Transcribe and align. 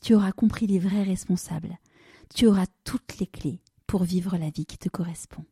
tu 0.00 0.14
auras 0.14 0.32
compris 0.32 0.66
les 0.66 0.78
vrais 0.78 1.02
responsables, 1.02 1.78
tu 2.34 2.46
auras 2.46 2.66
toutes 2.84 3.18
les 3.18 3.26
clés 3.26 3.60
pour 3.86 4.04
vivre 4.04 4.36
la 4.36 4.50
vie 4.50 4.66
qui 4.66 4.78
te 4.78 4.88
correspond. 4.88 5.44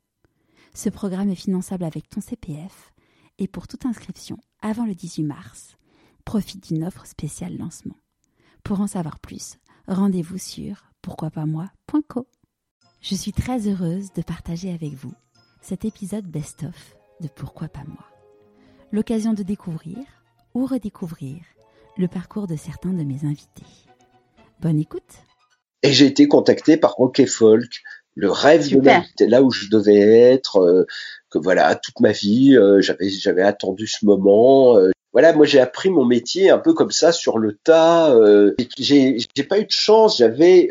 Ce 0.74 0.88
programme 0.88 1.30
est 1.30 1.34
finançable 1.34 1.84
avec 1.84 2.08
ton 2.08 2.20
CPF 2.20 2.92
et 3.38 3.48
pour 3.48 3.68
toute 3.68 3.86
inscription 3.86 4.38
avant 4.60 4.86
le 4.86 4.94
18 4.94 5.24
mars, 5.24 5.76
profite 6.24 6.68
d'une 6.68 6.84
offre 6.84 7.06
spéciale 7.06 7.56
lancement. 7.56 7.96
Pour 8.62 8.80
en 8.80 8.86
savoir 8.86 9.18
plus, 9.18 9.56
rendez-vous 9.86 10.38
sur 10.38 10.84
pourquoipasmoi.co. 11.02 12.26
Je 13.00 13.14
suis 13.14 13.32
très 13.32 13.68
heureuse 13.68 14.12
de 14.12 14.22
partager 14.22 14.72
avec 14.72 14.92
vous 14.94 15.14
cet 15.62 15.84
épisode 15.84 16.26
best-of 16.26 16.96
de 17.20 17.28
Pourquoi 17.28 17.68
pas 17.68 17.84
moi. 17.84 18.04
L'occasion 18.92 19.34
de 19.34 19.42
découvrir 19.42 19.98
ou 20.54 20.66
redécouvrir 20.66 21.42
le 21.96 22.08
parcours 22.08 22.46
de 22.46 22.56
certains 22.56 22.92
de 22.92 23.04
mes 23.04 23.24
invités. 23.24 23.87
Bonne 24.60 24.80
écoute. 24.80 25.02
Et 25.82 25.92
j'ai 25.92 26.06
été 26.06 26.26
contacté 26.26 26.76
par 26.76 26.94
Rock 26.94 27.24
Folk, 27.26 27.82
le 28.16 28.30
rêve 28.30 28.68
de 28.68 28.80
ma 28.80 29.00
vie, 29.00 29.28
là 29.28 29.42
où 29.42 29.50
je 29.52 29.68
devais 29.68 29.98
être, 29.98 30.58
euh, 30.60 30.86
que 31.30 31.38
voilà, 31.38 31.76
toute 31.76 32.00
ma 32.00 32.10
vie, 32.10 32.56
euh, 32.56 32.80
j'avais 32.80 33.08
j'avais 33.08 33.42
attendu 33.42 33.86
ce 33.86 34.04
moment. 34.04 34.76
Euh. 34.76 34.90
voilà, 35.12 35.32
moi 35.32 35.46
j'ai 35.46 35.60
appris 35.60 35.90
mon 35.90 36.04
métier 36.04 36.50
un 36.50 36.58
peu 36.58 36.74
comme 36.74 36.90
ça 36.90 37.12
sur 37.12 37.38
le 37.38 37.56
tas. 37.62 38.12
j'ai 38.76 39.18
j'ai 39.36 39.44
pas 39.44 39.60
eu 39.60 39.64
de 39.64 39.70
chance, 39.70 40.18
j'avais 40.18 40.68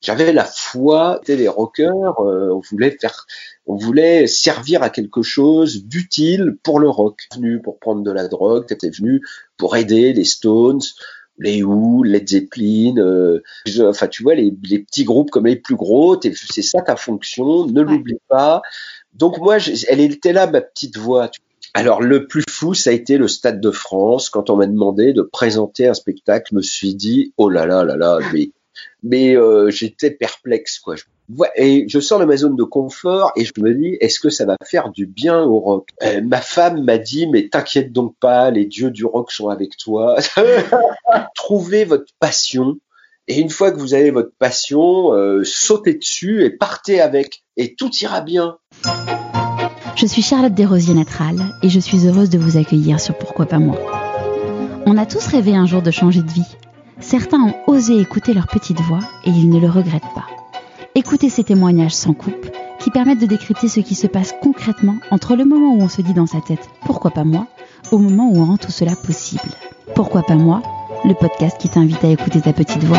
j'avais 0.00 0.32
la 0.32 0.44
foi, 0.44 1.18
c'était 1.20 1.36
les 1.36 1.48
rockers, 1.48 2.18
on 2.18 2.60
voulait 2.70 2.96
faire, 2.98 3.26
on 3.66 3.76
voulait 3.76 4.26
servir 4.26 4.82
à 4.82 4.88
quelque 4.88 5.20
chose 5.20 5.84
d'utile 5.84 6.56
pour 6.62 6.80
le 6.80 6.88
rock. 6.88 7.26
Venu 7.34 7.60
pour 7.60 7.78
prendre 7.78 8.02
de 8.02 8.10
la 8.10 8.28
drogue, 8.28 8.66
t'étais 8.66 8.90
venu 8.90 9.20
pour 9.58 9.76
aider 9.76 10.14
les 10.14 10.24
Stones, 10.24 10.80
les 11.38 11.62
Who, 11.62 12.02
Led 12.02 12.28
Zeppelin, 12.28 12.96
euh, 12.98 13.40
enfin 13.80 14.08
tu 14.08 14.22
vois 14.22 14.34
les, 14.34 14.50
petits 14.50 15.04
groupes 15.04 15.30
comme 15.30 15.46
les 15.46 15.56
plus 15.56 15.76
gros, 15.76 16.18
c'est 16.20 16.62
ça 16.62 16.80
ta 16.80 16.96
fonction, 16.96 17.66
ne 17.66 17.82
l'oublie 17.82 18.18
pas. 18.28 18.62
Donc 19.14 19.38
moi, 19.38 19.58
elle 19.88 20.00
était 20.00 20.32
là 20.32 20.46
ma 20.46 20.60
petite 20.60 20.98
voix. 20.98 21.30
Alors 21.74 22.00
le 22.00 22.26
plus 22.26 22.44
fou, 22.48 22.74
ça 22.74 22.90
a 22.90 22.92
été 22.92 23.18
le 23.18 23.28
Stade 23.28 23.60
de 23.60 23.70
France 23.70 24.30
quand 24.30 24.50
on 24.50 24.56
m'a 24.56 24.66
demandé 24.66 25.12
de 25.12 25.22
présenter 25.22 25.86
un 25.86 25.94
spectacle. 25.94 26.48
Je 26.50 26.56
me 26.56 26.62
suis 26.62 26.94
dit 26.94 27.32
oh 27.36 27.50
là 27.50 27.66
là 27.66 27.84
là 27.84 27.96
là, 27.96 28.18
mais 28.32 28.50
mais 29.02 29.36
euh, 29.36 29.70
j'étais 29.70 30.10
perplexe 30.10 30.78
quoi 30.78 30.96
et 31.56 31.86
je 31.88 31.98
sors 31.98 32.20
de 32.20 32.24
ma 32.24 32.36
zone 32.36 32.56
de 32.56 32.62
confort 32.62 33.32
et 33.36 33.44
je 33.44 33.52
me 33.58 33.74
dis 33.74 33.96
est-ce 34.00 34.20
que 34.20 34.30
ça 34.30 34.44
va 34.44 34.56
faire 34.64 34.90
du 34.90 35.06
bien 35.06 35.42
au 35.42 35.58
rock? 35.58 35.88
Euh, 36.02 36.20
Ma 36.22 36.40
femme 36.40 36.84
m'a 36.84 36.98
dit 36.98 37.26
mais 37.26 37.48
t'inquiète 37.48 37.92
donc 37.92 38.14
pas, 38.20 38.50
les 38.50 38.64
dieux 38.64 38.90
du 38.90 39.04
rock 39.04 39.32
sont 39.32 39.48
avec 39.48 39.76
toi. 39.76 40.16
Trouvez 41.34 41.84
votre 41.84 42.12
passion 42.20 42.78
et 43.28 43.40
une 43.40 43.50
fois 43.50 43.72
que 43.72 43.78
vous 43.78 43.94
avez 43.94 44.12
votre 44.12 44.32
passion, 44.38 45.12
euh, 45.12 45.42
sautez 45.44 45.94
dessus 45.94 46.44
et 46.44 46.50
partez 46.50 47.00
avec 47.00 47.42
et 47.56 47.74
tout 47.74 47.90
ira 48.00 48.20
bien. 48.20 48.58
Je 49.96 50.06
suis 50.06 50.22
Charlotte 50.22 50.54
Desrosiers 50.54 50.94
Natral 50.94 51.36
et 51.62 51.68
je 51.68 51.80
suis 51.80 52.06
heureuse 52.06 52.30
de 52.30 52.38
vous 52.38 52.56
accueillir 52.56 53.00
sur 53.00 53.16
Pourquoi 53.18 53.46
pas 53.46 53.58
moi. 53.58 53.78
On 54.84 54.96
a 54.96 55.06
tous 55.06 55.26
rêvé 55.26 55.56
un 55.56 55.66
jour 55.66 55.82
de 55.82 55.90
changer 55.90 56.22
de 56.22 56.30
vie. 56.30 56.46
Certains 57.00 57.42
ont 57.42 57.54
osé 57.66 58.00
écouter 58.00 58.32
leur 58.32 58.46
petite 58.46 58.80
voix 58.80 59.00
et 59.24 59.30
ils 59.30 59.50
ne 59.50 59.60
le 59.60 59.68
regrettent 59.68 60.14
pas. 60.14 60.26
Écoutez 60.94 61.28
ces 61.28 61.44
témoignages 61.44 61.94
sans 61.94 62.14
coupe 62.14 62.50
qui 62.78 62.90
permettent 62.90 63.20
de 63.20 63.26
décrypter 63.26 63.68
ce 63.68 63.80
qui 63.80 63.94
se 63.94 64.06
passe 64.06 64.34
concrètement 64.42 64.96
entre 65.10 65.36
le 65.36 65.44
moment 65.44 65.74
où 65.74 65.82
on 65.82 65.88
se 65.88 66.00
dit 66.00 66.14
dans 66.14 66.26
sa 66.26 66.40
tête 66.40 66.70
pourquoi 66.86 67.10
pas 67.10 67.24
moi 67.24 67.46
au 67.92 67.98
moment 67.98 68.30
où 68.30 68.38
on 68.38 68.46
rend 68.46 68.56
tout 68.56 68.70
cela 68.70 68.96
possible. 68.96 69.52
Pourquoi 69.94 70.22
pas 70.22 70.36
moi 70.36 70.62
Le 71.04 71.12
podcast 71.14 71.58
qui 71.60 71.68
t'invite 71.68 72.02
à 72.02 72.08
écouter 72.08 72.40
ta 72.40 72.54
petite 72.54 72.84
voix. 72.84 72.98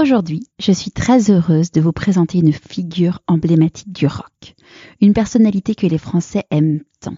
Aujourd'hui, 0.00 0.46
je 0.60 0.70
suis 0.70 0.92
très 0.92 1.30
heureuse 1.30 1.72
de 1.72 1.80
vous 1.80 1.92
présenter 1.92 2.38
une 2.38 2.52
figure 2.52 3.18
emblématique 3.26 3.92
du 3.92 4.06
rock, 4.06 4.54
une 5.00 5.12
personnalité 5.12 5.74
que 5.74 5.88
les 5.88 5.98
Français 5.98 6.44
aiment 6.50 6.82
tant. 7.00 7.16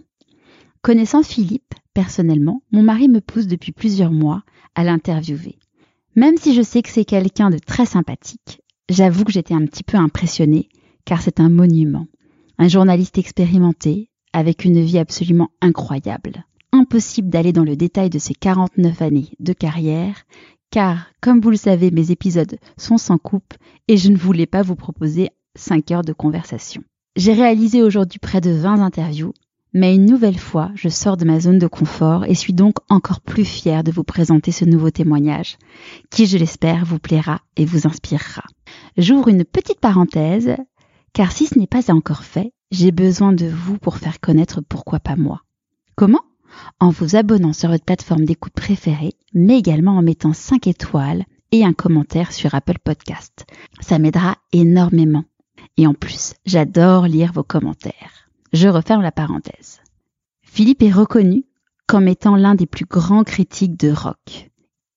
Connaissant 0.81 1.23
Philippe, 1.23 1.75
personnellement, 1.95 2.63
mon 2.73 2.83
mari 2.83 3.09
me 3.09 3.21
pousse 3.21 3.47
depuis 3.47 3.73
plusieurs 3.73 4.13
mois 4.13 4.43
à 4.75 4.85
l'interviewer. 4.85 5.59
Même 6.17 6.37
si 6.37 6.55
je 6.55 6.63
sais 6.63 6.83
que 6.83 6.91
c'est 6.91 7.05
quelqu'un 7.05 7.51
de 7.51 7.59
très 7.59 7.87
sympathique, 7.87 8.63
J'avoue 8.93 9.25
que 9.25 9.33
j'étais 9.33 9.55
un 9.55 9.65
petit 9.65 9.85
peu 9.85 9.97
impressionnée, 9.97 10.69
car 11.07 11.23
c'est 11.23 11.41
un 11.41 11.49
monument. 11.49 12.07
Un 12.59 12.69
journaliste 12.69 13.17
expérimenté, 13.17 14.11
avec 14.35 14.67
une 14.67 14.83
vie 14.83 14.99
absolument 14.99 15.49
incroyable. 15.63 16.45
Impossible 16.73 17.31
d'aller 17.31 17.53
dans 17.53 17.65
le 17.65 17.75
détail 17.75 18.11
de 18.11 18.19
ses 18.19 18.35
49 18.35 19.01
années 19.01 19.31
de 19.41 19.53
carrière, 19.55 20.25
car, 20.71 21.07
comme 21.23 21.41
vous 21.41 21.49
le 21.49 21.57
savez, 21.57 21.91
mes 21.91 22.11
épisodes 22.11 22.59
sont 22.77 22.99
sans 22.99 23.19
coupe 23.19 23.55
et 23.89 23.97
je 23.97 24.11
ne 24.11 24.17
voulais 24.17 24.47
pas 24.47 24.61
vous 24.61 24.77
proposer 24.77 25.31
5 25.55 25.91
heures 25.91 26.05
de 26.05 26.13
conversation. 26.13 26.83
J'ai 27.17 27.33
réalisé 27.33 27.83
aujourd'hui 27.83 28.19
près 28.19 28.43
de 28.43 28.51
20 28.51 28.83
interviews, 28.83 29.33
mais 29.75 29.95
une 29.95 30.07
nouvelle 30.07 30.39
fois, 30.39 30.71
je 30.75 30.89
sors 30.89 31.17
de 31.17 31.25
ma 31.25 31.41
zone 31.41 31.59
de 31.59 31.67
confort 31.67 32.25
et 32.27 32.35
suis 32.35 32.53
donc 32.53 32.77
encore 32.89 33.21
plus 33.21 33.45
fière 33.45 33.85
de 33.85 33.91
vous 33.91 34.05
présenter 34.05 34.53
ce 34.53 34.65
nouveau 34.65 34.91
témoignage, 34.91 35.57
qui, 36.11 36.27
je 36.27 36.37
l'espère, 36.37 36.85
vous 36.85 36.99
plaira 36.99 37.41
et 37.57 37.65
vous 37.65 37.87
inspirera. 37.87 38.43
J'ouvre 38.97 39.29
une 39.29 39.45
petite 39.45 39.81
parenthèse, 39.81 40.57
car 41.15 41.33
si 41.33 41.47
ce 41.47 41.59
n'est 41.59 41.67
pas 41.67 41.93
encore 41.93 42.23
fait, 42.23 42.53
j'ai 42.71 42.91
besoin 42.91 43.33
de 43.33 43.47
vous 43.47 43.79
pour 43.79 43.97
faire 43.97 44.21
connaître 44.21 44.61
pourquoi 44.61 45.01
pas 45.01 45.17
moi. 45.17 45.43
Comment? 45.95 46.23
En 46.81 46.91
vous 46.91 47.17
abonnant 47.17 47.55
sur 47.55 47.71
votre 47.71 47.85
plateforme 47.85 48.25
d'écoute 48.25 48.53
préférée, 48.53 49.15
mais 49.33 49.59
également 49.59 49.97
en 49.97 50.03
mettant 50.03 50.35
5 50.35 50.67
étoiles 50.67 51.25
et 51.51 51.65
un 51.65 51.73
commentaire 51.73 52.33
sur 52.33 52.55
Apple 52.55 52.79
Podcast. 52.83 53.47
Ça 53.81 53.99
m'aidera 53.99 54.37
énormément. 54.53 55.25
Et 55.77 55.87
en 55.87 55.95
plus, 55.95 56.35
j'adore 56.45 57.07
lire 57.07 57.33
vos 57.33 57.43
commentaires. 57.43 58.22
Je 58.53 58.69
referme 58.69 59.03
la 59.03 59.13
parenthèse. 59.13 59.81
Philippe 60.43 60.83
est 60.83 60.93
reconnu 60.93 61.45
comme 61.87 62.07
étant 62.07 62.37
l'un 62.37 62.55
des 62.55 62.67
plus 62.67 62.85
grands 62.85 63.25
critiques 63.25 63.79
de 63.79 63.91
rock. 63.91 64.51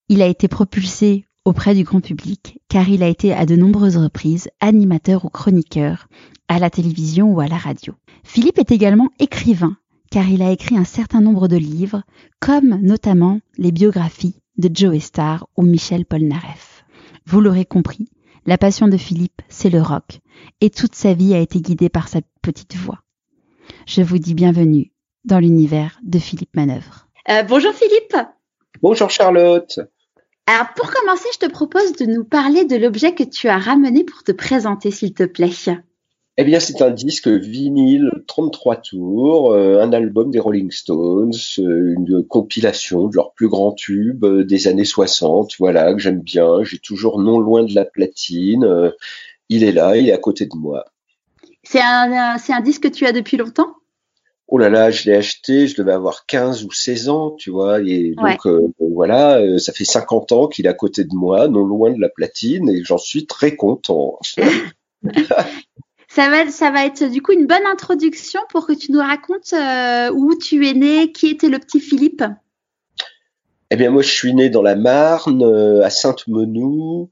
Il 0.10 0.22
a 0.22 0.28
été 0.28 0.50
propulsé 0.50 1.26
auprès 1.46 1.74
du 1.74 1.84
grand 1.84 2.02
public, 2.02 2.60
car 2.68 2.90
il 2.90 3.02
a 3.02 3.08
été 3.08 3.34
à 3.34 3.46
de 3.46 3.56
nombreuses 3.56 3.98
reprises 3.98 4.50
animateur 4.60 5.24
ou 5.24 5.30
chroniqueur 5.30 6.08
à 6.50 6.60
la 6.60 6.70
télévision 6.70 7.32
ou 7.32 7.40
à 7.40 7.48
la 7.48 7.58
radio. 7.58 7.94
Philippe 8.24 8.60
est 8.60 8.72
également 8.72 9.10
écrivain, 9.20 9.78
car 10.12 10.28
il 10.28 10.42
a 10.42 10.52
écrit 10.52 10.78
un 10.78 10.84
certain 10.84 11.22
nombre 11.22 11.48
de 11.48 11.58
livres, 11.58 12.04
comme 12.42 12.80
notamment 12.82 13.40
les 13.58 13.72
biographies 13.72 14.42
de 14.58 14.70
Joe 14.74 15.00
Starr 15.00 15.48
ou 15.56 15.64
Michel 15.64 16.06
Polnareff. 16.06 16.84
Vous 17.26 17.40
l'aurez 17.40 17.66
compris, 17.66 18.10
la 18.46 18.58
passion 18.58 18.90
de 18.90 18.98
Philippe, 18.98 19.42
c'est 19.48 19.70
le 19.70 19.82
rock, 19.82 20.20
et 20.60 20.70
toute 20.70 20.96
sa 20.96 21.14
vie 21.14 21.34
a 21.34 21.40
été 21.40 21.62
guidée 21.62 21.90
par 21.90 22.10
sa 22.10 22.20
petite 22.42 22.76
voix. 22.76 23.05
Je 23.86 24.02
vous 24.02 24.18
dis 24.18 24.34
bienvenue 24.34 24.92
dans 25.26 25.40
l'univers 25.40 26.00
de 26.04 26.18
Philippe 26.18 26.56
Manœuvre. 26.56 27.08
Euh, 27.30 27.44
bonjour 27.44 27.72
Philippe. 27.72 28.18
Bonjour 28.82 29.12
Charlotte. 29.12 29.80
Alors 30.48 30.68
pour 30.76 30.92
commencer, 30.92 31.28
je 31.34 31.46
te 31.46 31.52
propose 31.52 31.94
de 31.94 32.06
nous 32.06 32.24
parler 32.24 32.66
de 32.66 32.76
l'objet 32.78 33.14
que 33.14 33.24
tu 33.24 33.48
as 33.48 33.60
ramené 33.60 34.04
pour 34.04 34.24
te 34.24 34.32
présenter, 34.32 34.90
s'il 34.90 35.14
te 35.14 35.24
plaît. 35.24 35.52
Eh 36.38 36.44
bien, 36.44 36.60
c'est 36.60 36.82
un 36.82 36.90
disque 36.90 37.28
vinyle 37.28 38.10
33 38.28 38.78
tours, 38.78 39.54
euh, 39.54 39.82
un 39.82 39.94
album 39.94 40.32
des 40.32 40.40
Rolling 40.40 40.72
Stones, 40.72 41.32
euh, 41.60 41.94
une 41.96 42.26
compilation 42.28 43.08
de 43.08 43.16
leurs 43.16 43.34
plus 43.34 43.48
grands 43.48 43.72
tubes 43.72 44.26
euh, 44.26 44.44
des 44.44 44.68
années 44.68 44.84
60, 44.84 45.54
voilà, 45.60 45.94
que 45.94 46.00
j'aime 46.00 46.22
bien. 46.22 46.64
J'ai 46.64 46.80
toujours 46.80 47.20
non 47.20 47.40
loin 47.40 47.64
de 47.64 47.74
la 47.74 47.86
platine. 47.86 48.92
il 49.50 49.64
est 49.64 49.72
là, 49.72 49.96
il 49.96 50.10
est 50.10 50.14
à 50.14 50.18
côté 50.18 50.48
de 50.48 50.56
moi. 50.56 50.86
C'est 51.64 51.82
un, 51.82 52.38
c'est 52.38 52.54
un 52.54 52.62
disque 52.62 52.84
que 52.84 52.88
tu 52.90 53.06
as 53.06 53.12
depuis 53.12 53.38
longtemps? 53.38 53.75
Oh 54.48 54.58
là 54.58 54.70
là, 54.70 54.92
je 54.92 55.10
l'ai 55.10 55.16
acheté, 55.16 55.68
je 55.68 55.76
devais 55.76 55.92
avoir 55.92 56.26
15 56.26 56.66
ou 56.66 56.72
16 56.72 57.10
ans, 57.10 57.32
tu 57.32 57.50
vois, 57.50 57.82
et 57.82 58.14
donc 58.16 58.46
euh, 58.46 58.68
voilà, 58.80 59.40
euh, 59.40 59.58
ça 59.58 59.74
fait 59.74 59.86
50 59.86 60.32
ans 60.32 60.48
qu'il 60.48 60.66
est 60.66 60.70
à 60.70 60.74
côté 60.74 61.04
de 61.04 61.16
moi, 61.16 61.48
non 61.48 61.66
loin 61.66 61.92
de 61.92 62.00
la 62.00 62.10
platine, 62.10 62.70
et 62.70 62.84
j'en 62.84 62.98
suis 62.98 63.26
très 63.26 63.56
content. 63.56 64.20
ça 66.08 66.30
va, 66.30 66.50
ça 66.50 66.72
va 66.72 66.86
être 66.86 67.10
du 67.10 67.22
coup 67.22 67.32
une 67.32 67.48
bonne 67.48 67.66
introduction 67.66 68.42
pour 68.50 68.68
que 68.68 68.74
tu 68.74 68.92
nous 68.92 69.00
racontes 69.00 69.54
euh, 69.54 70.12
où 70.14 70.36
tu 70.36 70.68
es 70.68 70.74
né, 70.74 71.12
qui 71.12 71.28
était 71.28 71.50
le 71.50 71.60
petit 71.60 71.80
Philippe? 71.80 72.24
Eh 73.72 73.78
bien, 73.78 73.90
moi, 73.90 74.04
je 74.04 74.12
suis 74.12 74.34
né 74.36 74.50
dans 74.50 74.62
la 74.62 74.76
Marne, 74.76 75.44
à 75.84 75.90
Sainte-Menou, 75.90 77.10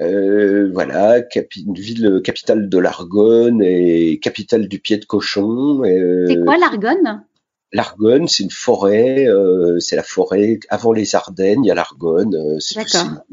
euh, 0.00 0.70
voilà, 0.72 1.22
une 1.56 1.74
ville 1.74 2.20
capitale 2.24 2.68
de 2.68 2.78
l'Argonne 2.78 3.62
et 3.62 4.18
capitale 4.20 4.66
du 4.66 4.80
pied 4.80 4.96
de 4.96 5.04
cochon. 5.04 5.82
Euh, 5.84 6.26
c'est 6.26 6.44
quoi 6.44 6.56
l'Argonne? 6.58 7.24
L'Argonne, 7.72 8.28
c'est 8.28 8.44
une 8.44 8.50
forêt, 8.50 9.26
euh, 9.26 9.78
c'est 9.80 9.96
la 9.96 10.02
forêt 10.02 10.60
avant 10.68 10.92
les 10.92 11.14
Ardennes, 11.14 11.64
il 11.64 11.68
y 11.68 11.70
a 11.70 11.74
l'Argonne. 11.74 12.34
Euh, 12.34 12.58
D'accord. 12.74 13.24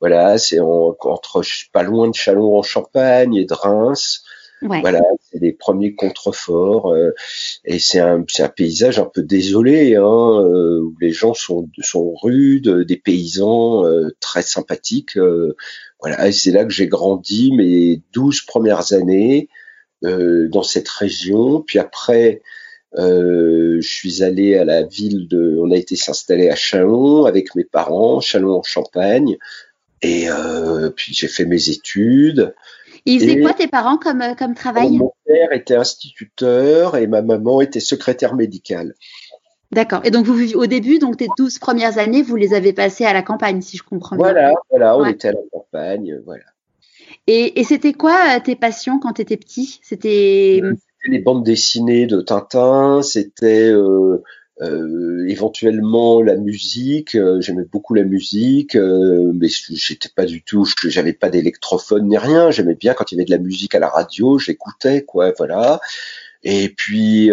Voilà, 0.00 0.38
c'est 0.38 0.58
entre 0.60 1.42
pas 1.72 1.82
loin 1.82 2.08
de 2.08 2.14
Châlons 2.14 2.58
en 2.58 2.62
Champagne 2.62 3.34
et 3.34 3.44
de 3.44 3.54
Reims. 3.54 4.24
Voilà, 4.62 5.00
c'est 5.22 5.40
les 5.40 5.52
premiers 5.52 5.94
contreforts 5.94 6.92
euh, 6.92 7.12
et 7.64 7.78
c'est 7.78 7.98
un, 7.98 8.24
un 8.38 8.48
paysage 8.48 8.98
un 8.98 9.06
peu 9.06 9.22
désolé 9.22 9.96
hein, 9.96 10.02
euh, 10.02 10.80
où 10.82 10.94
les 11.00 11.12
gens 11.12 11.32
sont, 11.32 11.68
sont 11.80 12.14
rudes, 12.14 12.68
des 12.68 12.96
paysans 12.96 13.86
euh, 13.86 14.10
très 14.20 14.42
sympathiques. 14.42 15.18
voilà, 16.00 16.28
et 16.28 16.32
c'est 16.32 16.50
là 16.50 16.64
que 16.64 16.72
j'ai 16.72 16.88
grandi 16.88 17.52
mes 17.52 18.02
douze 18.12 18.42
premières 18.42 18.92
années 18.92 19.48
dans 20.02 20.62
cette 20.62 20.88
région. 20.88 21.60
Puis 21.60 21.78
après, 21.78 22.40
je 22.96 23.80
suis 23.82 24.22
allé 24.22 24.56
à 24.56 24.64
la 24.64 24.82
ville 24.82 25.28
de, 25.28 25.58
on 25.60 25.70
a 25.70 25.76
été 25.76 25.96
s'installer 25.96 26.48
à 26.48 26.56
Chalon 26.56 27.24
avec 27.24 27.54
mes 27.54 27.64
parents, 27.64 28.20
Chalon 28.20 28.58
en 28.58 28.62
Champagne, 28.62 29.36
et 30.02 30.28
puis 30.96 31.14
j'ai 31.14 31.28
fait 31.28 31.44
mes 31.44 31.70
études. 31.70 32.54
Ils 33.06 33.20
faisaient 33.20 33.40
quoi 33.40 33.54
tes 33.54 33.68
parents 33.68 33.96
comme, 33.96 34.22
euh, 34.22 34.34
comme 34.34 34.54
travail? 34.54 34.98
Mon 34.98 35.12
père 35.26 35.52
était 35.52 35.76
instituteur 35.76 36.96
et 36.96 37.06
ma 37.06 37.22
maman 37.22 37.60
était 37.60 37.80
secrétaire 37.80 38.34
médicale. 38.34 38.94
D'accord. 39.72 40.00
Et 40.04 40.10
donc, 40.10 40.26
vous, 40.26 40.54
au 40.54 40.66
début, 40.66 40.98
donc 40.98 41.16
tes 41.18 41.28
12 41.38 41.58
premières 41.58 41.98
années, 41.98 42.22
vous 42.22 42.36
les 42.36 42.54
avez 42.54 42.72
passées 42.72 43.04
à 43.04 43.12
la 43.12 43.22
campagne, 43.22 43.60
si 43.60 43.76
je 43.76 43.82
comprends 43.82 44.16
bien. 44.16 44.24
Voilà, 44.24 44.52
voilà, 44.70 44.98
on 44.98 45.04
était 45.04 45.28
à 45.28 45.32
la 45.32 45.38
campagne, 45.52 46.20
voilà. 46.24 46.44
Et, 47.26 47.60
et 47.60 47.64
c'était 47.64 47.92
quoi 47.92 48.36
euh, 48.36 48.40
tes 48.44 48.56
passions 48.56 48.98
quand 48.98 49.14
tu 49.14 49.22
étais 49.22 49.36
petit 49.36 49.78
C'était 49.82 50.60
les 51.08 51.18
bandes 51.18 51.44
dessinées 51.44 52.06
de 52.06 52.20
Tintin, 52.20 53.02
c'était 53.02 53.70
euh, 53.70 54.22
euh, 54.60 55.26
éventuellement 55.28 56.20
la 56.20 56.36
musique, 56.36 57.14
euh, 57.14 57.40
j'aimais 57.40 57.64
beaucoup 57.64 57.94
la 57.94 58.04
musique, 58.04 58.76
euh, 58.76 59.32
mais 59.34 59.48
j'étais 59.48 60.10
pas 60.14 60.26
du 60.26 60.42
tout, 60.42 60.66
j'avais 60.84 61.14
pas 61.14 61.30
d'électrophone 61.30 62.08
ni 62.08 62.18
rien. 62.18 62.50
J'aimais 62.50 62.74
bien 62.74 62.92
quand 62.92 63.10
il 63.10 63.14
y 63.14 63.18
avait 63.18 63.24
de 63.24 63.30
la 63.30 63.38
musique 63.38 63.74
à 63.74 63.78
la 63.78 63.88
radio, 63.88 64.38
j'écoutais 64.38 65.02
quoi, 65.02 65.32
voilà. 65.36 65.80
Et 66.42 66.68
puis 66.68 67.30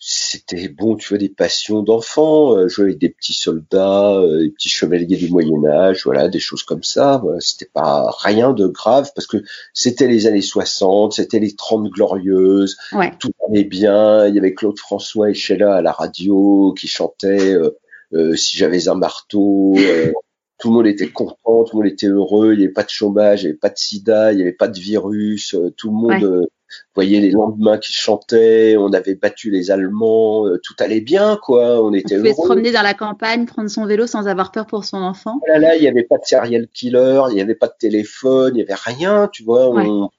c'était 0.00 0.68
bon, 0.68 0.94
tu 0.94 1.08
vois, 1.08 1.18
des 1.18 1.28
passions 1.28 1.82
d'enfants, 1.82 2.56
euh, 2.56 2.68
jouer 2.68 2.86
avec 2.86 2.98
des 2.98 3.08
petits 3.08 3.34
soldats, 3.34 4.14
euh, 4.14 4.42
des 4.42 4.50
petits 4.50 4.68
chevaliers 4.68 5.16
du 5.16 5.28
Moyen 5.28 5.64
Âge, 5.66 6.04
voilà, 6.04 6.28
des 6.28 6.38
choses 6.38 6.62
comme 6.62 6.84
ça. 6.84 7.18
Voilà, 7.20 7.40
c'était 7.40 7.70
pas 7.72 8.14
rien 8.20 8.52
de 8.52 8.68
grave 8.68 9.10
parce 9.14 9.26
que 9.26 9.38
c'était 9.74 10.06
les 10.06 10.28
années 10.28 10.40
60, 10.40 11.14
c'était 11.14 11.40
les 11.40 11.56
30 11.56 11.90
glorieuses, 11.90 12.76
tout 13.18 13.32
allait 13.48 13.64
bien. 13.64 14.26
Il 14.28 14.36
y 14.36 14.38
avait 14.38 14.54
Claude 14.54 14.78
François 14.78 15.30
et 15.30 15.34
Sheila 15.34 15.74
à 15.74 15.82
la 15.82 15.92
radio 15.92 16.74
qui 16.78 16.86
chantaient 16.86 17.56
euh, 18.12 18.36
Si 18.36 18.56
j'avais 18.56 18.88
un 18.88 18.94
marteau. 18.94 19.74
tout 20.60 20.70
le 20.70 20.74
monde 20.74 20.86
était 20.86 21.08
content, 21.08 21.64
tout 21.64 21.76
le 21.76 21.82
monde 21.82 21.92
était 21.92 22.06
heureux, 22.06 22.52
il 22.52 22.58
n'y 22.58 22.64
avait 22.64 22.72
pas 22.72 22.84
de 22.84 22.88
chômage, 22.88 23.42
il 23.42 23.46
n'y 23.46 23.50
avait 23.50 23.58
pas 23.58 23.68
de 23.68 23.78
sida, 23.78 24.32
il 24.32 24.36
n'y 24.36 24.42
avait 24.42 24.52
pas 24.52 24.68
de 24.68 24.78
virus, 24.78 25.56
tout 25.76 25.90
le 25.90 25.96
monde 25.96 26.48
voyez 26.94 27.20
les 27.20 27.30
lendemains 27.30 27.78
qui 27.78 27.92
chantaient, 27.92 28.76
on 28.76 28.92
avait 28.92 29.14
battu 29.14 29.50
les 29.50 29.70
Allemands, 29.70 30.46
euh, 30.46 30.58
tout 30.62 30.74
allait 30.78 31.00
bien, 31.00 31.38
quoi. 31.42 31.82
On 31.82 31.92
était 31.92 32.16
on 32.16 32.18
pouvait 32.18 32.32
se 32.32 32.42
promener 32.42 32.72
dans 32.72 32.82
la 32.82 32.94
campagne, 32.94 33.46
prendre 33.46 33.70
son 33.70 33.86
vélo 33.86 34.06
sans 34.06 34.26
avoir 34.26 34.52
peur 34.52 34.66
pour 34.66 34.84
son 34.84 34.98
enfant. 34.98 35.40
Là, 35.48 35.58
là, 35.58 35.76
il 35.76 35.82
n'y 35.82 35.88
avait 35.88 36.04
pas 36.04 36.18
de 36.18 36.24
serial 36.24 36.66
killer, 36.72 37.22
il 37.30 37.34
n'y 37.34 37.40
avait 37.40 37.54
pas 37.54 37.68
de 37.68 37.76
téléphone, 37.78 38.52
il 38.54 38.56
n'y 38.56 38.62
avait 38.62 38.74
rien, 38.74 39.28
tu 39.32 39.42
vois. 39.44 39.68
On, 39.68 40.10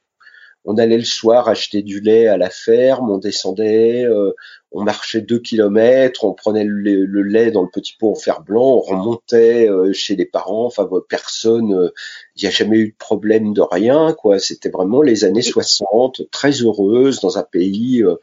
on 0.66 0.78
allait 0.78 0.98
le 0.98 1.04
soir 1.04 1.48
acheter 1.48 1.82
du 1.82 2.00
lait 2.02 2.28
à 2.28 2.38
la 2.38 2.50
ferme, 2.50 3.10
on 3.10 3.18
descendait, 3.18 4.04
euh, 4.04 4.34
on 4.72 4.84
marchait 4.84 5.22
deux 5.22 5.40
kilomètres, 5.40 6.26
on 6.26 6.34
prenait 6.34 6.66
le, 6.66 7.06
lait 7.24 7.50
dans 7.50 7.64
le 7.64 7.70
petit 7.74 7.96
pot 7.98 8.12
en 8.12 8.16
fer 8.16 8.42
blanc, 8.42 8.62
on 8.76 8.80
remontait 8.80 9.68
euh, 9.70 9.94
chez 9.94 10.16
les 10.16 10.26
parents. 10.26 10.66
Enfin, 10.66 10.88
personne, 11.08 11.92
il 12.42 12.46
n'y 12.46 12.48
a 12.48 12.52
jamais 12.52 12.78
eu 12.78 12.90
de 12.90 12.96
problème 12.98 13.54
de 13.54 13.62
rien, 13.62 14.14
quoi. 14.14 14.40
C'était 14.40 14.70
vraiment 14.70 15.02
les 15.02 15.26
années 15.26 15.42
60, 15.42 16.30
très 16.32 16.52
heureuses 16.52 17.20
dans 17.20 17.38
un 17.38 17.44
pays 17.44 18.04
euh, 18.04 18.16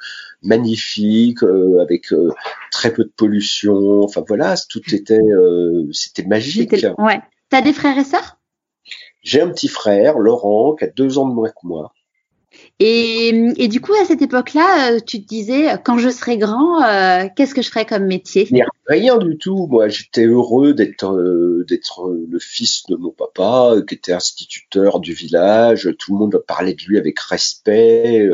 magnifique, 0.42 1.42
avec 1.80 2.12
très 2.70 2.92
peu 2.92 3.04
de 3.04 3.12
pollution. 3.16 4.02
Enfin 4.02 4.24
voilà, 4.26 4.54
tout 4.68 4.82
était, 4.94 5.20
c'était 5.92 6.24
magique. 6.24 6.72
Ouais. 6.98 7.20
T'as 7.48 7.62
des 7.62 7.72
frères 7.72 7.98
et 7.98 8.04
sœurs? 8.04 8.38
J'ai 9.22 9.40
un 9.40 9.50
petit 9.50 9.68
frère, 9.68 10.18
Laurent, 10.18 10.74
qui 10.74 10.84
a 10.84 10.88
deux 10.88 11.18
ans 11.18 11.28
de 11.28 11.34
moins 11.34 11.48
que 11.48 11.64
moi. 11.64 11.92
Et, 12.78 13.28
et, 13.56 13.68
du 13.68 13.80
coup, 13.80 13.92
à 13.94 14.04
cette 14.04 14.22
époque-là, 14.22 14.92
euh, 14.92 15.00
tu 15.04 15.22
te 15.22 15.26
disais, 15.26 15.76
quand 15.84 15.98
je 15.98 16.08
serai 16.10 16.38
grand, 16.38 16.82
euh, 16.82 17.26
qu'est-ce 17.34 17.54
que 17.54 17.62
je 17.62 17.70
ferai 17.70 17.86
comme 17.86 18.04
métier? 18.04 18.48
Rien 18.88 19.18
du 19.18 19.36
tout. 19.36 19.66
Moi, 19.66 19.88
j'étais 19.88 20.26
heureux 20.26 20.72
d'être 20.72 21.12
euh, 21.12 21.64
d'être 21.68 22.08
le 22.08 22.38
fils 22.38 22.84
de 22.88 22.94
mon 22.96 23.10
papa, 23.10 23.74
qui 23.86 23.94
était 23.94 24.12
instituteur 24.12 25.00
du 25.00 25.12
village. 25.12 25.90
Tout 25.98 26.12
le 26.12 26.18
monde 26.18 26.42
parlait 26.46 26.74
de 26.74 26.82
lui 26.86 26.98
avec 26.98 27.18
respect. 27.18 28.30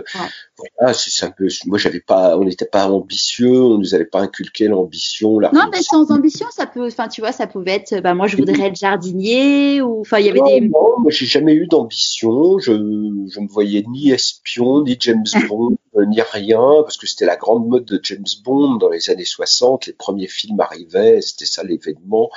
Voilà, 0.78 0.92
c'est 0.92 1.24
un 1.24 1.30
peu. 1.30 1.48
Moi, 1.66 1.78
j'avais 1.78 2.00
pas, 2.00 2.36
on 2.38 2.44
n'était 2.44 2.66
pas 2.66 2.88
ambitieux. 2.88 3.62
On 3.62 3.78
nous 3.78 3.94
avait 3.94 4.04
pas 4.04 4.20
inculqué 4.20 4.68
l'ambition. 4.68 5.40
Non, 5.40 5.68
mais 5.72 5.82
sans 5.82 6.10
ambition, 6.10 6.46
ça 6.50 6.66
peut. 6.66 6.86
Enfin, 6.86 7.08
tu 7.08 7.20
vois, 7.20 7.32
ça 7.32 7.46
pouvait 7.46 7.72
être. 7.72 8.00
Bah, 8.00 8.14
moi, 8.14 8.26
je 8.26 8.36
voudrais 8.36 8.66
être 8.66 8.76
jardinier 8.76 9.80
ou. 9.80 10.00
Enfin, 10.00 10.18
il 10.18 10.26
y 10.26 10.30
avait 10.30 10.40
des. 10.40 10.68
Non, 10.68 10.98
moi, 10.98 11.10
j'ai 11.10 11.26
jamais 11.26 11.54
eu 11.54 11.66
d'ambition. 11.66 12.58
Je, 12.58 12.72
je 12.72 13.40
me 13.40 13.48
voyais 13.48 13.84
ni 13.88 14.10
espion, 14.10 14.82
ni 14.82 14.96
James 15.00 15.24
Bond, 15.48 15.76
ni 15.94 16.20
rien, 16.20 16.82
parce 16.82 16.96
que 16.96 17.06
c'était 17.06 17.26
la 17.26 17.36
grande 17.36 17.66
mode 17.66 17.84
de 17.84 18.00
James 18.02 18.24
Bond 18.44 18.76
dans 18.76 18.88
les 18.88 19.10
années 19.10 19.24
60. 19.24 19.86
Les 19.86 19.92
premiers 19.92 20.28
films 20.28 20.60
arrivaient, 20.60 21.20
c'était 21.20 21.44
ça 21.44 21.62
l'événement. 21.62 22.30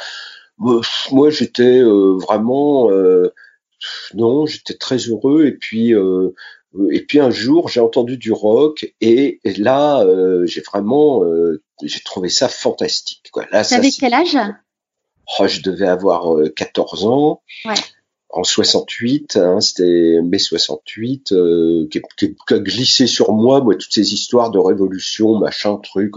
Moi, 0.58 1.30
j'étais 1.30 1.80
euh, 1.80 2.18
vraiment, 2.18 2.90
euh, 2.92 3.34
non, 4.14 4.46
j'étais 4.46 4.76
très 4.76 4.98
heureux. 4.98 5.46
Et 5.46 5.54
puis, 5.54 5.94
euh, 5.94 6.34
et 6.92 7.02
puis 7.06 7.20
un 7.20 7.30
jour, 7.30 7.70
j'ai 7.70 7.80
entendu 7.80 8.18
du 8.18 8.32
rock, 8.32 8.94
et, 9.00 9.40
là, 9.58 10.06
j'ai 10.46 10.62
vraiment, 10.62 11.24
j'ai 11.82 12.02
trouvé 12.02 12.30
ça 12.30 12.50
fantastique. 12.50 13.30
Quoi. 13.32 13.46
Là, 13.52 13.64
T'avais 13.64 13.92
quel 13.92 14.14
âge? 14.14 14.38
Oh, 15.40 15.48
Je 15.48 15.62
devais 15.62 15.88
avoir 15.88 16.38
14 16.56 17.06
ans. 17.06 17.42
Ouais 17.66 17.74
en 18.36 18.44
68, 18.44 19.38
hein, 19.38 19.62
c'était 19.62 20.20
mai 20.22 20.40
68, 20.40 21.32
euh, 21.32 21.88
qui, 21.90 22.02
qui, 22.18 22.36
qui, 22.36 22.54
a 22.54 22.60
glissé 22.60 23.08
sur 23.08 23.32
moi, 23.32 23.62
moi, 23.62 23.76
toutes 23.76 23.94
ces 23.94 24.14
histoires 24.14 24.52
de 24.52 24.60
révolution, 24.60 25.40
machin, 25.40 25.78
truc. 25.78 26.16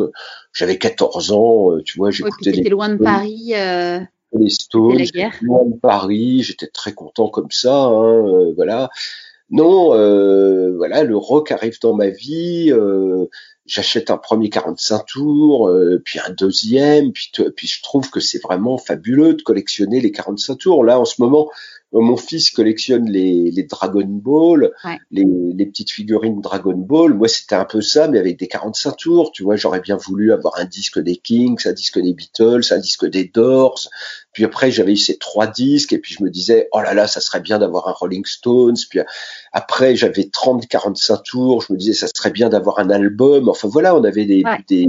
J'avais 0.53 0.79
14 0.79 1.31
ans, 1.31 1.71
euh, 1.71 1.83
tu 1.85 1.97
vois, 1.97 2.11
j'écoutais 2.11 2.51
ouais, 2.51 2.69
loin 2.69 2.89
de 2.89 2.97
Paris. 2.97 3.53
Euh, 3.55 4.01
les 4.33 4.51
Stones, 4.51 4.99
loin 5.43 5.65
de 5.65 5.77
Paris, 5.81 6.43
j'étais 6.43 6.67
très 6.67 6.93
content 6.93 7.29
comme 7.29 7.53
ça, 7.53 7.85
hein, 7.85 8.53
voilà. 8.57 8.91
Non, 9.51 9.91
voilà, 10.77 11.05
le 11.05 11.17
rock 11.17 11.53
arrive 11.53 11.79
dans 11.81 11.95
ma 11.95 12.09
vie. 12.09 12.73
J'achète 13.65 14.11
un 14.11 14.17
premier 14.19 14.51
45 14.51 15.07
tours, 15.07 15.71
puis 16.05 16.19
un 16.19 16.33
deuxième, 16.33 17.13
puis, 17.13 17.31
puis 17.55 17.69
je 17.69 17.83
trouve 17.83 18.11
que 18.11 18.21
c'est 18.21 18.43
vraiment 18.43 18.77
fabuleux 18.77 19.35
de 19.35 19.43
collectionner 19.43 20.01
les 20.01 20.11
45 20.11 20.57
tours. 20.57 20.85
Là, 20.85 20.99
en 21.01 21.07
ce 21.07 21.23
moment, 21.23 21.49
mon 21.93 22.17
fils 22.17 22.51
collectionne 22.51 23.09
les, 23.09 23.51
les 23.51 23.63
Dragon 23.63 24.07
Ball, 24.07 24.71
les, 25.11 25.25
les, 25.55 25.67
petites 25.67 25.91
figurines 25.91 26.41
Dragon 26.41 26.77
Ball. 26.77 27.15
Moi, 27.15 27.29
c'était 27.29 27.55
un 27.55 27.65
peu 27.65 27.81
ça, 27.81 28.09
mais 28.09 28.19
avec 28.19 28.39
des 28.39 28.47
45 28.47 28.97
tours. 28.97 29.33
Tu 29.33 29.43
vois, 29.43 29.57
j'aurais 29.57 29.81
bien 29.81 29.97
voulu 29.97 30.33
avoir 30.33 30.59
un 30.59 30.67
disque 30.67 30.99
des 30.99 31.17
Kings, 31.17 31.61
un 31.65 31.73
disque 31.73 31.99
des 31.99 32.13
Beatles, 32.13 32.61
un 32.71 32.79
disque 32.79 33.07
des 33.07 33.25
Doors. 33.25 33.89
Puis 34.39 34.45
après, 34.45 34.71
j'avais 34.71 34.93
eu 34.93 34.97
ces 34.97 35.19
trois 35.19 35.49
disques, 35.49 35.93
et 35.93 35.99
puis 35.99 36.15
je 36.15 36.23
me 36.23 36.31
disais, 36.31 36.69
oh 36.71 36.81
là 36.81 36.95
là, 36.95 37.09
ça 37.09 37.21
serait 37.21 37.41
bien 37.41 37.59
d'avoir 37.59 37.89
un 37.89 37.91
Rolling 37.91 38.25
Stones. 38.25 38.77
Puis 38.89 39.01
après, 39.53 39.97
j'avais 39.97 40.29
30, 40.29 40.69
45 40.69 41.23
tours. 41.25 41.63
Je 41.63 41.73
me 41.73 41.77
disais, 41.77 41.93
ça 41.93 42.07
serait 42.07 42.31
bien 42.31 42.49
d'avoir 42.49 42.79
un 42.79 42.89
album. 42.89 43.49
Enfin 43.49 43.67
voilà, 43.67 43.97
on 43.97 44.05
avait 44.05 44.27
des, 44.27 44.45
des, 44.69 44.89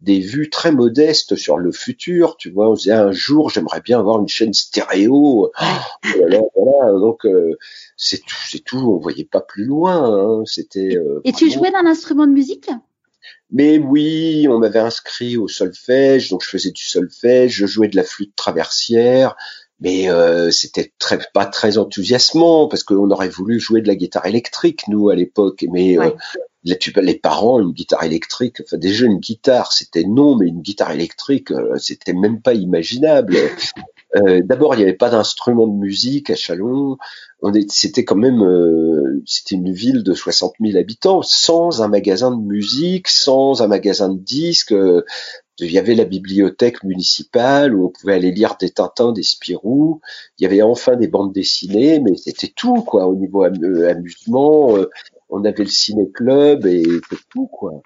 des 0.00 0.20
vues 0.20 0.48
très 0.48 0.70
modestes 0.70 1.34
sur 1.34 1.58
le 1.58 1.72
futur. 1.72 2.36
Tu 2.36 2.50
vois, 2.50 2.70
on 2.70 2.74
disait 2.74 2.92
un 2.92 3.10
jour, 3.10 3.50
j'aimerais 3.50 3.80
bien 3.80 3.98
avoir 3.98 4.20
une 4.20 4.28
chaîne 4.28 4.54
stéréo. 4.54 5.50
Oh, 5.60 6.12
voilà, 6.16 6.92
donc 6.92 7.26
euh, 7.26 7.58
c'est 7.96 8.18
tout, 8.18 8.36
c'est 8.48 8.62
tout. 8.62 8.78
On 8.78 8.98
voyait 8.98 9.24
pas 9.24 9.40
plus 9.40 9.64
loin. 9.64 10.04
Hein. 10.04 10.44
C'était. 10.46 10.96
Euh, 10.96 11.20
et 11.24 11.32
tu 11.32 11.50
jouais 11.50 11.72
d'un 11.72 11.84
instrument 11.84 12.28
de 12.28 12.32
musique? 12.32 12.70
Mais 13.50 13.78
oui, 13.78 14.46
on 14.50 14.58
m'avait 14.58 14.78
inscrit 14.78 15.36
au 15.36 15.48
solfège, 15.48 16.30
donc 16.30 16.42
je 16.42 16.48
faisais 16.48 16.70
du 16.70 16.82
solfège, 16.82 17.52
je 17.52 17.66
jouais 17.66 17.88
de 17.88 17.96
la 17.96 18.04
flûte 18.04 18.34
traversière, 18.36 19.36
mais 19.80 20.10
euh, 20.10 20.50
c'était 20.50 20.92
très, 20.98 21.18
pas 21.32 21.46
très 21.46 21.78
enthousiasmant 21.78 22.68
parce 22.68 22.84
qu'on 22.84 23.10
aurait 23.10 23.28
voulu 23.28 23.60
jouer 23.60 23.80
de 23.80 23.88
la 23.88 23.96
guitare 23.96 24.26
électrique 24.26 24.82
nous 24.88 25.08
à 25.08 25.14
l'époque, 25.14 25.64
mais 25.70 25.96
tu 26.78 26.92
les 26.96 27.18
parents, 27.18 27.60
une 27.60 27.72
guitare 27.72 28.04
électrique, 28.04 28.56
enfin 28.64 28.78
déjà 28.78 29.04
une 29.06 29.18
guitare, 29.18 29.72
c'était 29.72 30.04
non, 30.04 30.36
mais 30.36 30.48
une 30.48 30.62
guitare 30.62 30.92
électrique, 30.92 31.50
euh, 31.50 31.76
c'était 31.78 32.14
même 32.14 32.40
pas 32.40 32.54
imaginable. 32.54 33.36
Euh, 34.16 34.42
D'abord, 34.44 34.74
il 34.74 34.78
n'y 34.78 34.84
avait 34.84 34.94
pas 34.94 35.10
d'instrument 35.10 35.66
de 35.66 35.74
musique 35.74 36.30
à 36.30 36.36
Chalon. 36.36 36.98
C'était 37.68 38.04
quand 38.04 38.16
même, 38.16 38.42
euh, 38.42 39.22
c'était 39.26 39.56
une 39.56 39.72
ville 39.72 40.02
de 40.02 40.14
60 40.14 40.54
000 40.60 40.78
habitants, 40.78 41.20
sans 41.22 41.82
un 41.82 41.88
magasin 41.88 42.30
de 42.30 42.42
musique, 42.42 43.08
sans 43.08 43.60
un 43.62 43.66
magasin 43.66 44.08
de 44.08 44.18
disques. 44.18 44.72
Euh, 44.72 45.04
il 45.60 45.70
y 45.70 45.78
avait 45.78 45.94
la 45.94 46.04
bibliothèque 46.04 46.82
municipale 46.82 47.74
où 47.74 47.86
on 47.86 47.88
pouvait 47.90 48.14
aller 48.14 48.32
lire 48.32 48.56
des 48.58 48.70
Tintins, 48.70 49.12
des 49.12 49.22
Spirou. 49.22 50.00
Il 50.38 50.42
y 50.42 50.46
avait 50.46 50.62
enfin 50.62 50.96
des 50.96 51.06
bandes 51.06 51.32
dessinées, 51.32 52.00
mais 52.00 52.16
c'était 52.16 52.52
tout 52.54 52.82
quoi 52.82 53.06
au 53.06 53.14
niveau 53.14 53.42
amusement. 53.44 54.76
On 55.28 55.44
avait 55.44 55.62
le 55.64 55.70
ciné-club 55.70 56.66
et 56.66 56.82
c'était 56.82 57.22
tout 57.30 57.46
quoi. 57.46 57.82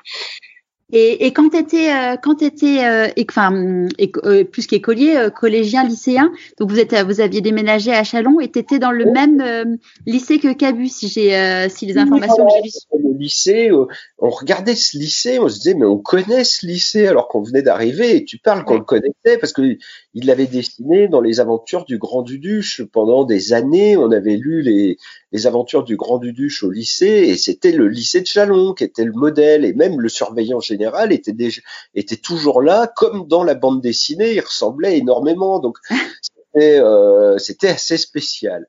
Et, 0.91 1.27
et 1.27 1.33
quand 1.35 1.51
tu 1.51 1.59
étais, 1.59 1.93
euh, 1.93 2.17
quand 2.17 2.37
t'étais, 2.37 2.83
euh, 2.83 3.09
enfin, 3.29 3.87
euh, 4.25 4.45
plus 4.45 4.67
qu'écolier, 4.67 5.17
euh, 5.17 5.29
collégien, 5.29 5.85
lycéen, 5.85 6.33
donc 6.59 6.71
vous 6.71 6.81
êtes, 6.81 6.95
vous 6.95 7.21
aviez 7.21 7.43
déménagé 7.43 7.93
à 7.93 8.05
Chalon 8.05 8.41
et 8.41 8.51
tu 8.51 8.59
étais 8.59 8.79
dans 8.79 8.91
le 8.91 9.05
même 9.05 9.79
lycée 10.07 10.39
que 10.39 10.51
Cabu, 10.55 10.89
si 10.89 11.09
j'ai, 11.09 11.69
si 11.69 11.85
les 11.85 11.99
informations 11.99 12.47
que 12.47 12.53
j'ai 12.65 12.99
Le 13.03 13.19
lycée, 13.19 13.71
on 14.19 14.31
regardait 14.31 14.77
ce 14.77 14.97
lycée, 14.97 15.39
on 15.39 15.49
se 15.51 15.57
disait 15.57 15.75
mais 15.75 15.85
on 15.85 15.99
connaît 15.99 16.45
ce 16.45 16.67
lycée 16.67 17.07
alors 17.07 17.29
qu'on 17.29 17.43
venait 17.43 17.63
d'arriver. 17.63 18.17
Et 18.17 18.25
tu 18.25 18.39
parles 18.39 18.65
qu'on 18.65 18.79
le 18.79 18.85
connaissait 18.85 19.37
parce 19.39 19.53
que 19.53 19.77
il 20.15 20.27
l'avait 20.27 20.47
dessiné 20.47 21.07
dans 21.07 21.21
les 21.21 21.39
aventures 21.39 21.85
du 21.85 21.99
Grand 21.99 22.23
Duduche 22.23 22.83
pendant 22.83 23.25
des 23.25 23.53
années. 23.53 23.99
On 23.99 24.11
avait 24.11 24.37
lu 24.37 24.63
les, 24.63 24.97
les 25.33 25.47
aventures 25.47 25.85
du 25.85 25.97
Grand 25.97 26.19
Duduche 26.19 26.63
au 26.63 26.71
lycée 26.71 27.07
et 27.07 27.37
c'était 27.37 27.73
le 27.73 27.89
lycée 27.89 28.21
de 28.21 28.27
Chalon 28.27 28.73
qui 28.73 28.85
était 28.85 29.05
le 29.05 29.13
modèle 29.13 29.65
et 29.65 29.75
même 29.75 30.01
le 30.01 30.09
surveillant 30.09 30.61
général 30.61 31.13
était 31.13 31.33
déjà, 31.33 31.61
était 31.95 32.17
toujours 32.17 32.63
là 32.63 32.91
comme 32.97 33.27
dans 33.27 33.45
la 33.45 33.55
bande 33.55 33.83
dessinée 33.83 34.35
il 34.35 34.41
ressemblait 34.41 34.97
énormément 34.99 35.59
donc 35.59 35.79
c'était 36.23 36.81
euh, 36.81 37.39
c'était 37.39 37.69
assez 37.69 37.99
spécial. 37.99 38.67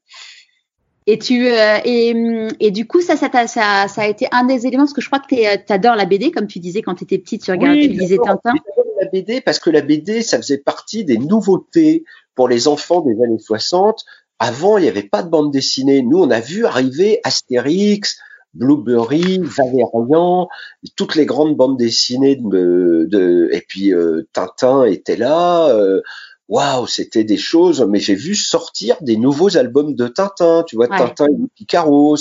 Et 1.08 1.18
tu 1.18 1.48
euh, 1.48 1.80
et, 1.86 2.14
et, 2.60 2.70
du 2.70 2.86
coup 2.86 3.02
ça 3.02 3.16
ça, 3.16 3.32
ça 3.48 3.88
ça, 3.88 4.02
a 4.02 4.08
été 4.08 4.28
un 4.32 4.44
des 4.44 4.68
éléments 4.68 4.84
parce 4.84 4.94
que 4.94 5.02
je 5.02 5.08
crois 5.08 5.20
que 5.20 5.34
tu 5.34 5.44
euh, 5.44 5.74
adores 5.74 5.96
la 5.96 6.06
BD 6.06 6.30
comme 6.30 6.46
tu 6.46 6.60
disais 6.60 6.84
quand 6.84 6.94
tu 6.94 7.06
étais 7.06 7.18
petite 7.18 7.44
tu 7.44 7.52
regardais 7.52 7.88
tu 7.88 7.94
lisais 7.94 8.18
Tintin. 8.24 8.54
la 9.02 9.08
BD 9.08 9.42
parce 9.42 9.58
que 9.58 9.72
la 9.72 9.82
BD 9.82 10.22
ça 10.22 10.38
faisait 10.38 10.60
partie 10.60 11.06
des 11.06 11.18
nouveautés 11.18 12.04
pour 12.36 12.48
les 12.48 12.68
enfants 12.68 13.02
des 13.02 13.24
années 13.24 13.40
60 13.40 14.06
avant, 14.40 14.78
il 14.78 14.84
n'y 14.84 14.88
avait 14.90 15.04
pas 15.04 15.22
de 15.22 15.30
bande 15.30 15.52
dessinée. 15.52 16.02
Nous, 16.02 16.18
on 16.18 16.32
a 16.32 16.40
vu 16.40 16.66
arriver 16.66 17.20
Astérix, 17.24 18.18
Blueberry, 18.54 19.40
Valérian, 19.40 20.48
toutes 20.96 21.16
les 21.16 21.26
grandes 21.26 21.56
bandes 21.56 21.78
dessinées 21.78 22.38
de, 22.38 23.06
de 23.10 23.50
et 23.52 23.62
puis 23.68 23.94
euh, 23.94 24.24
Tintin 24.34 24.86
était 24.86 25.18
là. 25.18 25.68
Euh, 25.70 26.02
waouh, 26.48 26.88
c'était 26.88 27.24
des 27.24 27.38
choses. 27.38 27.86
Mais 27.88 28.00
j'ai 28.00 28.16
vu 28.16 28.34
sortir 28.36 28.96
des 29.02 29.18
nouveaux 29.18 29.58
albums 29.58 29.94
de 29.94 30.08
Tintin. 30.08 30.64
Tu 30.68 30.78
vois, 30.78 30.88
Tintin 30.88 31.28
et 31.28 31.48
Picaros, 31.56 32.18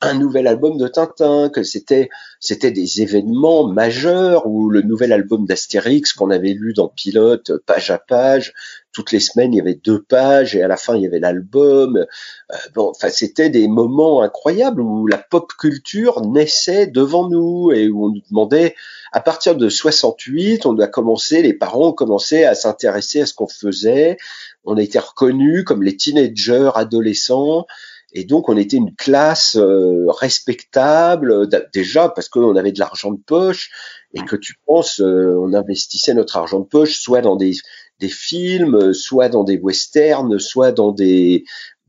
un 0.00 0.14
nouvel 0.14 0.46
album 0.46 0.78
de 0.78 0.88
Tintin. 0.88 1.50
Que 1.50 1.62
c'était 1.62 2.08
c'était 2.40 2.70
des 2.70 3.02
événements 3.02 3.68
majeurs. 3.68 4.46
Ou 4.46 4.70
le 4.70 4.80
nouvel 4.82 5.12
album 5.12 5.44
d'Astérix 5.44 6.14
qu'on 6.14 6.30
avait 6.30 6.54
lu 6.54 6.72
dans 6.72 6.88
Pilote, 6.88 7.52
page 7.66 7.90
à 7.90 7.98
page 7.98 8.54
toutes 8.96 9.12
les 9.12 9.20
semaines 9.20 9.52
il 9.52 9.58
y 9.58 9.60
avait 9.60 9.74
deux 9.74 10.00
pages 10.02 10.56
et 10.56 10.62
à 10.62 10.68
la 10.68 10.78
fin 10.78 10.96
il 10.96 11.02
y 11.02 11.06
avait 11.06 11.20
l'album. 11.20 11.98
Euh, 11.98 12.56
bon, 12.74 12.88
enfin 12.88 13.10
c'était 13.10 13.50
des 13.50 13.68
moments 13.68 14.22
incroyables 14.22 14.80
où 14.80 15.06
la 15.06 15.18
pop 15.18 15.52
culture 15.58 16.22
naissait 16.22 16.86
devant 16.86 17.28
nous 17.28 17.72
et 17.72 17.88
où 17.88 18.06
on 18.06 18.08
nous 18.08 18.22
demandait 18.30 18.74
à 19.12 19.20
partir 19.20 19.54
de 19.54 19.68
68, 19.68 20.64
on 20.64 20.78
a 20.78 20.86
commencé, 20.86 21.42
les 21.42 21.52
parents 21.52 21.88
ont 21.88 21.92
commencé 21.92 22.44
à 22.44 22.54
s'intéresser 22.54 23.20
à 23.20 23.26
ce 23.26 23.34
qu'on 23.34 23.48
faisait. 23.48 24.16
On 24.64 24.78
a 24.78 24.82
été 24.82 24.98
reconnus 24.98 25.64
comme 25.64 25.82
les 25.82 25.96
teenagers, 25.96 26.70
adolescents. 26.74 27.66
Et 28.12 28.24
donc 28.24 28.48
on 28.48 28.56
était 28.56 28.78
une 28.78 28.94
classe 28.94 29.56
euh, 29.56 30.06
respectable 30.08 31.48
déjà 31.74 32.08
parce 32.08 32.30
qu'on 32.30 32.56
avait 32.56 32.72
de 32.72 32.78
l'argent 32.78 33.10
de 33.10 33.20
poche 33.20 33.70
et 34.14 34.20
que 34.22 34.36
tu 34.36 34.54
penses 34.64 35.00
euh, 35.00 35.36
on 35.38 35.52
investissait 35.52 36.14
notre 36.14 36.36
argent 36.36 36.60
de 36.60 36.64
poche 36.64 36.98
soit 36.98 37.20
dans 37.20 37.36
des 37.36 37.52
des 38.00 38.08
films, 38.08 38.92
soit 38.92 39.28
dans 39.28 39.44
des 39.44 39.58
westerns, 39.58 40.38
soit 40.38 40.72
dans 40.72 40.92
des 40.92 41.44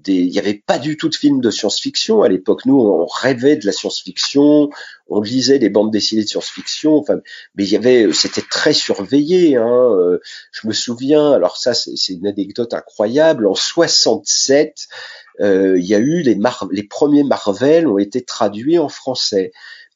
il 0.07 0.29
n'y 0.29 0.39
avait 0.39 0.61
pas 0.65 0.79
du 0.79 0.97
tout 0.97 1.09
de 1.09 1.15
films 1.15 1.41
de 1.41 1.49
science-fiction 1.49 2.21
à 2.21 2.29
l'époque. 2.29 2.65
Nous, 2.65 2.79
on 2.79 3.05
rêvait 3.05 3.55
de 3.55 3.65
la 3.65 3.71
science-fiction, 3.71 4.69
on 5.07 5.21
lisait 5.21 5.59
des 5.59 5.69
bandes 5.69 5.91
dessinées 5.91 6.23
de 6.23 6.27
science-fiction. 6.27 6.95
Enfin, 6.95 7.19
mais 7.55 7.65
il 7.65 7.71
y 7.71 7.75
avait, 7.75 8.11
c'était 8.13 8.43
très 8.49 8.73
surveillé. 8.73 9.55
Hein. 9.55 9.67
Euh, 9.67 10.19
je 10.51 10.67
me 10.67 10.73
souviens. 10.73 11.31
Alors 11.31 11.57
ça, 11.57 11.73
c'est 11.73 12.13
une 12.13 12.27
anecdote 12.27 12.73
incroyable. 12.73 13.47
En 13.47 13.55
67, 13.55 14.87
euh, 15.41 15.77
il 15.77 15.85
y 15.85 15.95
a 15.95 15.99
eu 15.99 16.21
les, 16.21 16.37
les 16.71 16.83
premiers 16.83 17.23
Marvel 17.23 17.87
ont 17.87 17.97
été 17.97 18.23
traduits 18.23 18.79
en 18.79 18.89
français, 18.89 19.51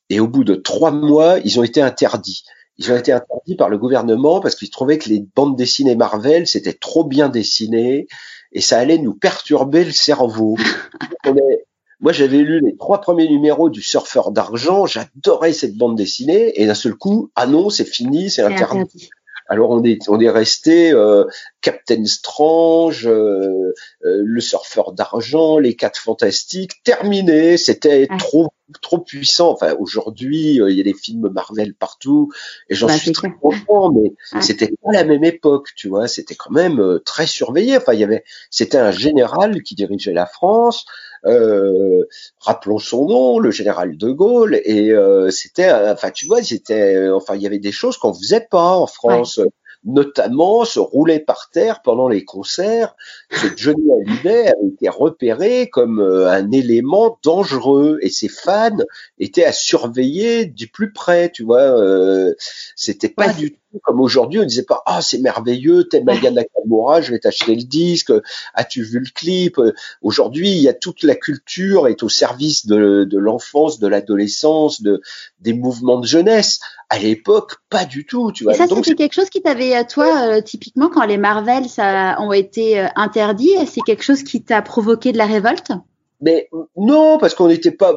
et 0.09 0.19
au 0.19 0.27
bout 0.27 0.43
de 0.43 0.55
trois 0.55 0.91
mois, 0.91 1.39
ils 1.43 1.59
ont 1.59 1.63
été 1.63 1.81
interdits. 1.81 2.43
Ils 2.81 2.91
ont 2.91 2.97
été 2.97 3.11
interdits 3.11 3.55
par 3.55 3.69
le 3.69 3.77
gouvernement 3.77 4.39
parce 4.39 4.55
qu'ils 4.55 4.71
trouvaient 4.71 4.97
que 4.97 5.07
les 5.07 5.23
bandes 5.35 5.55
dessinées 5.55 5.95
Marvel, 5.95 6.47
c'était 6.47 6.73
trop 6.73 7.03
bien 7.03 7.29
dessiné 7.29 8.07
et 8.53 8.59
ça 8.59 8.79
allait 8.79 8.97
nous 8.97 9.13
perturber 9.13 9.85
le 9.85 9.91
cerveau. 9.91 10.57
Moi, 11.99 12.11
j'avais 12.11 12.39
lu 12.39 12.59
les 12.59 12.75
trois 12.77 12.99
premiers 12.99 13.29
numéros 13.29 13.69
du 13.69 13.83
Surfeur 13.83 14.31
d'argent, 14.31 14.87
j'adorais 14.87 15.53
cette 15.53 15.77
bande 15.77 15.95
dessinée, 15.95 16.59
et 16.59 16.65
d'un 16.65 16.73
seul 16.73 16.95
coup, 16.95 17.29
ah 17.35 17.45
non, 17.45 17.69
c'est 17.69 17.85
fini, 17.85 18.31
c'est 18.31 18.41
interdit. 18.41 19.11
Alors 19.47 19.69
on 19.69 19.83
est 19.83 19.99
on 20.07 20.19
est 20.19 20.29
resté 20.29 20.91
euh, 20.91 21.25
Captain 21.61 22.05
Strange, 22.05 23.05
euh, 23.05 23.73
euh, 24.05 24.21
le 24.23 24.41
Surfeur 24.41 24.93
d'argent, 24.93 25.59
les 25.59 25.75
Quatre 25.75 25.99
Fantastiques, 25.99 26.81
terminé. 26.83 27.57
C'était 27.57 28.07
trop 28.17 28.47
trop 28.79 28.99
puissant. 28.99 29.51
Enfin, 29.51 29.75
aujourd'hui, 29.79 30.61
euh, 30.61 30.69
il 30.69 30.77
y 30.77 30.81
a 30.81 30.83
des 30.83 30.93
films 30.93 31.29
Marvel 31.29 31.73
partout, 31.73 32.31
et 32.69 32.75
j'en 32.75 32.87
bah, 32.87 32.97
suis 32.97 33.11
très 33.11 33.31
content. 33.31 33.91
Mais 33.91 34.13
c'était 34.41 34.67
pas 34.83 34.91
la 34.91 35.03
même 35.03 35.23
époque, 35.23 35.69
tu 35.75 35.89
vois. 35.89 36.07
C'était 36.07 36.35
quand 36.35 36.51
même 36.51 36.79
euh, 36.79 36.99
très 36.99 37.27
surveillé. 37.27 37.77
Enfin, 37.77 37.93
il 37.93 37.99
y 37.99 38.03
avait, 38.03 38.23
c'était 38.49 38.77
un 38.77 38.91
général 38.91 39.63
qui 39.63 39.75
dirigeait 39.75 40.13
la 40.13 40.25
France. 40.25 40.85
Euh, 41.25 42.03
rappelons 42.39 42.79
son 42.79 43.07
nom, 43.07 43.39
le 43.39 43.51
général 43.51 43.95
de 43.95 44.11
Gaulle, 44.11 44.59
et 44.65 44.91
euh, 44.91 45.29
c'était, 45.29 45.71
enfin, 45.71 46.09
tu 46.09 46.25
vois, 46.25 46.41
c'était, 46.41 47.09
enfin, 47.09 47.35
il 47.35 47.43
y 47.43 47.47
avait 47.47 47.59
des 47.59 47.71
choses 47.71 47.97
qu'on 47.97 48.13
faisait 48.13 48.47
pas 48.49 48.75
en 48.75 48.87
France 48.87 49.39
notamment 49.83 50.65
se 50.65 50.79
rouler 50.79 51.19
par 51.19 51.49
terre 51.51 51.81
pendant 51.81 52.07
les 52.07 52.23
concerts. 52.23 52.95
Ce 53.31 53.47
Johnny 53.55 53.83
Hallyday 53.91 54.47
avait 54.47 54.67
été 54.67 54.89
repéré 54.89 55.69
comme 55.69 55.99
euh, 55.99 56.29
un 56.29 56.51
élément 56.51 57.19
dangereux 57.23 57.99
et 58.01 58.09
ses 58.09 58.29
fans 58.29 58.77
étaient 59.19 59.45
à 59.45 59.51
surveiller 59.51 60.45
du 60.45 60.67
plus 60.67 60.93
près, 60.93 61.31
tu 61.31 61.43
vois. 61.43 61.61
Euh, 61.61 62.33
C'était 62.75 63.09
pas 63.09 63.33
du 63.33 63.51
tout 63.51 63.60
comme 63.83 64.01
aujourd'hui, 64.01 64.39
on 64.39 64.45
disait 64.45 64.63
pas 64.63 64.83
ah 64.85 65.01
c'est 65.01 65.19
merveilleux, 65.19 65.85
t'es 65.85 66.01
Magan 66.01 66.31
Nakamura, 66.31 67.01
je 67.01 67.11
vais 67.11 67.19
t'acheter 67.19 67.55
le 67.55 67.63
disque, 67.63 68.11
as-tu 68.53 68.83
vu 68.83 68.99
le 68.99 69.09
clip? 69.13 69.59
Aujourd'hui, 70.01 70.49
il 70.49 70.61
y 70.61 70.69
a 70.69 70.73
toute 70.73 71.03
la 71.03 71.15
culture 71.15 71.87
est 71.87 72.03
au 72.03 72.09
service 72.09 72.65
de, 72.65 73.05
de 73.09 73.17
l'enfance, 73.17 73.79
de 73.79 73.87
l'adolescence, 73.87 74.81
de 74.81 75.01
des 75.39 75.53
mouvements 75.53 75.99
de 75.99 76.07
jeunesse. 76.07 76.59
À 76.89 76.99
l'époque, 76.99 77.55
pas 77.69 77.85
du 77.85 78.05
tout, 78.05 78.31
tu 78.31 78.43
vois. 78.43 78.53
Et 78.53 78.57
ça, 78.57 78.67
c'était 78.67 78.95
quelque 78.95 79.13
chose 79.13 79.29
qui 79.29 79.41
t'avait, 79.41 79.77
euh, 79.77 79.83
toi, 79.89 80.27
euh, 80.27 80.41
typiquement, 80.41 80.89
quand 80.89 81.05
les 81.05 81.17
Marvel 81.17 81.69
ça, 81.69 82.17
ont 82.19 82.33
été 82.33 82.79
euh, 82.79 82.87
interdits, 82.95 83.55
c'est 83.65 83.81
quelque 83.81 84.03
chose 84.03 84.23
qui 84.23 84.43
t'a 84.43 84.61
provoqué 84.61 85.13
de 85.13 85.17
la 85.17 85.25
révolte? 85.25 85.71
Mais 86.19 86.49
non, 86.75 87.17
parce 87.17 87.33
qu'on 87.33 87.47
n'était 87.47 87.71
pas 87.71 87.93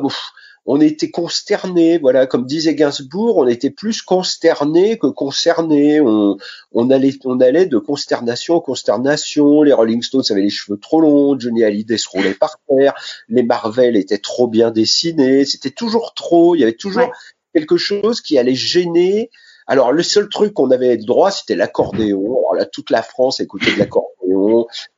on 0.66 0.80
était 0.80 1.10
consterné, 1.10 1.98
voilà, 1.98 2.26
comme 2.26 2.46
disait 2.46 2.74
Gainsbourg, 2.74 3.36
on 3.36 3.46
était 3.46 3.70
plus 3.70 4.02
consterné 4.02 4.98
que 4.98 5.06
concerné. 5.08 6.00
On, 6.00 6.38
on, 6.72 6.90
allait, 6.90 7.14
on 7.24 7.40
allait 7.40 7.66
de 7.66 7.78
consternation 7.78 8.54
en 8.54 8.60
consternation. 8.60 9.62
Les 9.62 9.72
Rolling 9.72 10.02
Stones 10.02 10.24
avaient 10.30 10.42
les 10.42 10.50
cheveux 10.50 10.78
trop 10.78 11.00
longs, 11.00 11.38
Johnny 11.38 11.64
Hallyday 11.64 11.98
se 11.98 12.08
roulait 12.08 12.34
par 12.34 12.58
terre, 12.68 12.94
les 13.28 13.42
Marvel 13.42 13.96
étaient 13.96 14.18
trop 14.18 14.48
bien 14.48 14.70
dessinés, 14.70 15.44
c'était 15.44 15.70
toujours 15.70 16.14
trop. 16.14 16.54
Il 16.54 16.60
y 16.60 16.62
avait 16.62 16.72
toujours 16.72 17.12
quelque 17.54 17.76
chose 17.76 18.20
qui 18.20 18.38
allait 18.38 18.54
gêner 18.54 19.30
alors 19.66 19.92
le 19.92 20.02
seul 20.02 20.28
truc 20.28 20.52
qu'on 20.52 20.70
avait 20.70 20.96
droit, 20.98 21.30
c'était 21.30 21.56
l'accordéon. 21.56 22.36
Alors 22.38 22.54
là, 22.54 22.66
toute 22.66 22.90
la 22.90 23.02
France 23.02 23.40
écoutait 23.40 23.72
de 23.72 23.78
l'accordéon, 23.78 24.23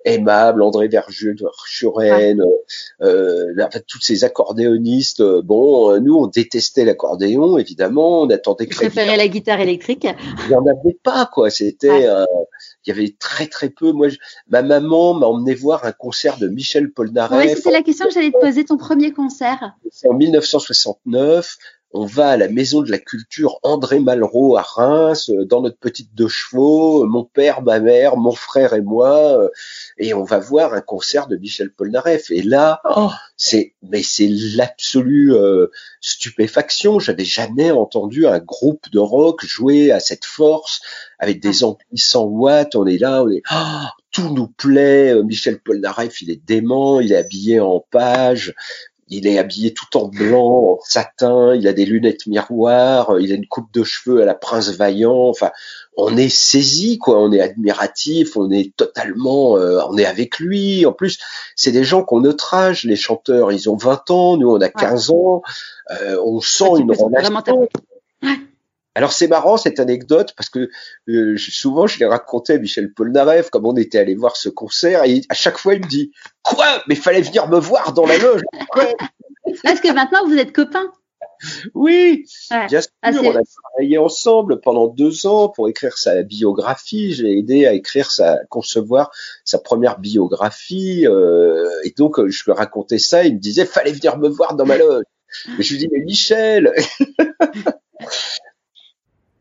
aimable, 0.05 0.62
André 0.62 0.88
Verchuren, 0.88 1.37
euh, 3.02 3.52
euh, 3.59 3.69
tous 3.87 4.00
ces 4.00 4.25
accordéonistes. 4.25 5.21
Euh, 5.21 5.43
bon, 5.43 6.00
nous 6.00 6.14
on 6.14 6.26
détestait 6.26 6.85
l'accordéon, 6.85 7.59
évidemment. 7.59 8.23
On 8.23 8.31
attendait. 8.31 8.66
que 8.66 8.75
préférais 8.76 9.16
la 9.16 9.28
guitare 9.28 9.61
électrique. 9.61 10.07
Il 10.45 10.49
n'y 10.49 10.55
en 10.55 10.64
avait 10.66 10.97
pas, 11.02 11.28
quoi. 11.33 11.50
C'était, 11.50 12.05
il 12.05 12.88
y 12.88 12.90
avait 12.90 13.14
très 13.19 13.47
très 13.47 13.69
peu. 13.69 13.93
Moi, 13.93 14.09
ma 14.49 14.62
maman 14.62 15.14
m'a 15.14 15.26
emmené 15.26 15.55
voir 15.55 15.85
un 15.85 15.93
concert 15.93 16.38
de 16.38 16.49
Michel 16.49 16.93
Polnareff. 16.93 17.55
Oui, 17.55 17.61
c'est 17.62 17.73
la 17.73 17.83
question 17.83 18.07
que 18.07 18.12
j'allais 18.12 18.31
te 18.31 18.40
poser. 18.40 18.64
Ton 18.64 18.76
premier 18.76 19.12
concert. 19.12 19.75
C'est 19.90 20.09
en 20.09 20.14
1969 20.14 21.57
on 21.93 22.05
va 22.05 22.31
à 22.31 22.37
la 22.37 22.49
maison 22.49 22.83
de 22.83 22.90
la 22.90 22.99
culture 22.99 23.59
André 23.62 24.00
Malraux 24.00 24.57
à 24.57 24.62
Reims, 24.62 25.31
euh, 25.31 25.45
dans 25.45 25.62
notre 25.62 25.78
petite 25.78 26.14
deux 26.14 26.28
chevaux, 26.28 27.05
euh, 27.05 27.07
mon 27.07 27.25
père, 27.25 27.62
ma 27.62 27.81
mère, 27.81 28.16
mon 28.16 28.33
frère 28.33 28.75
et 28.75 28.83
moi, 28.83 29.40
euh, 29.40 29.49
et 29.97 30.12
on 30.12 30.25
va 30.25 30.38
voir 30.38 30.75
un 30.75 30.81
concert 30.81 31.26
de 31.26 31.37
Michel 31.37 31.73
Polnareff. 31.73 32.31
Et 32.31 32.43
là, 32.43 32.81
oh, 32.85 33.11
c'est 33.37 33.75
mais 33.83 34.02
c'est 34.02 34.28
l'absolue 34.28 35.33
stupéfaction. 36.00 36.99
J'avais 36.99 37.25
jamais 37.25 37.71
entendu 37.71 38.26
un 38.26 38.40
groupe 38.40 38.90
de 38.90 38.99
rock 38.99 39.45
jouer 39.45 39.93
à 39.93 40.00
cette 40.00 40.25
force 40.25 40.81
avec 41.19 41.40
des 41.40 41.64
amplis 41.64 41.99
100 41.99 42.25
watts. 42.25 42.75
On 42.75 42.87
est 42.87 42.99
là, 42.99 43.23
on 43.23 43.31
est 43.31 43.43
oh, 43.52 43.87
tout 44.11 44.35
nous 44.35 44.49
plaît. 44.49 45.14
Michel 45.23 45.61
Polnareff, 45.61 46.21
il 46.21 46.31
est 46.31 46.45
dément, 46.45 47.00
il 47.00 47.12
est 47.12 47.16
habillé 47.16 47.61
en 47.61 47.81
page 47.90 48.55
il 49.09 49.27
est 49.27 49.39
habillé 49.39 49.73
tout 49.73 49.97
en 49.97 50.09
blanc, 50.09 50.73
en 50.73 50.79
satin, 50.85 51.55
il 51.55 51.69
a 51.69 51.73
des 51.73 51.85
lunettes 51.85 52.27
miroirs, 52.27 53.21
il 53.21 53.31
a 53.31 53.37
une 53.37 53.47
coupe 53.47 53.73
de 53.73 53.85
cheveux 53.85 54.23
à 54.23 54.25
la 54.25 54.35
Prince 54.35 54.71
Vaillant. 54.71 55.29
Enfin, 55.29 55.53
on 55.97 56.17
est 56.17 56.29
saisi, 56.29 56.99
quoi. 56.99 57.21
On 57.21 57.31
est 57.33 57.41
admiratif, 57.41 58.37
on 58.37 58.51
est 58.51 58.75
totalement, 58.77 59.57
euh, 59.57 59.81
on 59.89 59.97
est 59.97 60.07
avec 60.07 60.39
lui. 60.39 60.87
En 60.87 60.93
plus, 60.93 61.19
c'est 61.55 61.73
des 61.73 61.85
gens 61.85 62.03
qu'on 62.03 62.21
notre 62.21 62.53
âge, 62.55 62.85
les 62.85 62.97
chanteurs. 62.97 63.53
Ils 63.53 63.71
ont 63.71 63.77
20 63.77 64.11
ans, 64.11 64.37
nous 64.37 64.51
on 64.51 64.61
a 64.61 64.69
15 64.69 65.11
ans. 65.11 65.43
Euh, 65.93 66.21
on 66.25 66.41
sent 66.41 66.71
une 66.81 66.91
relation. 66.91 67.69
Alors 68.97 69.12
c'est 69.12 69.29
marrant 69.29 69.59
cette 69.59 69.79
anecdote 69.79 70.33
parce 70.38 70.49
que 70.49 70.71
euh, 71.09 71.37
souvent 71.37 71.87
je 71.87 71.99
l'ai 71.99 72.07
raconté 72.07 72.55
à 72.55 72.59
Michel 72.59 72.95
Polnareff 72.95 73.50
comme 73.50 73.67
on 73.67 73.76
était 73.76 73.99
allé 73.99 74.15
voir 74.15 74.37
ce 74.37 74.49
concert 74.49 75.05
et 75.05 75.21
à 75.29 75.35
chaque 75.35 75.59
fois 75.59 75.75
il 75.75 75.83
me 75.83 75.87
dit 75.87 76.12
quoi 76.43 76.83
mais 76.88 76.95
fallait 76.95 77.21
venir 77.21 77.47
me 77.47 77.59
voir 77.59 77.93
dans 77.93 78.07
la 78.07 78.17
loge. 78.17 78.41
Parce 79.62 79.81
que 79.81 79.93
maintenant 79.93 80.26
vous 80.26 80.38
êtes 80.38 80.55
copains. 80.55 80.91
Oui, 81.75 82.25
bien 82.50 82.81
sûr, 82.81 82.91
ah, 83.03 83.11
on 83.12 83.37
a 83.37 83.43
travaillé 83.43 83.99
ensemble 83.99 84.61
pendant 84.62 84.87
deux 84.87 85.26
ans 85.26 85.50
pour 85.50 85.69
écrire 85.69 85.99
sa 85.99 86.23
biographie. 86.23 87.12
J'ai 87.12 87.38
aidé 87.38 87.67
à 87.67 87.75
écrire 87.75 88.11
sa, 88.11 88.38
concevoir 88.49 89.11
sa 89.45 89.59
première 89.59 89.99
biographie. 89.99 91.07
Euh, 91.07 91.69
et 91.85 91.91
donc, 91.91 92.26
je 92.26 92.45
lui 92.45 92.53
racontais 92.53 92.99
ça. 92.99 93.25
Il 93.25 93.35
me 93.35 93.38
disait, 93.38 93.67
fallait 93.67 93.93
venir 93.93 94.17
me 94.17 94.29
voir 94.29 94.55
dans 94.55 94.65
ma 94.65 94.79
loge. 94.79 95.05
Mais 95.59 95.62
je 95.62 95.73
lui 95.73 95.79
dis, 95.79 95.88
mais 95.93 96.00
Michel, 96.00 96.73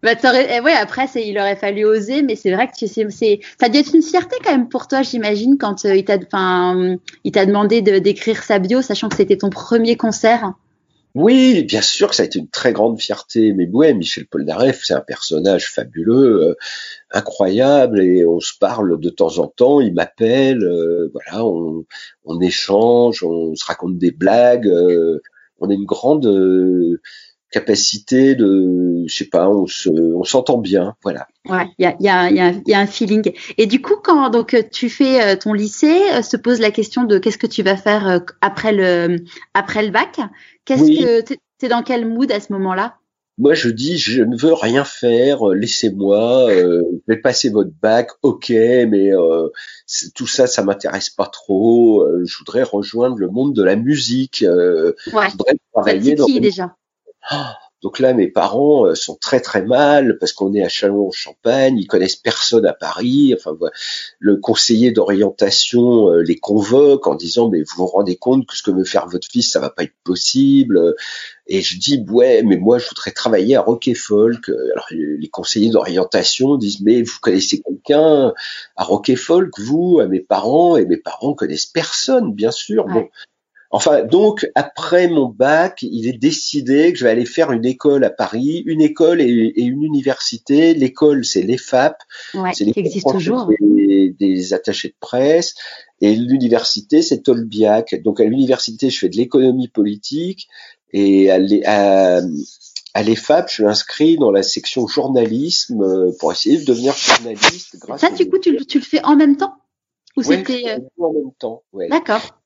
bah, 0.06 0.14
eh 0.24 0.72
après, 0.72 1.08
il 1.16 1.40
aurait 1.40 1.56
fallu 1.56 1.84
oser, 1.84 2.22
mais 2.22 2.36
c'est 2.36 2.52
vrai 2.54 2.68
que 2.68 2.74
ça 2.78 3.70
doit 3.70 3.80
être 3.80 3.96
une 3.96 4.04
fierté 4.04 4.36
quand 4.44 4.52
même 4.52 4.70
pour 4.70 4.88
toi, 4.88 5.02
j'imagine, 5.02 5.58
quand 5.58 5.84
euh, 5.86 5.96
il 5.96 6.06
t'a, 6.06 7.46
demandé 7.48 7.82
de, 7.82 7.98
d'écrire 7.98 8.44
sa 8.44 8.60
bio, 8.60 8.84
sachant 8.84 9.10
que 9.10 9.16
c'était 9.16 9.38
ton 9.38 9.50
premier 9.50 9.98
concert. 9.98 10.54
Oui, 11.16 11.64
bien 11.64 11.82
sûr 11.82 12.10
que 12.10 12.16
ça 12.16 12.22
a 12.22 12.28
été 12.28 12.38
une 12.38 12.50
très 12.50 12.72
grande 12.72 13.02
fierté. 13.02 13.52
Mais 13.54 13.68
ouais, 13.68 13.96
Michel 13.96 14.28
Polnareff, 14.28 14.82
c'est 14.84 14.94
un 14.94 15.02
personnage 15.02 15.72
fabuleux, 15.72 16.50
euh, 16.50 16.56
incroyable, 17.10 18.00
et 18.00 18.28
on 18.28 18.40
se 18.40 18.54
parle 18.60 19.00
de 19.00 19.10
temps 19.10 19.40
en 19.40 19.48
temps. 19.48 19.82
Il 19.82 19.96
m'appelle, 19.96 20.62
euh, 20.64 21.10
voilà, 21.14 21.44
on, 21.44 22.42
échange, 22.42 23.24
on 23.24 23.56
se 23.56 23.66
raconte 23.66 23.98
des 23.98 24.12
blagues. 24.12 24.72
on 25.60 25.70
a 25.72 25.74
une 25.74 25.86
grande 25.86 26.28
capacité 27.52 28.36
de, 28.36 29.04
je 29.08 29.16
sais 29.16 29.25
pas, 29.25 29.50
on 29.50 29.68
se, 29.68 29.90
on 29.90 30.24
s'entend 30.24 30.58
bien, 30.58 30.96
voilà. 31.04 31.28
Ouais, 31.48 31.68
il 31.78 31.84
y 31.84 31.86
a, 31.86 31.96
y, 32.00 32.10
a, 32.10 32.30
y, 32.30 32.40
a, 32.40 32.54
y 32.66 32.74
a, 32.74 32.80
un 32.80 32.88
feeling. 32.88 33.32
Et 33.58 33.68
du 33.68 33.82
coup, 33.82 33.96
quand 34.04 34.30
donc 34.30 34.56
tu 34.72 34.90
fais 34.90 35.22
euh, 35.22 35.36
ton 35.36 35.54
lycée, 35.54 36.02
euh, 36.14 36.22
se 36.22 36.38
pose 36.38 36.60
la 36.60 36.72
question 36.72 37.04
de 37.04 37.18
qu'est-ce 37.18 37.38
que 37.38 37.48
tu 37.48 37.64
vas 37.64 37.78
faire 37.78 38.08
euh, 38.08 38.20
après 38.42 38.74
le 38.74 39.24
après 39.54 39.86
le 39.86 39.92
bac. 39.92 40.20
Qu'est-ce 40.66 40.84
que 40.84 41.22
tu 41.22 41.66
es 41.66 41.70
dans 41.70 41.84
quel 41.84 42.08
mood 42.08 42.32
à 42.32 42.40
ce 42.40 42.52
moment-là? 42.54 42.96
Moi, 43.38 43.54
je 43.54 43.70
dis, 43.70 43.98
je 43.98 44.24
ne 44.24 44.38
veux 44.38 44.54
rien 44.54 44.86
faire, 44.86 45.46
laissez-moi, 45.48 46.50
euh, 46.50 46.82
je 47.08 47.14
vais 47.14 47.20
passer 47.20 47.50
votre 47.50 47.72
bac, 47.82 48.10
ok, 48.22 48.50
mais 48.50 49.14
euh, 49.14 49.50
tout 50.16 50.25
ça, 50.25 50.48
ça 50.48 50.64
m'intéresse 50.64 51.10
pas 51.10 51.28
trop. 51.28 52.08
je 52.24 52.38
voudrais 52.38 52.64
rejoindre 52.64 53.18
le 53.18 53.28
monde 53.28 53.54
de 53.54 53.62
la 53.62 53.75
musique. 53.75 54.44
ouais. 54.48 54.94
Je 55.08 55.32
voudrais 55.32 55.58
travailler 55.74 56.16
dans. 56.16 56.25
déjà 56.28 56.75
donc 57.85 58.00
là, 58.00 58.16
mes 58.16 58.27
parents 58.27 58.88
euh, 58.88 58.96
sont 58.96 59.16
très 59.16 59.40
très 59.40 59.61
mal 59.61 60.18
parce 60.18 60.33
qu'on 60.33 60.55
est 60.55 60.64
à 60.64 60.70
Châlons-en-Champagne, 60.70 61.77
ils 61.77 61.85
connaissent 61.85 62.16
personne 62.16 62.66
à 62.66 62.74
Paris. 62.74 63.35
Enfin, 63.38 63.55
le 64.18 64.38
conseiller 64.38 64.92
d'orientation 64.92 66.09
euh, 66.09 66.24
les 66.24 66.38
convoque 66.38 67.05
en 67.05 67.14
disant 67.14 67.48
mais 67.48 67.59
vous 67.59 67.75
vous 67.77 67.85
rendez 67.85 68.16
compte 68.16 68.48
que 68.48 68.57
ce 68.57 68.64
que 68.64 68.72
veut 68.72 68.85
faire 68.85 69.07
votre 69.07 69.27
fils, 69.27 69.51
ça 69.51 69.59
va 69.59 69.70
pas 69.70 69.83
être 69.83 69.94
possible. 70.03 70.96
Et 71.46 71.61
je 71.61 71.77
dis 71.77 72.03
ouais, 72.09 72.42
mais 72.42 72.57
moi 72.57 72.79
je 72.79 72.88
voudrais 72.88 73.11
travailler 73.11 73.55
à 73.55 73.61
Rock 73.61 73.88
Folk. 73.96 74.50
Alors 74.50 74.88
les 74.90 75.29
conseillers 75.29 75.70
d'orientation 75.70 76.57
disent 76.57 76.81
mais 76.81 77.03
vous 77.03 77.20
connaissez 77.22 77.61
quelqu'un 77.61 78.33
à 78.77 78.83
Rock 78.83 79.14
Folk, 79.16 79.59
vous, 79.59 80.00
à 80.00 80.07
mes 80.07 80.22
parents? 80.22 80.75
Et 80.75 80.88
mes 80.88 80.98
parents 80.98 81.35
connaissent 81.35 81.68
personne, 81.68 82.33
bien 82.33 82.50
sûr. 82.50 82.85
Bon, 82.85 83.07
Enfin, 83.75 84.05
donc, 84.05 84.50
après 84.55 85.09
mon 85.09 85.27
bac, 85.27 85.79
il 85.81 86.07
est 86.07 86.18
décidé 86.18 86.94
que 86.94 86.98
je 86.98 87.03
vais 87.03 87.09
aller 87.09 87.25
faire 87.25 87.51
une 87.51 87.66
école 87.66 88.05
à 88.05 88.09
Paris, 88.09 88.64
une 88.66 88.79
école 88.79 89.20
et, 89.20 89.53
une 89.57 89.83
université. 89.83 90.74
L'école, 90.74 91.25
c'est 91.25 91.42
l'EFAP. 91.42 92.01
Ouais, 92.35 92.51
c'est 92.53 92.72
qui 92.72 92.79
existe 92.79 93.11
toujours. 93.11 93.50
Des, 93.59 94.53
attachés 94.53 94.88
de 94.88 94.96
presse. 95.01 95.55
Et 96.00 96.16
l'université, 96.16 97.01
c'est 97.01 97.24
Tolbiac. 97.24 98.01
Donc, 98.01 98.22
à 98.22 98.24
l'université, 98.24 98.90
je 98.90 98.98
fais 98.98 99.09
de 99.09 99.18
l'économie 99.18 99.68
politique. 99.68 100.48
Et 100.94 101.29
à, 101.29 101.38
l'EFAP, 103.03 103.50
je 103.50 103.53
suis 103.55 103.66
inscrit 103.66 104.18
dans 104.18 104.31
la 104.31 104.42
section 104.42 104.88
journalisme 104.88 105.81
euh, 105.81 106.11
pour 106.18 106.31
essayer 106.31 106.59
de 106.59 106.64
devenir 106.64 106.96
journaliste. 106.96 107.75
ça, 107.98 108.09
du 108.09 108.29
coup, 108.29 108.40
tu, 108.40 108.53
le 108.53 108.81
fais 108.85 109.03
en 109.03 109.18
même 109.18 109.35
temps? 109.35 109.55
Ou 110.16 110.24
c'était 110.24 110.64
euh, 110.70 110.79
en 110.98 111.11
même 111.11 111.33
temps. 111.38 111.64
Ouais. 111.74 111.90
D'accord. 111.90 112.40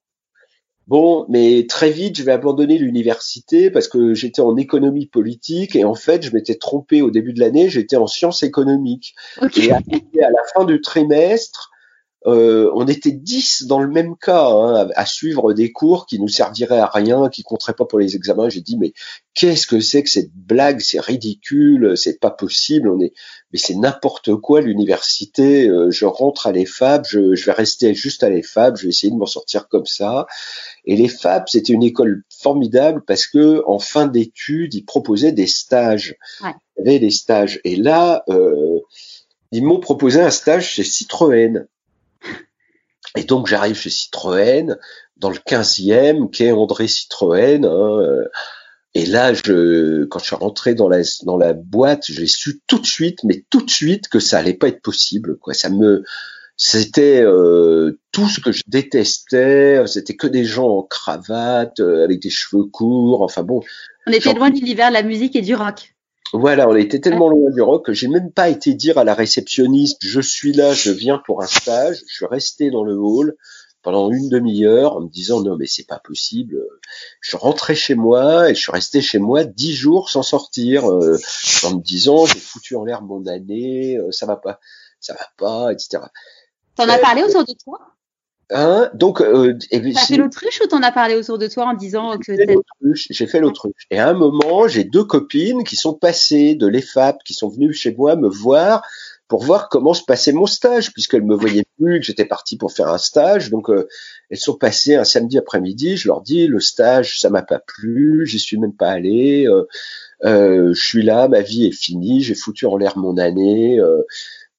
Bon, 0.89 1.27
mais 1.29 1.67
très 1.69 1.91
vite, 1.91 2.17
je 2.17 2.23
vais 2.23 2.31
abandonner 2.31 2.79
l'université 2.79 3.69
parce 3.69 3.87
que 3.87 4.15
j'étais 4.15 4.41
en 4.41 4.57
économie 4.57 5.05
politique 5.05 5.75
et 5.75 5.85
en 5.85 5.93
fait, 5.93 6.23
je 6.23 6.33
m'étais 6.33 6.55
trompé 6.55 7.03
au 7.03 7.11
début 7.11 7.31
de 7.31 7.39
l'année, 7.39 7.69
j'étais 7.69 7.95
en 7.95 8.07
sciences 8.07 8.41
économiques. 8.41 9.13
Et 9.55 9.71
à 9.71 10.31
la 10.31 10.43
fin 10.51 10.65
du 10.65 10.81
trimestre, 10.81 11.68
euh, 12.27 12.69
on 12.75 12.85
était 12.87 13.13
dix 13.13 13.63
dans 13.63 13.79
le 13.79 13.87
même 13.87 14.17
cas 14.17 14.49
hein, 14.49 14.89
à, 14.95 15.05
suivre 15.05 15.53
des 15.53 15.71
cours 15.71 16.05
qui 16.05 16.19
nous 16.19 16.27
serviraient 16.27 16.79
à 16.79 16.87
rien, 16.87 17.29
qui 17.29 17.43
compteraient 17.43 17.73
pas 17.73 17.85
pour 17.85 17.97
les 17.97 18.17
examens. 18.17 18.49
J'ai 18.49 18.59
dit 18.59 18.77
mais 18.77 18.91
qu'est-ce 19.33 19.65
que 19.65 19.79
c'est 19.79 20.03
que 20.03 20.09
cette 20.09 20.33
blague? 20.33 20.81
C'est 20.81 20.99
ridicule, 20.99 21.95
c'est 21.95 22.19
pas 22.19 22.29
possible. 22.29 22.89
On 22.89 22.99
est 22.99 23.13
mais 23.53 23.59
c'est 23.59 23.75
n'importe 23.75 24.35
quoi 24.35 24.59
l'université. 24.59 25.69
Euh, 25.69 25.91
je 25.91 26.05
rentre 26.05 26.47
à 26.47 26.51
l'EFAB, 26.51 27.05
je, 27.07 27.35
je 27.35 27.45
vais 27.45 27.53
rester 27.53 27.93
juste 27.93 28.21
à 28.23 28.29
l'EFAB, 28.29 28.75
je 28.75 28.83
vais 28.83 28.89
essayer 28.89 29.11
de 29.11 29.17
m'en 29.17 29.25
sortir 29.25 29.69
comme 29.69 29.85
ça. 29.85 30.27
Et 30.83 30.97
l'EFAB 30.97 31.47
c'était 31.47 31.71
une 31.71 31.83
école 31.83 32.23
formidable 32.29 33.01
parce 33.07 33.27
que 33.27 33.63
en 33.65 33.79
fin 33.79 34.07
d'études 34.07 34.73
ils 34.73 34.85
proposaient 34.85 35.31
des 35.31 35.47
stages. 35.47 36.17
Ouais. 36.43 36.51
Il 36.77 36.85
y 36.85 36.89
avait 36.89 36.99
des 36.99 37.11
stages 37.11 37.61
et 37.63 37.77
là 37.77 38.23
euh, 38.27 38.79
ils 39.53 39.63
m'ont 39.63 39.79
proposé 39.79 40.21
un 40.21 40.31
stage 40.31 40.67
chez 40.67 40.83
Citroën. 40.83 41.65
Et 43.15 43.23
donc 43.23 43.47
j'arrive 43.47 43.75
chez 43.75 43.89
Citroën, 43.89 44.77
dans 45.17 45.29
le 45.29 45.37
15e, 45.37 46.29
quai 46.29 46.51
André 46.51 46.87
Citroën. 46.87 47.65
Hein, 47.65 48.01
euh, 48.01 48.25
et 48.95 49.05
là, 49.05 49.33
je, 49.33 50.05
quand 50.05 50.19
je 50.19 50.25
suis 50.25 50.35
rentré 50.35 50.73
dans 50.73 50.89
la, 50.89 51.01
dans 51.23 51.37
la 51.37 51.53
boîte, 51.53 52.05
j'ai 52.07 52.25
su 52.25 52.61
tout 52.67 52.79
de 52.79 52.85
suite, 52.85 53.23
mais 53.23 53.45
tout 53.49 53.61
de 53.61 53.69
suite, 53.69 54.07
que 54.07 54.19
ça 54.19 54.39
allait 54.39 54.53
pas 54.53 54.67
être 54.67 54.81
possible. 54.81 55.37
Quoi. 55.37 55.53
Ça 55.53 55.69
me, 55.69 56.03
c'était 56.61 57.21
euh, 57.21 57.99
tout 58.11 58.27
ce 58.27 58.41
que 58.41 58.51
je 58.51 58.63
détestais. 58.67 59.81
C'était 59.87 60.17
que 60.17 60.27
des 60.27 60.43
gens 60.43 60.67
en 60.67 60.83
cravate, 60.83 61.79
euh, 61.79 62.03
avec 62.03 62.21
des 62.21 62.29
cheveux 62.29 62.65
courts. 62.65 63.21
Enfin 63.21 63.43
bon. 63.43 63.61
On 64.07 64.11
était 64.11 64.33
loin 64.33 64.49
de 64.49 64.55
l'univers 64.55 64.89
de 64.89 64.93
la 64.93 65.03
musique 65.03 65.37
et 65.37 65.41
du 65.41 65.55
rock. 65.55 65.95
Voilà, 66.33 66.69
on 66.69 66.75
était 66.75 66.99
tellement 66.99 67.29
loin 67.29 67.49
du 67.51 67.61
rock 67.61 67.85
que 67.85 67.93
j'ai 67.93 68.07
même 68.07 68.31
pas 68.31 68.49
été 68.49 68.75
dire 68.75 68.97
à 68.99 69.03
la 69.03 69.15
réceptionniste 69.15 69.97
je 70.01 70.21
suis 70.21 70.53
là, 70.53 70.73
je 70.73 70.91
viens 70.91 71.17
pour 71.17 71.41
un 71.41 71.47
stage. 71.47 72.01
Je 72.07 72.13
suis 72.13 72.25
resté 72.25 72.69
dans 72.69 72.83
le 72.83 72.95
hall 72.97 73.35
pendant 73.81 74.11
une 74.11 74.29
demi-heure 74.29 74.97
en 74.97 75.01
me 75.01 75.09
disant 75.09 75.41
non 75.41 75.57
mais 75.57 75.65
c'est 75.65 75.87
pas 75.87 75.99
possible. 75.99 76.61
Je 77.21 77.35
rentrais 77.35 77.75
chez 77.75 77.95
moi 77.95 78.49
et 78.49 78.55
je 78.55 78.59
suis 78.59 78.71
resté 78.71 79.01
chez 79.01 79.19
moi 79.19 79.43
dix 79.43 79.73
jours 79.73 80.09
sans 80.09 80.23
sortir 80.23 80.89
euh, 80.89 81.17
en 81.63 81.75
me 81.75 81.81
disant 81.81 82.25
j'ai 82.25 82.39
foutu 82.39 82.75
en 82.75 82.83
l'air 82.83 83.01
mon 83.01 83.25
année, 83.25 83.97
euh, 83.97 84.11
ça 84.11 84.25
va 84.25 84.35
pas, 84.35 84.59
ça 84.99 85.13
va 85.13 85.27
pas, 85.37 85.73
etc. 85.73 86.03
T'en 86.75 86.87
as 86.89 86.99
parlé 86.99 87.23
autour 87.23 87.43
de 87.43 87.53
toi? 87.53 87.79
Hein? 88.51 88.89
Donc, 88.95 89.21
euh, 89.21 89.55
t'as 89.71 90.05
fait 90.05 90.17
l'autruche 90.17 90.59
ou 90.63 90.67
t'en 90.67 90.81
as 90.81 90.91
parlé 90.91 91.15
autour 91.15 91.37
de 91.37 91.47
toi 91.47 91.65
en 91.65 91.73
disant 91.73 92.17
que 92.17 92.33
j'ai 92.95 93.27
fait 93.27 93.39
l'autruche. 93.39 93.85
Et 93.91 93.99
à 93.99 94.09
un 94.09 94.13
moment, 94.13 94.67
j'ai 94.67 94.83
deux 94.83 95.03
copines 95.03 95.63
qui 95.63 95.75
sont 95.75 95.93
passées 95.93 96.55
de 96.55 96.65
l'EFAP, 96.65 97.23
qui 97.23 97.33
sont 97.33 97.49
venues 97.49 97.73
chez 97.73 97.93
moi 97.93 98.15
me 98.15 98.27
voir 98.27 98.81
pour 99.27 99.43
voir 99.43 99.69
comment 99.69 99.93
se 99.93 100.03
passait 100.03 100.31
mon 100.31 100.47
stage, 100.47 100.91
puisqu'elles 100.91 101.23
me 101.23 101.35
voyaient 101.35 101.65
plus, 101.77 101.99
que 101.99 102.05
j'étais 102.05 102.25
parti 102.25 102.57
pour 102.57 102.73
faire 102.73 102.87
un 102.87 102.97
stage. 102.97 103.51
Donc, 103.51 103.69
euh, 103.69 103.87
elles 104.31 104.39
sont 104.39 104.55
passées 104.55 104.95
un 104.95 105.03
samedi 105.03 105.37
après-midi. 105.37 105.97
Je 105.97 106.07
leur 106.07 106.21
dis, 106.21 106.47
le 106.47 106.59
stage, 106.59 107.19
ça 107.19 107.29
m'a 107.29 107.43
pas 107.43 107.59
plu, 107.59 108.25
j'y 108.25 108.39
suis 108.39 108.57
même 108.57 108.73
pas 108.73 108.89
allé. 108.89 109.45
Euh, 109.47 109.67
euh, 110.25 110.73
je 110.73 110.83
suis 110.83 111.03
là, 111.03 111.27
ma 111.27 111.41
vie 111.41 111.67
est 111.67 111.71
finie, 111.71 112.21
j'ai 112.23 112.33
foutu 112.33 112.65
en 112.65 112.75
l'air 112.75 112.97
mon 112.97 113.17
année. 113.17 113.79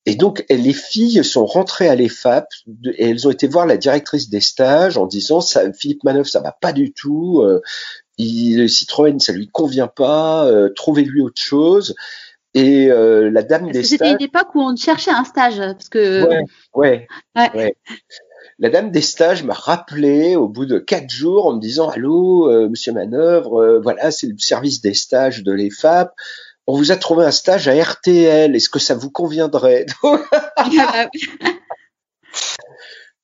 Et 0.06 0.14
donc, 0.14 0.44
les 0.48 0.72
filles 0.72 1.22
sont 1.24 1.46
rentrées 1.46 1.88
à 1.88 1.94
l'EFAP 1.94 2.46
et 2.94 3.10
elles 3.10 3.28
ont 3.28 3.30
été 3.30 3.46
voir 3.46 3.66
la 3.66 3.76
directrice 3.76 4.30
des 4.30 4.40
stages 4.40 4.96
en 4.96 5.06
disant, 5.06 5.40
ça, 5.40 5.72
Philippe 5.72 6.04
Manœuvre, 6.04 6.28
ça 6.28 6.40
va 6.40 6.52
pas 6.52 6.72
du 6.72 6.92
tout. 6.92 7.44
il, 8.16 8.58
le 8.58 8.66
Citroën, 8.66 9.18
ça 9.18 9.32
lui 9.32 9.48
convient 9.48 9.88
pas. 9.88 10.50
Trouvez-lui 10.74 11.20
autre 11.20 11.40
chose. 11.40 11.94
Et 12.54 12.90
euh, 12.90 13.30
la 13.30 13.42
dame 13.42 13.70
des 13.70 13.84
stages. 13.84 13.98
C'était 13.98 14.10
une 14.10 14.22
époque 14.22 14.54
où 14.54 14.60
on 14.60 14.74
cherchait 14.74 15.12
un 15.12 15.24
stage, 15.24 15.58
parce 15.58 15.88
que. 15.88 16.26
Ouais, 16.74 17.06
ouais, 17.36 17.50
ouais. 17.54 17.76
La 18.58 18.70
dame 18.70 18.90
des 18.90 19.00
stages 19.00 19.44
m'a 19.44 19.54
rappelé 19.54 20.36
au 20.36 20.48
bout 20.48 20.66
de 20.66 20.78
quatre 20.78 21.08
jours 21.08 21.46
en 21.46 21.54
me 21.54 21.60
disant 21.60 21.88
allô, 21.88 22.50
euh, 22.50 22.68
Monsieur 22.68 22.92
Manœuvre, 22.92 23.62
euh, 23.62 23.80
voilà, 23.80 24.10
c'est 24.10 24.26
le 24.26 24.36
service 24.38 24.80
des 24.80 24.94
stages 24.94 25.42
de 25.42 25.52
l'EFAP. 25.52 26.12
On 26.66 26.76
vous 26.76 26.92
a 26.92 26.96
trouvé 26.96 27.24
un 27.24 27.30
stage 27.30 27.68
à 27.68 27.82
RTL. 27.82 28.54
Est-ce 28.54 28.68
que 28.68 28.78
ça 28.78 28.94
vous 28.94 29.10
conviendrait 29.10 29.86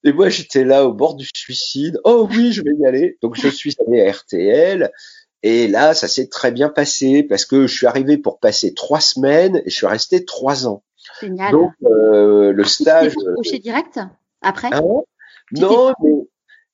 Et 0.04 0.12
moi, 0.12 0.28
j'étais 0.28 0.64
là 0.64 0.86
au 0.86 0.92
bord 0.92 1.16
du 1.16 1.28
suicide. 1.34 2.00
Oh 2.04 2.28
oui, 2.30 2.52
je 2.52 2.62
vais 2.62 2.74
y 2.78 2.86
aller. 2.86 3.18
Donc, 3.22 3.36
je 3.36 3.48
suis 3.48 3.74
allé 3.86 4.06
à 4.06 4.12
RTL. 4.12 4.90
Et 5.42 5.68
là, 5.68 5.94
ça 5.94 6.08
s'est 6.08 6.28
très 6.28 6.50
bien 6.50 6.68
passé 6.68 7.22
parce 7.22 7.44
que 7.44 7.66
je 7.66 7.74
suis 7.76 7.86
arrivé 7.86 8.18
pour 8.18 8.40
passer 8.40 8.74
trois 8.74 9.00
semaines 9.00 9.62
et 9.64 9.70
je 9.70 9.74
suis 9.76 9.86
resté 9.86 10.24
trois 10.24 10.66
ans. 10.66 10.82
Génial. 11.20 11.52
Donc 11.52 11.72
euh, 11.84 12.52
le 12.52 12.64
stage. 12.64 13.14
Tu 13.44 13.58
direct 13.58 14.00
après? 14.40 14.70
Ah 14.72 14.80
Non, 15.52 15.92
mais 16.02 16.10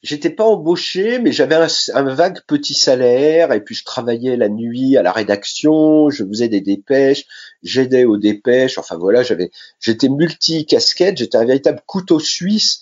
j'étais 0.02 0.30
pas 0.30 0.44
embauché, 0.44 1.18
mais 1.18 1.32
j'avais 1.32 1.54
un, 1.54 2.14
vague 2.14 2.40
petit 2.46 2.74
salaire 2.74 3.52
et 3.52 3.60
puis 3.62 3.74
je 3.74 3.84
travaillais 3.84 4.36
la 4.36 4.48
nuit 4.48 4.96
à 4.96 5.02
la 5.02 5.12
rédaction, 5.12 6.10
je 6.10 6.24
faisais 6.24 6.48
des 6.48 6.60
dépêches, 6.60 7.24
j'aidais 7.62 8.04
aux 8.04 8.16
dépêches. 8.16 8.78
Enfin 8.78 8.96
voilà, 8.96 9.22
j'avais, 9.22 9.50
j'étais 9.80 10.08
multi 10.08 10.66
casquette, 10.66 11.18
j'étais 11.18 11.38
un 11.38 11.44
véritable 11.44 11.82
couteau 11.86 12.18
suisse. 12.18 12.80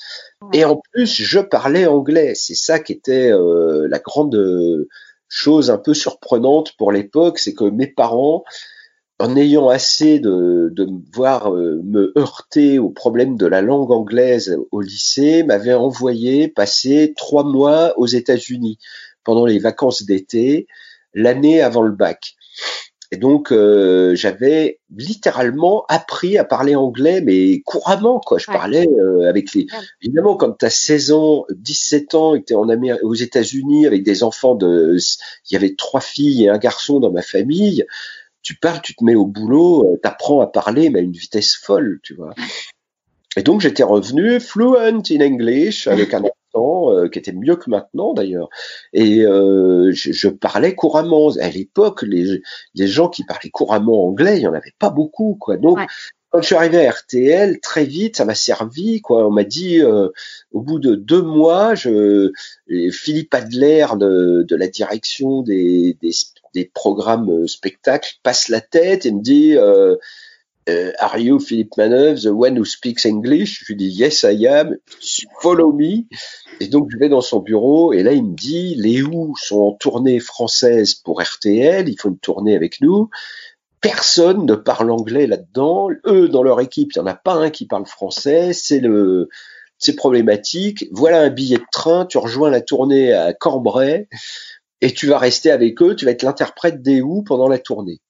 Et 0.54 0.64
en 0.64 0.80
plus, 0.92 1.22
je 1.22 1.38
parlais 1.38 1.86
anglais. 1.86 2.32
C'est 2.34 2.54
ça 2.54 2.78
qui 2.78 2.92
était 2.92 3.30
euh, 3.30 3.86
la 3.88 3.98
grande 3.98 4.88
chose 5.28 5.70
un 5.70 5.78
peu 5.78 5.94
surprenante 5.94 6.72
pour 6.76 6.90
l'époque, 6.90 7.38
c'est 7.38 7.54
que 7.54 7.64
mes 7.64 7.86
parents, 7.86 8.44
en 9.20 9.36
ayant 9.36 9.68
assez 9.68 10.18
de, 10.18 10.70
de 10.72 10.88
voir 11.12 11.54
euh, 11.54 11.80
me 11.84 12.12
heurter 12.18 12.78
au 12.78 12.88
problème 12.88 13.36
de 13.36 13.46
la 13.46 13.60
langue 13.60 13.90
anglaise 13.90 14.58
au 14.72 14.80
lycée, 14.80 15.42
m'avaient 15.42 15.74
envoyé 15.74 16.48
passer 16.48 17.12
trois 17.16 17.44
mois 17.44 17.92
aux 17.98 18.06
États-Unis 18.06 18.78
pendant 19.22 19.44
les 19.44 19.58
vacances 19.58 20.04
d'été, 20.04 20.66
l'année 21.12 21.60
avant 21.60 21.82
le 21.82 21.92
bac. 21.92 22.34
Et 23.12 23.16
donc 23.16 23.50
euh, 23.50 24.14
j'avais 24.14 24.78
littéralement 24.96 25.84
appris 25.88 26.38
à 26.38 26.44
parler 26.44 26.76
anglais, 26.76 27.20
mais 27.20 27.60
couramment 27.60 28.20
quoi. 28.20 28.38
Je 28.38 28.46
parlais 28.46 28.88
euh, 28.88 29.28
avec 29.28 29.52
les. 29.52 29.66
Évidemment, 30.00 30.36
quand 30.36 30.52
tu 30.52 30.64
as 30.64 30.70
16 30.70 31.12
ans, 31.12 31.44
17 31.50 32.14
ans, 32.14 32.34
et 32.36 32.40
que 32.40 32.46
tu 32.46 32.52
es 32.52 32.56
en 32.56 32.68
Amérique, 32.68 33.02
aux 33.02 33.14
États-Unis 33.14 33.86
avec 33.86 34.04
des 34.04 34.22
enfants 34.22 34.54
de, 34.54 34.96
il 34.96 35.52
y 35.52 35.56
avait 35.56 35.74
trois 35.74 36.00
filles 36.00 36.44
et 36.44 36.48
un 36.48 36.58
garçon 36.58 37.00
dans 37.00 37.10
ma 37.10 37.22
famille. 37.22 37.84
Tu 38.50 38.56
parles, 38.56 38.80
tu 38.82 38.96
te 38.96 39.04
mets 39.04 39.14
au 39.14 39.26
boulot, 39.26 39.84
euh, 39.84 40.00
tu 40.02 40.08
apprends 40.08 40.40
à 40.40 40.48
parler, 40.48 40.90
mais 40.90 40.98
à 40.98 41.02
une 41.02 41.12
vitesse 41.12 41.54
folle, 41.54 42.00
tu 42.02 42.14
vois. 42.14 42.34
Et 43.36 43.44
donc 43.44 43.60
j'étais 43.60 43.84
revenu 43.84 44.40
fluent 44.40 44.76
in 44.76 44.98
English 45.20 45.86
avec 45.86 46.14
un 46.14 46.24
euh, 46.56 47.08
qui 47.08 47.20
était 47.20 47.30
mieux 47.30 47.54
que 47.54 47.70
maintenant 47.70 48.12
d'ailleurs. 48.12 48.48
Et 48.92 49.20
euh, 49.20 49.92
je, 49.92 50.26
parlais 50.26 50.74
couramment. 50.74 51.30
À 51.40 51.48
l'époque, 51.48 52.02
les, 52.02 52.42
gens 52.88 53.08
qui 53.08 53.22
parlaient 53.22 53.50
couramment 53.50 54.08
anglais, 54.08 54.38
il 54.38 54.42
y 54.42 54.48
en 54.48 54.52
avait 54.52 54.74
pas 54.80 54.90
beaucoup, 54.90 55.36
quoi. 55.38 55.56
Donc 55.56 55.78
quand 56.30 56.40
je 56.40 56.46
suis 56.46 56.54
arrivé 56.54 56.86
à 56.86 56.92
RTL, 56.92 57.60
très 57.60 57.84
vite, 57.84 58.16
ça 58.16 58.24
m'a 58.24 58.34
servi. 58.34 59.00
Quoi. 59.00 59.26
On 59.26 59.30
m'a 59.30 59.44
dit, 59.44 59.80
euh, 59.80 60.08
au 60.52 60.60
bout 60.60 60.78
de 60.78 60.94
deux 60.94 61.22
mois, 61.22 61.74
je, 61.74 62.32
Philippe 62.92 63.34
Adler 63.34 63.86
de, 63.98 64.44
de 64.48 64.56
la 64.56 64.68
direction 64.68 65.42
des, 65.42 65.96
des, 66.00 66.12
des, 66.54 66.70
programmes 66.72 67.48
spectacles 67.48 68.14
passe 68.22 68.48
la 68.48 68.60
tête 68.60 69.06
et 69.06 69.12
me 69.12 69.20
dit, 69.20 69.56
euh, 69.56 69.96
euh, 70.68 70.92
Are 70.98 71.18
you 71.18 71.40
Philippe 71.40 71.76
Manœuvre, 71.76 72.20
the 72.20 72.26
one 72.26 72.56
who 72.56 72.64
speaks 72.64 73.06
English? 73.06 73.64
Je 73.64 73.72
lui 73.72 73.76
dis 73.76 73.88
Yes, 73.88 74.24
I 74.28 74.46
am. 74.46 74.76
Follow 75.40 75.72
me. 75.72 76.04
Et 76.60 76.68
donc 76.68 76.90
je 76.90 76.98
vais 76.98 77.08
dans 77.08 77.22
son 77.22 77.40
bureau 77.40 77.92
et 77.92 78.02
là 78.02 78.12
il 78.12 78.24
me 78.24 78.36
dit 78.36 78.74
les 78.76 79.02
Who 79.02 79.34
sont 79.36 79.60
en 79.60 79.72
tournée 79.72 80.20
française 80.20 80.94
pour 80.94 81.20
RTL, 81.20 81.88
il 81.88 81.96
faut 81.98 82.10
une 82.10 82.18
tournée 82.18 82.54
avec 82.54 82.80
nous. 82.80 83.08
Personne 83.80 84.44
ne 84.44 84.54
parle 84.54 84.90
anglais 84.90 85.26
là-dedans. 85.26 85.88
Eux, 86.06 86.28
dans 86.28 86.42
leur 86.42 86.60
équipe, 86.60 86.92
il 86.94 86.98
n'y 86.98 87.04
en 87.04 87.10
a 87.10 87.14
pas 87.14 87.34
un 87.34 87.50
qui 87.50 87.66
parle 87.66 87.86
français. 87.86 88.52
C'est 88.52 88.80
le, 88.80 89.28
c'est 89.78 89.96
problématique. 89.96 90.86
Voilà 90.92 91.22
un 91.22 91.30
billet 91.30 91.56
de 91.56 91.64
train. 91.72 92.04
Tu 92.04 92.18
rejoins 92.18 92.50
la 92.50 92.60
tournée 92.60 93.12
à 93.12 93.32
Cambrai 93.32 94.08
et 94.82 94.92
tu 94.92 95.06
vas 95.06 95.18
rester 95.18 95.50
avec 95.50 95.80
eux. 95.82 95.96
Tu 95.96 96.04
vas 96.04 96.10
être 96.10 96.22
l'interprète 96.22 96.82
des 96.82 97.00
Who 97.00 97.22
pendant 97.22 97.48
la 97.48 97.58
tournée. 97.58 98.00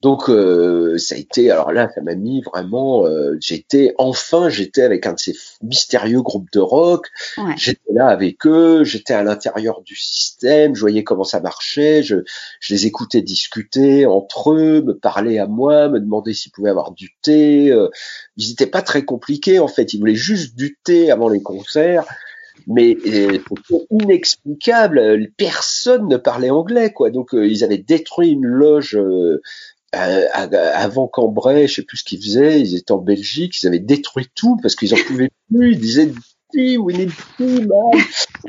Donc 0.00 0.30
euh, 0.30 0.96
ça 0.96 1.16
a 1.16 1.18
été 1.18 1.50
alors 1.50 1.72
là 1.72 1.90
ça 1.92 2.00
m'a 2.02 2.14
mis 2.14 2.40
vraiment 2.40 3.04
euh, 3.04 3.36
j'étais 3.40 3.94
enfin 3.98 4.48
j'étais 4.48 4.82
avec 4.82 5.06
un 5.06 5.14
de 5.14 5.18
ces 5.18 5.34
mystérieux 5.60 6.22
groupes 6.22 6.52
de 6.52 6.60
rock 6.60 7.08
j'étais 7.56 7.92
là 7.92 8.06
avec 8.06 8.46
eux 8.46 8.84
j'étais 8.84 9.14
à 9.14 9.24
l'intérieur 9.24 9.82
du 9.82 9.96
système 9.96 10.76
je 10.76 10.80
voyais 10.80 11.02
comment 11.02 11.24
ça 11.24 11.40
marchait 11.40 12.04
je, 12.04 12.18
je 12.60 12.74
les 12.74 12.86
écoutais 12.86 13.22
discuter 13.22 14.06
entre 14.06 14.52
eux 14.52 14.82
me 14.82 14.96
parler 14.96 15.40
à 15.40 15.48
moi 15.48 15.88
me 15.88 15.98
demander 15.98 16.32
s'ils 16.32 16.52
pouvaient 16.52 16.70
avoir 16.70 16.92
du 16.92 17.16
thé 17.22 17.72
euh, 17.72 17.88
ils 18.36 18.50
n'étaient 18.50 18.66
pas 18.66 18.82
très 18.82 19.04
compliqués 19.04 19.58
en 19.58 19.68
fait 19.68 19.94
ils 19.94 19.98
voulaient 19.98 20.14
juste 20.14 20.54
du 20.54 20.78
thé 20.84 21.10
avant 21.10 21.28
les 21.28 21.42
concerts 21.42 22.04
mais 22.66 22.98
c'était 23.02 23.40
inexplicable. 23.90 25.28
Personne 25.38 26.06
ne 26.06 26.18
parlait 26.18 26.50
anglais, 26.50 26.92
quoi. 26.92 27.08
Donc 27.08 27.30
ils 27.32 27.64
avaient 27.64 27.78
détruit 27.78 28.30
une 28.30 28.44
loge 28.44 28.96
euh, 28.96 29.40
avant 29.92 31.08
Cambrai, 31.08 31.66
je 31.66 31.76
sais 31.76 31.82
plus 31.82 31.98
ce 31.98 32.04
qu'ils 32.04 32.20
faisaient, 32.20 32.60
ils 32.60 32.76
étaient 32.76 32.92
en 32.92 32.98
Belgique, 32.98 33.60
ils 33.62 33.66
avaient 33.66 33.78
détruit 33.78 34.28
tout 34.34 34.56
parce 34.60 34.76
qu'ils 34.76 34.94
en 34.94 34.98
pouvaient 35.06 35.30
plus, 35.50 35.72
ils 35.72 35.78
disaient 35.78 36.12
we 36.54 36.96
need 36.96 37.12
tea. 37.36 37.66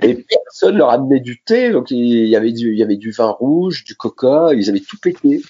Et 0.01 0.15
personne 0.15 0.77
leur 0.77 0.89
amenait 0.89 1.19
du 1.19 1.41
thé, 1.41 1.71
donc 1.71 1.91
il 1.91 2.27
y 2.27 2.35
avait 2.35 2.51
du, 2.51 2.71
il 2.71 2.77
y 2.77 2.83
avait 2.83 2.97
du 2.97 3.11
vin 3.11 3.29
rouge, 3.29 3.83
du 3.83 3.95
coca, 3.95 4.49
ils 4.53 4.69
avaient 4.69 4.79
tout 4.79 4.97
pété. 5.01 5.41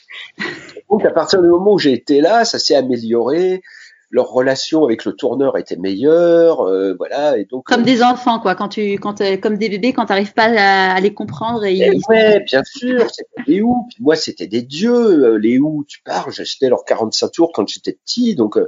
Donc 0.89 1.05
à 1.05 1.11
partir 1.11 1.41
du 1.41 1.47
moment 1.47 1.73
où 1.73 1.79
j'ai 1.79 1.93
été 1.93 2.21
là, 2.21 2.45
ça 2.45 2.59
s'est 2.59 2.75
amélioré 2.75 3.61
leur 4.11 4.31
relation 4.31 4.83
avec 4.83 5.05
le 5.05 5.13
tourneur 5.13 5.57
était 5.57 5.75
meilleure, 5.75 6.61
euh, 6.61 6.95
voilà. 6.97 7.37
Et 7.37 7.45
donc 7.45 7.65
comme 7.65 7.81
euh, 7.81 7.85
des 7.85 8.01
enfants, 8.01 8.39
quoi. 8.39 8.55
Quand 8.55 8.69
tu, 8.69 8.93
quand 8.93 9.21
comme 9.39 9.57
des 9.57 9.69
bébés, 9.69 9.93
quand 9.93 10.05
tu 10.05 10.11
n'arrives 10.11 10.33
pas 10.33 10.45
à, 10.45 10.99
les 10.99 11.13
comprendre. 11.13 11.63
Et, 11.63 11.77
et 11.77 11.99
ouais, 12.09 12.39
bien 12.39 12.63
sûr. 12.63 13.07
C'était 13.11 13.43
les 13.45 13.61
ou. 13.61 13.87
moi, 13.99 14.15
c'était 14.15 14.47
des 14.47 14.63
dieux. 14.63 14.89
Euh, 14.93 15.37
les 15.37 15.59
ou, 15.59 15.85
tu 15.87 16.01
parles. 16.01 16.31
J'achetais 16.31 16.69
leurs 16.69 16.85
45 16.85 17.31
tours 17.31 17.51
quand 17.53 17.67
j'étais 17.67 17.93
petit, 17.93 18.33
donc 18.33 18.57
euh, 18.57 18.67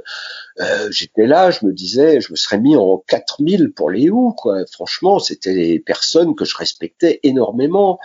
j'étais 0.90 1.26
là. 1.26 1.50
Je 1.50 1.66
me 1.66 1.72
disais, 1.72 2.20
je 2.20 2.30
me 2.30 2.36
serais 2.36 2.60
mis 2.60 2.76
en 2.76 3.02
4000 3.08 3.72
pour 3.72 3.90
les 3.90 4.10
ou, 4.10 4.32
quoi. 4.32 4.58
Franchement, 4.70 5.18
c'était 5.18 5.54
des 5.54 5.80
personnes 5.80 6.36
que 6.36 6.44
je 6.44 6.56
respectais 6.56 7.18
énormément. 7.24 7.98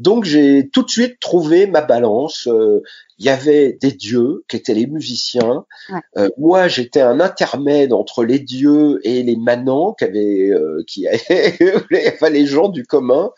Donc 0.00 0.24
j'ai 0.24 0.70
tout 0.70 0.82
de 0.82 0.90
suite 0.90 1.20
trouvé 1.20 1.66
ma 1.66 1.82
balance. 1.82 2.48
Euh, 2.48 2.82
il 3.18 3.26
y 3.26 3.28
avait 3.28 3.74
des 3.74 3.92
dieux 3.92 4.44
qui 4.48 4.56
étaient 4.56 4.72
les 4.72 4.86
musiciens. 4.86 5.66
Euh, 6.16 6.30
moi, 6.38 6.68
j'étais 6.68 7.02
un 7.02 7.20
intermède 7.20 7.92
entre 7.92 8.24
les 8.24 8.38
dieux 8.38 8.98
et 9.04 9.22
les 9.22 9.36
manants 9.36 9.92
qui 9.92 10.04
avaient, 10.04 10.48
euh, 10.48 10.82
qui 10.86 11.06
avaient, 11.08 12.14
enfin, 12.14 12.30
les 12.30 12.46
gens 12.46 12.70
du 12.70 12.86
commun 12.86 13.30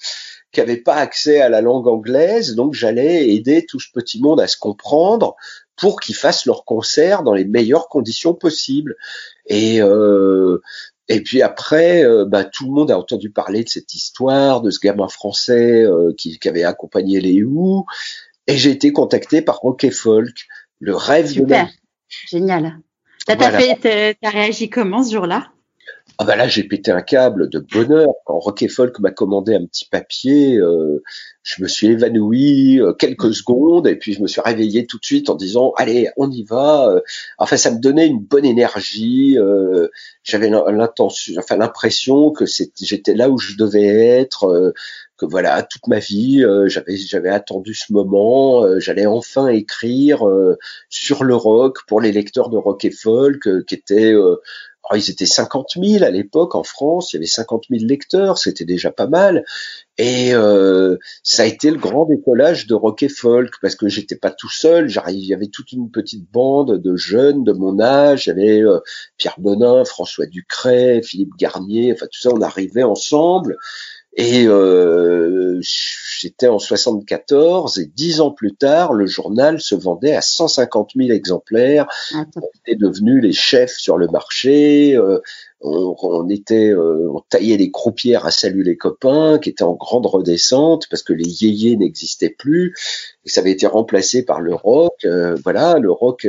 qui 0.52 0.60
n'avaient 0.60 0.76
pas 0.76 0.94
accès 0.94 1.40
à 1.40 1.48
la 1.48 1.62
langue 1.62 1.88
anglaise. 1.88 2.54
Donc 2.54 2.74
j'allais 2.74 3.30
aider 3.30 3.66
tout 3.66 3.80
ce 3.80 3.88
petit 3.92 4.20
monde 4.20 4.40
à 4.40 4.46
se 4.46 4.56
comprendre 4.56 5.34
pour 5.76 5.98
qu'ils 5.98 6.14
fassent 6.14 6.46
leur 6.46 6.64
concert 6.64 7.24
dans 7.24 7.34
les 7.34 7.44
meilleures 7.44 7.88
conditions 7.88 8.34
possibles. 8.34 8.94
Et 9.46 9.80
et 11.08 11.20
puis 11.20 11.42
après, 11.42 12.04
euh, 12.04 12.24
bah, 12.24 12.44
tout 12.44 12.66
le 12.66 12.72
monde 12.72 12.90
a 12.90 12.98
entendu 12.98 13.30
parler 13.30 13.64
de 13.64 13.68
cette 13.68 13.94
histoire, 13.94 14.60
de 14.60 14.70
ce 14.70 14.78
gamin 14.80 15.08
français 15.08 15.82
euh, 15.82 16.12
qui, 16.16 16.38
qui, 16.38 16.48
avait 16.48 16.64
accompagné 16.64 17.20
les 17.20 17.42
Who. 17.42 17.86
Et 18.46 18.56
j'ai 18.56 18.70
été 18.70 18.92
contacté 18.92 19.42
par 19.42 19.58
Rock 19.58 19.84
et 19.84 19.90
Folk, 19.90 20.46
le 20.78 20.94
rêve 20.94 21.28
Super. 21.28 21.66
de 21.66 21.70
Génial. 22.28 22.78
T'as 23.26 23.36
fait, 23.50 24.16
réagi 24.22 24.68
comment 24.68 25.02
ce 25.02 25.14
jour-là? 25.14 25.48
Ah 26.18 26.24
bah 26.24 26.36
là 26.36 26.46
j'ai 26.46 26.62
pété 26.64 26.90
un 26.90 27.00
câble 27.00 27.48
de 27.48 27.58
bonheur 27.58 28.10
quand 28.26 28.38
Rock 28.38 28.64
Folk 28.68 28.98
m'a 29.00 29.10
commandé 29.10 29.54
un 29.54 29.64
petit 29.64 29.86
papier. 29.86 30.56
Euh, 30.56 31.02
je 31.42 31.62
me 31.62 31.68
suis 31.68 31.88
évanoui 31.88 32.80
euh, 32.80 32.92
quelques 32.92 33.34
secondes 33.34 33.86
et 33.88 33.96
puis 33.96 34.12
je 34.12 34.22
me 34.22 34.26
suis 34.26 34.40
réveillé 34.40 34.86
tout 34.86 34.98
de 34.98 35.04
suite 35.04 35.30
en 35.30 35.34
disant 35.34 35.72
allez 35.76 36.10
on 36.16 36.30
y 36.30 36.44
va. 36.44 36.88
Euh, 36.90 37.00
enfin 37.38 37.56
ça 37.56 37.70
me 37.70 37.80
donnait 37.80 38.06
une 38.06 38.20
bonne 38.20 38.44
énergie. 38.44 39.36
J'avais 40.22 40.50
l'intention, 40.50 41.34
enfin 41.38 41.56
l'impression 41.56 42.30
que 42.30 42.44
j'étais 42.46 43.14
là 43.14 43.30
où 43.30 43.38
je 43.38 43.56
devais 43.56 43.86
être. 43.86 44.74
que 45.16 45.26
voilà 45.26 45.62
toute 45.62 45.86
ma 45.86 45.98
vie 45.98 46.44
j'avais 46.66 46.96
j'avais 46.96 47.30
attendu 47.30 47.74
ce 47.74 47.92
moment. 47.92 48.78
J'allais 48.78 49.06
enfin 49.06 49.48
écrire 49.48 50.24
sur 50.90 51.24
le 51.24 51.34
rock 51.34 51.78
pour 51.86 52.00
les 52.00 52.12
lecteurs 52.12 52.50
de 52.50 52.56
Rock 52.58 52.84
et 52.84 52.90
Folk 52.90 53.64
qui 53.66 53.74
étaient 53.74 54.14
alors, 54.84 55.00
ils 55.00 55.10
étaient 55.10 55.26
50 55.26 55.78
000 55.82 56.04
à 56.04 56.10
l'époque 56.10 56.54
en 56.54 56.64
France, 56.64 57.12
il 57.12 57.16
y 57.16 57.18
avait 57.18 57.26
50 57.26 57.66
000 57.70 57.84
lecteurs, 57.84 58.38
c'était 58.38 58.64
déjà 58.64 58.90
pas 58.90 59.06
mal. 59.06 59.44
Et 59.96 60.34
euh, 60.34 60.96
ça 61.22 61.44
a 61.44 61.46
été 61.46 61.70
le 61.70 61.78
grand 61.78 62.06
décollage 62.06 62.66
de 62.66 62.74
rock 62.74 63.02
et 63.02 63.08
folk 63.08 63.52
parce 63.60 63.76
que 63.76 63.88
j'étais 63.88 64.16
pas 64.16 64.30
tout 64.30 64.50
seul. 64.50 64.90
Il 65.10 65.24
y 65.24 65.34
avait 65.34 65.46
toute 65.46 65.72
une 65.72 65.90
petite 65.90 66.28
bande 66.32 66.80
de 66.80 66.96
jeunes 66.96 67.44
de 67.44 67.52
mon 67.52 67.78
âge. 67.78 68.26
Il 68.26 68.30
y 68.30 68.32
avait 68.32 68.62
euh, 68.62 68.80
Pierre 69.18 69.36
Bonin, 69.38 69.84
François 69.84 70.26
Ducret, 70.26 71.02
Philippe 71.02 71.36
Garnier. 71.38 71.92
Enfin 71.92 72.06
tout 72.06 72.20
ça, 72.20 72.30
on 72.32 72.40
arrivait 72.40 72.82
ensemble. 72.82 73.58
Et 74.14 74.46
euh, 74.46 75.58
j'étais 75.62 76.48
en 76.48 76.58
74 76.58 77.78
et 77.78 77.86
dix 77.86 78.20
ans 78.20 78.30
plus 78.30 78.54
tard, 78.54 78.92
le 78.92 79.06
journal 79.06 79.58
se 79.58 79.74
vendait 79.74 80.14
à 80.14 80.20
150 80.20 80.90
000 80.96 81.10
exemplaires. 81.10 81.86
On 82.14 82.40
était 82.66 82.76
devenus 82.76 83.22
les 83.22 83.32
chefs 83.32 83.78
sur 83.78 83.96
le 83.96 84.08
marché. 84.08 84.94
Euh, 84.96 85.18
on, 85.62 86.28
était, 86.28 86.70
euh, 86.70 87.08
on 87.10 87.20
taillait 87.20 87.56
les 87.56 87.70
croupières 87.70 88.26
à 88.26 88.30
salut 88.30 88.64
les 88.64 88.76
copains, 88.76 89.38
qui 89.38 89.48
étaient 89.48 89.62
en 89.62 89.74
grande 89.74 90.06
redescente 90.06 90.88
parce 90.90 91.02
que 91.02 91.12
les 91.14 91.44
yéyés 91.44 91.76
n'existaient 91.78 92.34
plus. 92.36 92.74
Et 93.24 93.30
ça 93.30 93.40
avait 93.40 93.52
été 93.52 93.66
remplacé 93.66 94.24
par 94.24 94.42
le 94.42 94.54
rock. 94.54 95.04
Euh, 95.06 95.36
voilà, 95.42 95.78
le 95.78 95.90
rock. 95.90 96.28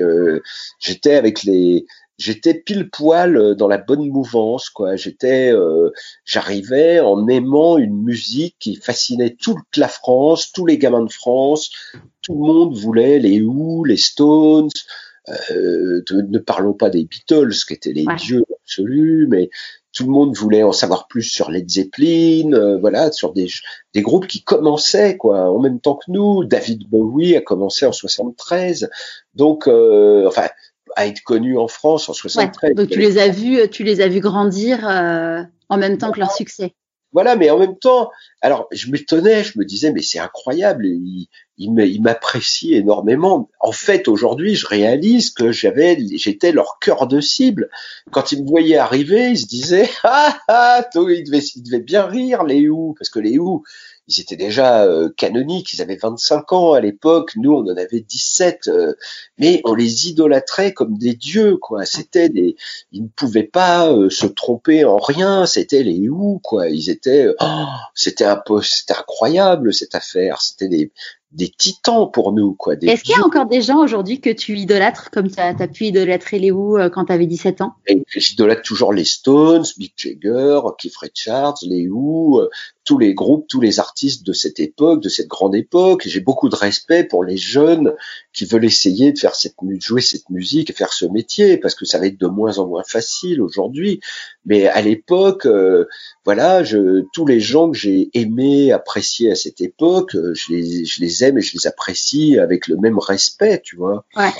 J'étais 0.80 1.15
avec 1.15 1.43
les 1.43 1.86
j'étais 2.17 2.54
pile 2.54 2.89
poil 2.89 3.38
euh, 3.38 3.56
dans 3.56 3.67
la 3.67 3.78
bonne 3.78 4.08
mouvance 4.10 4.69
quoi. 4.69 4.95
J'étais 4.95 5.52
euh, 5.52 5.91
j'arrivais 6.26 6.99
en 6.99 7.28
aimant 7.28 7.78
une 7.78 8.04
musique 8.04 8.56
qui 8.60 8.76
fascinait 8.76 9.36
toute 9.39 9.78
la 9.78 9.88
France 9.88 10.52
tous 10.52 10.65
les 10.65 10.78
gamins 10.78 11.04
de 11.04 11.12
France. 11.12 11.71
Tout 12.21 12.34
le 12.34 12.39
monde 12.39 12.76
voulait 12.76 13.19
les 13.19 13.41
Who 13.41 13.84
les 13.86 13.97
Stones 13.97 14.69
euh, 15.52 16.04
ne 16.12 16.39
parlons 16.39 16.73
pas 16.73 16.89
des 16.89 17.06
Beatles 17.06 17.54
qui 17.65 17.73
étaient 17.73 17.93
les 17.93 18.06
dieux 18.17 18.43
absolus 18.62 19.28
mais 19.30 19.49
tout 19.93 20.06
le 20.06 20.12
monde 20.12 20.36
voulait 20.36 20.63
en 20.63 20.71
savoir 20.71 21.08
plus 21.08 21.21
sur 21.21 21.52
Led 21.52 21.69
Zeppelin, 21.69 22.80
voilà, 22.80 23.12
sur 23.12 23.32
des, 23.32 23.47
des 23.93 24.02
groupes 24.02 24.26
qui 24.26 24.43
commençaient 24.43 25.17
quoi, 25.17 25.52
en 25.52 25.60
même 25.60 25.80
temps 25.80 25.97
que 25.97 26.10
nous. 26.10 26.43
David 26.45 26.89
Bowie 26.89 27.36
a 27.36 27.41
commencé 27.41 27.86
en 27.86 27.91
73, 27.91 28.89
donc 29.36 29.67
enfin 29.67 30.47
à 30.96 31.08
être 31.08 31.22
connu 31.24 31.58
en 31.58 31.68
France 31.68 32.10
en 32.10 32.14
73. 32.14 32.76
donc 32.76 32.90
tu 32.90 33.00
les 33.00 33.18
as 33.18 33.30
vus, 33.30 33.68
tu 33.70 33.84
les 33.84 34.02
as 34.02 34.08
vus 34.08 34.20
grandir 34.20 34.88
euh, 34.88 35.42
en 35.70 35.78
même 35.78 35.98
temps 35.98 36.12
que 36.12 36.20
leur 36.20 36.32
succès. 36.32 36.74
Voilà, 37.14 37.36
mais 37.36 37.52
en 37.52 37.60
même 37.60 37.78
temps, 37.78 38.10
alors 38.42 38.68
je 38.72 38.90
m'étonnais, 38.90 39.44
je 39.44 39.60
me 39.60 39.66
disais 39.66 39.92
mais 39.92 40.02
c'est 40.02 40.18
incroyable, 40.18 40.88
il, 40.88 41.30
il 41.60 42.02
m'apprécie 42.02 42.74
énormément. 42.74 43.52
En 43.60 43.72
fait, 43.72 44.08
aujourd'hui, 44.08 44.56
je 44.56 44.66
réalise 44.66 45.30
que 45.30 45.52
j'avais, 45.52 45.96
j'étais 46.16 46.52
leur 46.52 46.80
cœur 46.80 47.06
de 47.06 47.22
cible. 47.22 47.70
Quand 48.10 48.32
ils 48.32 48.44
me 48.44 48.50
voyaient 48.50 48.78
arriver, 48.78 49.30
ils 49.30 49.38
se 49.38 49.46
disaient 49.46 49.90
ah 50.04 50.36
ah, 50.48 50.84
il 50.96 51.24
devait, 51.24 51.44
il 51.56 51.62
devait 51.62 51.84
bien 51.84 52.04
rire 52.08 52.44
les 52.44 52.68
ou 52.68 52.96
parce 52.98 53.10
que 53.10 53.20
les 53.20 53.38
ou 53.38 53.64
ils 54.08 54.20
étaient 54.20 54.36
déjà 54.36 54.84
euh, 54.84 55.10
canoniques, 55.16 55.74
ils 55.74 55.82
avaient 55.82 55.96
25 55.96 56.52
ans 56.54 56.74
à 56.74 56.82
l'époque, 56.82 57.32
nous 57.36 57.54
on 57.54 57.72
en 57.72 57.78
avait 57.78 58.02
17, 58.02 58.68
euh, 58.68 58.94
mais 59.38 59.62
on 59.66 59.74
les 59.74 60.10
idolâtrait 60.10 60.74
comme 60.74 60.98
des 60.98 61.13
dieux, 61.13 61.58
quoi. 61.58 61.86
C'était 61.86 62.30
des, 62.30 62.56
ils 62.92 63.04
ne 63.04 63.08
pouvaient 63.08 63.44
pas 63.44 63.92
euh, 63.92 64.10
se 64.10 64.26
tromper 64.26 64.84
en 64.86 64.98
rien, 64.98 65.46
c'était 65.46 65.84
les 65.84 66.10
ou 66.10 66.39
quoi. 66.44 66.70
Ils 66.70 66.89
étaient, 66.89 67.28
oh, 67.39 67.66
c'était 67.96 68.26
un 68.26 68.42
c'était 68.62 68.94
incroyable 68.94 69.74
cette 69.74 69.96
affaire, 69.96 70.42
c'était 70.42 70.68
des, 70.68 70.92
des 71.34 71.50
titans 71.50 72.10
pour 72.12 72.32
nous. 72.32 72.54
quoi. 72.54 72.76
Est-ce 72.82 73.04
qu'il 73.04 73.15
y 73.15 73.19
a 73.19 73.26
encore 73.26 73.48
des 73.48 73.62
gens 73.62 73.80
aujourd'hui 73.80 74.22
que 74.22 74.30
tu 74.30 74.56
idolâtres, 74.58 75.10
comme 75.12 75.30
tu 75.30 75.39
as, 75.39 75.54
pu 75.67 75.86
idolâtrer 75.86 76.39
les 76.39 76.52
Who 76.52 76.78
euh, 76.78 76.89
quand 76.89 77.06
tu 77.06 77.13
avais 77.13 77.26
17 77.26 77.62
ans 77.62 77.74
J'idolâtre 78.15 78.62
toujours 78.62 78.93
les 78.93 79.04
Stones, 79.04 79.65
Mick 79.78 79.93
Jagger, 79.98 80.60
Keith 80.78 80.96
Richards, 80.98 81.56
les 81.63 81.88
Who, 81.88 82.39
euh, 82.39 82.50
tous 82.86 82.98
les 82.98 83.13
groupes, 83.13 83.48
tous 83.48 83.62
les 83.62 83.80
artistes 83.80 84.26
de 84.26 84.34
cette 84.34 84.60
époque, 84.60 85.02
de 85.02 85.10
cette 85.10 85.28
grande 85.28 85.56
époque. 85.56 86.04
J'ai 86.06 86.19
beaucoup 86.19 86.50
de 86.50 86.56
respect 86.56 87.04
pour 87.04 87.24
les 87.24 87.38
jeunes 87.38 87.93
qui 88.34 88.46
veulent 88.46 88.65
essayer 88.65 89.12
de 89.12 89.19
faire 89.19 89.36
cette 89.36 89.56
jouer 89.80 90.02
cette 90.02 90.30
musique 90.30 90.69
et 90.69 90.74
faire 90.74 90.91
ce 90.91 91.06
métier, 91.06 91.58
parce 91.58 91.76
que 91.76 91.86
ça 91.86 91.98
va 91.98 92.08
être 92.08 92.19
de 92.19 92.28
moins 92.28 92.58
en 92.60 92.67
moins 92.67 92.84
facile 92.84 93.41
aujourd'hui. 93.41 94.02
Mais 94.46 94.67
à 94.67 94.82
l'époque, 94.82 95.46
euh, 95.46 95.86
voilà, 96.26 96.63
je, 96.63 97.04
tous 97.13 97.26
les 97.26 97.39
gens 97.39 97.72
que 97.72 97.78
j'ai 97.78 98.10
aimés, 98.13 98.72
appréciés 98.72 99.32
à 99.32 99.36
cette 99.36 99.62
époque, 99.62 100.12
je 100.13 100.52
les, 100.52 100.86
je 100.86 101.02
les 101.02 101.23
mais 101.32 101.42
je 101.42 101.54
les 101.54 101.68
apprécie 101.68 102.38
avec 102.40 102.68
le 102.68 102.78
même 102.78 103.00
respect, 103.00 103.62
tu 103.64 103.76
vois. 103.76 104.06
Ouais. 104.16 104.32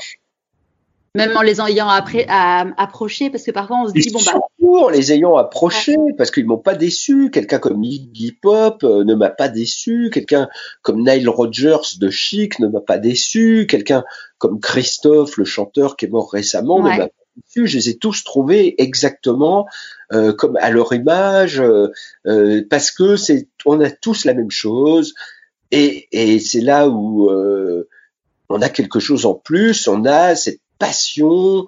Même 1.16 1.38
en 1.38 1.44
les 1.44 1.62
ayant 1.62 1.90
approchés, 1.90 3.30
parce 3.30 3.44
que 3.44 3.52
parfois 3.52 3.82
on 3.84 3.88
se 3.88 3.94
dit, 3.94 4.10
bon 4.12 4.20
bah. 4.26 4.40
En 4.68 4.90
les 4.90 5.14
ayant 5.14 5.38
approchés, 5.38 5.96
parce 6.18 6.32
qu'ils 6.32 6.48
m'ont 6.48 6.58
pas 6.58 6.74
déçu. 6.74 7.30
Quelqu'un 7.30 7.60
comme 7.60 7.84
Iggy 7.84 8.32
Pop 8.32 8.84
euh, 8.84 9.04
ne 9.04 9.14
m'a 9.14 9.30
pas 9.30 9.48
déçu. 9.48 10.10
Quelqu'un 10.12 10.50
comme 10.82 11.08
Nile 11.08 11.30
Rodgers 11.30 11.98
de 12.00 12.10
Chic 12.10 12.58
ne 12.58 12.68
m'a 12.68 12.82
pas 12.82 12.98
déçu. 12.98 13.68
Quelqu'un 13.70 14.04
comme 14.40 14.60
Christophe, 14.60 15.38
le 15.38 15.46
chanteur 15.46 15.98
qui 15.98 16.06
est 16.06 16.10
mort 16.10 16.32
récemment, 16.32 16.80
ne 16.80 16.90
m'a 16.90 16.98
pas 16.98 17.10
déçu. 17.36 17.68
Je 17.68 17.78
les 17.78 17.90
ai 17.90 17.98
tous 17.98 18.24
trouvés 18.24 18.74
exactement 18.82 19.68
euh, 20.14 20.34
comme 20.34 20.58
à 20.58 20.72
leur 20.72 20.94
image, 20.94 21.62
euh, 21.62 22.66
parce 22.72 22.90
que 22.90 23.18
c'est, 23.18 23.48
on 23.68 23.80
a 23.82 23.92
tous 23.92 24.26
la 24.26 24.34
même 24.34 24.52
chose. 24.52 25.14
Et, 25.76 26.40
c'est 26.40 26.62
là 26.62 26.88
où 26.88 27.30
euh, 27.30 27.90
on 28.50 28.62
a 28.62 28.70
quelque 28.70 29.00
chose 29.00 29.26
en 29.26 29.34
plus, 29.34 29.88
on 29.88 30.06
a 30.06 30.36
cette 30.36 30.60
passion 30.78 31.66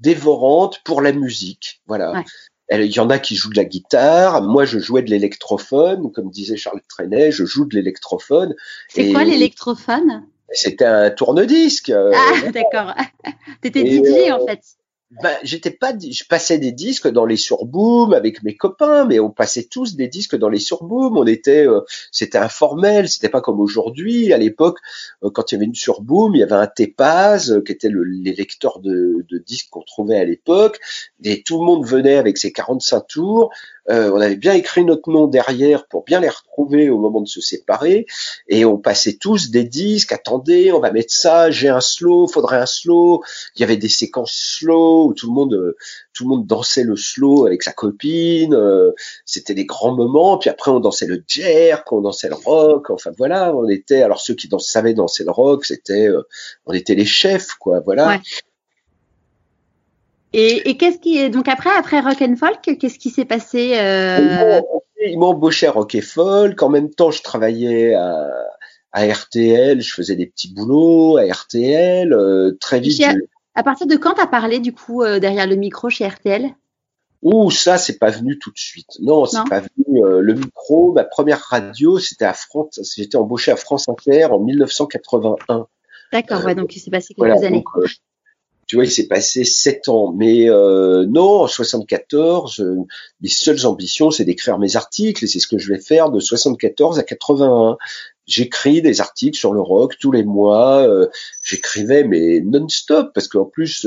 dévorante 0.00 0.80
pour 0.84 1.00
la 1.00 1.12
musique. 1.12 1.80
Voilà. 1.86 2.24
Il 2.72 2.86
y 2.86 2.98
en 2.98 3.10
a 3.10 3.18
qui 3.18 3.36
jouent 3.36 3.50
de 3.50 3.56
la 3.56 3.64
guitare. 3.64 4.42
Moi, 4.42 4.64
je 4.64 4.78
jouais 4.78 5.02
de 5.02 5.10
l'électrophone. 5.10 6.10
Comme 6.12 6.30
disait 6.30 6.56
Charles 6.56 6.80
Trenet, 6.88 7.30
je 7.30 7.44
joue 7.44 7.64
de 7.64 7.76
l'électrophone. 7.76 8.54
C'est 8.88 9.12
quoi 9.12 9.24
l'électrophone? 9.24 10.26
C'était 10.50 10.84
un 10.84 11.10
tourne-disque. 11.10 11.90
Euh, 11.90 12.12
ah, 12.14 12.50
d'accord. 12.50 12.94
T'étais 13.60 13.84
DJ 13.86 14.30
en 14.30 14.40
euh, 14.40 14.46
fait 14.46 14.60
ben, 15.22 15.36
j'étais 15.42 15.70
pas, 15.70 15.92
je 15.98 16.24
passais 16.24 16.58
des 16.58 16.72
disques 16.72 17.08
dans 17.08 17.26
les 17.26 17.36
surboom 17.36 18.12
avec 18.12 18.42
mes 18.42 18.56
copains, 18.56 19.04
mais 19.04 19.20
on 19.20 19.30
passait 19.30 19.64
tous 19.64 19.96
des 19.96 20.08
disques 20.08 20.36
dans 20.36 20.48
les 20.48 20.58
surboom. 20.58 21.16
On 21.16 21.26
était, 21.26 21.66
euh, 21.66 21.80
c'était 22.10 22.38
informel, 22.38 23.08
c'était 23.08 23.28
pas 23.28 23.40
comme 23.40 23.60
aujourd'hui. 23.60 24.32
À 24.32 24.38
l'époque, 24.38 24.78
euh, 25.22 25.30
quand 25.30 25.52
il 25.52 25.54
y 25.54 25.58
avait 25.58 25.66
une 25.66 25.74
surboom, 25.74 26.34
il 26.34 26.40
y 26.40 26.42
avait 26.42 26.52
un 26.52 26.66
Tepaz 26.66 27.50
euh, 27.50 27.60
qui 27.60 27.72
était 27.72 27.88
le, 27.88 28.02
les 28.02 28.32
lecteurs 28.32 28.80
de, 28.80 29.24
de 29.28 29.38
disques 29.38 29.68
qu'on 29.70 29.82
trouvait 29.82 30.18
à 30.18 30.24
l'époque, 30.24 30.80
et 31.22 31.42
tout 31.42 31.60
le 31.60 31.66
monde 31.66 31.86
venait 31.86 32.16
avec 32.16 32.36
ses 32.38 32.52
45 32.52 33.06
tours. 33.06 33.50
Euh, 33.90 34.10
on 34.12 34.20
avait 34.20 34.36
bien 34.36 34.54
écrit 34.54 34.84
notre 34.84 35.10
nom 35.10 35.26
derrière 35.26 35.86
pour 35.86 36.04
bien 36.04 36.20
les 36.20 36.28
retrouver 36.28 36.88
au 36.88 36.98
moment 36.98 37.20
de 37.20 37.28
se 37.28 37.40
séparer, 37.40 38.06
et 38.48 38.64
on 38.64 38.78
passait 38.78 39.14
tous 39.14 39.50
des 39.50 39.64
disques. 39.64 40.12
Attendez, 40.12 40.72
on 40.72 40.80
va 40.80 40.90
mettre 40.90 41.12
ça. 41.12 41.50
J'ai 41.50 41.68
un 41.68 41.80
slow, 41.80 42.26
faudrait 42.26 42.58
un 42.58 42.66
slow. 42.66 43.22
Il 43.56 43.60
y 43.60 43.64
avait 43.64 43.76
des 43.76 43.88
séquences 43.88 44.32
slow 44.58 45.08
où 45.08 45.14
tout 45.14 45.26
le 45.26 45.32
monde, 45.32 45.74
tout 46.12 46.24
le 46.24 46.28
monde 46.30 46.46
dansait 46.46 46.84
le 46.84 46.96
slow 46.96 47.46
avec 47.46 47.62
sa 47.62 47.72
copine. 47.72 48.54
Euh, 48.54 48.92
c'était 49.24 49.54
des 49.54 49.66
grands 49.66 49.94
moments. 49.94 50.38
Puis 50.38 50.50
après, 50.50 50.70
on 50.70 50.80
dansait 50.80 51.06
le 51.06 51.22
jerk, 51.26 51.92
on 51.92 52.00
dansait 52.00 52.28
le 52.28 52.36
rock. 52.36 52.90
Enfin 52.90 53.10
voilà, 53.16 53.54
on 53.54 53.68
était. 53.68 54.02
Alors 54.02 54.20
ceux 54.20 54.34
qui 54.34 54.48
savaient 54.58 54.94
danser 54.94 55.24
le 55.24 55.30
rock, 55.30 55.64
c'était, 55.64 56.08
euh, 56.08 56.22
on 56.66 56.72
était 56.72 56.94
les 56.94 57.04
chefs, 57.04 57.54
quoi. 57.54 57.80
Voilà. 57.80 58.20
Et, 60.36 60.76
qu'est-ce 60.76 60.98
qui 60.98 61.16
est 61.16 61.30
donc 61.30 61.46
après 61.46 61.70
après 61.70 62.00
Rock 62.00 62.20
and 62.20 62.34
Folk, 62.34 62.76
qu'est-ce 62.78 62.98
qui 62.98 63.10
s'est 63.10 63.24
passé 63.24 63.76
euh... 63.78 64.60
Ils 65.06 65.16
m'ont 65.16 65.28
embauché 65.28 65.68
à 65.68 65.70
Rock 65.70 65.94
and 65.94 66.02
Folk. 66.02 66.60
En 66.60 66.68
même 66.70 66.90
temps, 66.90 67.12
je 67.12 67.22
travaillais 67.22 67.94
à, 67.94 68.26
RTL, 68.96 69.80
je 69.80 69.94
faisais 69.94 70.16
des 70.16 70.26
petits 70.26 70.52
boulots 70.52 71.18
à 71.18 71.24
RTL. 71.24 72.12
Euh, 72.12 72.56
très 72.60 72.80
vite. 72.80 73.00
À 73.54 73.62
partir 73.62 73.86
de 73.86 73.94
quand 73.94 74.14
t'as 74.14 74.26
parlé 74.26 74.58
du 74.58 74.72
coup 74.72 75.02
euh, 75.02 75.20
derrière 75.20 75.46
le 75.46 75.54
micro 75.54 75.88
chez 75.88 76.06
RTL 76.06 76.50
Ouh, 77.22 77.50
ça, 77.52 77.78
c'est 77.78 77.98
pas 77.98 78.10
venu 78.10 78.38
tout 78.38 78.50
de 78.50 78.58
suite. 78.58 78.98
Non, 79.00 79.24
c'est 79.24 79.48
pas 79.48 79.60
venu. 79.60 80.04
Euh, 80.04 80.20
le 80.20 80.34
micro, 80.34 80.92
ma 80.92 81.04
première 81.04 81.40
radio, 81.40 81.98
c'était 81.98 82.26
à 82.26 82.34
France. 82.34 82.80
J'étais 82.96 83.16
embauché 83.16 83.52
à 83.52 83.56
France 83.56 83.88
Inter 83.88 84.26
en 84.26 84.40
1981. 84.40 85.66
D'accord, 86.12 86.44
ouais, 86.44 86.54
donc 86.54 86.76
il 86.76 86.80
s'est 86.80 86.90
passé 86.90 87.14
quelques 87.14 87.42
années. 87.44 87.64
Tu 88.66 88.76
vois, 88.76 88.84
il 88.84 88.90
s'est 88.90 89.06
passé 89.06 89.44
sept 89.44 89.88
ans. 89.88 90.12
Mais 90.12 90.48
euh, 90.48 91.06
non, 91.06 91.42
en 91.42 91.46
74, 91.46 92.60
euh, 92.60 92.76
mes 93.20 93.28
seules 93.28 93.66
ambitions, 93.66 94.10
c'est 94.10 94.24
d'écrire 94.24 94.58
mes 94.58 94.76
articles, 94.76 95.24
et 95.24 95.26
c'est 95.26 95.40
ce 95.40 95.46
que 95.46 95.58
je 95.58 95.72
vais 95.72 95.80
faire 95.80 96.10
de 96.10 96.20
74 96.20 96.98
à 96.98 97.02
81. 97.02 97.76
J'écris 98.26 98.80
des 98.80 99.02
articles 99.02 99.36
sur 99.36 99.52
le 99.52 99.60
rock 99.60 99.96
tous 100.00 100.10
les 100.10 100.24
mois. 100.24 100.88
Euh, 100.88 101.08
j'écrivais 101.42 102.04
mais 102.04 102.40
non-stop 102.40 103.10
parce 103.12 103.28
qu'en 103.28 103.44
plus 103.44 103.86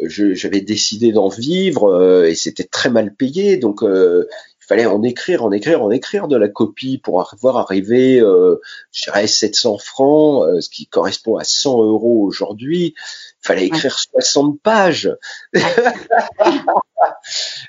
j'avais 0.00 0.60
décidé 0.60 1.12
d'en 1.12 1.28
vivre 1.28 2.24
et 2.24 2.34
c'était 2.34 2.64
très 2.64 2.90
mal 2.90 3.14
payé. 3.14 3.58
Donc 3.58 3.82
il 3.84 4.26
fallait 4.70 4.86
en 4.86 5.02
écrire, 5.02 5.44
en 5.44 5.50
écrire, 5.50 5.82
en 5.82 5.90
écrire 5.90 6.28
de 6.28 6.36
la 6.36 6.46
copie 6.46 6.96
pour 6.96 7.28
avoir 7.32 7.56
arrivé, 7.56 8.20
je 8.20 9.02
dirais 9.02 9.26
700 9.26 9.78
francs, 9.78 10.62
ce 10.62 10.70
qui 10.70 10.86
correspond 10.86 11.36
à 11.38 11.44
100 11.44 11.82
euros 11.82 12.22
aujourd'hui. 12.24 12.94
Il 13.42 13.46
fallait 13.46 13.66
écrire 13.66 13.98
60 13.98 14.60
pages. 14.62 15.10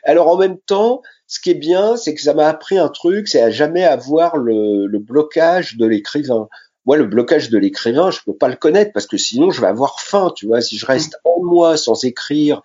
Alors 0.04 0.28
en 0.28 0.38
même 0.38 0.60
temps, 0.60 1.02
ce 1.26 1.40
qui 1.40 1.50
est 1.50 1.56
bien, 1.56 1.98
c'est 1.98 2.14
que 2.14 2.22
ça 2.22 2.36
m'a 2.36 2.48
appris 2.48 2.78
un 2.78 2.90
truc, 2.90 3.28
c'est 3.28 3.42
à 3.42 3.50
jamais 3.50 3.84
avoir 3.84 4.38
le, 4.38 4.88
blocage 5.00 5.78
de 5.78 5.88
l'écrivain. 5.88 6.50
Moi, 6.86 6.98
le 6.98 7.06
blocage 7.06 7.50
de 7.50 7.58
l'écrivain, 7.58 8.12
je 8.12 8.20
peux 8.26 8.36
pas 8.36 8.48
le 8.48 8.58
connaître 8.58 8.92
parce 8.94 9.08
que 9.08 9.18
sinon, 9.18 9.50
je 9.50 9.62
vais 9.62 9.68
avoir 9.68 10.02
faim. 10.02 10.32
Tu 10.36 10.46
vois, 10.46 10.62
si 10.62 10.78
je 10.78 10.86
reste 10.86 11.18
en 11.24 11.44
moi 11.44 11.78
sans 11.78 12.04
écrire 12.04 12.62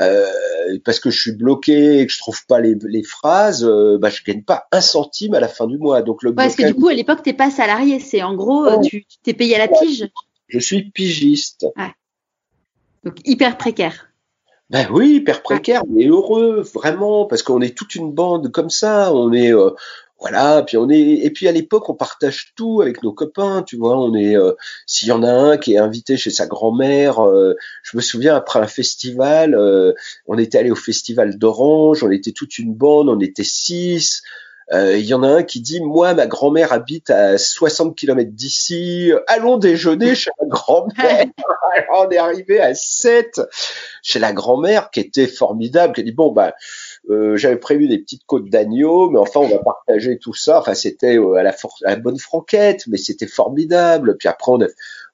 euh, 0.00 0.78
parce 0.84 1.00
que 1.00 1.10
je 1.10 1.20
suis 1.20 1.32
bloqué 1.32 2.00
et 2.00 2.06
que 2.06 2.12
je 2.12 2.18
trouve 2.18 2.44
pas 2.46 2.60
les, 2.60 3.02
phrases, 3.02 3.64
euh, 3.64 3.98
bah, 4.00 4.08
je 4.08 4.22
gagne 4.24 4.42
pas 4.42 4.66
un 4.72 4.80
centime 4.80 5.34
à 5.34 5.40
la 5.40 5.48
fin 5.48 5.66
du 5.66 5.78
mois. 5.78 6.02
Donc 6.02 6.22
le 6.22 6.34
Parce 6.34 6.56
que 6.56 6.66
du 6.66 6.74
coup, 6.74 6.88
à 6.88 6.94
l'époque, 6.94 7.22
t'es 7.22 7.32
pas 7.32 7.50
salarié. 7.50 8.00
C'est 8.00 8.22
en 8.22 8.34
gros, 8.34 8.64
euh, 8.64 8.80
tu 8.80 9.04
t'es 9.22 9.34
payé 9.34 9.56
à 9.56 9.58
la 9.58 9.68
pige. 9.68 10.08
Je 10.48 10.58
suis 10.58 10.90
pigiste. 10.90 11.66
Ouais. 11.76 11.92
Donc 13.04 13.16
hyper 13.24 13.56
précaire. 13.56 14.06
Ben 14.70 14.86
oui, 14.92 15.16
hyper 15.16 15.42
précaire, 15.42 15.82
mais 15.88 16.06
heureux, 16.06 16.60
vraiment, 16.60 17.24
parce 17.24 17.42
qu'on 17.42 17.60
est 17.60 17.76
toute 17.76 17.96
une 17.96 18.12
bande 18.12 18.52
comme 18.52 18.70
ça. 18.70 19.12
On 19.12 19.32
est, 19.32 19.52
euh, 19.52 19.70
voilà, 20.20 20.62
puis 20.62 20.76
on 20.76 20.90
est, 20.90 21.00
et 21.00 21.30
puis 21.30 21.48
à 21.48 21.52
l'époque, 21.52 21.88
on 21.88 21.94
partage 21.94 22.52
tout 22.54 22.82
avec 22.82 23.02
nos 23.02 23.12
copains, 23.12 23.62
tu 23.62 23.76
vois. 23.76 23.98
On 23.98 24.14
est, 24.14 24.36
euh, 24.36 24.52
s'il 24.86 25.08
y 25.08 25.12
en 25.12 25.22
a 25.22 25.32
un 25.32 25.56
qui 25.56 25.74
est 25.74 25.78
invité 25.78 26.18
chez 26.18 26.30
sa 26.30 26.46
grand-mère, 26.46 27.26
euh, 27.26 27.54
je 27.82 27.96
me 27.96 28.02
souviens 28.02 28.36
après 28.36 28.60
un 28.60 28.66
festival, 28.66 29.56
on 30.26 30.38
était 30.38 30.58
allé 30.58 30.70
au 30.70 30.76
festival 30.76 31.38
d'Orange, 31.38 32.04
on 32.04 32.10
était 32.10 32.32
toute 32.32 32.58
une 32.58 32.74
bande, 32.74 33.08
on 33.08 33.20
était 33.20 33.44
six. 33.44 34.22
Euh, 34.72 34.96
il 34.96 35.04
y 35.04 35.14
en 35.14 35.24
a 35.24 35.28
un 35.28 35.42
qui 35.42 35.60
dit 35.60 35.80
moi 35.80 36.14
ma 36.14 36.28
grand-mère 36.28 36.72
habite 36.72 37.10
à 37.10 37.38
60 37.38 37.96
km 37.96 38.30
d'ici, 38.30 39.10
allons 39.26 39.56
déjeuner 39.56 40.14
chez 40.14 40.30
ma 40.40 40.46
grand-mère. 40.46 41.24
on 41.96 42.08
est 42.08 42.18
arrivé 42.18 42.60
à 42.60 42.74
7 42.74 43.40
chez 44.02 44.20
la 44.20 44.32
grand-mère 44.32 44.90
qui 44.90 45.00
était 45.00 45.26
formidable, 45.26 45.94
qui 45.94 46.02
a 46.02 46.04
dit 46.04 46.12
bon 46.12 46.30
bah 46.30 46.54
euh, 47.08 47.36
j'avais 47.36 47.56
prévu 47.56 47.88
des 47.88 47.98
petites 47.98 48.24
côtes 48.26 48.48
d'agneau, 48.50 49.10
mais 49.10 49.18
enfin 49.18 49.40
on 49.40 49.48
va 49.48 49.58
partager 49.58 50.18
tout 50.18 50.34
ça. 50.34 50.60
Enfin 50.60 50.74
c'était 50.74 51.18
euh, 51.18 51.34
à 51.34 51.42
la, 51.42 51.50
à 51.84 51.90
la 51.90 51.96
bonne 51.96 52.18
franquette, 52.18 52.84
mais 52.88 52.98
c'était 52.98 53.26
formidable. 53.26 54.16
Puis 54.18 54.28
après 54.28 54.52
on 54.52 54.60
a 54.60 54.66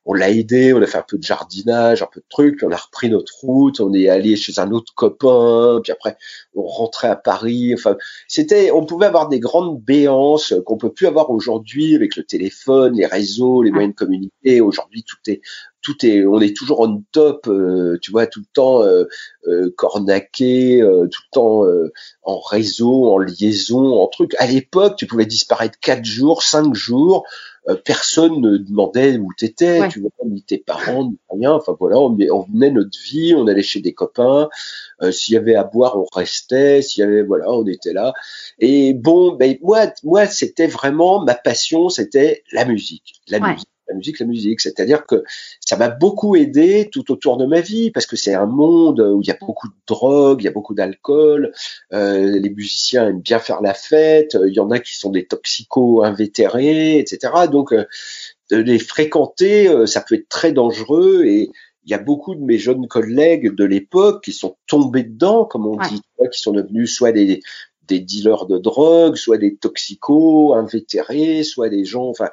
on 0.07 0.15
l'a 0.15 0.31
aidé, 0.31 0.73
on 0.73 0.81
a 0.81 0.87
fait 0.87 0.99
un 0.99 1.05
peu 1.07 1.19
de 1.19 1.25
jardinage, 1.25 2.01
un 2.01 2.07
peu 2.07 2.21
de 2.21 2.27
trucs, 2.29 2.59
puis 2.59 2.67
on 2.67 2.71
a 2.71 2.77
repris 2.77 3.11
notre 3.11 3.33
route, 3.41 3.81
on 3.81 3.93
est 3.93 4.09
allé 4.09 4.37
chez 4.37 4.59
un 4.61 4.71
autre 4.71 4.95
copain, 4.95 5.81
puis 5.83 5.91
après 5.91 6.17
on 6.55 6.63
rentrait 6.63 7.09
à 7.09 7.17
Paris. 7.17 7.75
Enfin, 7.75 7.97
c'était, 8.29 8.71
on 8.71 8.87
pouvait 8.87 9.07
avoir 9.07 9.29
des 9.29 9.41
grandes 9.41 9.81
béances 9.83 10.55
qu'on 10.65 10.77
peut 10.77 10.93
plus 10.93 11.09
avoir 11.09 11.31
aujourd'hui 11.31 11.97
avec 11.97 12.15
le 12.15 12.23
téléphone, 12.23 12.95
les 12.97 13.07
réseaux, 13.07 13.63
les 13.63 13.73
moyens 13.73 13.95
de 13.95 13.99
communiquer. 13.99 14.61
Aujourd'hui, 14.61 15.03
tout 15.03 15.19
est 15.29 15.41
tout 15.87 16.05
est, 16.05 16.27
on 16.27 16.41
est 16.41 16.57
toujours 16.57 16.81
on 16.81 17.01
top, 17.13 17.47
euh, 17.47 17.97
tu 18.03 18.11
vois, 18.11 18.27
tout 18.27 18.41
le 18.41 18.47
temps 18.53 18.83
euh, 18.83 19.05
euh 19.47 19.73
cornaqué, 19.77 20.83
euh, 20.83 21.07
tout 21.07 21.21
le 21.29 21.33
temps 21.33 21.63
en 22.25 22.41
réseau, 22.41 23.13
en 23.13 23.19
liaison, 23.19 24.01
en 24.01 24.09
truc. 24.09 24.35
À 24.41 24.47
l'époque, 24.49 24.97
tu 24.97 25.07
pouvais 25.07 25.27
disparaître 25.27 25.79
quatre 25.79 26.05
jours, 26.05 26.43
cinq 26.43 26.75
jours, 26.75 27.25
personne 27.85 28.41
ne 28.41 28.57
demandait 28.57 29.17
où 29.19 29.31
t'étais, 29.37 29.89
tu 29.89 30.01
vois, 30.01 30.11
ni 30.25 30.43
tes 30.43 30.59
parents, 30.59 31.05
ni 31.05 31.19
rien. 31.31 31.53
Enfin 31.53 31.77
voilà, 31.79 31.99
on, 31.99 32.17
on 32.33 32.47
menait 32.49 32.73
notre 32.73 32.99
vie, 33.05 33.35
on 33.37 33.47
allait 33.47 33.63
chez 33.63 33.81
des 33.81 33.93
copains. 33.93 34.49
s'il 35.13 35.35
y 35.35 35.37
avait 35.37 35.55
à 35.55 35.63
boire, 35.63 35.97
on 35.97 36.07
restait. 36.13 36.83
S'il 36.83 37.03
y 37.03 37.05
avait, 37.05 37.23
voilà, 37.23 37.49
on 37.53 37.65
était 37.67 37.93
là. 37.93 38.13
Et 38.59 38.93
bon, 38.93 39.37
ben 39.37 39.57
moi, 39.63 39.87
moi, 40.03 40.27
c'était 40.27 40.67
vraiment 40.67 41.25
ma 41.25 41.35
passion, 41.35 41.91
c'était 41.91 42.43
la 42.51 42.65
musique, 42.65 43.21
la 43.29 43.39
musique 43.39 43.69
la 43.89 43.95
musique, 43.95 44.19
la 44.21 44.27
musique. 44.27 44.61
C'est-à-dire 44.61 45.07
que 45.07 45.25
ça 45.61 45.77
m'a 45.77 45.89
beaucoup 45.89 46.37
aidé 46.37 46.89
tout 46.91 47.11
autour 47.13 47.37
de 47.37 47.47
ma 47.47 47.61
vie 47.61 47.91
parce 47.91 48.07
que 48.07 48.17
c'est 48.17 48.35
un 48.35 48.47
monde 48.47 49.01
où 49.01 49.21
il 49.23 49.27
y 49.27 49.31
a 49.31 49.39
beaucoup 49.41 49.69
de 49.69 49.75
drogue, 49.87 50.43
il 50.43 50.45
y 50.45 50.49
a 50.49 50.53
beaucoup 50.53 50.75
d'alcool. 50.75 51.53
Euh, 51.93 52.39
les 52.39 52.51
musiciens 52.51 53.09
aiment 53.09 53.21
bien 53.21 53.39
faire 53.39 53.63
la 53.63 53.75
fête. 53.75 54.37
Il 54.47 54.55
y 54.55 54.61
en 54.61 54.71
a 54.71 54.79
qui 54.79 54.95
sont 54.95 55.11
des 55.11 55.27
toxicos 55.27 56.05
invétérés, 56.05 56.99
etc. 56.99 57.33
Donc 57.51 57.73
euh, 57.73 57.85
de 58.51 58.57
les 58.57 58.79
fréquenter, 58.79 59.69
euh, 59.69 59.87
ça 59.87 60.01
peut 60.01 60.17
être 60.17 60.29
très 60.29 60.53
dangereux 60.53 61.25
et 61.25 61.51
il 61.85 61.91
y 61.91 61.95
a 61.95 61.99
beaucoup 61.99 62.35
de 62.35 62.43
mes 62.43 62.59
jeunes 62.59 62.89
collègues 62.89 63.55
de 63.55 63.65
l'époque 63.65 64.25
qui 64.25 64.33
sont 64.33 64.57
tombés 64.67 65.05
dedans, 65.05 65.45
comme 65.45 65.67
on 65.67 65.77
dit, 65.87 66.03
qui 66.33 66.41
sont 66.41 66.51
devenus 66.51 66.93
soit 66.93 67.13
des, 67.13 67.41
des 67.87 68.01
dealers 68.01 68.47
de 68.47 68.59
drogue, 68.59 69.17
soit 69.17 69.39
des 69.39 69.57
toxicos 69.57 70.55
invétérés, 70.55 71.43
soit 71.45 71.69
des 71.69 71.85
gens, 71.85 72.09
enfin, 72.09 72.31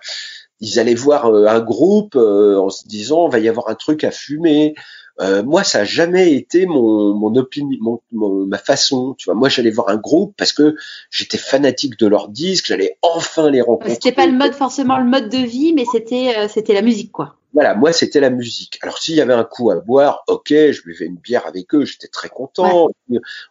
ils 0.63 0.80
allaient 0.80 0.95
voir 0.95 1.26
euh, 1.26 1.45
un 1.47 1.60
groupe 1.60 2.15
euh, 2.15 2.58
en 2.58 2.69
se 2.69 2.88
disant, 2.88 3.28
va 3.28 3.39
y 3.39 3.49
avoir 3.49 3.69
un 3.69 3.76
truc 3.76 4.06
à 4.06 4.12
fumer. 4.12 4.76
Euh, 5.19 5.43
moi, 5.43 5.63
ça 5.63 5.80
a 5.80 5.84
jamais 5.84 6.34
été 6.34 6.65
mon, 6.65 7.13
mon 7.13 7.36
opinion, 7.36 8.02
mon, 8.13 8.45
ma 8.47 8.58
façon. 8.58 9.13
Tu 9.17 9.26
vois, 9.26 9.36
moi, 9.36 9.49
j'allais 9.49 9.71
voir 9.71 9.89
un 9.89 9.97
groupe 9.97 10.34
parce 10.38 10.54
que 10.54 10.76
j'étais 11.12 11.38
fanatique 11.38 11.99
de 11.99 12.08
leurs 12.08 12.30
disques. 12.30 12.67
J'allais 12.67 12.97
enfin 13.02 13.52
les 13.52 13.62
rencontrer. 13.62 13.93
C'était 13.93 14.13
pas 14.13 14.26
le 14.26 14.32
mode 14.32 14.54
forcément 14.54 14.97
le 14.97 15.06
mode 15.06 15.30
de 15.30 15.38
vie, 15.38 15.73
mais 15.73 15.84
c'était 15.91 16.47
c'était 16.47 16.73
la 16.73 16.82
musique, 16.82 17.12
quoi. 17.12 17.36
Voilà, 17.54 17.76
moi, 17.76 17.93
c'était 17.93 18.19
la 18.19 18.32
musique. 18.32 18.80
Alors, 18.82 18.97
s'il 18.97 19.13
y 19.13 19.21
avait 19.21 19.34
un 19.34 19.43
coup 19.43 19.69
à 19.69 19.76
boire, 19.76 20.23
ok, 20.28 20.47
je 20.49 20.82
buvais 20.82 21.06
une 21.06 21.17
bière 21.17 21.45
avec 21.45 21.76
eux, 21.76 21.86
j'étais 21.86 22.08
très 22.08 22.30
content. 22.30 22.89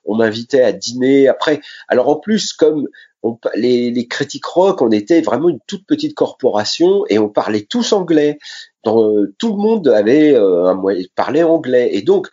On 0.05 0.17
m'invitait 0.17 0.63
à 0.63 0.73
dîner. 0.73 1.29
Après, 1.29 1.61
alors 1.87 2.09
en 2.09 2.17
plus, 2.17 2.53
comme 2.53 2.89
les, 3.55 3.91
les, 3.91 4.09
critiques 4.09 4.47
rock, 4.47 4.83
on 4.83 4.91
était 4.91 5.21
vraiment 5.21 5.49
une 5.49 5.61
toute 5.67 5.87
petite 5.87 6.15
corporation 6.15 7.05
et 7.09 7.19
on 7.19 7.29
parlait 7.29 7.63
tous 7.63 7.93
anglais. 7.93 8.39
Euh, 8.87 9.35
tout 9.39 9.57
le 9.57 9.63
monde 9.63 9.89
avait 9.89 10.35
euh, 10.35 10.67
un 10.67 10.75
moyen 10.75 11.05
parlait 11.15 11.43
anglais 11.43 11.91
et 11.93 12.03
donc 12.03 12.29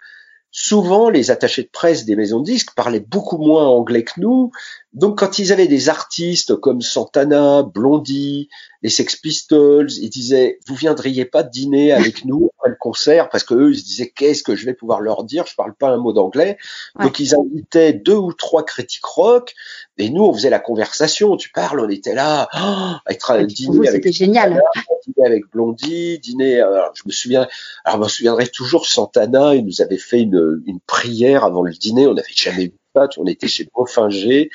souvent 0.52 1.10
les 1.10 1.30
attachés 1.30 1.64
de 1.64 1.70
presse 1.72 2.06
des 2.06 2.16
maisons 2.16 2.40
de 2.40 2.46
disques 2.46 2.74
parlaient 2.76 3.00
beaucoup 3.00 3.38
moins 3.38 3.68
anglais 3.68 4.04
que 4.04 4.20
nous. 4.20 4.52
Donc 4.94 5.20
quand 5.20 5.38
ils 5.38 5.52
avaient 5.52 5.68
des 5.68 5.88
artistes 5.88 6.56
comme 6.56 6.82
Santana, 6.82 7.62
Blondie, 7.62 8.50
les 8.82 8.90
Sex 8.90 9.18
Pistols, 9.18 9.92
ils 9.92 10.10
disaient 10.10 10.58
vous 10.68 10.74
viendriez 10.74 11.26
pas 11.26 11.44
dîner 11.44 11.92
avec 11.92 12.26
nous 12.26 12.50
après 12.58 12.72
le 12.72 12.76
concert? 12.76 13.30
Parce 13.30 13.44
que 13.44 13.54
eux 13.54 13.72
ils 13.72 13.78
se 13.78 13.86
disaient 13.86 14.10
qu'est-ce 14.10 14.42
que 14.42 14.56
je 14.56 14.66
vais 14.66 14.74
pouvoir 14.74 15.00
leur 15.02 15.24
dire, 15.26 15.46
je 15.46 15.56
parle 15.56 15.76
pas 15.76 15.90
un 15.90 15.98
mot 15.98 16.12
d'anglais. 16.12 16.58
Donc 17.00 17.20
ils 17.20 17.36
invitaient 17.36 17.94
deux 17.94 18.16
ou 18.16 18.34
trois 18.34 18.66
critiques 18.66 19.06
rock 19.06 19.54
et 20.00 20.10
nous 20.10 20.24
on 20.24 20.34
faisait 20.34 20.50
la 20.50 20.60
conversation, 20.60 21.38
tu 21.38 21.52
parles, 21.52 21.80
on 21.80 21.90
était 21.90 22.16
là. 22.16 22.50
Oh, 22.60 23.12
être 23.12 23.30
à 23.30 23.44
dîner 23.44 23.90
avec 23.90 24.12
génial. 24.12 24.60
dîner 25.06 25.28
avec 25.28 25.44
Blondie, 25.52 26.18
dîner 26.18 26.62
alors, 26.62 26.94
je 26.96 27.04
me 27.06 27.12
souviens 27.12 27.48
alors 27.86 28.00
je 28.00 28.04
me 28.06 28.10
souviendrai 28.10 28.48
toujours 28.48 28.88
Santana, 28.88 29.54
il 29.54 29.66
nous 29.66 29.82
avait 29.84 29.98
fait 30.00 30.22
une, 30.22 30.64
une 30.66 30.80
prière 30.80 31.44
avant 31.44 31.62
le 31.62 31.74
dîner, 31.74 32.08
on 32.08 32.16
n'avait 32.16 32.28
jamais 32.34 32.66
vu 32.66 32.79
on 33.18 33.26
était 33.26 33.48
chez 33.48 33.68
Boffinger 33.74 34.50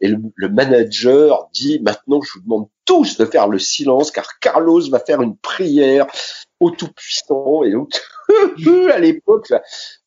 et 0.00 0.08
le, 0.08 0.48
manager 0.48 1.48
dit 1.52 1.80
maintenant 1.80 2.20
je 2.20 2.32
vous 2.34 2.42
demande 2.42 2.68
tous 2.84 3.18
de 3.18 3.24
faire 3.24 3.48
le 3.48 3.58
silence 3.58 4.10
car 4.10 4.38
Carlos 4.38 4.88
va 4.90 5.00
faire 5.00 5.22
une 5.22 5.36
prière 5.36 6.06
au 6.60 6.70
Tout-Puissant 6.70 7.62
et 7.64 7.72
donc 7.72 7.92
à 8.92 8.98
l'époque 8.98 9.52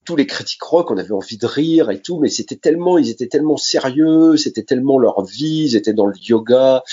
tous 0.06 0.16
les 0.16 0.26
critiques 0.26 0.64
rock, 0.64 0.90
on 0.92 0.98
avait 0.98 1.12
envie 1.12 1.38
de 1.38 1.46
rire 1.46 1.92
et 1.92 2.02
tout, 2.02 2.20
mais 2.20 2.30
c'était 2.30 2.56
tellement, 2.56 2.98
ils 2.98 3.10
étaient 3.10 3.28
tellement 3.28 3.58
sérieux, 3.58 4.36
c'était 4.36 4.64
tellement 4.64 4.98
leur 4.98 5.24
vie, 5.24 5.66
ils 5.68 5.76
étaient 5.76 5.94
dans 5.94 6.08
le 6.08 6.16
yoga 6.18 6.84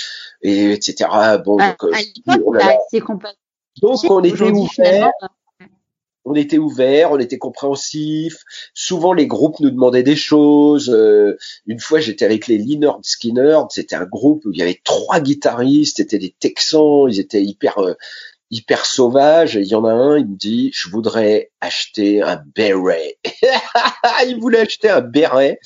et 0.41 0.73
etc. 0.73 1.09
Bon, 1.43 1.57
donc, 1.57 1.83
euh, 1.83 1.91
donc 3.81 3.99
on 4.09 4.23
était 4.23 4.51
ouvert 4.51 5.11
on 6.29 6.35
était 6.35 6.57
ouvert, 6.57 7.11
on 7.11 7.19
était 7.19 7.37
compréhensif. 7.37 8.43
Souvent, 8.73 9.13
les 9.13 9.27
groupes 9.27 9.59
nous 9.59 9.71
demandaient 9.71 10.03
des 10.03 10.15
choses. 10.15 10.89
Euh, 10.89 11.37
une 11.65 11.79
fois, 11.79 11.99
j'étais 11.99 12.25
avec 12.25 12.47
les 12.47 12.57
Leonard 12.57 12.99
Skinner. 13.01 13.59
C'était 13.69 13.95
un 13.95 14.05
groupe 14.05 14.45
où 14.45 14.51
il 14.51 14.59
y 14.59 14.61
avait 14.61 14.79
trois 14.83 15.19
guitaristes. 15.19 15.97
C'était 15.97 16.19
des 16.19 16.35
Texans. 16.39 17.07
Ils 17.09 17.19
étaient 17.19 17.43
hyper 17.43 17.79
euh, 17.79 17.93
hyper 18.51 18.85
sauvages. 18.85 19.55
Il 19.55 19.67
y 19.67 19.75
en 19.75 19.85
a 19.85 19.91
un, 19.91 20.17
il 20.17 20.27
me 20.27 20.37
dit, 20.37 20.71
je 20.73 20.89
voudrais 20.89 21.51
acheter 21.61 22.21
un 22.21 22.41
béret. 22.55 23.17
il 24.27 24.37
voulait 24.39 24.61
acheter 24.61 24.89
un 24.89 25.01
béret. 25.01 25.59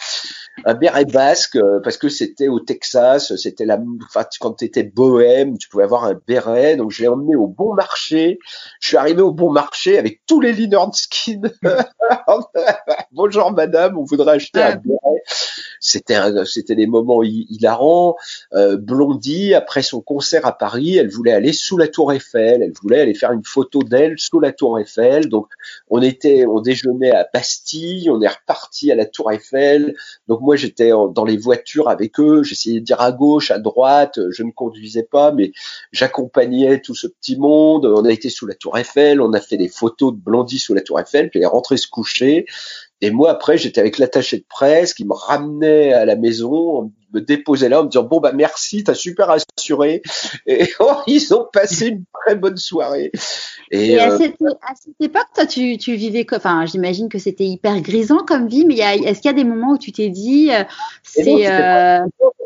Un 0.65 0.73
béret 0.75 1.05
basque 1.05 1.55
euh, 1.55 1.79
parce 1.83 1.97
que 1.97 2.09
c'était 2.09 2.47
au 2.47 2.59
Texas, 2.59 3.35
c'était 3.35 3.65
la, 3.65 3.79
enfin, 4.05 4.25
quand 4.39 4.53
tu 4.53 4.65
étais 4.65 4.83
bohème, 4.83 5.57
tu 5.57 5.67
pouvais 5.67 5.83
avoir 5.83 6.05
un 6.05 6.19
béret. 6.27 6.75
Donc, 6.75 6.91
je 6.91 7.01
l'ai 7.01 7.07
emmené 7.07 7.35
au 7.35 7.47
bon 7.47 7.73
marché. 7.73 8.39
Je 8.79 8.87
suis 8.89 8.97
arrivé 8.97 9.21
au 9.21 9.31
bon 9.31 9.51
marché 9.51 9.97
avec 9.97 10.21
tous 10.27 10.41
les 10.41 10.53
Leonard 10.53 10.95
Skin. 10.95 11.41
Bonjour 13.11 13.51
madame, 13.51 13.97
on 13.97 14.03
voudrait 14.03 14.33
acheter 14.33 14.61
un 14.61 14.75
béret. 14.83 15.23
C'était 15.85 16.17
c'était 16.45 16.75
des 16.75 16.87
moments 16.87 17.23
hilarants. 17.23 18.15
Euh, 18.53 18.77
Blondie, 18.77 19.53
après 19.53 19.81
son 19.81 20.01
concert 20.01 20.45
à 20.45 20.57
Paris, 20.57 20.97
elle 20.97 21.09
voulait 21.09 21.33
aller 21.33 21.51
sous 21.53 21.77
la 21.77 21.87
Tour 21.87 22.13
Eiffel. 22.13 22.63
Elle 22.63 22.73
voulait 22.81 23.01
aller 23.01 23.13
faire 23.13 23.33
une 23.33 23.43
photo 23.43 23.83
d'elle 23.83 24.17
sous 24.17 24.39
la 24.39 24.53
Tour 24.53 24.79
Eiffel. 24.79 25.27
Donc, 25.27 25.47
on 25.89 26.01
était, 26.01 26.45
on 26.45 26.61
déjeunait 26.61 27.11
à 27.11 27.27
Bastille, 27.33 28.09
on 28.09 28.21
est 28.21 28.27
reparti 28.27 28.91
à 28.91 28.95
la 28.95 29.05
Tour 29.05 29.31
Eiffel. 29.31 29.95
Donc 30.27 30.41
moi 30.41 30.55
j'étais 30.55 30.89
dans 30.89 31.25
les 31.25 31.37
voitures 31.37 31.89
avec 31.89 32.19
eux, 32.19 32.43
j'essayais 32.43 32.79
de 32.79 32.85
dire 32.85 33.01
à 33.01 33.11
gauche, 33.11 33.51
à 33.51 33.59
droite, 33.59 34.19
je 34.31 34.43
ne 34.43 34.51
conduisais 34.51 35.03
pas, 35.03 35.31
mais 35.31 35.51
j'accompagnais 35.91 36.79
tout 36.79 36.95
ce 36.95 37.07
petit 37.07 37.37
monde. 37.37 37.85
On 37.85 38.05
a 38.05 38.11
été 38.11 38.29
sous 38.29 38.45
la 38.45 38.55
Tour 38.55 38.77
Eiffel, 38.77 39.21
on 39.21 39.33
a 39.33 39.41
fait 39.41 39.57
des 39.57 39.69
photos 39.69 40.13
de 40.13 40.19
Blondie 40.19 40.59
sous 40.59 40.73
la 40.73 40.81
Tour 40.81 40.99
Eiffel, 40.99 41.29
puis 41.29 41.39
elle 41.39 41.43
est 41.43 41.47
rentrée 41.47 41.77
se 41.77 41.87
coucher. 41.87 42.45
Et 43.03 43.11
moi, 43.11 43.31
après, 43.31 43.57
j'étais 43.57 43.81
avec 43.81 43.97
l'attaché 43.97 44.37
de 44.37 44.45
presse 44.47 44.93
qui 44.93 45.03
me 45.03 45.13
ramenait 45.13 45.91
à 45.91 46.05
la 46.05 46.15
maison, 46.15 46.89
me 47.13 47.19
déposait 47.19 47.67
là 47.67 47.81
en 47.81 47.83
me 47.83 47.89
disant 47.89 48.03
bon 48.03 48.21
bah 48.21 48.31
merci, 48.33 48.81
t'as 48.85 48.93
super 48.93 49.29
assuré. 49.29 50.01
Et 50.47 50.69
oh, 50.79 50.95
ils 51.05 51.33
ont 51.33 51.45
passé 51.51 51.87
une 51.87 52.05
très 52.13 52.35
bonne 52.35 52.55
soirée. 52.55 53.11
Et, 53.75 53.97
à, 53.97 54.11
euh, 54.11 54.17
cette, 54.19 54.35
époque, 54.99 55.27
toi, 55.33 55.47
tu, 55.47 55.79
tu 55.79 55.95
vivais, 55.95 56.27
enfin, 56.31 56.63
j'imagine 56.67 57.09
que 57.09 57.17
c'était 57.17 57.45
hyper 57.45 57.81
grisant 57.81 58.19
comme 58.19 58.47
vie, 58.47 58.65
mais 58.65 58.75
est-ce 58.75 59.19
qu'il 59.19 59.29
y 59.31 59.33
a 59.33 59.35
des 59.35 59.43
moments 59.43 59.71
où 59.71 59.77
tu 59.79 59.91
t'es 59.91 60.09
dit, 60.09 60.51
euh, 60.51 60.63
c'est 61.01 61.47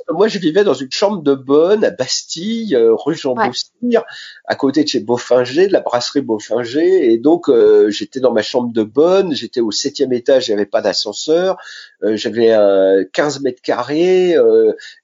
moi, 0.09 0.27
je 0.27 0.39
vivais 0.39 0.63
dans 0.63 0.73
une 0.73 0.91
chambre 0.91 1.21
de 1.21 1.33
bonne 1.33 1.83
à 1.83 1.89
Bastille, 1.89 2.75
euh, 2.75 2.95
rue 2.95 3.15
Jean 3.15 3.35
ouais. 3.35 3.97
à 4.45 4.55
côté 4.55 4.83
de 4.83 4.87
chez 4.87 5.01
Beaufinger, 5.01 5.67
de 5.67 5.73
la 5.73 5.81
brasserie 5.81 6.21
Beaufinger. 6.21 7.11
Et 7.11 7.17
donc, 7.17 7.49
euh, 7.49 7.89
j'étais 7.89 8.21
dans 8.21 8.31
ma 8.31 8.41
chambre 8.41 8.71
de 8.71 8.83
bonne. 8.83 9.33
J'étais 9.33 9.59
au 9.59 9.71
septième 9.71 10.13
étage, 10.13 10.47
il 10.47 10.51
n'y 10.51 10.55
avait 10.55 10.65
pas 10.65 10.81
d'ascenseur. 10.81 11.57
Euh, 12.03 12.15
j'avais 12.15 12.55
15 13.11 13.41
mètres 13.41 13.61
carrés. 13.61 14.35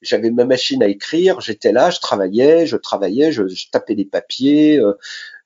j'avais 0.02 0.32
ma 0.32 0.46
machine 0.46 0.82
à 0.82 0.88
écrire. 0.88 1.42
J'étais 1.42 1.74
là, 1.74 1.90
je 1.90 2.00
travaillais, 2.00 2.66
je 2.66 2.78
travaillais, 2.78 3.32
je, 3.32 3.48
je 3.48 3.70
tapais 3.72 3.96
des 3.96 4.06
papiers. 4.06 4.80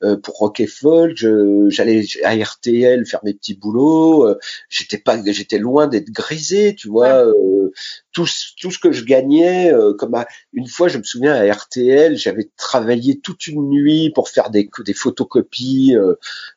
Euh, 0.04 0.16
pour 0.16 0.36
Rock 0.36 0.60
et 0.60 0.68
Folk, 0.68 1.26
j'allais 1.70 2.06
à 2.24 2.36
RTL 2.36 3.06
faire 3.06 3.20
mes 3.24 3.34
petits 3.34 3.56
boulots. 3.56 4.28
Euh, 4.28 4.38
j'étais 4.70 5.00
pas, 5.00 5.20
j'étais 5.26 5.58
loin 5.58 5.88
d'être 5.88 6.12
grisé, 6.12 6.76
tu 6.76 6.88
vois. 6.88 7.26
Euh, 7.26 7.72
tout, 8.12 8.28
tout 8.62 8.70
ce 8.70 8.78
que 8.78 8.92
je 8.92 9.04
gagnais, 9.04 9.72
comme 9.98 10.16
une 10.54 10.68
fois, 10.68 10.88
je 10.88 10.98
me 10.98 11.04
souviens 11.04 11.34
à 11.34 11.52
RTL, 11.52 12.18
j'avais 12.18 12.50
travaillé 12.58 13.20
toute 13.20 13.48
une 13.48 13.70
nuit 13.70 14.12
pour 14.14 14.30
faire 14.30 14.50
des, 14.50 14.70
des 14.86 14.94
photocopies 14.94 15.96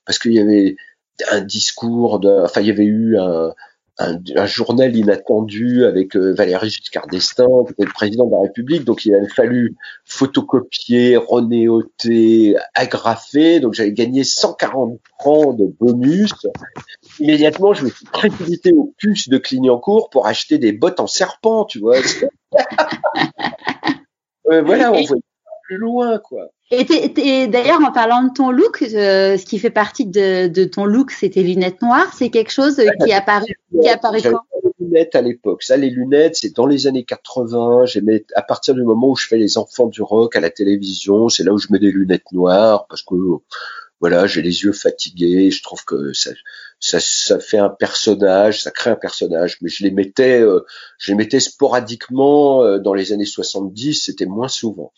parce 0.07 0.19
qu'il 0.19 0.33
y 0.33 0.39
avait 0.39 0.77
un 1.31 1.43
discours, 1.43 2.21
de, 2.21 2.31
enfin 2.45 2.63
il 2.63 2.69
y 2.69 2.71
avait 2.71 2.85
eu 2.85 3.19
un, 3.19 3.53
un, 4.01 4.47
journal 4.47 4.97
inattendu 4.97 5.85
avec 5.85 6.17
euh, 6.17 6.33
Valéry 6.33 6.71
Giscard 6.71 7.07
d'Estaing, 7.09 7.65
qui 7.65 7.73
était 7.73 7.85
le 7.85 7.93
président 7.93 8.27
de 8.27 8.33
la 8.33 8.41
République, 8.41 8.85
donc 8.85 9.05
il 9.05 9.15
avait 9.15 9.29
fallu 9.29 9.77
photocopier, 10.05 11.17
renéoter, 11.17 12.57
agrafer, 12.75 13.61
donc 13.61 13.75
j'avais 13.75 13.93
gagné 13.93 14.25
140 14.25 14.99
francs 15.19 15.57
de 15.57 15.67
bonus. 15.67 16.33
Immédiatement, 17.19 17.75
je 17.75 17.85
me 17.85 17.91
suis 17.91 18.07
précipité 18.07 18.73
au 18.73 18.95
puce 18.97 19.29
de 19.29 19.39
Clignancourt 19.39 20.11
pour 20.11 20.27
acheter 20.27 20.59
des 20.59 20.73
bottes 20.73 21.01
en 21.01 21.07
serpent, 21.07 21.65
tu 21.65 21.79
vois. 21.79 21.99
euh, 24.51 24.63
voilà, 24.63 24.93
on 24.93 25.03
voit 25.03 25.19
plus 25.65 25.77
loin, 25.77 26.19
quoi. 26.19 26.51
Et, 26.73 27.49
d'ailleurs, 27.49 27.81
en 27.83 27.91
parlant 27.91 28.23
de 28.23 28.33
ton 28.33 28.53
look, 28.53 28.83
euh, 28.83 29.37
ce 29.37 29.45
qui 29.45 29.59
fait 29.59 29.71
partie 29.71 30.07
de, 30.07 30.65
ton 30.65 30.85
look, 30.85 31.11
c'est 31.11 31.31
tes 31.31 31.43
lunettes 31.43 31.83
noires. 31.83 32.13
C'est 32.17 32.31
quelque 32.31 32.53
chose 32.53 32.77
qui 32.77 33.11
est 33.11 33.15
apparu, 33.15 33.53
qui 33.83 33.89
apparu 33.89 34.23
quand? 34.23 34.41
les 34.63 34.87
lunettes 34.87 35.17
à 35.17 35.23
l'époque. 35.23 35.65
Ça, 35.65 35.77
les 35.77 35.91
lunettes, 35.91 36.37
c'est 36.37 36.55
dans 36.55 36.67
les 36.67 36.87
années 36.87 37.05
80. 37.05 37.87
J'aimais, 37.87 38.25
à 38.37 38.43
partir 38.43 38.75
du 38.75 38.85
moment 38.85 39.11
où 39.11 39.17
je 39.17 39.27
fais 39.27 39.37
les 39.37 39.59
enfants 39.59 39.89
du 39.89 40.01
rock 40.01 40.37
à 40.37 40.41
la 40.41 40.51
télévision, 40.51 41.29
c'est 41.29 41.43
là 41.43 41.53
où 41.53 41.59
je 41.59 41.69
mets 41.71 41.81
des 41.81 41.91
lunettes 41.91 42.31
noires 42.31 42.87
parce 42.89 43.03
que, 43.03 43.17
voilà, 43.99 44.29
j'ai 44.29 44.41
les 44.41 44.63
yeux 44.63 44.73
fatigués. 44.73 45.51
Je 45.51 45.63
trouve 45.65 45.85
que 45.85 46.13
ça, 46.13 46.31
ça, 46.79 47.01
ça 47.01 47.41
fait 47.41 47.59
un 47.59 47.69
personnage, 47.69 48.63
ça 48.63 48.71
crée 48.71 48.91
un 48.91 48.97
personnage. 48.97 49.59
Mais 49.61 49.69
je 49.69 49.83
les 49.83 49.91
mettais, 49.91 50.41
euh, 50.41 50.65
je 50.99 51.11
les 51.11 51.17
mettais 51.17 51.41
sporadiquement 51.41 52.63
euh, 52.63 52.79
dans 52.79 52.95
les 52.95 53.13
années 53.13 53.27
70. 53.27 54.05
C'était 54.05 54.27
moins 54.27 54.49
souvent. 54.49 54.93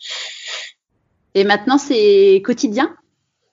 Et 1.35 1.43
maintenant, 1.43 1.77
c'est 1.77 2.41
quotidien? 2.45 2.95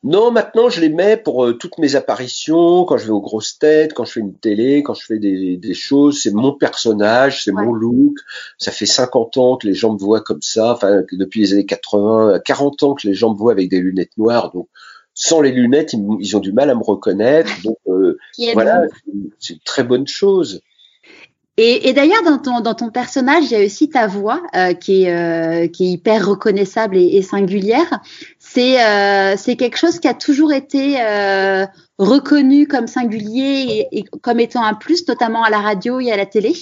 Non, 0.03 0.31
maintenant 0.31 0.71
je 0.71 0.81
les 0.81 0.89
mets 0.89 1.19
pour 1.19 1.45
euh, 1.45 1.53
toutes 1.53 1.77
mes 1.77 1.95
apparitions, 1.95 2.85
quand 2.85 2.97
je 2.97 3.05
vais 3.05 3.11
aux 3.11 3.21
grosses 3.21 3.59
têtes, 3.59 3.93
quand 3.93 4.07
je 4.07 4.13
fais 4.13 4.21
une 4.21 4.35
télé, 4.35 4.83
quand 4.83 4.95
je 4.95 5.05
fais 5.05 5.19
des, 5.19 5.59
des 5.59 5.75
choses, 5.75 6.23
c'est 6.23 6.33
mon 6.33 6.55
personnage, 6.55 7.45
c'est 7.45 7.53
mon 7.53 7.75
look. 7.75 8.15
Ça 8.57 8.73
fait 8.73 8.87
50 8.87 9.37
ans 9.37 9.57
que 9.59 9.67
les 9.67 9.75
gens 9.75 9.93
me 9.93 9.99
voient 9.99 10.23
comme 10.23 10.41
ça, 10.41 10.73
enfin 10.73 11.03
depuis 11.13 11.41
les 11.41 11.53
années 11.53 11.67
80, 11.67 12.41
40 12.43 12.83
ans 12.83 12.95
que 12.95 13.07
les 13.07 13.13
gens 13.13 13.35
me 13.35 13.37
voient 13.37 13.53
avec 13.53 13.69
des 13.69 13.81
lunettes 13.81 14.17
noires, 14.17 14.51
donc 14.53 14.69
sans 15.13 15.43
les 15.43 15.53
lunettes, 15.53 15.93
ils, 15.93 16.37
ont 16.37 16.41
du 16.41 16.53
mal 16.53 16.71
à 16.71 16.75
me 16.75 16.83
reconnaître. 16.83 17.51
Donc 17.63 17.77
euh, 17.89 18.17
voilà, 18.55 18.85
c'est 19.39 19.53
une 19.53 19.61
très 19.61 19.85
bonne 19.85 20.07
chose. 20.07 20.63
Et, 21.63 21.93
d'ailleurs, 21.93 22.23
dans 22.23 22.39
ton, 22.39 22.61
dans 22.63 22.73
ton 22.73 22.89
personnage, 22.89 23.45
il 23.45 23.51
y 23.51 23.61
a 23.61 23.63
aussi 23.63 23.91
ta 23.91 24.07
voix 24.07 24.43
euh, 24.57 24.73
qui, 24.73 25.03
est, 25.03 25.15
euh, 25.15 25.69
qui 25.69 25.85
est 25.85 25.91
hyper 25.91 26.27
reconnaissable 26.27 26.97
et, 26.97 27.21
singulière. 27.21 28.01
C'est 28.39 28.83
euh, 28.83 29.35
c'est 29.37 29.57
quelque 29.57 29.77
chose 29.77 30.01
qui 30.01 30.09
a 30.09 30.15
toujours 30.15 30.55
été 30.55 30.97
reconnu 31.99 32.67
comme 32.67 32.87
singulier 32.87 33.89
et, 33.93 34.05
comme 34.23 34.41
étant 34.41 34.65
un 34.65 34.73
plus, 34.73 35.07
notamment 35.07 35.45
à 35.45 35.51
la 35.51 35.59
radio 35.59 36.01
et 36.01 36.11
à 36.11 36.17
la 36.17 36.25
télé. 36.25 36.55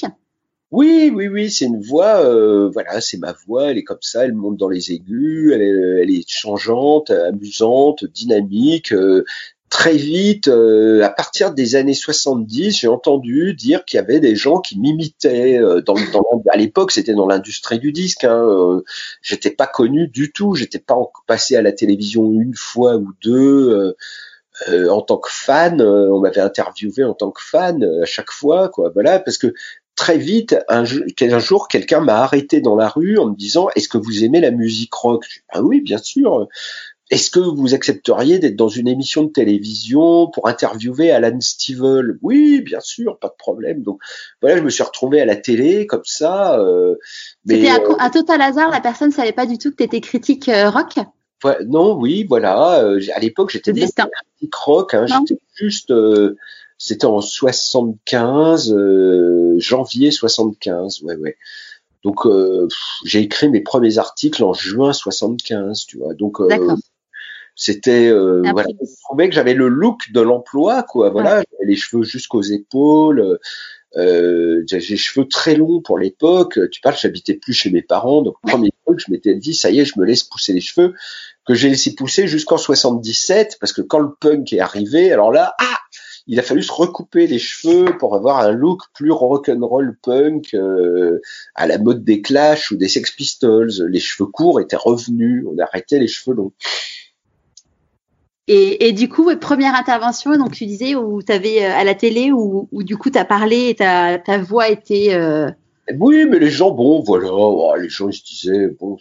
Oui, 0.73 1.13
oui, 1.15 1.29
oui, 1.29 1.49
c'est 1.49 1.67
une 1.67 1.81
voix, 1.81 2.21
voilà, 2.69 3.01
c'est 3.01 3.19
ma 3.19 3.37
voix, 3.47 3.71
elle 3.71 3.79
est 3.79 3.85
comme 3.85 3.99
ça, 4.01 4.25
elle 4.25 4.35
monte 4.35 4.57
dans 4.57 4.69
les 4.69 4.91
aigus, 4.91 5.53
elle 5.55 6.11
est 6.11 6.29
changeante, 6.29 7.11
amusante, 7.11 8.05
dynamique, 8.05 8.93
très 9.71 9.97
vite, 9.97 10.49
euh, 10.49 11.03
à 11.05 11.11
partir 11.11 11.53
des 11.53 11.77
années 11.77 11.95
70, 11.95 12.79
j'ai 12.79 12.89
entendu 12.89 13.55
dire 13.55 13.85
qu'il 13.85 13.99
y 13.99 14.01
avait 14.01 14.21
des 14.21 14.37
gens 14.37 14.61
qui 14.61 14.79
m'imitaient. 14.79 15.59
Euh, 15.59 15.81
dans, 15.83 15.95
à 16.51 16.57
l'époque, 16.57 16.93
c'était 16.93 17.15
dans 17.15 17.27
l'industrie 17.27 17.79
du 17.79 17.93
disque. 17.93 18.25
Hein, 18.25 18.47
euh, 18.49 18.83
j'étais 19.23 19.51
pas 19.51 19.67
connu 19.67 20.09
du 20.09 20.33
tout. 20.33 20.55
J'étais 20.55 20.79
pas 20.79 20.97
passé 21.27 21.57
à 21.57 21.63
la 21.63 21.73
télévision 21.73 22.31
une 22.33 22.55
fois 22.55 22.97
ou 22.97 23.13
deux. 23.23 23.95
en 24.91 25.03
tant 25.03 25.19
que 25.19 25.31
fan, 25.31 25.81
on 25.81 26.21
m'avait 26.21 26.41
interviewé 26.41 27.05
en 27.05 27.15
tant 27.15 27.31
que 27.31 27.43
fan 27.43 27.85
à 28.03 28.07
chaque 28.07 28.31
fois, 28.31 28.69
quoi. 28.69 28.91
Voilà, 28.93 29.21
parce 29.21 29.39
que 29.39 29.55
très 29.95 30.19
vite, 30.19 30.57
un, 30.69 30.85
un 30.85 31.39
jour, 31.39 31.69
quelqu'un 31.69 32.01
m'a 32.01 32.19
arrêté 32.23 32.61
dans 32.61 32.77
la 32.77 32.89
rue 32.89 33.19
en 33.19 33.27
me 33.27 33.37
disant 33.37 33.69
Est-ce 33.77 33.89
que 33.89 33.99
vous 33.99 34.25
aimez 34.25 34.41
la 34.41 34.51
musique 34.51 34.95
rock? 34.95 35.25
Ah 35.51 35.63
oui, 35.63 35.81
bien 35.81 35.99
sûr. 35.99 36.49
Est-ce 37.11 37.31
que 37.31 37.41
vous 37.41 37.75
accepteriez 37.75 38.39
d'être 38.39 38.57
dans 38.57 38.69
une 38.69 38.87
émission 38.87 39.23
de 39.23 39.31
télévision 39.31 40.27
pour 40.27 40.47
interviewer 40.47 41.11
Alan 41.11 41.41
Stivell? 41.41 42.19
Oui, 42.21 42.61
bien 42.61 42.81
sûr, 42.81 43.19
pas 43.19 43.29
de 43.29 43.35
problème. 43.39 43.83
Donc 43.83 43.99
voilà, 44.43 44.59
je 44.59 44.63
me 44.63 44.69
suis 44.69 44.83
retrouvé 44.83 45.21
à 45.23 45.25
la 45.25 45.37
télé 45.37 45.87
comme 45.87 46.05
ça. 46.05 46.59
Euh, 46.61 46.97
C'était 47.47 47.71
un, 47.71 47.81
euh, 47.81 48.11
total 48.13 48.43
hasard. 48.43 48.71
La 48.71 48.83
personne 48.83 49.11
savait 49.11 49.33
pas 49.33 49.47
du 49.47 49.57
tout 49.57 49.71
que 49.71 49.77
tu 49.77 49.85
étais 49.85 50.03
critique 50.03 50.51
euh, 50.51 50.69
rock? 50.69 50.97
non, 51.67 51.95
oui, 51.95 52.27
voilà. 52.29 52.83
Euh, 52.83 53.01
à 53.15 53.21
l'époque, 53.21 53.51
j'étais 53.51 53.73
critique 53.73 54.55
rock. 54.55 54.93
Hein, 54.93 55.07
j'étais 55.07 55.41
juste. 55.55 55.93
C'était 56.77 57.07
en 57.07 57.23
75, 57.23 58.77
janvier 59.57 60.11
75. 60.11 61.03
Ouais, 61.03 61.17
ouais. 61.17 61.37
Donc 62.05 62.29
j'ai 63.05 63.21
écrit 63.21 63.49
mes 63.49 63.61
premiers 63.61 63.99
articles 63.99 64.45
en 64.45 64.53
juin 64.53 64.93
75, 64.93 65.87
tu 65.87 65.99
vois. 65.99 66.13
Donc 66.15 66.39
c'était 67.61 68.07
euh, 68.07 68.41
voilà, 68.53 68.69
je 68.81 69.03
trouvais 69.03 69.29
que 69.29 69.35
j'avais 69.35 69.53
le 69.53 69.67
look 69.67 70.13
de 70.13 70.21
l'emploi, 70.21 70.85
quoi. 70.85 71.11
Voilà, 71.11 71.43
j'avais 71.51 71.69
les 71.69 71.75
cheveux 71.75 72.05
jusqu'aux 72.05 72.41
épaules. 72.41 73.41
Euh, 73.97 74.63
j'ai 74.69 74.79
les 74.79 74.97
cheveux 74.97 75.27
très 75.27 75.57
longs 75.57 75.81
pour 75.81 75.99
l'époque. 75.99 76.61
Tu 76.71 76.81
parles, 76.81 76.95
j'habitais 76.97 77.35
plus 77.35 77.53
chez 77.53 77.71
mes 77.71 77.83
parents, 77.83 78.23
donc 78.23 78.37
premier 78.43 78.71
truc, 78.87 79.01
je 79.05 79.11
m'étais 79.11 79.35
dit, 79.35 79.55
ça 79.55 79.71
y 79.71 79.81
est, 79.81 79.85
je 79.85 79.99
me 79.99 80.05
laisse 80.05 80.23
pousser 80.23 80.53
les 80.53 80.61
cheveux, 80.61 80.95
que 81.49 81.55
j'ai 81.55 81.69
laissé 81.69 81.97
pousser 81.97 82.29
jusqu'en 82.29 82.59
77, 82.59 83.57
parce 83.59 83.73
que 83.73 83.83
quand 83.83 83.99
le 83.99 84.15
punk 84.21 84.53
est 84.53 84.61
arrivé, 84.61 85.11
alors 85.11 85.33
là, 85.33 85.57
ah, 85.59 85.79
il 86.29 86.39
a 86.39 86.45
fallu 86.45 86.63
se 86.63 86.71
recouper 86.71 87.27
les 87.27 87.41
cheveux 87.41 87.97
pour 87.99 88.15
avoir 88.15 88.39
un 88.39 88.53
look 88.53 88.83
plus 88.95 89.11
rock'n'roll 89.11 89.97
punk 90.01 90.55
euh, 90.55 91.21
à 91.57 91.67
la 91.67 91.79
mode 91.79 92.05
des 92.05 92.23
Clash 92.23 92.71
ou 92.71 92.77
des 92.77 92.87
Sex 92.87 93.11
Pistols. 93.11 93.73
Les 93.89 93.99
cheveux 93.99 94.29
courts 94.29 94.61
étaient 94.61 94.77
revenus, 94.77 95.45
on 95.51 95.59
arrêtait 95.59 95.99
les 95.99 96.07
cheveux 96.07 96.37
longs. 96.37 96.53
Et, 98.51 98.93
du 98.93 99.11
coup, 99.11 99.31
première 99.37 99.75
intervention, 99.75 100.37
donc 100.39 100.53
tu 100.53 100.65
disais 100.65 100.95
où 100.95 101.23
tu 101.23 101.31
avais 101.31 101.65
euh, 101.65 101.77
à 101.77 101.85
la 101.85 101.95
télé 101.95 102.33
où, 102.33 102.67
du 102.73 102.97
coup 102.97 103.11
tu 103.11 103.19
as 103.19 103.27
parlé 103.27 103.69
et 103.69 103.75
ta, 103.75 104.19
ta 104.19 104.39
voix 104.39 104.71
était 104.71 105.09
euh, 105.13 105.51
Oui, 105.99 106.25
mais 106.25 106.39
les 106.39 106.49
gens, 106.49 106.71
bon, 106.71 107.03
voilà, 107.03 107.29
oh, 107.31 107.75
les 107.77 107.91
gens 107.91 108.09
ils 108.09 108.15
se 108.15 108.25
disaient, 108.25 108.69
bon, 108.81 108.97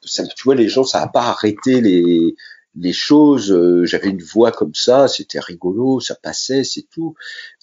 ça, 0.00 0.24
tu 0.34 0.44
vois, 0.44 0.54
les 0.54 0.68
gens, 0.68 0.82
ça 0.82 1.00
n'a 1.00 1.08
pas 1.08 1.24
arrêté 1.24 1.82
les 1.82 2.34
les 2.76 2.92
choses. 2.92 3.52
Euh, 3.52 3.84
J'avais 3.84 4.08
une 4.08 4.22
voix 4.22 4.52
comme 4.52 4.74
ça, 4.74 5.08
c'était 5.08 5.40
rigolo, 5.40 6.00
ça 6.00 6.14
passait, 6.14 6.64
c'est 6.64 6.86
tout. 6.90 7.14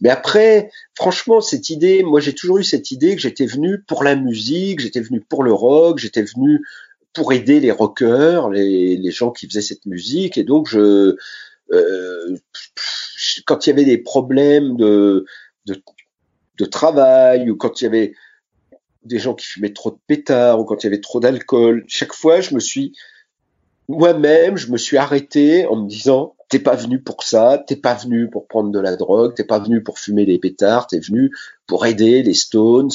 Mais 0.01 0.09
après, 0.09 0.71
franchement, 0.95 1.41
cette 1.41 1.69
idée, 1.69 2.03
moi, 2.03 2.19
j'ai 2.19 2.33
toujours 2.33 2.59
eu 2.59 2.63
cette 2.63 2.91
idée 2.91 3.15
que 3.15 3.21
j'étais 3.21 3.45
venu 3.45 3.81
pour 3.87 4.03
la 4.03 4.15
musique, 4.15 4.79
j'étais 4.79 5.01
venu 5.01 5.21
pour 5.21 5.43
le 5.43 5.53
rock, 5.53 5.99
j'étais 5.99 6.23
venu 6.23 6.61
pour 7.13 7.33
aider 7.33 7.59
les 7.59 7.71
rockers, 7.71 8.49
les, 8.49 9.11
gens 9.11 9.31
qui 9.31 9.47
faisaient 9.47 9.61
cette 9.61 9.85
musique, 9.85 10.37
et 10.37 10.43
donc 10.43 10.67
je 10.67 11.15
euh, 11.71 12.37
quand 13.45 13.65
il 13.65 13.69
y 13.69 13.73
avait 13.73 13.85
des 13.85 13.97
problèmes 13.97 14.75
de, 14.77 15.25
de, 15.65 15.81
de 16.57 16.65
travail 16.65 17.49
ou 17.49 17.55
quand 17.55 17.81
il 17.81 17.85
y 17.85 17.87
avait 17.87 18.13
des 19.03 19.19
gens 19.19 19.33
qui 19.33 19.45
fumaient 19.45 19.73
trop 19.73 19.91
de 19.91 19.99
pétards 20.07 20.59
ou 20.59 20.65
quand 20.65 20.83
il 20.83 20.87
y 20.87 20.87
avait 20.87 21.01
trop 21.01 21.19
d'alcool, 21.19 21.83
chaque 21.87 22.13
fois 22.13 22.41
je 22.41 22.53
me 22.53 22.59
suis 22.59 22.93
moi-même, 23.87 24.57
je 24.57 24.71
me 24.71 24.77
suis 24.77 24.97
arrêté 24.97 25.65
en 25.65 25.75
me 25.75 25.87
disant 25.87 26.35
t'es 26.49 26.59
pas 26.59 26.75
venu 26.75 27.01
pour 27.01 27.23
ça, 27.23 27.63
t'es 27.65 27.77
pas 27.77 27.93
venu 27.93 28.29
pour 28.29 28.47
prendre 28.47 28.71
de 28.71 28.79
la 28.79 28.95
drogue, 28.95 29.33
t'es 29.35 29.45
pas 29.45 29.59
venu 29.59 29.81
pour 29.81 29.99
fumer 29.99 30.25
des 30.25 30.37
pétards, 30.37 30.87
t'es 30.87 30.99
venu 30.99 31.31
pour 31.65 31.85
aider 31.85 32.23
les 32.23 32.33
Stones, 32.33 32.91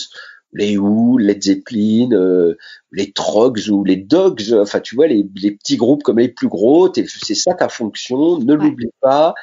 les 0.52 0.76
Who, 0.78 1.18
Led 1.18 1.42
Zeppelin, 1.42 2.10
euh, 2.12 2.56
les 2.92 3.12
Trogs 3.12 3.68
ou 3.68 3.84
les 3.84 3.96
Dogs, 3.96 4.54
enfin 4.54 4.80
tu 4.80 4.94
vois 4.94 5.06
les, 5.06 5.24
petits 5.24 5.76
groupes 5.76 6.02
comme 6.02 6.18
les 6.18 6.28
plus 6.28 6.48
gros, 6.48 6.92
c'est 6.94 7.34
ça 7.34 7.54
ta 7.54 7.68
fonction, 7.68 8.38
ne 8.38 8.54
l'oublie 8.54 8.90
pas. 9.00 9.34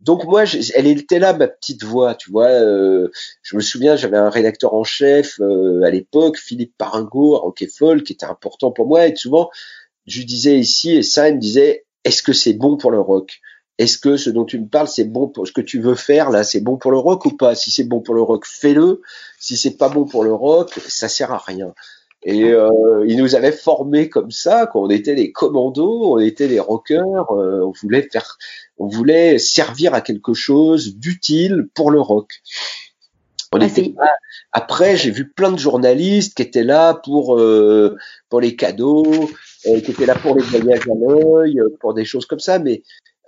Donc 0.00 0.24
moi, 0.24 0.44
elle 0.74 0.86
était 0.86 1.18
là 1.18 1.34
ma 1.34 1.46
petite 1.46 1.84
voix, 1.84 2.14
tu 2.14 2.30
vois. 2.30 2.48
Euh, 2.48 3.08
je 3.42 3.56
me 3.56 3.60
souviens, 3.60 3.96
j'avais 3.96 4.16
un 4.16 4.30
rédacteur 4.30 4.72
en 4.72 4.84
chef 4.84 5.38
euh, 5.40 5.82
à 5.82 5.90
l'époque, 5.90 6.38
Philippe 6.38 6.74
Paringo, 6.78 7.36
à 7.36 7.40
Rock 7.40 7.62
qui 8.04 8.12
était 8.12 8.24
important 8.24 8.70
pour 8.70 8.86
moi. 8.86 9.06
Et 9.06 9.14
souvent, 9.14 9.50
je 10.06 10.22
disais 10.22 10.58
ici, 10.58 10.92
et 10.92 11.02
ça, 11.02 11.28
il 11.28 11.34
me 11.34 11.40
disait, 11.40 11.84
est-ce 12.04 12.22
que 12.22 12.32
c'est 12.32 12.54
bon 12.54 12.78
pour 12.78 12.90
le 12.90 13.00
rock? 13.00 13.40
Est-ce 13.80 13.96
que 13.96 14.18
ce 14.18 14.28
dont 14.28 14.44
tu 14.44 14.60
me 14.60 14.66
parles, 14.66 14.88
c'est 14.88 15.06
bon 15.06 15.26
pour 15.26 15.48
ce 15.48 15.52
que 15.52 15.62
tu 15.62 15.80
veux 15.80 15.94
faire 15.94 16.28
là, 16.28 16.44
c'est 16.44 16.60
bon 16.60 16.76
pour 16.76 16.90
le 16.90 16.98
rock 16.98 17.24
ou 17.24 17.30
pas? 17.30 17.54
Si 17.54 17.70
c'est 17.70 17.84
bon 17.84 18.00
pour 18.00 18.14
le 18.14 18.20
rock, 18.20 18.44
fais-le. 18.46 19.00
Si 19.38 19.56
c'est 19.56 19.78
pas 19.78 19.88
bon 19.88 20.04
pour 20.04 20.22
le 20.22 20.34
rock, 20.34 20.78
ça 20.86 21.08
sert 21.08 21.32
à 21.32 21.38
rien. 21.38 21.72
Et 22.22 22.44
euh, 22.44 23.06
il 23.08 23.16
nous 23.16 23.34
avait 23.34 23.52
formés 23.52 24.10
comme 24.10 24.30
ça, 24.30 24.66
quand 24.66 24.82
on 24.82 24.90
était 24.90 25.14
les 25.14 25.32
commandos, 25.32 26.12
on 26.12 26.18
était 26.18 26.46
les 26.46 26.60
rockers, 26.60 27.32
euh, 27.32 27.62
on 27.62 27.72
voulait 27.80 28.06
faire, 28.12 28.36
on 28.76 28.86
voulait 28.86 29.38
servir 29.38 29.94
à 29.94 30.02
quelque 30.02 30.34
chose 30.34 30.96
d'utile 30.96 31.66
pour 31.72 31.90
le 31.90 32.02
rock. 32.02 32.42
On 33.50 33.60
était 33.62 33.94
Après, 34.52 34.98
j'ai 34.98 35.10
vu 35.10 35.30
plein 35.30 35.52
de 35.52 35.58
journalistes 35.58 36.36
qui 36.36 36.42
étaient 36.42 36.64
là 36.64 36.92
pour 36.92 37.38
euh, 37.38 37.96
pour 38.28 38.42
les 38.42 38.56
cadeaux, 38.56 39.30
euh, 39.66 39.80
qui 39.80 39.92
étaient 39.92 40.04
là 40.04 40.16
pour 40.16 40.36
les 40.36 40.42
voyages 40.42 40.86
à 40.86 40.94
l'œil, 40.94 41.62
pour 41.80 41.94
des 41.94 42.04
choses 42.04 42.26
comme 42.26 42.40
ça, 42.40 42.58
mais 42.58 42.82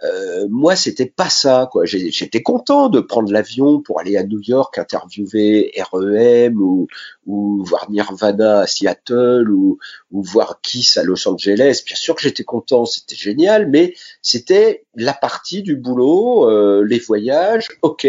euh, 0.04 0.46
moi, 0.50 0.74
c'était 0.74 1.06
pas 1.06 1.28
ça. 1.28 1.68
quoi. 1.70 1.84
J'étais 1.84 2.42
content 2.42 2.88
de 2.88 3.00
prendre 3.00 3.30
l'avion 3.30 3.80
pour 3.80 4.00
aller 4.00 4.16
à 4.16 4.24
New 4.24 4.40
York 4.40 4.78
interviewer 4.78 5.72
REM 5.92 6.60
ou, 6.60 6.88
ou 7.26 7.64
voir 7.64 7.88
Nirvana 7.90 8.60
à 8.60 8.66
Seattle 8.66 9.50
ou, 9.50 9.78
ou 10.10 10.22
voir 10.22 10.60
Kiss 10.60 10.96
à 10.96 11.04
Los 11.04 11.28
Angeles. 11.28 11.82
Bien 11.86 11.96
sûr 11.96 12.16
que 12.16 12.22
j'étais 12.22 12.42
content, 12.42 12.84
c'était 12.84 13.14
génial, 13.14 13.68
mais 13.68 13.94
c'était 14.22 14.86
la 14.96 15.14
partie 15.14 15.62
du 15.62 15.76
boulot, 15.76 16.50
euh, 16.50 16.84
les 16.84 16.98
voyages, 16.98 17.68
ok. 17.82 18.06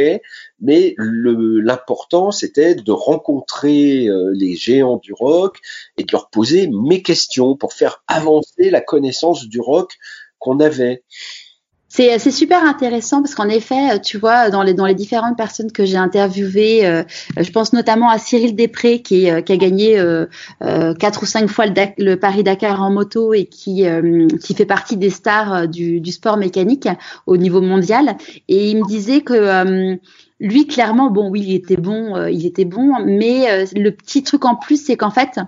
Mais 0.59 0.95
l'important, 0.97 2.31
c'était 2.31 2.73
de 2.73 2.91
rencontrer 2.91 4.07
euh, 4.07 4.31
les 4.33 4.55
géants 4.55 4.97
du 4.97 5.13
rock 5.13 5.59
et 5.97 6.03
de 6.03 6.11
leur 6.11 6.29
poser 6.29 6.67
mes 6.67 7.01
questions 7.01 7.55
pour 7.55 7.73
faire 7.73 8.03
avancer 8.07 8.69
la 8.69 8.81
connaissance 8.81 9.47
du 9.47 9.59
rock 9.59 9.97
qu'on 10.39 10.59
avait. 10.59 11.03
C'est, 11.95 12.31
super 12.31 12.65
intéressant 12.65 13.21
parce 13.21 13.35
qu'en 13.35 13.47
effet, 13.49 13.99
tu 13.99 14.17
vois, 14.17 14.49
dans 14.49 14.63
les, 14.63 14.73
dans 14.73 14.87
les 14.87 14.95
différentes 14.95 15.37
personnes 15.37 15.71
que 15.71 15.85
j'ai 15.85 15.97
interviewées, 15.97 16.87
euh, 16.87 17.03
je 17.37 17.51
pense 17.51 17.71
notamment 17.71 18.09
à 18.09 18.17
Cyril 18.17 18.55
Després 18.55 19.03
qui, 19.03 19.29
euh, 19.29 19.41
qui 19.41 19.51
a 19.51 19.57
gagné 19.57 19.99
euh, 19.99 20.25
quatre 20.95 21.21
ou 21.21 21.27
cinq 21.27 21.47
fois 21.47 21.65
le, 21.67 22.15
Paris-Dakar 22.15 22.81
en 22.81 22.89
moto 22.89 23.35
et 23.35 23.45
qui, 23.45 23.85
qui 24.41 24.55
fait 24.55 24.65
partie 24.65 24.97
des 24.97 25.11
stars 25.11 25.67
du, 25.67 26.01
du 26.01 26.11
sport 26.11 26.37
mécanique 26.37 26.89
au 27.27 27.37
niveau 27.37 27.61
mondial. 27.61 28.17
Et 28.47 28.71
il 28.71 28.77
me 28.77 28.87
disait 28.87 29.21
que 29.21 29.99
lui, 30.39 30.65
clairement, 30.65 31.11
bon, 31.11 31.29
oui, 31.29 31.43
il 31.45 31.53
était 31.53 31.77
bon, 31.77 32.25
il 32.25 32.47
était 32.47 32.65
bon, 32.65 33.05
mais 33.05 33.65
le 33.75 33.91
petit 33.91 34.23
truc 34.23 34.45
en 34.45 34.55
plus, 34.55 34.83
c'est 34.83 34.97
qu'en 34.97 35.11
fait, 35.11 35.39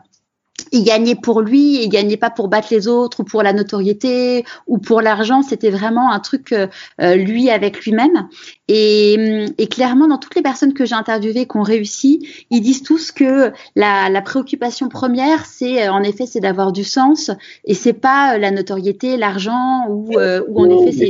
il 0.71 0.83
gagnait 0.83 1.15
pour 1.15 1.41
lui, 1.41 1.83
il 1.83 1.89
gagnait 1.89 2.17
pas 2.17 2.29
pour 2.29 2.47
battre 2.47 2.69
les 2.71 2.87
autres 2.87 3.21
ou 3.21 3.23
pour 3.23 3.43
la 3.43 3.53
notoriété 3.53 4.45
ou 4.67 4.77
pour 4.77 5.01
l'argent. 5.01 5.41
C'était 5.41 5.69
vraiment 5.69 6.11
un 6.11 6.19
truc 6.19 6.51
euh, 6.51 6.67
euh, 7.01 7.15
lui 7.15 7.49
avec 7.49 7.83
lui-même. 7.83 8.27
Et, 8.67 9.45
et, 9.57 9.67
clairement, 9.67 10.07
dans 10.07 10.17
toutes 10.17 10.35
les 10.35 10.41
personnes 10.41 10.73
que 10.73 10.85
j'ai 10.85 10.95
interviewées 10.95 11.45
qui 11.45 11.57
ont 11.57 11.63
réussi, 11.63 12.45
ils 12.49 12.61
disent 12.61 12.83
tous 12.83 13.11
que 13.11 13.51
la, 13.75 14.09
la 14.09 14.21
préoccupation 14.21 14.89
première, 14.89 15.45
c'est 15.45 15.87
euh, 15.87 15.91
en 15.91 16.03
effet, 16.03 16.25
c'est 16.25 16.39
d'avoir 16.39 16.71
du 16.71 16.83
sens 16.83 17.31
et 17.65 17.73
c'est 17.73 17.93
pas 17.93 18.37
la 18.37 18.51
notoriété, 18.51 19.17
l'argent 19.17 19.85
ou, 19.89 20.13
ou 20.13 20.61
en 20.61 20.69
effet, 20.69 20.91
c'est 20.91 21.09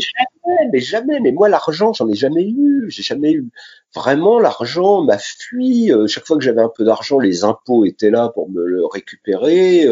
mais 0.71 0.79
jamais. 0.79 1.19
Mais 1.19 1.31
moi, 1.31 1.49
l'argent, 1.49 1.93
j'en 1.93 2.07
ai 2.07 2.15
jamais 2.15 2.47
eu. 2.47 2.85
J'ai 2.89 3.03
jamais 3.03 3.31
eu 3.31 3.49
vraiment 3.95 4.39
l'argent 4.39 5.03
m'a 5.03 5.17
fui. 5.17 5.91
Euh, 5.91 6.07
chaque 6.07 6.25
fois 6.25 6.37
que 6.37 6.43
j'avais 6.43 6.61
un 6.61 6.71
peu 6.75 6.83
d'argent, 6.83 7.19
les 7.19 7.43
impôts 7.43 7.85
étaient 7.85 8.09
là 8.11 8.29
pour 8.29 8.49
me 8.49 8.63
le 8.65 8.85
récupérer. 8.85 9.81
Il 9.81 9.87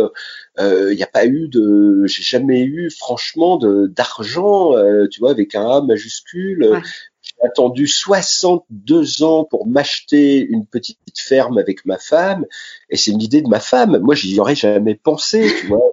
euh, 0.59 0.93
n'y 0.93 1.01
euh, 1.01 1.05
a 1.05 1.07
pas 1.07 1.25
eu 1.25 1.47
de, 1.47 2.05
j'ai 2.05 2.23
jamais 2.23 2.61
eu 2.61 2.91
franchement 2.91 3.57
de 3.57 3.87
d'argent, 3.87 4.75
euh, 4.75 5.07
tu 5.07 5.19
vois, 5.19 5.31
avec 5.31 5.55
un 5.55 5.67
A 5.67 5.81
majuscule. 5.81 6.81
J'ai 7.21 7.47
attendu 7.47 7.87
62 7.87 9.23
ans 9.23 9.45
pour 9.45 9.65
m'acheter 9.65 10.45
une 10.45 10.65
petite 10.65 10.97
ferme 11.17 11.57
avec 11.57 11.85
ma 11.85 11.97
femme, 11.97 12.45
et 12.89 12.97
c'est 12.97 13.11
une 13.11 13.21
idée 13.21 13.41
de 13.41 13.47
ma 13.47 13.61
femme. 13.61 13.97
Moi, 13.99 14.13
j'y 14.13 14.37
aurais 14.41 14.55
jamais 14.55 14.95
pensé, 14.95 15.49
tu 15.61 15.67
vois. 15.67 15.89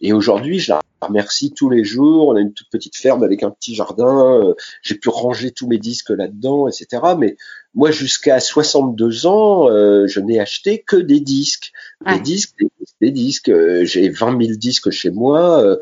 Et 0.00 0.12
aujourd'hui, 0.12 0.58
je 0.58 0.72
la 0.72 0.80
remercie 1.00 1.52
tous 1.52 1.70
les 1.70 1.84
jours. 1.84 2.28
On 2.28 2.36
a 2.36 2.40
une 2.40 2.52
toute 2.52 2.70
petite 2.70 2.96
ferme 2.96 3.22
avec 3.22 3.42
un 3.42 3.50
petit 3.50 3.74
jardin. 3.74 4.40
Euh, 4.40 4.54
j'ai 4.82 4.94
pu 4.94 5.08
ranger 5.08 5.50
tous 5.50 5.66
mes 5.66 5.78
disques 5.78 6.10
là-dedans, 6.10 6.68
etc. 6.68 7.02
Mais 7.18 7.36
moi, 7.74 7.90
jusqu'à 7.90 8.40
62 8.40 9.26
ans, 9.26 9.70
euh, 9.70 10.06
je 10.06 10.20
n'ai 10.20 10.40
acheté 10.40 10.82
que 10.82 10.96
des 10.96 11.20
disques. 11.20 11.72
Des 12.06 12.20
disques, 12.20 12.54
des 12.58 12.68
disques, 12.78 12.96
des 13.00 13.10
disques. 13.10 13.48
Euh, 13.48 13.84
j'ai 13.84 14.08
20 14.08 14.40
000 14.40 14.58
disques 14.58 14.90
chez 14.90 15.10
moi. 15.10 15.78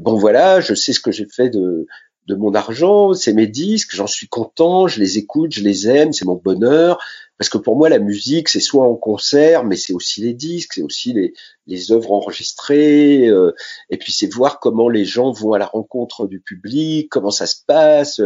bon, 0.00 0.16
voilà, 0.16 0.60
je 0.60 0.74
sais 0.74 0.92
ce 0.92 1.00
que 1.00 1.12
j'ai 1.12 1.26
fait 1.26 1.50
de 1.50 1.86
de 2.28 2.34
mon 2.34 2.54
argent, 2.54 3.14
c'est 3.14 3.32
mes 3.32 3.46
disques, 3.46 3.94
j'en 3.94 4.06
suis 4.06 4.28
content, 4.28 4.86
je 4.86 5.00
les 5.00 5.16
écoute, 5.16 5.52
je 5.52 5.62
les 5.62 5.88
aime, 5.88 6.12
c'est 6.12 6.26
mon 6.26 6.34
bonheur. 6.36 7.02
Parce 7.38 7.48
que 7.48 7.58
pour 7.58 7.76
moi, 7.76 7.88
la 7.88 8.00
musique, 8.00 8.48
c'est 8.48 8.60
soit 8.60 8.84
en 8.84 8.96
concert, 8.96 9.64
mais 9.64 9.76
c'est 9.76 9.92
aussi 9.92 10.20
les 10.22 10.34
disques, 10.34 10.72
c'est 10.74 10.82
aussi 10.82 11.12
les, 11.12 11.34
les 11.68 11.92
œuvres 11.92 12.10
enregistrées, 12.10 13.28
euh, 13.28 13.54
et 13.90 13.96
puis 13.96 14.10
c'est 14.10 14.26
voir 14.32 14.58
comment 14.58 14.88
les 14.88 15.04
gens 15.04 15.30
vont 15.30 15.52
à 15.52 15.58
la 15.58 15.66
rencontre 15.66 16.26
du 16.26 16.40
public, 16.40 17.08
comment 17.08 17.30
ça 17.30 17.46
se 17.46 17.56
passe, 17.64 18.20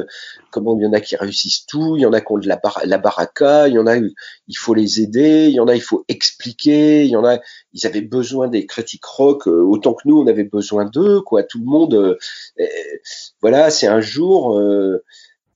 comment 0.50 0.78
il 0.78 0.84
y 0.84 0.86
en 0.86 0.94
a 0.94 1.00
qui 1.00 1.16
réussissent 1.16 1.66
tout, 1.66 1.96
il 1.96 2.02
y 2.02 2.06
en 2.06 2.14
a 2.14 2.22
qui 2.22 2.32
ont 2.32 2.38
de 2.38 2.48
la, 2.48 2.58
la 2.84 2.98
baraka, 2.98 3.68
il 3.68 3.74
y 3.74 3.78
en 3.78 3.86
a, 3.86 3.96
il 3.96 4.56
faut 4.56 4.72
les 4.72 5.02
aider, 5.02 5.48
il 5.48 5.54
y 5.54 5.60
en 5.60 5.68
a, 5.68 5.74
il 5.74 5.82
faut 5.82 6.04
expliquer, 6.08 7.04
il 7.04 7.10
y 7.10 7.16
en 7.16 7.24
a, 7.26 7.38
ils 7.74 7.86
avaient 7.86 8.00
besoin 8.00 8.48
des 8.48 8.64
critiques 8.64 9.04
rock 9.04 9.46
euh, 9.46 9.60
autant 9.60 9.92
que 9.92 10.02
nous, 10.06 10.20
on 10.20 10.26
avait 10.26 10.44
besoin 10.44 10.86
d'eux, 10.86 11.20
quoi. 11.20 11.42
Tout 11.42 11.58
le 11.58 11.66
monde, 11.66 11.94
euh, 11.94 12.16
voilà, 13.42 13.70
c'est 13.70 13.88
un 13.88 14.00
jour, 14.00 14.58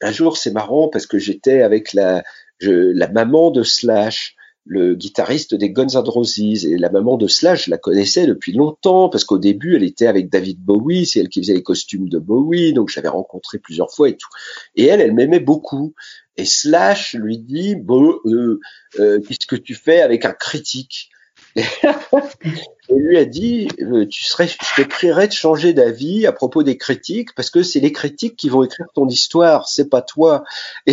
un 0.03 0.13
jour, 0.13 0.37
c'est 0.37 0.51
marrant 0.51 0.89
parce 0.89 1.07
que 1.07 1.19
j'étais 1.19 1.63
avec 1.63 1.93
la 1.93 2.23
je, 2.59 2.71
la 2.71 3.09
maman 3.09 3.51
de 3.51 3.63
Slash, 3.63 4.37
le 4.67 4.95
guitariste 4.95 5.55
des 5.55 5.71
Guns 5.71 5.95
N' 5.95 6.09
Roses. 6.09 6.67
Et 6.67 6.77
la 6.77 6.91
maman 6.91 7.17
de 7.17 7.29
Slash, 7.29 7.67
je 7.67 7.71
la 7.71 7.79
connaissais 7.79 8.27
depuis 8.27 8.53
longtemps 8.53 9.09
parce 9.09 9.25
qu'au 9.25 9.39
début, 9.39 9.77
elle 9.77 9.85
était 9.85 10.09
avec 10.09 10.29
David 10.29 10.59
Bowie, 10.59 11.07
c'est 11.07 11.21
elle 11.21 11.29
qui 11.29 11.41
faisait 11.41 11.55
les 11.55 11.63
costumes 11.63 12.09
de 12.09 12.19
Bowie, 12.19 12.73
donc 12.73 12.89
j'avais 12.89 13.09
rencontré 13.09 13.59
plusieurs 13.59 13.93
fois 13.93 14.09
et 14.09 14.17
tout. 14.17 14.29
Et 14.75 14.87
elle, 14.87 15.01
elle 15.01 15.15
m'aimait 15.15 15.41
beaucoup. 15.41 15.95
Et 16.37 16.45
Slash 16.45 17.15
lui 17.15 17.39
dit, 17.39 17.77
bon, 17.77 18.19
euh, 18.27 18.61
euh, 18.99 19.21
qu'est-ce 19.21 19.47
que 19.47 19.57
tu 19.57 19.75
fais 19.75 20.01
avec 20.01 20.25
un 20.25 20.33
critique? 20.33 21.11
et 22.89 22.95
lui 22.95 23.17
a 23.19 23.25
dit, 23.25 23.69
euh, 23.81 24.07
tu 24.07 24.25
serais, 24.25 24.47
je 24.47 24.57
t'écrirais 24.77 25.29
de 25.29 25.33
changer 25.33 25.73
d'avis 25.73 26.27
à 26.27 26.33
propos 26.33 26.63
des 26.63 26.77
critiques 26.77 27.35
parce 27.35 27.51
que 27.51 27.63
c'est 27.63 27.81
les 27.81 27.93
critiques 27.93 28.37
qui 28.37 28.49
vont 28.49 28.63
écrire 28.63 28.87
ton 28.95 29.09
histoire, 29.09 29.69
c'est 29.69 29.89
pas 29.89 30.03
toi. 30.03 30.45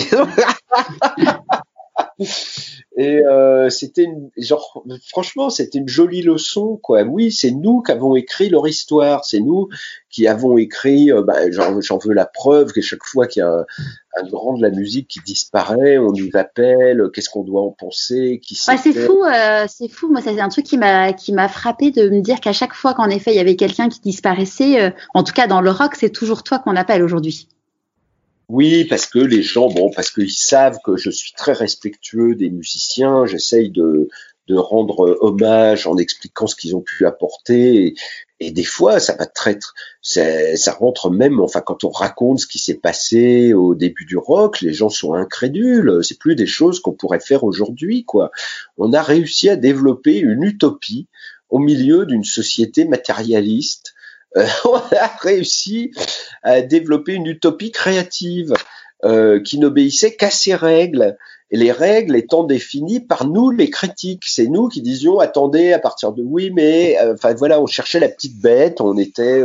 et 2.98 3.20
euh, 3.20 3.70
c'était 3.70 4.08
genre 4.38 4.84
franchement 5.10 5.50
c'était 5.50 5.80
une 5.80 5.88
jolie 5.88 6.22
leçon 6.22 6.80
quoi. 6.82 7.04
Oui, 7.04 7.32
c'est 7.32 7.52
nous 7.52 7.82
qui 7.82 7.92
avons 7.92 8.16
écrit 8.16 8.50
leur 8.50 8.68
histoire, 8.68 9.26
c'est 9.26 9.40
nous 9.40 9.70
qui 10.10 10.28
avons 10.28 10.58
écrit. 10.58 11.12
Euh, 11.12 11.24
bah, 11.24 11.50
j'en 11.52 11.98
veux 11.98 12.14
la 12.14 12.26
preuve 12.26 12.72
que 12.72 12.82
chaque 12.82 13.04
fois 13.04 13.28
qu'il 13.28 13.42
y 13.42 13.44
a 13.44 13.50
un, 13.50 13.66
un, 14.16 14.28
grand 14.28 14.56
de 14.56 14.62
la 14.62 14.70
musique 14.70 15.08
qui 15.08 15.20
disparaît, 15.26 15.98
on 15.98 16.12
nous 16.12 16.30
appelle. 16.36 17.10
Qu'est-ce 17.14 17.30
qu'on 17.30 17.44
doit 17.44 17.62
en 17.62 17.72
penser 17.72 18.40
Qui 18.44 18.58
ouais, 18.68 18.78
c'est 18.78 18.94
fou, 18.94 19.24
euh, 19.24 19.66
c'est 19.68 19.90
fou. 19.90 20.10
Moi, 20.10 20.22
c'est 20.22 20.40
un 20.40 20.50
truc 20.50 20.66
qui 20.66 20.78
m'a 20.78 21.14
qui 21.14 21.34
m'a 21.34 21.50
frappé 21.50 21.92
de 21.92 22.10
me 22.10 22.22
dire 22.22 22.40
qu'à 22.40 22.54
chaque 22.54 22.74
fois 22.74 22.94
qu'en 22.94 23.10
effet 23.10 23.32
il 23.32 23.38
y 23.38 23.40
avait 23.40 23.56
quelqu'un 23.56 23.90
qui 23.90 24.00
disparaissait, 24.02 24.82
euh, 24.82 24.92
en 25.14 25.24
tout 25.24 25.34
cas 25.34 25.48
dans 25.48 25.62
le 25.62 25.72
rock, 25.72 25.96
c'est 25.96 26.12
toujours 26.12 26.44
toi 26.44 26.60
qu'on 26.60 26.76
appelle 26.76 27.04
aujourd'hui. 27.04 27.48
Oui, 28.54 28.86
parce 28.86 29.08
que 29.08 29.18
les 29.18 29.42
gens, 29.42 29.68
bon, 29.68 29.90
parce 29.90 30.12
qu'ils 30.12 30.30
savent 30.30 30.78
que 30.86 30.96
je 30.96 31.10
suis 31.10 31.34
très 31.34 31.54
respectueux 31.54 32.36
des 32.36 32.52
musiciens, 32.52 33.26
j'essaye 33.26 33.72
de, 33.72 34.10
rendre 34.52 35.18
hommage 35.22 35.88
en 35.88 35.98
expliquant 35.98 36.46
ce 36.46 36.56
qu'ils 36.56 36.76
ont 36.76 36.82
pu 36.82 37.08
apporter. 37.08 37.96
Et, 38.40 38.52
des 38.52 38.64
fois, 38.64 39.00
ça 39.00 39.16
va 39.16 39.26
très, 39.26 39.58
ça, 40.04 40.56
ça 40.56 40.72
rentre 40.72 41.10
même, 41.10 41.40
enfin, 41.40 41.62
quand 41.62 41.84
on 41.84 41.90
raconte 41.90 42.42
ce 42.42 42.46
qui 42.46 42.60
s'est 42.60 42.78
passé 42.78 43.56
au 43.56 43.74
début 43.74 44.06
du 44.06 44.18
rock, 44.18 44.62
les 44.62 44.74
gens 44.74 44.90
sont 44.90 45.16
incrédules. 45.16 46.04
C'est 46.04 46.20
plus 46.20 46.36
des 46.36 46.46
choses 46.46 46.80
qu'on 46.80 46.94
pourrait 46.94 47.20
faire 47.20 47.44
aujourd'hui, 47.44 48.06
quoi. 48.06 48.30
On 48.78 48.94
a 48.94 49.02
réussi 49.02 49.50
à 49.50 49.56
développer 49.56 50.20
une 50.20 50.44
utopie 50.44 51.08
au 51.50 51.58
milieu 51.58 52.06
d'une 52.06 52.24
société 52.24 52.86
matérialiste 52.86 53.96
euh, 54.38 54.46
on 54.66 54.76
a 54.76 55.08
réussi 55.22 55.92
à 56.42 56.62
développer 56.62 57.14
une 57.14 57.28
utopie 57.28 57.72
créative 57.72 58.54
euh, 59.04 59.42
qui 59.42 59.60
n'obéissait 59.60 60.16
qu'à 60.16 60.30
ses 60.30 60.56
règles. 60.56 61.18
Et 61.52 61.58
les 61.58 61.72
règles 61.72 62.16
étant 62.16 62.44
définies 62.44 63.02
par 63.02 63.28
nous, 63.28 63.52
les 63.52 63.70
critiques. 63.70 64.24
C'est 64.26 64.48
nous 64.48 64.70
qui 64.70 64.82
disions, 64.82 65.20
attendez, 65.20 65.72
à 65.72 65.80
partir 65.80 66.12
de 66.12 66.24
oui, 66.24 66.52
mais, 66.52 66.98
euh, 67.00 67.14
enfin 67.14 67.34
voilà, 67.36 67.62
on 67.62 67.68
cherchait 67.68 68.00
la 68.00 68.10
petite 68.10 68.42
bête, 68.42 68.82
on 68.82 68.98
était, 68.98 69.44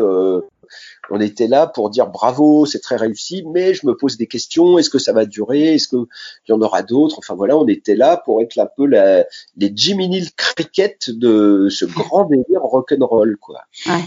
on 1.11 1.21
était 1.21 1.49
là 1.49 1.67
pour 1.67 1.91
dire 1.91 2.07
bravo, 2.07 2.65
c'est 2.65 2.81
très 2.81 2.97
réussi, 2.97 3.45
mais 3.53 3.75
je 3.75 3.87
me 3.87 3.95
pose 3.95 4.17
des 4.17 4.27
questions, 4.27 4.79
est-ce 4.79 4.89
que 4.89 4.99
ça 4.99 5.13
va 5.13 5.27
durer, 5.27 5.75
est-ce 5.75 5.89
qu'il 5.89 6.07
y 6.49 6.53
en 6.53 6.63
aura 6.63 6.83
d'autres? 6.83 7.19
Enfin 7.19 7.35
voilà, 7.35 7.59
on 7.59 7.67
était 7.67 7.97
là 7.97 8.23
pour 8.25 8.41
être 8.41 8.59
un 8.59 8.69
peu 8.75 8.87
la, 8.87 9.27
les 9.59 9.71
Neal 9.71 10.31
Cricket 10.35 11.11
de 11.11 11.69
ce 11.71 11.85
grand 11.85 12.25
délire 12.25 12.63
rock'n'roll, 12.63 13.37
quoi. 13.39 13.61
Ouais. 13.87 14.05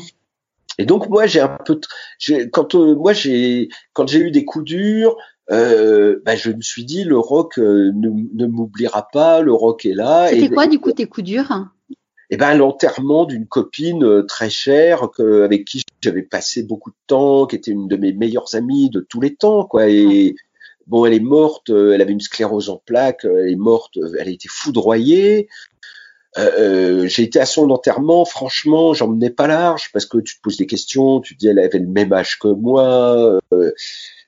Et 0.81 0.85
donc 0.85 1.09
moi 1.09 1.27
j'ai 1.27 1.41
un 1.41 1.59
peu, 1.63 1.79
quand 2.51 2.73
euh, 2.73 2.95
moi 2.95 3.13
j'ai, 3.13 3.69
quand 3.93 4.07
j'ai 4.07 4.17
eu 4.17 4.31
des 4.31 4.45
coups 4.45 4.65
durs, 4.65 5.15
euh, 5.51 6.19
bah, 6.25 6.35
je 6.35 6.49
me 6.49 6.61
suis 6.61 6.85
dit 6.85 7.03
le 7.03 7.19
rock 7.19 7.59
euh, 7.59 7.91
ne, 7.93 8.09
ne 8.33 8.47
m'oubliera 8.47 9.07
pas, 9.13 9.41
le 9.41 9.53
rock 9.53 9.85
est 9.85 9.93
là. 9.93 10.29
C'était 10.29 10.49
quoi 10.49 10.65
du 10.65 10.79
coup 10.79 10.91
tes 10.91 11.05
coups 11.05 11.27
durs? 11.27 11.67
Eh 12.31 12.37
ben 12.37 12.55
l'enterrement 12.55 13.25
d'une 13.25 13.45
copine 13.45 14.25
très 14.25 14.49
chère 14.49 15.09
que, 15.15 15.43
avec 15.43 15.65
qui 15.65 15.83
j'avais 16.01 16.23
passé 16.23 16.63
beaucoup 16.63 16.89
de 16.89 16.95
temps, 17.05 17.45
qui 17.45 17.57
était 17.57 17.69
une 17.69 17.87
de 17.87 17.95
mes 17.95 18.13
meilleures 18.13 18.55
amies 18.55 18.89
de 18.89 19.01
tous 19.01 19.21
les 19.21 19.35
temps, 19.35 19.65
quoi. 19.65 19.87
Et 19.87 20.33
bon, 20.87 21.05
elle 21.05 21.13
est 21.13 21.19
morte, 21.19 21.69
elle 21.69 22.01
avait 22.01 22.13
une 22.13 22.21
sclérose 22.21 22.71
en 22.71 22.81
plaques, 22.83 23.25
elle 23.25 23.51
est 23.51 23.55
morte, 23.55 23.99
elle 24.17 24.29
a 24.29 24.31
été 24.31 24.47
foudroyée. 24.49 25.47
Euh, 26.37 26.51
euh, 27.03 27.07
j'ai 27.07 27.23
été 27.23 27.39
à 27.39 27.45
son 27.45 27.69
enterrement, 27.71 28.23
franchement, 28.23 28.93
j'en 28.93 29.09
menais 29.09 29.29
pas 29.29 29.47
large 29.47 29.89
parce 29.91 30.05
que 30.05 30.17
tu 30.17 30.37
te 30.37 30.41
poses 30.41 30.57
des 30.57 30.65
questions, 30.65 31.19
tu 31.19 31.35
dis 31.35 31.47
elle 31.47 31.59
avait 31.59 31.79
le 31.79 31.87
même 31.87 32.13
âge 32.13 32.39
que 32.39 32.47
moi, 32.47 33.39
euh, 33.53 33.71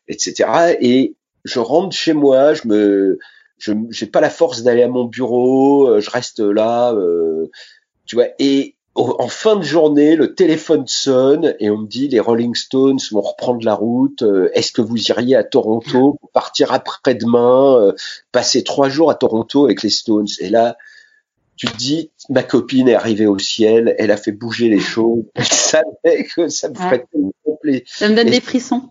etc. 0.10 0.76
Et 0.82 1.16
je 1.46 1.60
rentre 1.60 1.96
chez 1.96 2.14
moi, 2.14 2.54
je 2.54 2.68
me, 2.68 3.20
je 3.58 3.72
j'ai 3.90 4.06
pas 4.06 4.20
la 4.20 4.30
force 4.30 4.64
d'aller 4.64 4.84
à 4.84 4.90
mon 4.90 5.06
bureau, 5.06 5.88
euh, 5.88 6.02
je 6.02 6.10
reste 6.10 6.40
là, 6.40 6.94
tu 8.06 8.16
vois. 8.16 8.28
Et 8.38 8.76
en 8.96 9.28
fin 9.28 9.56
de 9.56 9.64
journée, 9.64 10.16
le 10.16 10.36
téléphone 10.36 10.86
sonne 10.86 11.56
et 11.60 11.70
on 11.72 11.78
me 11.78 11.88
dit 11.88 12.10
les 12.10 12.20
Rolling 12.20 12.54
Stones 12.54 13.00
vont 13.12 13.22
reprendre 13.22 13.66
la 13.66 13.74
route. 13.74 14.24
Est-ce 14.54 14.72
que 14.74 14.82
vous 14.82 15.02
iriez 15.08 15.36
à 15.38 15.44
Toronto 15.44 16.18
pour 16.20 16.30
partir 16.32 16.74
après-demain, 16.74 17.94
passer 18.34 18.64
trois 18.64 18.90
jours 18.90 19.10
à 19.10 19.16
Toronto 19.16 19.66
avec 19.66 19.82
les 19.84 19.90
Stones? 19.90 20.28
Et 20.40 20.50
là, 20.50 20.78
tu 21.56 21.68
te 21.68 21.78
dis, 21.78 22.12
ma 22.30 22.44
copine 22.44 22.90
est 22.90 22.96
arrivée 22.96 23.28
au 23.28 23.40
ciel, 23.40 23.96
elle 23.98 24.12
a 24.12 24.18
fait 24.18 24.32
bouger 24.32 24.70
les 24.70 24.80
choses, 24.80 25.24
elle 25.36 25.46
savait 25.52 26.26
que 26.36 26.48
ça 26.50 26.70
me 26.70 26.76
ferait 26.76 27.06
complet. 27.44 27.84
Ça 27.86 28.10
me 28.10 28.16
donne 28.16 28.30
des 28.30 28.42
frissons. 28.42 28.84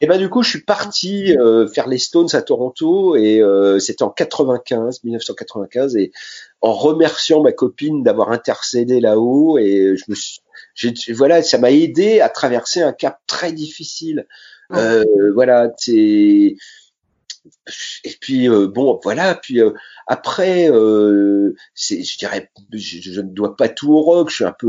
Et 0.00 0.06
ben 0.06 0.16
du 0.16 0.28
coup, 0.28 0.42
je 0.42 0.50
suis 0.50 0.62
parti 0.62 1.36
euh, 1.36 1.66
faire 1.66 1.88
les 1.88 1.98
Stones 1.98 2.28
à 2.32 2.42
Toronto 2.42 3.16
et 3.16 3.40
euh, 3.40 3.80
c'était 3.80 4.04
en 4.04 4.10
95, 4.10 5.02
1995 5.02 5.96
et 5.96 6.12
en 6.60 6.72
remerciant 6.72 7.42
ma 7.42 7.50
copine 7.50 8.04
d'avoir 8.04 8.30
intercédé 8.30 9.00
là-haut 9.00 9.58
et 9.58 9.96
je 9.96 10.04
me 10.08 10.14
suis, 10.14 11.12
voilà, 11.12 11.42
ça 11.42 11.58
m'a 11.58 11.72
aidé 11.72 12.20
à 12.20 12.28
traverser 12.28 12.80
un 12.80 12.92
cap 12.92 13.18
très 13.26 13.52
difficile. 13.52 14.26
Euh, 14.72 15.04
voilà, 15.34 15.72
c'est 15.76 16.54
et 18.04 18.14
puis 18.20 18.48
euh, 18.48 18.66
bon 18.66 18.98
voilà 19.02 19.34
puis 19.34 19.60
euh, 19.60 19.72
après 20.06 20.70
euh, 20.70 21.54
je 21.74 22.18
dirais 22.18 22.50
je, 22.72 23.20
ne 23.20 23.28
dois 23.28 23.56
pas 23.56 23.68
tout 23.68 23.92
au 23.92 24.00
rock 24.00 24.30
je 24.30 24.36
suis 24.36 24.44
un 24.44 24.52
peu 24.52 24.68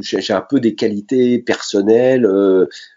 j'ai 0.00 0.32
un 0.32 0.40
peu 0.40 0.60
des 0.60 0.74
qualités 0.74 1.38
personnelles 1.38 2.28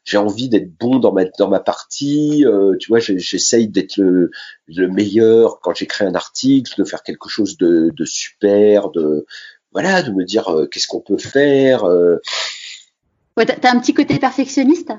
j'ai 0.04 0.18
envie 0.18 0.50
d'être 0.50 0.72
bon 0.78 1.00
dans 1.00 1.14
ma 1.14 1.26
dans 1.26 1.50
ma 1.50 1.60
partie 1.60 2.46
tu 2.80 2.88
vois 2.90 3.00
j'essaye 3.00 3.68
d'être 3.68 3.98
le, 3.98 4.32
le 4.68 4.88
meilleur 4.88 5.60
quand 5.62 5.74
j'écris 5.74 6.06
un 6.06 6.16
article 6.16 6.74
de 6.78 6.86
faire 6.86 7.04
quelque 7.04 7.30
chose 7.30 7.58
de, 7.58 7.92
de 7.96 8.06
super 8.06 8.90
de 8.90 9.26
voilà 9.72 10.04
de 10.04 10.12
me 10.12 10.24
dire 10.24 10.50
qu'est-ce 10.72 10.88
qu'on 10.88 11.02
peut 11.02 11.18
faire 11.18 11.84
ouais 11.84 13.46
t'as 13.46 13.72
un 13.72 13.80
petit 13.80 13.94
côté 13.94 14.20
perfectionniste? 14.20 14.92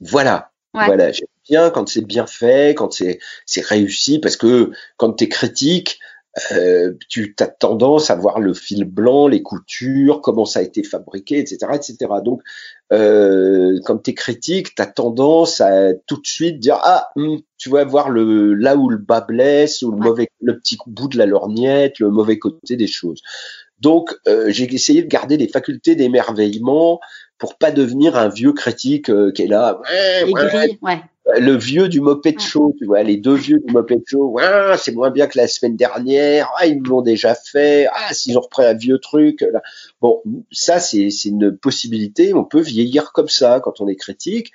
Voilà. 0.00 0.50
Voilà, 0.74 1.12
bien 1.48 1.70
quand 1.70 1.88
c'est 1.88 2.04
bien 2.04 2.26
fait, 2.26 2.74
quand 2.74 2.92
c'est 2.92 3.66
réussi, 3.66 4.18
parce 4.18 4.36
que 4.36 4.70
quand 4.96 5.14
tu 5.14 5.24
es 5.24 5.28
critique, 5.28 5.98
euh, 6.52 6.94
tu 7.08 7.34
as 7.38 7.46
tendance 7.46 8.10
à 8.10 8.16
voir 8.16 8.40
le 8.40 8.54
fil 8.54 8.84
blanc, 8.84 9.28
les 9.28 9.42
coutures, 9.42 10.20
comment 10.20 10.44
ça 10.44 10.60
a 10.60 10.62
été 10.62 10.82
fabriqué, 10.82 11.38
etc., 11.38 11.58
etc. 11.74 11.96
Donc, 12.24 12.42
euh, 12.92 13.78
quand 13.84 13.98
tu 13.98 14.10
es 14.10 14.14
critique, 14.14 14.74
tu 14.74 14.82
as 14.82 14.86
tendance 14.86 15.60
à 15.60 15.94
tout 16.06 16.20
de 16.20 16.26
suite 16.26 16.58
dire 16.58 16.78
ah, 16.82 17.08
hmm, 17.14 17.36
tu 17.56 17.70
vas 17.70 17.84
voir 17.84 18.10
le 18.10 18.54
là 18.54 18.76
où 18.76 18.88
le 18.88 18.98
bas 18.98 19.20
blesse 19.20 19.82
ou 19.82 19.92
le 19.92 19.98
mauvais, 19.98 20.28
le 20.40 20.58
petit 20.58 20.76
bout 20.86 21.06
de 21.06 21.18
la 21.18 21.26
lorgnette, 21.26 22.00
le 22.00 22.10
mauvais 22.10 22.38
côté 22.38 22.74
des 22.74 22.88
choses. 22.88 23.22
Donc, 23.80 24.16
euh, 24.26 24.50
j'ai 24.50 24.72
essayé 24.72 25.02
de 25.02 25.08
garder 25.08 25.36
les 25.36 25.48
facultés 25.48 25.94
d'émerveillement 25.94 27.00
pour 27.38 27.58
pas 27.58 27.70
devenir 27.70 28.16
un 28.16 28.28
vieux 28.28 28.52
critique 28.52 29.10
euh, 29.10 29.30
qui 29.30 29.42
est 29.42 29.46
là. 29.46 29.80
Le 31.26 31.56
vieux 31.56 31.88
du 31.88 32.00
moped 32.00 32.38
show, 32.38 32.74
tu 32.78 32.84
vois, 32.84 33.02
les 33.02 33.16
deux 33.16 33.34
vieux 33.34 33.58
du 33.64 33.72
moped 33.72 34.02
show. 34.06 34.28
Ouais, 34.28 34.76
c'est 34.78 34.92
moins 34.92 35.10
bien 35.10 35.26
que 35.26 35.38
la 35.38 35.48
semaine 35.48 35.74
dernière. 35.74 36.50
Ah, 36.58 36.66
ils 36.66 36.82
l'ont 36.82 37.00
déjà 37.00 37.34
fait. 37.34 37.86
Ah, 37.92 38.12
s'ils 38.12 38.36
ont 38.36 38.42
repris 38.42 38.64
un 38.64 38.74
vieux 38.74 38.98
truc. 38.98 39.40
Là. 39.40 39.62
Bon, 40.02 40.22
ça, 40.52 40.80
c'est 40.80 41.08
une 41.24 41.56
possibilité. 41.56 42.34
On 42.34 42.44
peut 42.44 42.60
vieillir 42.60 43.12
comme 43.12 43.28
ça 43.28 43.60
quand 43.60 43.80
on 43.80 43.88
est 43.88 43.96
critique. 43.96 44.52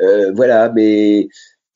Euh, 0.00 0.32
voilà, 0.34 0.70
mais 0.70 1.28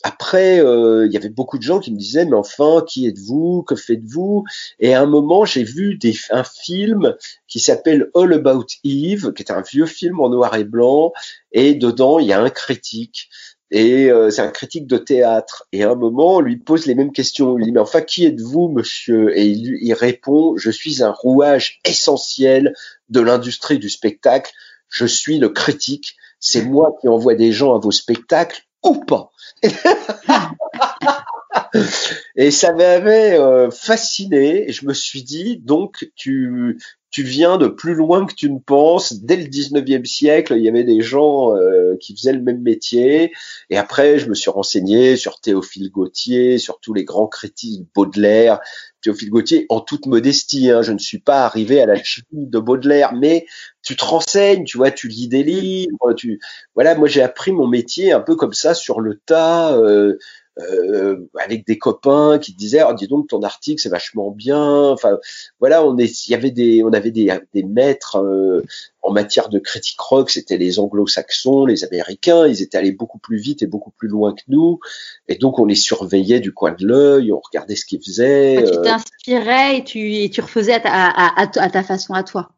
après, 0.03 0.61
euh, 0.61 1.07
il 1.07 1.12
y 1.12 1.16
avait 1.18 1.28
beaucoup 1.28 1.59
de 1.59 1.62
gens 1.62 1.78
qui 1.78 1.93
me 1.93 1.99
disaient, 1.99 2.24
mais 2.24 2.36
enfin, 2.36 2.82
qui 2.88 3.07
êtes-vous? 3.07 3.62
Que 3.62 3.76
faites-vous? 3.76 4.45
Et 4.78 4.95
à 4.95 5.03
un 5.03 5.07
moment, 5.07 5.45
j'ai 5.45 5.64
vu 5.64 5.97
des, 5.97 6.14
un 6.30 6.45
film 6.45 7.14
qui 7.47 7.61
s'appelle 7.61 8.11
All 8.14 8.32
About 8.32 8.66
Eve, 8.84 9.34
qui 9.34 9.43
est 9.43 9.53
un 9.53 9.61
vieux 9.61 9.86
film 9.86 10.20
en 10.20 10.30
noir 10.30 10.55
et 10.55 10.64
blanc, 10.64 11.12
et 11.53 11.74
dedans, 11.74 12.18
il 12.18 12.28
y 12.28 12.32
a 12.32 12.41
un 12.41 12.49
critique. 12.49 13.28
Et 13.70 14.10
euh, 14.10 14.30
c'est 14.30 14.42
un 14.42 14.50
critique 14.50 14.86
de 14.86 14.98
théâtre. 14.98 15.66
Et 15.72 15.84
à 15.84 15.90
un 15.90 15.94
moment, 15.94 16.36
on 16.36 16.40
lui 16.40 16.56
pose 16.56 16.86
les 16.86 16.94
mêmes 16.94 17.12
questions. 17.12 17.52
On 17.52 17.56
lui 17.56 17.66
dit, 17.66 17.72
mais 17.72 17.80
enfin, 17.80 18.00
qui 18.00 18.26
êtes-vous, 18.26 18.68
monsieur? 18.68 19.36
Et 19.38 19.46
il, 19.46 19.78
il 19.80 19.94
répond, 19.94 20.56
je 20.56 20.70
suis 20.70 21.02
un 21.02 21.12
rouage 21.12 21.80
essentiel 21.84 22.74
de 23.08 23.20
l'industrie 23.20 23.78
du 23.78 23.88
spectacle. 23.88 24.52
Je 24.88 25.06
suis 25.06 25.38
le 25.38 25.50
critique. 25.50 26.16
C'est 26.40 26.62
moi 26.62 26.96
qui 27.00 27.08
envoie 27.08 27.34
des 27.34 27.52
gens 27.52 27.74
à 27.74 27.78
vos 27.78 27.92
spectacles 27.92 28.62
ou 28.82 29.04
pas. 29.04 29.30
et 32.36 32.51
ça 32.51 32.72
m'avait 32.72 33.38
euh, 33.38 33.70
fasciné. 33.70 34.70
Je 34.70 34.86
me 34.86 34.94
suis 34.94 35.22
dit, 35.22 35.59
donc 35.59 36.11
tu 36.14 36.78
tu 37.11 37.24
viens 37.24 37.59
de 37.59 37.66
plus 37.66 37.94
loin 37.94 38.24
que 38.24 38.34
tu 38.34 38.51
ne 38.51 38.59
penses. 38.59 39.14
Dès 39.14 39.36
le 39.36 39.44
19e 39.44 40.05
siècle, 40.05 40.55
il 40.57 40.62
y 40.62 40.68
avait 40.68 40.84
des 40.84 41.01
gens 41.01 41.57
euh, 41.57 41.96
qui 41.98 42.14
faisaient 42.14 42.32
le 42.32 42.40
même 42.40 42.62
métier. 42.62 43.32
Et 43.68 43.76
après, 43.76 44.20
je 44.20 44.28
me 44.28 44.34
suis 44.34 44.51
renseigné 44.51 45.16
sur 45.16 45.40
Théophile 45.40 45.90
Gautier, 45.90 46.59
sur 46.59 46.78
tous 46.78 46.94
les 46.94 47.05
grands 47.05 47.26
critiques 47.26 47.88
Baudelaire, 47.94 48.61
Théophile 49.03 49.30
Gautier, 49.30 49.66
en 49.70 49.80
toute 49.80 50.07
modestie. 50.07 50.70
Hein, 50.70 50.82
je 50.82 50.92
ne 50.92 50.98
suis 50.98 51.18
pas 51.18 51.44
arrivé 51.44 51.80
à 51.80 51.86
la 51.86 52.01
chimie 52.01 52.46
de 52.46 52.59
Baudelaire, 52.61 53.12
mais 53.12 53.46
tu 53.82 53.96
te 53.96 54.05
renseignes, 54.05 54.64
tu 54.64 54.76
vois, 54.76 54.92
tu 54.92 55.09
lis 55.09 55.26
des 55.26 55.42
livres, 55.42 56.12
tu 56.16 56.38
voilà. 56.76 56.94
Moi, 56.94 57.09
j'ai 57.09 57.22
appris 57.22 57.51
mon 57.51 57.66
métier 57.66 58.12
un 58.12 58.20
peu 58.20 58.36
comme 58.36 58.55
ça 58.55 58.72
sur 58.74 59.01
le 59.01 59.16
tas. 59.26 59.76
Euh, 59.76 60.16
euh, 60.61 61.28
avec 61.38 61.66
des 61.66 61.78
copains 61.78 62.38
qui 62.38 62.52
disaient 62.54 62.82
oh, 62.88 62.92
dis 62.94 63.08
donc 63.08 63.28
ton 63.28 63.42
article 63.42 63.80
c'est 63.80 63.88
vachement 63.88 64.30
bien. 64.30 64.90
Enfin 64.90 65.18
voilà 65.58 65.84
on 65.84 65.96
est 65.98 66.26
il 66.28 66.32
y 66.32 66.34
avait 66.34 66.50
des 66.50 66.82
on 66.84 66.92
avait 66.92 67.11
des, 67.11 67.32
des 67.54 67.62
maîtres 67.62 68.16
euh, 68.16 68.62
en 69.02 69.12
matière 69.12 69.48
de 69.48 69.58
critique 69.58 70.00
rock 70.00 70.30
c'était 70.30 70.58
les 70.58 70.78
anglo-saxons 70.78 71.66
les 71.66 71.84
américains 71.84 72.46
ils 72.46 72.62
étaient 72.62 72.78
allés 72.78 72.92
beaucoup 72.92 73.18
plus 73.18 73.38
vite 73.38 73.62
et 73.62 73.66
beaucoup 73.66 73.90
plus 73.90 74.08
loin 74.08 74.34
que 74.34 74.42
nous. 74.48 74.80
Et 75.28 75.36
donc 75.36 75.58
on 75.58 75.64
les 75.64 75.74
surveillait 75.74 76.40
du 76.40 76.52
coin 76.52 76.72
de 76.72 76.86
l'œil 76.86 77.32
on 77.32 77.40
regardait 77.40 77.76
ce 77.76 77.84
qu'ils 77.84 78.02
faisaient 78.02 78.62
tu 78.64 78.78
euh. 78.78 78.82
t'inspirais 78.82 79.78
et 79.78 79.84
tu 79.84 80.14
et 80.14 80.30
tu 80.30 80.40
refaisais 80.40 80.74
à 80.74 80.80
ta, 80.80 80.90
à, 80.92 81.42
à 81.42 81.70
ta 81.70 81.82
façon 81.82 82.14
à 82.14 82.22
toi 82.22 82.50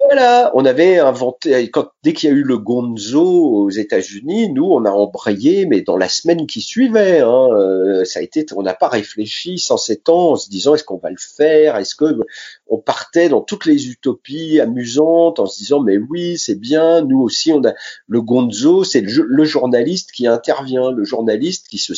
voilà, 0.00 0.50
on 0.54 0.64
avait 0.64 0.98
inventé, 0.98 1.70
quand, 1.70 1.88
dès 2.02 2.12
qu'il 2.12 2.28
y 2.28 2.32
a 2.32 2.36
eu 2.36 2.42
le 2.42 2.58
Gonzo 2.58 3.22
aux 3.22 3.70
États-Unis, 3.70 4.52
nous, 4.52 4.64
on 4.64 4.84
a 4.84 4.90
embrayé, 4.90 5.66
mais 5.66 5.80
dans 5.80 5.96
la 5.96 6.08
semaine 6.08 6.46
qui 6.46 6.60
suivait, 6.60 7.20
hein, 7.20 7.48
euh, 7.52 8.04
ça 8.04 8.20
a 8.20 8.22
été, 8.22 8.44
on 8.54 8.62
n'a 8.62 8.74
pas 8.74 8.88
réfléchi 8.88 9.58
sans 9.58 9.76
sept 9.76 10.08
ans 10.08 10.32
en 10.32 10.36
se 10.36 10.50
disant 10.50 10.74
est-ce 10.74 10.84
qu'on 10.84 10.98
va 10.98 11.10
le 11.10 11.16
faire, 11.18 11.76
est-ce 11.76 11.94
que 11.94 12.18
on 12.66 12.78
partait 12.78 13.28
dans 13.28 13.40
toutes 13.40 13.66
les 13.66 13.88
utopies 13.88 14.60
amusantes 14.60 15.38
en 15.38 15.46
se 15.46 15.58
disant 15.58 15.80
mais 15.80 15.96
oui, 15.96 16.38
c'est 16.38 16.58
bien, 16.58 17.02
nous 17.02 17.20
aussi, 17.20 17.52
on 17.52 17.64
a 17.64 17.72
le 18.08 18.20
Gonzo, 18.20 18.84
c'est 18.84 19.00
le, 19.00 19.24
le, 19.26 19.44
journaliste 19.44 20.12
qui 20.12 20.26
intervient, 20.26 20.90
le 20.90 21.04
journaliste 21.04 21.68
qui 21.68 21.78
se, 21.78 21.92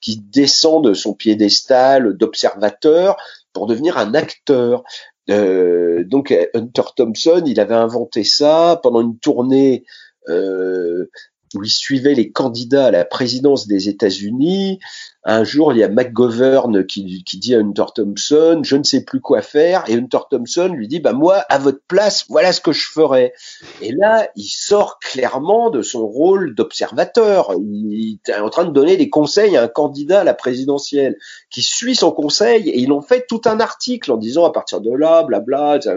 qui 0.00 0.16
descend 0.16 0.84
de 0.84 0.94
son 0.94 1.12
piédestal 1.12 2.16
d'observateur 2.16 3.16
pour 3.52 3.66
devenir 3.66 3.98
un 3.98 4.14
acteur. 4.14 4.84
Euh, 5.30 6.04
donc 6.04 6.32
Hunter 6.54 6.82
Thompson, 6.96 7.42
il 7.46 7.58
avait 7.60 7.74
inventé 7.74 8.24
ça 8.24 8.78
pendant 8.82 9.00
une 9.00 9.18
tournée 9.18 9.84
euh, 10.28 11.10
où 11.54 11.62
il 11.62 11.70
suivait 11.70 12.14
les 12.14 12.30
candidats 12.30 12.86
à 12.86 12.90
la 12.90 13.04
présidence 13.04 13.66
des 13.66 13.88
États-Unis. 13.88 14.78
Un 15.24 15.42
jour, 15.42 15.72
il 15.72 15.78
y 15.78 15.82
a 15.82 15.88
McGovern 15.88 16.86
qui, 16.86 17.24
dit 17.24 17.54
à 17.54 17.58
Hunter 17.58 17.86
Thompson, 17.94 18.60
je 18.62 18.76
ne 18.76 18.84
sais 18.84 19.04
plus 19.04 19.20
quoi 19.20 19.42
faire, 19.42 19.84
et 19.88 19.94
Hunter 19.94 20.20
Thompson 20.30 20.68
lui 20.68 20.86
dit, 20.86 21.00
bah 21.00 21.12
moi, 21.12 21.44
à 21.48 21.58
votre 21.58 21.80
place, 21.88 22.26
voilà 22.28 22.52
ce 22.52 22.60
que 22.60 22.72
je 22.72 22.88
ferais. 22.88 23.32
Et 23.80 23.92
là, 23.92 24.28
il 24.36 24.48
sort 24.48 24.98
clairement 25.00 25.70
de 25.70 25.82
son 25.82 26.06
rôle 26.06 26.54
d'observateur. 26.54 27.52
Il 27.58 28.18
est 28.28 28.34
en 28.34 28.50
train 28.50 28.64
de 28.64 28.72
donner 28.72 28.96
des 28.96 29.10
conseils 29.10 29.56
à 29.56 29.64
un 29.64 29.68
candidat 29.68 30.20
à 30.20 30.24
la 30.24 30.34
présidentielle 30.34 31.16
qui 31.50 31.62
suit 31.62 31.96
son 31.96 32.12
conseil, 32.12 32.68
et 32.68 32.78
ils 32.78 32.92
ont 32.92 33.02
fait 33.02 33.26
tout 33.28 33.42
un 33.46 33.58
article 33.58 34.12
en 34.12 34.16
disant 34.16 34.44
à 34.44 34.52
partir 34.52 34.80
de 34.80 34.92
là, 34.92 35.24
blabla. 35.24 35.78
Bla, 35.78 35.96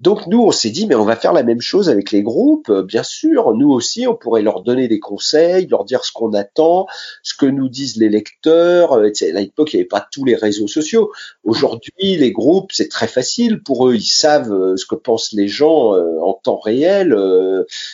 donc 0.00 0.28
nous, 0.28 0.40
on 0.40 0.52
s'est 0.52 0.70
dit, 0.70 0.86
mais 0.86 0.94
on 0.94 1.04
va 1.04 1.16
faire 1.16 1.32
la 1.32 1.42
même 1.42 1.60
chose 1.60 1.88
avec 1.88 2.12
les 2.12 2.22
groupes, 2.22 2.68
euh, 2.70 2.84
bien 2.84 3.02
sûr. 3.02 3.52
Nous 3.54 3.70
aussi, 3.70 4.06
on 4.06 4.14
pourrait 4.14 4.42
leur 4.42 4.62
donner 4.62 4.86
des 4.86 5.00
conseils, 5.00 5.66
leur 5.66 5.84
dire 5.84 6.04
ce 6.04 6.12
qu'on 6.12 6.32
attend, 6.34 6.86
ce 7.24 7.34
que 7.34 7.46
nous 7.46 7.68
disent 7.68 7.96
les 7.96 8.08
lecteurs. 8.08 8.92
Euh, 8.92 9.10
à 9.20 9.40
l'époque, 9.40 9.72
il 9.72 9.76
n'y 9.76 9.80
avait 9.80 9.88
pas 9.88 10.06
tous 10.12 10.24
les 10.24 10.36
réseaux 10.36 10.68
sociaux. 10.68 11.10
Aujourd'hui, 11.42 11.90
les 11.98 12.30
groupes, 12.30 12.70
c'est 12.72 12.88
très 12.88 13.08
facile 13.08 13.60
pour 13.60 13.88
eux. 13.88 13.96
Ils 13.96 14.02
savent 14.02 14.52
euh, 14.52 14.76
ce 14.76 14.86
que 14.86 14.94
pensent 14.94 15.32
les 15.32 15.48
gens 15.48 15.94
en 16.22 16.34
temps 16.34 16.58
réel. 16.58 17.16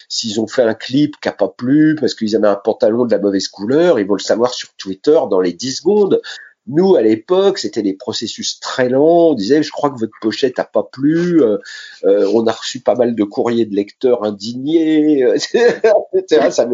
S'ils 0.09 0.41
ont 0.41 0.47
fait 0.47 0.63
un 0.63 0.75
clip 0.75 1.15
qui 1.23 1.29
pas 1.31 1.49
plu 1.49 1.97
parce 1.99 2.15
qu'ils 2.15 2.37
avaient 2.37 2.49
un 2.49 2.55
pantalon 2.55 3.07
de 3.07 3.13
la 3.13 3.19
mauvaise 3.19 3.49
couleur, 3.49 3.99
ils 3.99 4.07
vont 4.07 4.15
le 4.15 4.21
savoir 4.21 4.53
sur 4.53 4.75
Twitter 4.77 5.19
dans 5.31 5.41
les 5.41 5.53
10 5.53 5.77
secondes. 5.77 6.21
Nous, 6.67 6.97
à 6.97 7.03
l'époque, 7.03 7.59
c'était 7.59 7.83
des 7.83 7.93
processus 7.93 8.59
très 8.59 8.89
lents. 8.89 9.31
On 9.31 9.35
disait, 9.35 9.63
je 9.63 9.71
crois 9.71 9.91
que 9.91 9.99
votre 9.99 10.15
pochette 10.21 10.59
a 10.59 10.65
pas 10.65 10.83
plu. 10.83 11.43
Euh, 11.43 11.59
euh, 12.05 12.31
on 12.33 12.47
a 12.47 12.53
reçu 12.53 12.81
pas 12.81 12.95
mal 12.95 13.15
de 13.15 13.25
courriers 13.25 13.67
de 13.67 13.75
lecteurs 13.75 14.25
indignés, 14.25 15.21
etc. 15.35 16.51
Ça 16.51 16.67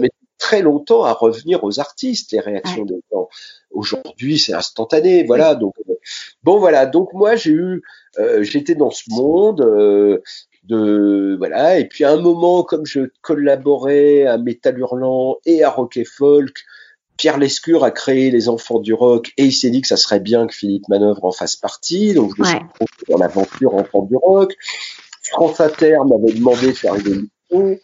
met, 0.00 0.08
très 0.38 0.62
longtemps 0.62 1.04
à 1.04 1.12
revenir 1.12 1.62
aux 1.62 1.78
artistes, 1.78 2.32
les 2.32 2.40
réactions 2.40 2.84
des 2.84 3.00
gens. 3.12 3.28
Aujourd'hui, 3.70 4.38
c'est 4.38 4.54
instantané. 4.54 5.24
Voilà. 5.24 5.54
Donc, 5.54 5.74
euh, 5.88 5.94
bon, 6.42 6.58
voilà. 6.58 6.86
Donc, 6.86 7.12
moi, 7.12 7.36
j'ai 7.36 7.52
eu, 7.52 7.82
j'étais 8.40 8.74
dans 8.74 8.90
ce 8.90 9.04
monde. 9.08 9.60
de 10.64 11.34
voilà 11.38 11.80
et 11.80 11.88
puis 11.88 12.04
à 12.04 12.12
un 12.12 12.20
moment 12.20 12.62
comme 12.62 12.86
je 12.86 13.10
collaborais 13.20 14.26
à 14.26 14.38
Metal 14.38 14.78
Hurlant 14.78 15.38
et 15.44 15.64
à 15.64 15.70
Rock 15.70 15.96
et 15.96 16.04
Folk 16.04 16.64
Pierre 17.22 17.38
Lescure 17.38 17.84
a 17.84 17.92
créé 17.92 18.32
les 18.32 18.48
Enfants 18.48 18.80
du 18.80 18.92
Rock 18.94 19.32
et 19.36 19.44
il 19.44 19.52
s'est 19.52 19.70
dit 19.70 19.80
que 19.80 19.86
ça 19.86 19.96
serait 19.96 20.18
bien 20.18 20.48
que 20.48 20.52
Philippe 20.52 20.88
Manœuvre 20.88 21.24
en 21.24 21.30
fasse 21.30 21.54
partie. 21.54 22.14
Donc 22.14 22.32
je 22.36 22.42
me 22.42 22.46
suis 22.48 22.58
dans 23.08 23.16
l'aventure 23.16 23.76
Enfants 23.76 24.02
du 24.02 24.16
Rock. 24.16 24.56
France 25.30 25.60
Inter 25.60 25.98
m'avait 26.04 26.32
demandé 26.32 26.66
de 26.66 26.72
faire 26.72 26.96
une 26.96 27.06
émission. 27.06 27.78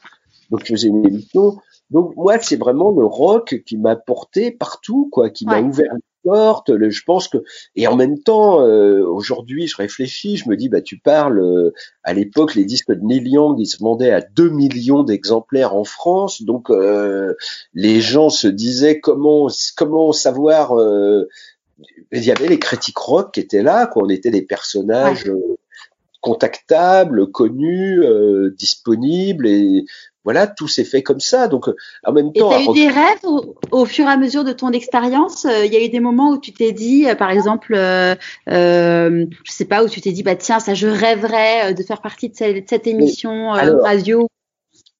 Donc 0.50 0.64
je 0.64 0.72
faisais 0.72 0.88
une 0.88 1.06
émission. 1.06 1.56
Donc 1.90 2.14
moi, 2.16 2.38
c'est 2.40 2.56
vraiment 2.56 2.90
le 2.90 3.06
rock 3.06 3.62
qui 3.66 3.76
m'a 3.76 3.96
porté 3.96 4.50
partout, 4.50 5.08
quoi, 5.10 5.30
qui 5.30 5.46
m'a 5.46 5.60
ouvert 5.60 5.92
je 6.24 7.02
pense 7.04 7.28
que 7.28 7.38
et 7.76 7.86
en 7.86 7.96
même 7.96 8.18
temps, 8.18 8.60
euh, 8.60 9.04
aujourd'hui, 9.04 9.66
je 9.66 9.76
réfléchis, 9.76 10.36
je 10.36 10.48
me 10.48 10.56
dis, 10.56 10.68
bah 10.68 10.80
tu 10.80 10.98
parles. 10.98 11.40
Euh, 11.40 11.72
à 12.02 12.12
l'époque, 12.12 12.54
les 12.54 12.64
disques 12.64 12.90
de 12.90 13.00
Neil 13.00 13.28
Young, 13.28 13.58
ils 13.58 13.66
se 13.66 13.78
vendaient 13.78 14.12
à 14.12 14.20
2 14.20 14.48
millions 14.50 15.02
d'exemplaires 15.02 15.74
en 15.74 15.84
France, 15.84 16.42
donc 16.42 16.70
euh, 16.70 17.34
les 17.74 18.00
gens 18.00 18.30
se 18.30 18.48
disaient 18.48 19.00
comment 19.00 19.48
comment 19.76 20.12
savoir. 20.12 20.72
il 22.12 22.24
y 22.24 22.30
avait 22.30 22.48
les 22.48 22.58
critiques 22.58 22.98
rock 22.98 23.32
qui 23.34 23.40
étaient 23.40 23.62
là, 23.62 23.86
quoi. 23.86 24.02
On 24.04 24.08
était 24.08 24.30
des 24.30 24.42
personnages. 24.42 25.30
contactables, 26.20 27.30
connus, 27.30 28.02
disponibles 28.56 29.46
et 29.46 29.84
voilà, 30.28 30.46
tout 30.46 30.68
s'est 30.68 30.84
fait 30.84 31.02
comme 31.02 31.20
ça. 31.20 31.48
Donc, 31.48 31.70
en 32.04 32.12
même 32.12 32.34
temps. 32.34 32.52
Et 32.52 32.64
tu 32.64 32.68
as 32.68 32.70
eu 32.70 32.74
des 32.74 32.88
rêves 32.88 33.24
au, 33.70 33.86
fur 33.86 34.04
et 34.04 34.10
à 34.10 34.18
mesure 34.18 34.44
de 34.44 34.52
ton 34.52 34.72
expérience? 34.72 35.46
Euh, 35.46 35.64
Il 35.64 35.72
y 35.72 35.76
a 35.78 35.82
eu 35.82 35.88
des 35.88 36.00
moments 36.00 36.32
où 36.32 36.38
tu 36.38 36.52
t'es 36.52 36.72
dit, 36.72 37.08
euh, 37.08 37.14
par 37.14 37.30
exemple, 37.30 37.72
euh, 37.74 38.14
euh, 38.50 39.24
je 39.44 39.50
sais 39.50 39.64
pas, 39.64 39.82
où 39.82 39.88
tu 39.88 40.02
t'es 40.02 40.12
dit, 40.12 40.22
bah 40.22 40.36
tiens, 40.36 40.60
ça, 40.60 40.74
je 40.74 40.86
rêverais 40.86 41.72
de 41.72 41.82
faire 41.82 42.02
partie 42.02 42.28
de 42.28 42.34
cette, 42.34 42.86
émission 42.86 43.52
radio. 43.52 44.28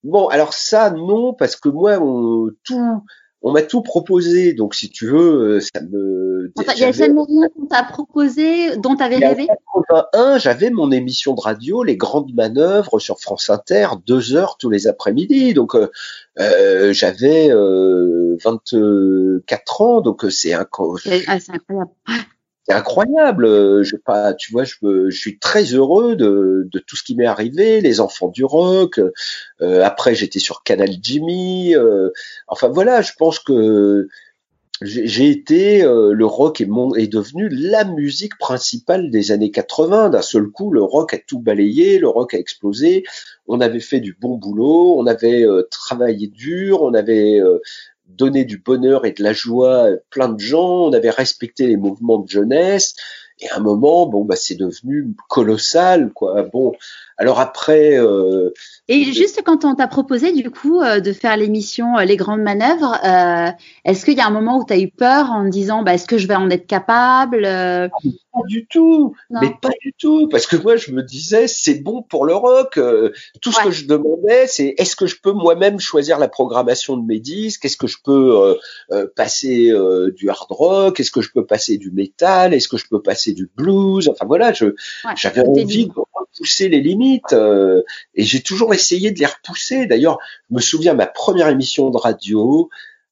Bon, 0.03 0.29
alors 0.29 0.53
ça, 0.53 0.89
non, 0.89 1.35
parce 1.35 1.55
que 1.55 1.69
moi, 1.69 1.99
on, 2.01 2.49
tout, 2.63 3.03
on 3.41 3.51
m'a 3.51 3.61
tout 3.61 3.81
proposé, 3.81 4.53
donc 4.53 4.75
si 4.75 4.89
tu 4.89 5.07
veux, 5.07 5.57
euh, 5.57 5.59
ça 5.61 5.81
me. 5.81 6.51
Il 6.57 6.79
y 6.79 6.83
a 6.83 6.91
seulement 6.91 7.23
rien 7.23 7.47
qu'on 7.49 7.65
t'a 7.67 7.83
proposé, 7.83 8.75
dont 8.77 8.95
tu 8.95 9.03
avais 9.03 9.15
rêvé. 9.17 9.47
En 9.73 9.81
81, 9.81 10.37
j'avais 10.39 10.69
mon 10.69 10.91
émission 10.91 11.35
de 11.35 11.41
radio, 11.41 11.83
les 11.83 11.95
grandes 11.95 12.33
manœuvres 12.33 12.99
sur 12.99 13.19
France 13.19 13.49
Inter, 13.49 13.87
deux 14.05 14.35
heures 14.35 14.57
tous 14.57 14.69
les 14.69 14.87
après-midi. 14.87 15.53
Donc 15.53 15.75
euh, 15.75 15.89
euh 16.39 16.91
j'avais 16.91 17.49
euh, 17.49 18.37
24 18.43 19.81
ans, 19.81 20.01
donc 20.01 20.25
c'est 20.29 20.53
un. 20.53 20.67
Ah, 21.27 21.39
c'est 21.39 21.51
incroyable 21.51 21.91
c'est 22.69 22.75
incroyable. 22.75 23.45
Euh, 23.45 23.83
je 23.83 23.95
pas, 23.95 24.33
tu 24.33 24.51
vois, 24.51 24.63
je, 24.63 24.75
je 25.09 25.17
suis 25.17 25.39
très 25.39 25.63
heureux 25.63 26.15
de, 26.15 26.69
tout 26.85 26.95
ce 26.95 27.03
qui 27.03 27.15
m'est 27.15 27.25
arrivé, 27.25 27.81
les 27.81 27.99
enfants 27.99 28.27
du 28.29 28.43
rock. 28.43 28.99
Euh, 29.61 29.83
après, 29.83 30.13
j'étais 30.13 30.39
sur 30.39 30.61
Canal 30.63 30.89
Jimmy. 31.01 31.75
Euh, 31.75 32.09
enfin 32.47 32.67
voilà, 32.67 33.01
je 33.01 33.13
pense 33.17 33.39
que 33.39 34.07
j'ai 34.81 35.29
été 35.29 35.81
le 35.81 36.25
rock 36.25 36.61
est, 36.61 37.07
devenu 37.07 37.49
la 37.49 37.83
musique 37.83 38.37
principale 38.37 39.09
des 39.09 39.31
années 39.33 39.51
80. 39.51 40.09
D'un 40.09 40.21
seul 40.21 40.47
coup, 40.47 40.71
le 40.71 40.81
rock 40.81 41.13
a 41.13 41.17
tout 41.17 41.39
balayé, 41.39 41.99
le 41.99 42.07
rock 42.07 42.33
a 42.33 42.37
explosé. 42.37 43.03
On 43.47 43.59
avait 43.59 43.81
fait 43.81 43.99
du 43.99 44.15
bon 44.17 44.37
boulot, 44.37 44.95
on 44.97 45.05
avait 45.05 45.45
travaillé 45.69 46.27
dur, 46.27 46.81
on 46.81 46.93
avait 46.93 47.41
donner 48.09 48.45
du 48.45 48.57
bonheur 48.57 49.05
et 49.05 49.11
de 49.11 49.23
la 49.23 49.33
joie 49.33 49.85
à 49.85 49.89
plein 50.09 50.29
de 50.29 50.39
gens, 50.39 50.87
on 50.87 50.93
avait 50.93 51.09
respecté 51.09 51.67
les 51.67 51.77
mouvements 51.77 52.19
de 52.19 52.29
jeunesse, 52.29 52.95
et 53.41 53.49
à 53.49 53.57
un 53.57 53.59
moment, 53.59 54.05
bon, 54.05 54.25
bah, 54.25 54.35
c'est 54.35 54.55
devenu 54.55 55.15
colossal, 55.27 56.11
quoi. 56.13 56.43
Bon, 56.43 56.73
alors 57.19 57.39
après. 57.41 57.99
Euh, 57.99 58.53
et 58.87 59.03
juste 59.11 59.41
quand 59.45 59.65
on 59.65 59.75
t'a 59.75 59.87
proposé 59.87 60.31
du 60.31 60.49
coup 60.49 60.81
euh, 60.81 61.01
de 61.01 61.11
faire 61.11 61.35
l'émission 61.35 61.97
euh, 61.97 62.05
Les 62.05 62.15
Grandes 62.15 62.41
Manœuvres, 62.41 62.97
euh, 63.05 63.51
est-ce 63.83 64.05
qu'il 64.05 64.17
y 64.17 64.21
a 64.21 64.25
un 64.25 64.31
moment 64.31 64.57
où 64.57 64.65
tu 64.65 64.73
as 64.73 64.79
eu 64.79 64.87
peur 64.87 65.29
en 65.29 65.43
disant, 65.43 65.83
bah, 65.83 65.93
est-ce 65.93 66.07
que 66.07 66.17
je 66.17 66.27
vais 66.27 66.35
en 66.35 66.49
être 66.49 66.65
capable 66.65 67.43
Pas 67.43 67.89
du 68.47 68.65
tout, 68.67 69.15
mais 69.29 69.53
pas 69.61 69.71
du 69.81 69.93
tout, 69.97 70.29
parce 70.29 70.47
que 70.47 70.55
moi 70.55 70.77
je 70.77 70.91
me 70.91 71.03
disais, 71.03 71.47
c'est 71.47 71.83
bon 71.83 72.01
pour 72.03 72.25
le 72.25 72.33
rock. 72.33 72.79
tout 73.41 73.51
ce 73.51 73.63
que 73.63 73.71
je 73.71 73.85
demandais, 73.85 74.47
c'est 74.47 74.75
est-ce 74.77 74.95
que 74.95 75.05
je 75.05 75.17
peux 75.21 75.33
moi-même 75.33 75.79
choisir 75.79 76.19
la 76.19 76.29
programmation 76.29 76.95
de 76.95 77.05
mes 77.05 77.19
disques? 77.19 77.65
Est-ce 77.65 77.75
que 77.75 77.87
je 77.87 77.97
peux 78.01 78.55
passer 79.15 79.73
du 80.15 80.29
hard 80.29 80.51
rock? 80.51 80.99
Est-ce 81.01 81.11
que 81.11 81.21
je 81.21 81.31
peux 81.31 81.45
passer 81.45 81.77
du 81.77 81.91
metal 81.91 82.53
Est-ce 82.53 82.69
que 82.69 82.77
je 82.77 82.85
peux 82.89 83.01
passer 83.01 83.28
du 83.33 83.49
blues 83.55 84.09
Enfin 84.09 84.25
voilà, 84.25 84.53
je 84.53 84.75
j'avais 85.15 85.41
envie 85.41 85.87
de 85.87 85.93
repousser 86.13 86.69
les 86.69 86.81
limites 86.81 87.33
et 87.33 88.23
j'ai 88.23 88.41
toujours 88.41 88.73
essayé 88.73 89.11
de 89.11 89.19
les 89.19 89.25
repousser. 89.25 89.85
D'ailleurs, 89.85 90.19
je 90.49 90.55
me 90.55 90.61
souviens 90.61 90.93
ma 90.93 91.07
première 91.07 91.47
émission 91.47 91.89
de 91.89 91.97
radio. 91.97 92.69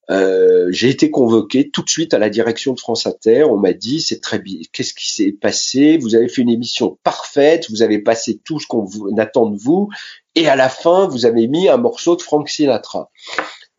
Euh, 0.10 0.68
j'ai 0.72 0.90
été 0.90 1.12
convoqué 1.12 1.70
tout 1.70 1.82
de 1.82 1.90
suite 1.90 2.14
à 2.14 2.20
la 2.20 2.30
direction 2.30 2.74
de 2.74 2.80
France 2.80 3.06
Inter. 3.08 3.44
On 3.44 3.58
m'a 3.58 3.74
dit 3.74 4.02
c'est 4.02 4.22
très 4.22 4.40
bien. 4.40 4.60
Qu'est-ce 4.72 4.94
qui 4.94 5.12
s'est 5.12 5.32
passé? 5.34 5.98
Vous 5.98 6.16
avez 6.16 6.30
fait 6.30 6.42
une 6.42 6.50
émission 6.50 6.98
parfaite. 7.04 7.70
Vous 7.70 7.82
avez 7.82 8.00
passé 8.00 8.40
tout 8.44 8.60
ce 8.60 8.68
qu'on 8.68 8.88
attend 9.18 9.48
de 9.48 9.58
vous. 9.58 9.90
Et 10.36 10.48
à 10.48 10.56
la 10.56 10.70
fin, 10.70 11.08
vous 11.08 11.26
avez 11.26 11.48
mis 11.48 11.68
un 11.68 11.78
morceau 11.78 12.16
de 12.16 12.22
Frank 12.22 12.48
Sinatra. 12.48 13.12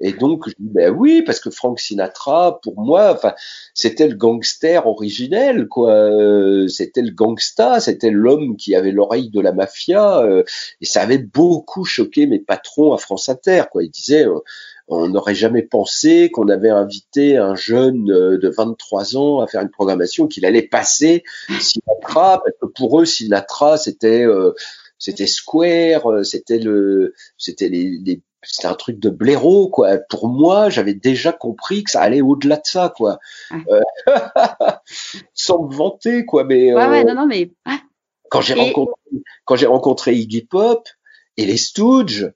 Et 0.00 0.12
donc, 0.12 0.48
je 0.48 0.54
dis, 0.58 0.68
ben 0.70 0.94
oui, 0.94 1.22
parce 1.22 1.40
que 1.40 1.50
Frank 1.50 1.80
Sinatra, 1.80 2.60
pour 2.62 2.80
moi, 2.80 3.12
enfin, 3.12 3.34
c'était 3.74 4.06
le 4.06 4.14
gangster 4.14 4.86
originel, 4.86 5.66
quoi. 5.66 5.92
Euh, 5.92 6.68
c'était 6.68 7.02
le 7.02 7.10
gangsta, 7.10 7.80
c'était 7.80 8.10
l'homme 8.10 8.56
qui 8.56 8.76
avait 8.76 8.92
l'oreille 8.92 9.30
de 9.30 9.40
la 9.40 9.52
mafia, 9.52 10.20
euh, 10.20 10.44
et 10.80 10.86
ça 10.86 11.02
avait 11.02 11.18
beaucoup 11.18 11.84
choqué 11.84 12.26
mes 12.26 12.38
patrons 12.38 12.92
à 12.92 12.98
France 12.98 13.28
Inter, 13.28 13.64
quoi. 13.72 13.82
Ils 13.82 13.90
disaient, 13.90 14.26
euh, 14.26 14.38
on 14.86 15.08
n'aurait 15.08 15.34
jamais 15.34 15.62
pensé 15.62 16.30
qu'on 16.30 16.48
avait 16.48 16.70
invité 16.70 17.36
un 17.36 17.56
jeune 17.56 18.06
de 18.06 18.48
23 18.48 19.16
ans 19.16 19.40
à 19.40 19.46
faire 19.46 19.60
une 19.60 19.68
programmation 19.68 20.28
qu'il 20.28 20.46
allait 20.46 20.62
passer 20.62 21.24
Sinatra, 21.60 22.40
parce 22.42 22.56
que 22.60 22.66
pour 22.66 23.00
eux, 23.00 23.04
Sinatra, 23.04 23.76
c'était 23.76 24.24
c'était 24.98 25.26
Square, 25.26 26.24
c'était 26.24 26.58
le, 26.58 27.12
c'était 27.36 27.68
les, 27.68 27.98
les 28.02 28.22
c'était 28.42 28.68
un 28.68 28.74
truc 28.74 28.98
de 28.98 29.10
blaireau 29.10 29.68
quoi. 29.68 29.98
Pour 30.08 30.28
moi, 30.28 30.70
j'avais 30.70 30.94
déjà 30.94 31.32
compris 31.32 31.84
que 31.84 31.90
ça 31.90 32.00
allait 32.00 32.20
au-delà 32.20 32.56
de 32.56 32.66
ça 32.66 32.92
quoi. 32.94 33.18
Euh, 33.52 33.80
sans 35.34 35.64
me 35.64 35.74
vanter 35.74 36.24
quoi, 36.24 36.44
mais 36.44 36.72
ouais, 36.74 36.88
ouais, 36.88 37.04
non, 37.04 37.14
non, 37.14 37.26
mais 37.26 37.52
quand 38.30 38.40
j'ai 38.40 38.54
rencontré 38.54 38.94
quand 39.44 39.56
j'ai 39.56 39.66
rencontré 39.66 40.14
Iggy 40.14 40.42
Pop 40.42 40.88
et 41.36 41.46
les 41.46 41.56
Stooges, 41.56 42.32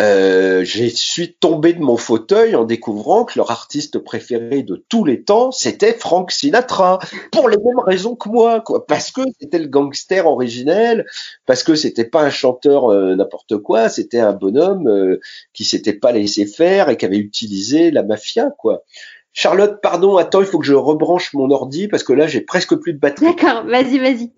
euh, 0.00 0.64
je 0.64 0.84
suis 0.84 1.34
tombé 1.34 1.72
de 1.72 1.80
mon 1.80 1.96
fauteuil 1.96 2.54
en 2.54 2.64
découvrant 2.64 3.24
que 3.24 3.36
leur 3.36 3.50
artiste 3.50 3.98
préféré 3.98 4.62
de 4.62 4.76
tous 4.88 5.04
les 5.04 5.22
temps, 5.22 5.50
c'était 5.50 5.92
Frank 5.92 6.30
Sinatra, 6.30 7.00
pour 7.32 7.48
les 7.48 7.56
mêmes 7.56 7.80
raisons 7.80 8.14
que 8.14 8.28
moi, 8.28 8.60
quoi. 8.60 8.86
Parce 8.86 9.10
que 9.10 9.22
c'était 9.40 9.58
le 9.58 9.66
gangster 9.66 10.26
originel, 10.26 11.04
parce 11.46 11.64
que 11.64 11.74
c'était 11.74 12.04
pas 12.04 12.22
un 12.22 12.30
chanteur 12.30 12.92
euh, 12.92 13.16
n'importe 13.16 13.58
quoi, 13.58 13.88
c'était 13.88 14.20
un 14.20 14.32
bonhomme 14.32 14.86
euh, 14.86 15.20
qui 15.52 15.64
s'était 15.64 15.94
pas 15.94 16.12
laissé 16.12 16.46
faire 16.46 16.90
et 16.90 16.96
qui 16.96 17.04
avait 17.04 17.18
utilisé 17.18 17.90
la 17.90 18.04
mafia, 18.04 18.52
quoi. 18.56 18.84
Charlotte, 19.32 19.80
pardon, 19.82 20.16
attends, 20.16 20.40
il 20.40 20.46
faut 20.46 20.58
que 20.58 20.66
je 20.66 20.74
rebranche 20.74 21.32
mon 21.34 21.50
ordi 21.50 21.88
parce 21.88 22.04
que 22.04 22.12
là, 22.12 22.28
j'ai 22.28 22.40
presque 22.40 22.76
plus 22.76 22.92
de 22.92 22.98
batterie. 22.98 23.26
D'accord, 23.26 23.64
vas-y, 23.64 23.98
vas-y. 23.98 24.30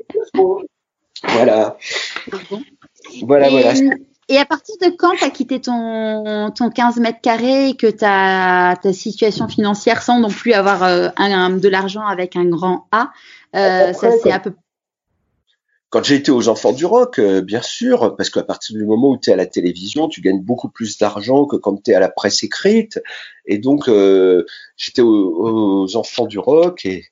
Voilà. 1.23 1.77
Voilà, 3.23 3.49
voilà. 3.51 3.73
Et 4.31 4.39
à 4.39 4.47
partir 4.47 4.76
de 4.81 4.91
quand 4.97 5.16
tu 5.16 5.24
as 5.24 5.31
quitté 5.31 5.61
ton, 5.61 6.53
ton 6.53 6.70
15 6.70 6.99
mètres 6.99 7.20
carrés 7.20 7.70
et 7.70 7.74
que 7.74 7.89
ta, 7.89 8.76
ta 8.81 8.93
situation 8.93 9.49
financière 9.49 10.03
sans 10.03 10.20
non 10.20 10.28
plus 10.28 10.53
avoir 10.53 10.85
euh, 10.85 11.09
un, 11.16 11.51
de 11.51 11.68
l'argent 11.68 12.07
avec 12.07 12.37
un 12.37 12.45
grand 12.45 12.87
A, 12.93 13.11
euh, 13.57 13.93
ça 13.93 14.12
c'est 14.22 14.31
un 14.31 14.39
peu 14.39 14.53
quand 15.89 16.05
j'ai 16.05 16.14
été 16.14 16.31
aux 16.31 16.49
Enfants 16.49 16.72
du 16.72 16.87
Rock, 16.87 17.18
euh, 17.18 17.41
bien 17.41 17.62
sûr, 17.62 18.14
parce 18.14 18.31
qu'à 18.31 18.45
partir 18.45 18.76
du 18.76 18.85
moment 18.85 19.11
où 19.11 19.18
tu 19.18 19.31
es 19.31 19.33
à 19.33 19.37
la 19.37 19.47
télévision, 19.47 20.07
tu 20.07 20.20
gagnes 20.20 20.41
beaucoup 20.41 20.68
plus 20.68 20.97
d'argent 20.99 21.47
que 21.47 21.57
quand 21.57 21.83
tu 21.83 21.91
es 21.91 21.95
à 21.95 21.99
la 21.99 22.09
presse 22.09 22.45
écrite. 22.45 23.01
Et 23.45 23.59
donc, 23.59 23.91
j'étais 24.76 25.03
aux, 25.03 25.83
aux, 25.83 25.97
Enfants 25.97 26.26
du 26.26 26.39
Rock 26.39 26.87
et 26.87 27.07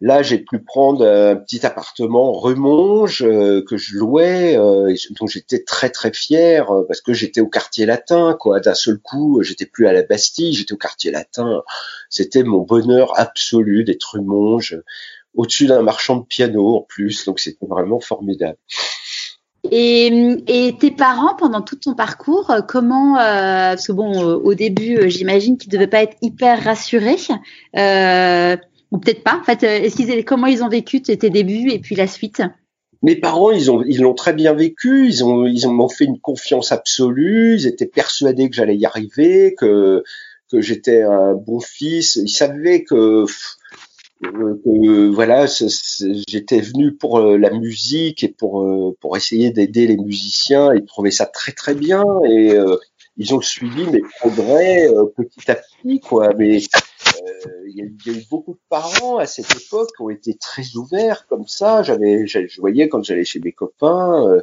Là, 0.00 0.22
j'ai 0.22 0.38
pu 0.38 0.60
prendre 0.60 1.04
un 1.04 1.34
petit 1.34 1.66
appartement 1.66 2.32
Remonge 2.32 3.22
euh, 3.22 3.64
que 3.66 3.76
je 3.76 3.96
louais, 3.96 4.56
euh, 4.56 4.94
dont 5.18 5.26
j'étais 5.26 5.64
très 5.64 5.90
très 5.90 6.12
fier 6.12 6.70
euh, 6.70 6.84
parce 6.86 7.00
que 7.00 7.12
j'étais 7.12 7.40
au 7.40 7.48
quartier 7.48 7.84
latin. 7.84 8.36
Quoi, 8.38 8.60
d'un 8.60 8.74
seul 8.74 8.98
coup, 8.98 9.42
j'étais 9.42 9.66
plus 9.66 9.88
à 9.88 9.92
la 9.92 10.02
Bastille, 10.02 10.54
j'étais 10.54 10.72
au 10.72 10.76
quartier 10.76 11.10
latin. 11.10 11.62
C'était 12.10 12.44
mon 12.44 12.60
bonheur 12.60 13.18
absolu 13.18 13.82
d'être 13.82 14.14
Remonge, 14.14 14.80
au-dessus 15.34 15.66
d'un 15.66 15.82
marchand 15.82 16.16
de 16.18 16.24
piano 16.24 16.76
en 16.76 16.82
plus. 16.82 17.24
Donc 17.24 17.40
c'était 17.40 17.66
vraiment 17.66 17.98
formidable. 17.98 18.58
Et, 19.72 20.06
et, 20.46 20.78
tes 20.78 20.92
parents, 20.92 21.34
pendant 21.34 21.60
tout 21.60 21.74
ton 21.74 21.94
parcours, 21.94 22.54
comment 22.68 23.14
Parce 23.14 23.88
que 23.88 23.92
bon, 23.92 24.22
au 24.22 24.54
début, 24.54 25.10
j'imagine 25.10 25.58
qu'ils 25.58 25.72
devaient 25.72 25.88
pas 25.88 26.04
être 26.04 26.16
hyper 26.22 26.62
rassurés. 26.62 27.18
Euh, 27.76 28.56
ou 28.90 28.98
peut-être 28.98 29.22
pas. 29.22 29.38
En 29.40 29.44
fait, 29.44 29.64
euh, 29.64 30.22
comment 30.24 30.46
ils 30.46 30.62
ont 30.62 30.68
vécu 30.68 31.02
tes 31.02 31.16
débuts 31.30 31.70
et 31.70 31.78
puis 31.78 31.94
la 31.94 32.06
suite? 32.06 32.42
Mes 33.02 33.16
parents, 33.16 33.52
ils 33.52 33.70
ont, 33.70 33.84
ils 33.86 34.00
l'ont 34.00 34.14
très 34.14 34.32
bien 34.32 34.54
vécu. 34.54 35.06
Ils 35.06 35.24
ont, 35.24 35.46
ils 35.46 35.68
m'ont 35.68 35.88
fait 35.88 36.04
une 36.04 36.18
confiance 36.18 36.72
absolue. 36.72 37.54
Ils 37.54 37.66
étaient 37.66 37.86
persuadés 37.86 38.48
que 38.50 38.56
j'allais 38.56 38.76
y 38.76 38.86
arriver, 38.86 39.54
que 39.56 40.02
j'étais 40.52 41.02
un 41.02 41.34
bon 41.34 41.60
fils. 41.60 42.16
Ils 42.16 42.28
savaient 42.28 42.82
que, 42.82 43.24
que 44.22 45.08
voilà, 45.08 45.46
j'étais 46.26 46.60
venu 46.60 46.92
pour 46.92 47.18
euh, 47.18 47.36
la 47.36 47.50
musique 47.50 48.24
et 48.24 48.28
pour 48.28 48.62
euh, 48.62 48.96
pour 49.00 49.16
essayer 49.16 49.50
d'aider 49.50 49.86
les 49.86 49.96
musiciens. 49.96 50.74
Ils 50.74 50.86
trouvaient 50.86 51.12
ça 51.12 51.26
très 51.26 51.52
très 51.52 51.74
bien 51.74 52.04
et 52.28 52.56
ils 53.16 53.34
ont 53.34 53.40
suivi 53.40 53.86
mes 53.86 54.02
progrès 54.18 54.88
petit 55.16 55.50
à 55.50 55.56
petit, 55.56 56.00
quoi. 56.00 56.30
Mais 56.36 56.60
il 57.66 57.76
y, 57.76 57.82
a 57.82 58.14
eu 58.14 58.24
beaucoup 58.30 58.54
de 58.54 58.60
parents 58.68 59.18
à 59.18 59.26
cette 59.26 59.50
époque 59.50 59.90
qui 59.96 60.02
ont 60.02 60.10
été 60.10 60.34
très 60.34 60.76
ouverts 60.76 61.26
comme 61.26 61.46
ça. 61.46 61.82
J'avais, 61.82 62.26
je 62.26 62.60
voyais 62.60 62.88
quand 62.88 63.02
j'allais 63.04 63.24
chez 63.24 63.40
mes 63.40 63.52
copains, 63.52 64.26
euh, 64.26 64.42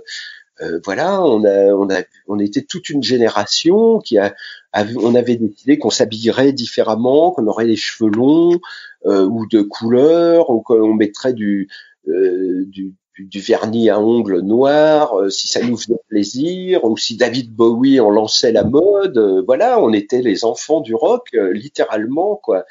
euh, 0.62 0.80
voilà, 0.86 1.22
on 1.22 1.44
a, 1.44 1.74
on 1.74 1.90
a, 1.90 2.04
on 2.28 2.40
était 2.40 2.62
toute 2.62 2.90
une 2.90 3.04
génération 3.04 4.00
qui 4.00 4.18
a, 4.18 4.34
on 4.74 5.16
avait 5.16 5.36
décidé 5.36 5.78
qu'on 5.78 5.90
s'habillerait 5.90 6.54
différemment, 6.54 7.32
qu'on 7.32 7.48
aurait 7.48 7.66
les 7.66 7.76
cheveux 7.76 8.10
longs 8.10 8.60
euh, 9.06 9.26
ou 9.26 9.46
de 9.48 9.62
couleur, 9.62 10.50
ou 10.50 10.62
qu'on 10.62 10.94
mettrait 10.94 11.34
du, 11.34 11.70
du, 12.06 12.94
du 13.18 13.40
vernis 13.40 13.90
à 13.90 14.00
ongles 14.00 14.42
noirs, 14.42 15.14
si 15.30 15.48
ça 15.48 15.62
nous 15.62 15.78
faisait 15.78 16.00
plaisir, 16.10 16.84
ou 16.84 16.98
si 16.98 17.16
David 17.18 17.54
Bowie 17.54 18.00
en 18.00 18.10
lançait 18.10 18.52
la 18.52 18.64
mode. 18.64 19.44
voilà, 19.46 19.80
on 19.80 19.94
était 19.94 20.22
les 20.22 20.44
enfants 20.46 20.82
du 20.82 20.96
rock, 20.96 21.30
littéralement, 21.52 22.40
quoi. 22.42 22.66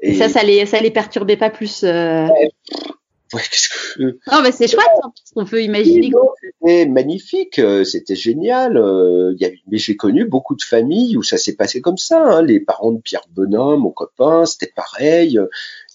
Et, 0.00 0.14
ça, 0.14 0.28
ça 0.28 0.42
les, 0.42 0.64
ça 0.66 0.80
les 0.80 0.90
perturbait 0.90 1.36
pas 1.36 1.50
plus. 1.50 1.82
Euh... 1.82 2.28
Ouais, 3.34 3.42
qu'est-ce 3.50 3.68
que... 3.68 4.02
Non, 4.30 4.42
mais 4.42 4.52
c'est 4.52 4.68
chouette, 4.68 4.86
hein, 5.02 5.12
parce 5.14 5.32
qu'on 5.34 5.44
peut 5.44 5.62
imaginer. 5.62 6.10
C'était 6.42 6.86
magnifique, 6.86 7.58
euh, 7.58 7.84
c'était 7.84 8.16
génial. 8.16 8.76
Euh, 8.76 9.34
y. 9.38 9.62
Mais 9.70 9.78
j'ai 9.78 9.96
connu 9.96 10.24
beaucoup 10.24 10.54
de 10.54 10.62
familles 10.62 11.16
où 11.16 11.22
ça 11.22 11.36
s'est 11.36 11.54
passé 11.54 11.80
comme 11.80 11.98
ça. 11.98 12.22
Hein. 12.22 12.42
Les 12.42 12.60
parents 12.60 12.92
de 12.92 13.00
Pierre 13.00 13.26
Bonhomme, 13.30 13.80
mon 13.80 13.90
copain, 13.90 14.46
c'était 14.46 14.72
pareil. 14.74 15.38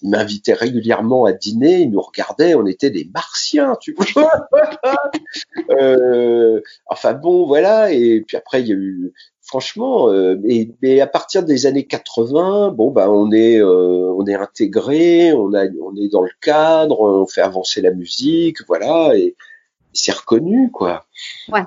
Ils 0.02 0.10
m'invitaient 0.10 0.54
régulièrement 0.54 1.24
à 1.24 1.32
dîner, 1.32 1.80
ils 1.80 1.90
nous 1.90 2.00
regardaient, 2.00 2.54
on 2.54 2.66
était 2.66 2.90
des 2.90 3.08
martiens, 3.12 3.76
tu 3.80 3.94
vois. 3.94 4.48
euh, 5.70 6.60
enfin 6.86 7.14
bon, 7.14 7.46
voilà. 7.46 7.90
Et 7.92 8.20
puis 8.20 8.36
après, 8.36 8.60
il 8.60 8.68
y 8.68 8.72
a 8.72 8.76
eu 8.76 9.12
franchement, 9.54 10.10
euh, 10.10 10.36
et, 10.82 11.00
à 11.00 11.06
partir 11.06 11.44
des 11.44 11.66
années 11.66 11.86
80, 11.86 12.70
bon 12.70 12.90
bah 12.90 13.08
on 13.08 13.30
est 13.30 13.58
euh, 13.60 14.12
on 14.16 14.26
est 14.26 14.34
intégré, 14.34 15.32
on 15.32 15.54
a 15.54 15.66
on 15.80 15.94
est 15.94 16.08
dans 16.08 16.22
le 16.22 16.30
cadre, 16.40 17.00
on 17.00 17.24
fait 17.28 17.40
avancer 17.40 17.80
la 17.80 17.92
musique, 17.92 18.66
voilà, 18.66 19.16
et 19.16 19.36
c'est 19.92 20.10
reconnu 20.10 20.72
quoi. 20.72 21.06
Ouais. 21.52 21.62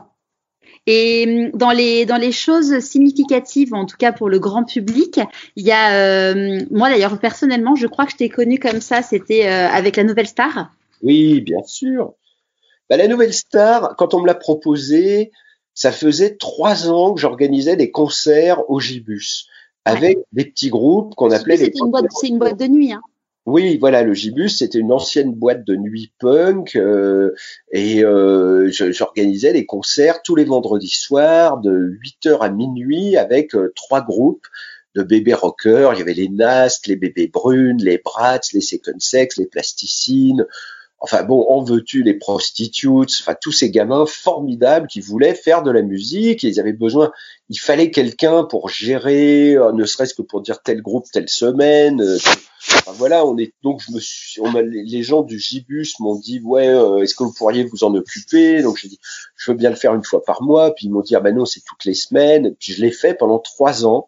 Et 0.86 1.46
hum, 1.46 1.58
dans 1.58 1.72
les 1.72 2.06
dans 2.06 2.18
les 2.18 2.34
choses 2.34 2.80
significatives, 2.80 3.74
en 3.74 3.86
tout 3.86 3.96
cas 3.96 4.12
pour 4.12 4.28
le 4.28 4.40
grand 4.40 4.66
public, 4.66 5.22
il 5.56 5.66
y 5.66 5.72
a 5.72 5.94
euh, 5.94 6.60
moi 6.70 6.90
d'ailleurs 6.90 7.18
personnellement, 7.20 7.76
je 7.76 7.88
crois 7.88 8.06
que 8.06 8.12
je 8.12 8.18
t'ai 8.18 8.28
connu 8.28 8.60
comme 8.60 8.82
ça, 8.82 9.02
c'était 9.02 9.48
avec 9.48 9.96
la 9.96 10.04
Nouvelle 10.04 10.28
Star. 10.28 10.72
Oui, 11.02 11.40
bien 11.40 11.64
sûr. 11.64 12.16
Bah, 12.90 12.98
la 12.98 13.08
Nouvelle 13.08 13.34
Star, 13.34 13.96
quand 13.98 14.14
on 14.14 14.20
me 14.20 14.28
l'a 14.28 14.36
proposé, 14.36 15.32
ça 15.78 15.92
faisait 15.92 16.38
trois 16.38 16.90
ans 16.90 17.14
que 17.14 17.22
j'organisais 17.22 17.76
des 17.76 17.92
concerts 17.92 18.68
au 18.68 18.80
Gibus 18.80 19.46
avec 19.86 20.18
des 20.34 20.46
petits 20.46 20.70
groupes 20.70 21.14
qu'on 21.14 21.30
appelait 21.30 21.56
les. 21.56 21.66
C'est 21.66 21.80
une, 21.80 21.92
boîte, 21.92 22.06
une 22.24 22.40
boîte 22.40 22.60
de 22.60 22.66
nuit. 22.66 22.92
Hein. 22.94 23.02
Oui, 23.46 23.78
voilà, 23.78 24.02
le 24.02 24.16
Gibus, 24.16 24.58
c'était 24.58 24.80
une 24.80 24.92
ancienne 24.92 25.34
boîte 25.34 25.64
de 25.66 25.76
nuit 25.76 26.12
punk 26.20 26.76
euh, 26.76 27.36
et 27.72 28.04
euh, 28.04 28.72
j'organisais 28.72 29.54
des 29.54 29.68
concerts 29.68 30.24
tous 30.24 30.36
les 30.36 30.46
vendredis 30.46 30.90
soirs 30.90 31.60
de 31.60 31.96
8h 32.04 32.40
à 32.40 32.50
minuit 32.50 33.16
avec 33.16 33.54
euh, 33.54 33.72
trois 33.76 34.02
groupes 34.02 34.48
de 34.96 35.04
bébés 35.04 35.36
rockers. 35.36 35.94
Il 35.94 36.00
y 36.00 36.02
avait 36.02 36.16
les 36.16 36.30
Nast, 36.30 36.88
les 36.88 36.96
bébés 36.96 37.28
brunes, 37.28 37.84
les 37.84 38.00
Brats, 38.00 38.42
les 38.52 38.62
Second 38.62 39.00
Sex, 39.00 39.38
les 39.38 39.46
Plasticines, 39.46 40.48
Enfin 41.00 41.24
bon, 41.24 41.46
en 41.48 41.64
veux-tu 41.64 42.02
les 42.02 42.16
prostitutes, 42.16 43.12
enfin 43.22 43.36
tous 43.40 43.52
ces 43.52 43.70
gamins 43.70 44.08
formidables 44.08 44.88
qui 44.88 45.00
voulaient 45.00 45.36
faire 45.36 45.62
de 45.62 45.70
la 45.70 45.84
musique 45.84 46.42
ils 46.42 46.60
avaient 46.60 46.74
besoin, 46.74 47.12
il 47.50 47.60
fallait 47.60 47.92
quelqu'un 47.92 48.44
pour 48.44 48.70
gérer, 48.70 49.56
euh, 49.56 49.72
ne 49.74 49.86
serait-ce 49.86 50.16
que 50.16 50.24
pour 50.24 50.42
dire 50.42 50.64
tel 50.64 50.82
groupe 50.82 51.06
telle 51.12 51.30
semaine. 51.30 52.02
Euh, 52.02 52.18
voilà, 52.96 53.26
on 53.28 53.38
est 53.38 53.54
donc 53.62 53.82
je 53.88 53.92
me 53.92 54.00
suis, 54.00 54.42
on 54.42 54.52
les 54.54 55.04
gens 55.04 55.22
du 55.22 55.40
Gibus 55.40 56.00
m'ont 56.00 56.16
dit 56.16 56.42
ouais, 56.44 56.68
euh, 56.68 57.04
est-ce 57.04 57.14
que 57.14 57.24
vous 57.24 57.34
pourriez 57.34 57.64
vous 57.64 57.84
en 57.84 57.94
occuper? 57.94 58.64
Donc 58.64 58.78
j'ai 58.78 58.88
dit 58.88 59.00
je 59.36 59.52
veux 59.52 59.58
bien 59.58 59.70
le 59.70 59.76
faire 59.76 59.94
une 59.94 60.04
fois 60.04 60.24
par 60.24 60.42
mois. 60.42 60.74
Puis 60.74 60.88
ils 60.88 60.92
m'ont 60.92 61.02
dit 61.02 61.16
ah 61.16 61.20
ben 61.20 61.36
non 61.36 61.46
c'est 61.46 61.62
toutes 61.62 61.86
les 61.86 61.94
semaines. 61.94 62.56
Puis 62.56 62.74
je 62.74 62.82
l'ai 62.82 62.92
fait 62.92 63.14
pendant 63.14 63.38
trois 63.38 63.86
ans 63.86 64.08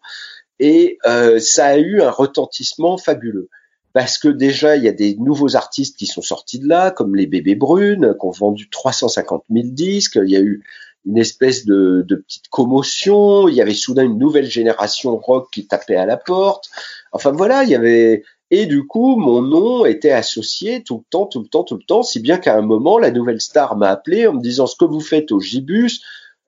et 0.58 0.98
ça 1.38 1.66
a 1.66 1.78
eu 1.78 2.02
un 2.02 2.10
retentissement 2.10 2.98
fabuleux 2.98 3.48
parce 3.92 4.18
que 4.18 4.28
déjà 4.28 4.76
il 4.76 4.84
y 4.84 4.88
a 4.88 4.92
des 4.92 5.16
nouveaux 5.16 5.56
artistes 5.56 5.98
qui 5.98 6.06
sont 6.06 6.22
sortis 6.22 6.58
de 6.58 6.68
là, 6.68 6.90
comme 6.90 7.16
les 7.16 7.26
Bébés 7.26 7.54
Brunes, 7.54 8.14
qui 8.18 8.26
ont 8.26 8.30
vendu 8.30 8.68
350 8.68 9.44
000 9.50 9.68
disques. 9.68 10.18
Il 10.22 10.30
y 10.30 10.36
a 10.36 10.40
eu 10.40 10.62
une 11.06 11.18
espèce 11.18 11.64
de, 11.64 12.04
petite 12.08 12.48
commotion. 12.48 13.48
Il 13.48 13.54
y 13.54 13.62
avait 13.62 13.74
soudain 13.74 14.04
une 14.04 14.18
nouvelle 14.18 14.48
génération 14.50 15.16
rock 15.16 15.48
qui 15.52 15.66
tapait 15.66 15.96
à 15.96 16.06
la 16.06 16.16
porte. 16.16 16.70
Enfin 17.12 17.32
voilà, 17.32 17.64
il 17.64 17.70
y 17.70 17.74
avait 17.74 18.22
et 18.52 18.66
du 18.66 18.84
coup, 18.84 19.16
mon 19.16 19.42
nom 19.42 19.84
était 19.84 20.10
associé 20.10 20.82
tout 20.82 20.96
le 20.98 21.04
temps, 21.08 21.26
tout 21.26 21.40
le 21.40 21.46
temps, 21.46 21.62
tout 21.62 21.76
le 21.76 21.84
temps, 21.84 22.02
si 22.02 22.18
bien 22.18 22.36
qu'à 22.36 22.56
un 22.56 22.62
moment, 22.62 22.98
la 22.98 23.12
nouvelle 23.12 23.40
star 23.40 23.76
m'a 23.76 23.90
appelé 23.90 24.26
en 24.26 24.32
me 24.34 24.40
disant 24.40 24.66
ce 24.66 24.74
que 24.74 24.84
vous 24.84 25.00
faites 25.00 25.30
au 25.30 25.38
Gibus, 25.38 26.00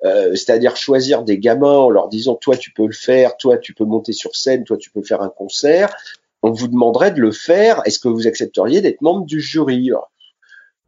euh, 0.05 0.35
c'est-à-dire 0.35 0.77
choisir 0.77 1.23
des 1.23 1.39
gamins 1.39 1.79
en 1.79 1.89
leur 1.89 2.09
disant 2.09 2.35
toi 2.35 2.57
tu 2.57 2.73
peux 2.73 2.87
le 2.87 2.93
faire, 2.93 3.37
toi 3.37 3.57
tu 3.57 3.73
peux 3.73 3.85
monter 3.85 4.13
sur 4.13 4.35
scène, 4.35 4.65
toi 4.65 4.77
tu 4.77 4.91
peux 4.91 5.03
faire 5.03 5.23
un 5.23 5.29
concert. 5.29 5.95
On 6.43 6.51
vous 6.51 6.69
demanderait 6.69 7.13
de 7.13 7.21
le 7.21 7.33
faire. 7.33 7.83
Est-ce 7.85 7.99
que 7.99 8.09
vous 8.09 8.27
accepteriez 8.27 8.81
d'être 8.81 9.01
membre 9.01 9.27
du 9.27 9.41
jury? 9.41 9.91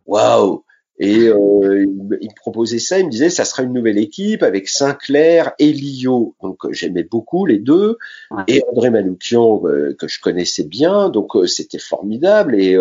Waouh! 0.06 0.64
Et 1.00 1.26
euh, 1.26 1.82
il, 1.82 2.28
me 2.30 2.36
proposait 2.36 2.78
ça, 2.78 3.00
il 3.00 3.06
me 3.06 3.10
disait 3.10 3.28
ça 3.28 3.44
sera 3.44 3.64
une 3.64 3.72
nouvelle 3.72 3.98
équipe 3.98 4.44
avec 4.44 4.68
Sinclair 4.68 5.52
et 5.58 5.72
Lio. 5.72 6.36
Donc 6.40 6.64
euh, 6.64 6.72
j'aimais 6.72 7.02
beaucoup 7.02 7.46
les 7.46 7.58
deux. 7.58 7.98
Et 8.46 8.62
André 8.70 8.90
Manoukian 8.90 9.62
euh, 9.64 9.96
que 9.98 10.06
je 10.06 10.20
connaissais 10.20 10.62
bien, 10.62 11.08
donc 11.08 11.32
c'était 11.46 11.80
formidable. 11.80 12.54
Et 12.54 12.76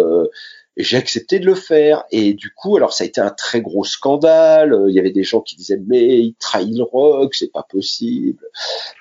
j'ai 0.77 0.97
accepté 0.97 1.39
de 1.39 1.45
le 1.45 1.55
faire. 1.55 2.03
Et 2.11 2.33
du 2.33 2.51
coup, 2.53 2.77
alors 2.77 2.93
ça 2.93 3.03
a 3.03 3.07
été 3.07 3.21
un 3.21 3.29
très 3.29 3.61
gros 3.61 3.83
scandale. 3.83 4.85
Il 4.87 4.93
y 4.93 4.99
avait 4.99 5.11
des 5.11 5.23
gens 5.23 5.41
qui 5.41 5.55
disaient 5.55 5.81
mais 5.85 6.19
il 6.19 6.35
trahit 6.35 6.75
le 6.75 6.83
rock, 6.83 7.35
c'est 7.35 7.51
pas 7.51 7.63
possible, 7.63 8.43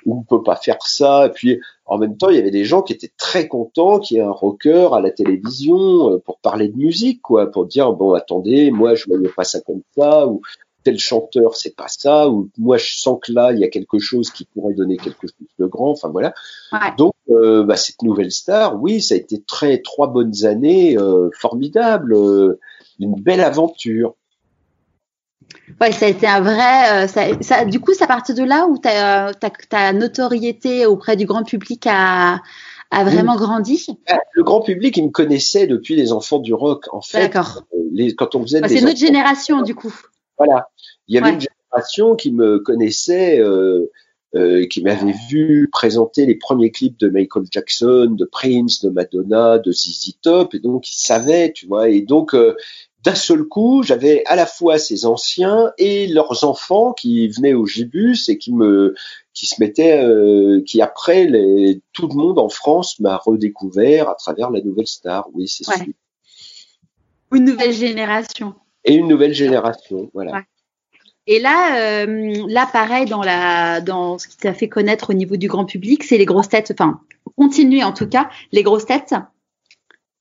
on 0.06 0.16
ne 0.16 0.24
peut 0.24 0.42
pas 0.42 0.56
faire 0.56 0.82
ça. 0.82 1.26
Et 1.26 1.30
puis 1.30 1.60
en 1.86 1.98
même 1.98 2.16
temps, 2.16 2.30
il 2.30 2.36
y 2.36 2.38
avait 2.38 2.50
des 2.50 2.64
gens 2.64 2.82
qui 2.82 2.92
étaient 2.92 3.12
très 3.18 3.48
contents 3.48 3.98
qu'il 3.98 4.16
y 4.16 4.20
ait 4.20 4.24
un 4.24 4.30
rocker 4.30 4.88
à 4.92 5.00
la 5.00 5.10
télévision 5.10 6.12
euh, 6.12 6.18
pour 6.18 6.38
parler 6.38 6.68
de 6.68 6.76
musique, 6.76 7.20
quoi, 7.22 7.50
pour 7.50 7.66
dire 7.66 7.92
bon 7.92 8.12
attendez, 8.14 8.70
moi 8.70 8.94
je 8.94 9.06
voyais 9.06 9.28
pas 9.28 9.44
ça 9.44 9.60
comme 9.60 9.82
ça 9.96 10.26
tel 10.84 10.98
chanteur 10.98 11.56
c'est 11.56 11.76
pas 11.76 11.88
ça 11.88 12.28
ou 12.28 12.48
moi 12.58 12.76
je 12.76 12.96
sens 12.96 13.18
que 13.22 13.32
là 13.32 13.52
il 13.52 13.58
y 13.58 13.64
a 13.64 13.68
quelque 13.68 13.98
chose 13.98 14.30
qui 14.30 14.44
pourrait 14.44 14.74
donner 14.74 14.96
quelque 14.96 15.26
chose 15.26 15.48
de 15.58 15.66
grand. 15.66 15.90
Enfin 15.90 16.08
voilà. 16.08 16.34
Donc 16.96 17.14
euh, 17.30 17.64
bah, 17.64 17.76
cette 17.76 18.02
nouvelle 18.02 18.32
star, 18.32 18.80
oui, 18.80 19.00
ça 19.00 19.14
a 19.14 19.18
été 19.18 19.42
très 19.42 19.78
trois 19.78 20.08
bonnes 20.08 20.44
années 20.44 20.96
euh, 20.98 21.30
formidables, 21.38 22.14
euh, 22.14 22.58
une 23.00 23.14
belle 23.14 23.40
aventure. 23.40 24.14
Ouais, 25.80 25.92
ça 25.92 26.06
a 26.06 26.08
été 26.08 26.26
un 26.26 26.40
vrai. 26.40 27.08
Ça, 27.08 27.22
ça, 27.40 27.64
du 27.64 27.80
coup, 27.80 27.92
c'est 27.94 28.04
à 28.04 28.06
partir 28.06 28.34
de 28.34 28.42
là 28.42 28.66
où 28.66 28.78
ta, 28.78 29.32
ta, 29.34 29.50
ta 29.50 29.92
notoriété 29.92 30.86
auprès 30.86 31.16
du 31.16 31.26
grand 31.26 31.44
public 31.44 31.86
a, 31.88 32.40
a 32.90 33.04
vraiment 33.04 33.36
grandi? 33.36 33.86
Bah, 34.08 34.18
Le 34.32 34.44
grand 34.44 34.60
public, 34.60 34.96
il 34.96 35.06
me 35.06 35.10
connaissait 35.10 35.66
depuis 35.66 35.94
les 35.94 36.12
enfants 36.12 36.38
du 36.38 36.54
rock, 36.54 36.86
en 36.92 37.00
fait. 37.00 37.20
D'accord. 37.20 37.64
quand 38.16 38.34
on 38.34 38.42
faisait. 38.42 38.60
c'est 38.68 38.80
notre 38.82 38.98
génération, 38.98 39.62
du 39.62 39.74
coup. 39.74 39.94
Voilà. 40.44 40.68
Il 41.08 41.14
y 41.14 41.18
avait 41.18 41.34
une 41.34 41.40
génération 41.40 42.14
qui 42.16 42.32
me 42.32 42.58
connaissait. 42.58 43.40
Euh, 43.40 43.90
euh, 44.34 44.64
qui 44.66 44.82
m'avait 44.82 45.12
vu 45.28 45.68
présenter 45.70 46.24
les 46.24 46.36
premiers 46.36 46.70
clips 46.70 46.98
de 46.98 47.10
Michael 47.10 47.44
Jackson, 47.50 48.16
de 48.18 48.24
Prince, 48.24 48.80
de 48.80 48.88
Madonna, 48.88 49.58
de 49.58 49.70
ZZ 49.72 50.14
Top, 50.22 50.54
et 50.54 50.58
donc 50.58 50.88
ils 50.88 50.98
savaient, 50.98 51.52
tu 51.52 51.66
vois, 51.66 51.90
et 51.90 52.00
donc 52.00 52.34
euh, 52.34 52.56
d'un 53.04 53.14
seul 53.14 53.44
coup, 53.44 53.82
j'avais 53.82 54.24
à 54.24 54.34
la 54.34 54.46
fois 54.46 54.78
ces 54.78 55.04
anciens 55.04 55.72
et 55.76 56.06
leurs 56.06 56.44
enfants 56.44 56.94
qui 56.94 57.28
venaient 57.28 57.52
au 57.52 57.66
Gibus 57.66 58.30
et 58.30 58.38
qui 58.38 58.54
me 58.54 58.94
qui 59.34 59.44
se 59.44 59.56
mettaient, 59.60 60.02
euh, 60.02 60.62
qui 60.64 60.80
après 60.80 61.26
les, 61.26 61.82
tout 61.92 62.08
le 62.08 62.14
monde 62.14 62.38
en 62.38 62.48
France 62.48 63.00
m'a 63.00 63.18
redécouvert 63.18 64.08
à 64.08 64.14
travers 64.14 64.50
la 64.50 64.62
nouvelle 64.62 64.86
star. 64.86 65.28
Oui, 65.34 65.46
c'est 65.46 65.68
ouais. 65.68 65.92
Une 67.32 67.44
nouvelle 67.44 67.74
génération. 67.74 68.54
Et 68.84 68.94
une 68.94 69.08
nouvelle 69.08 69.34
génération, 69.34 70.10
voilà. 70.12 70.42
Et 71.26 71.38
là, 71.38 72.02
euh, 72.02 72.44
là, 72.48 72.68
pareil, 72.72 73.06
dans, 73.06 73.22
la, 73.22 73.80
dans 73.80 74.18
ce 74.18 74.26
qui 74.26 74.36
t'a 74.36 74.54
fait 74.54 74.68
connaître 74.68 75.10
au 75.10 75.12
niveau 75.12 75.36
du 75.36 75.46
grand 75.46 75.64
public, 75.64 76.02
c'est 76.02 76.18
les 76.18 76.24
grosses 76.24 76.48
têtes, 76.48 76.72
enfin, 76.76 77.00
continue 77.36 77.84
en 77.84 77.92
tout 77.92 78.08
cas, 78.08 78.28
les 78.50 78.64
grosses 78.64 78.86
têtes. 78.86 79.14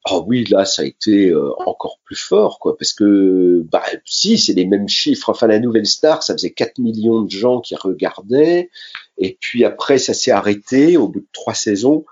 Oh 0.09 0.23
oui, 0.27 0.45
là, 0.45 0.65
ça 0.65 0.81
a 0.81 0.85
été 0.85 1.29
euh, 1.29 1.51
encore 1.65 1.99
plus 2.03 2.15
fort, 2.15 2.59
quoi, 2.59 2.75
parce 2.75 2.93
que, 2.93 3.63
bah, 3.71 3.83
si, 4.05 4.37
c'est 4.37 4.53
les 4.53 4.65
mêmes 4.65 4.89
chiffres. 4.89 5.29
Enfin, 5.29 5.45
la 5.47 5.59
nouvelle 5.59 5.85
star, 5.85 6.23
ça 6.23 6.33
faisait 6.33 6.51
4 6.51 6.79
millions 6.79 7.21
de 7.21 7.29
gens 7.29 7.61
qui 7.61 7.75
regardaient, 7.75 8.69
et 9.17 9.37
puis 9.39 9.63
après, 9.63 9.99
ça 9.99 10.13
s'est 10.13 10.31
arrêté 10.31 10.97
au 10.97 11.07
bout 11.07 11.19
de 11.19 11.27
trois 11.33 11.53
saisons. 11.53 12.05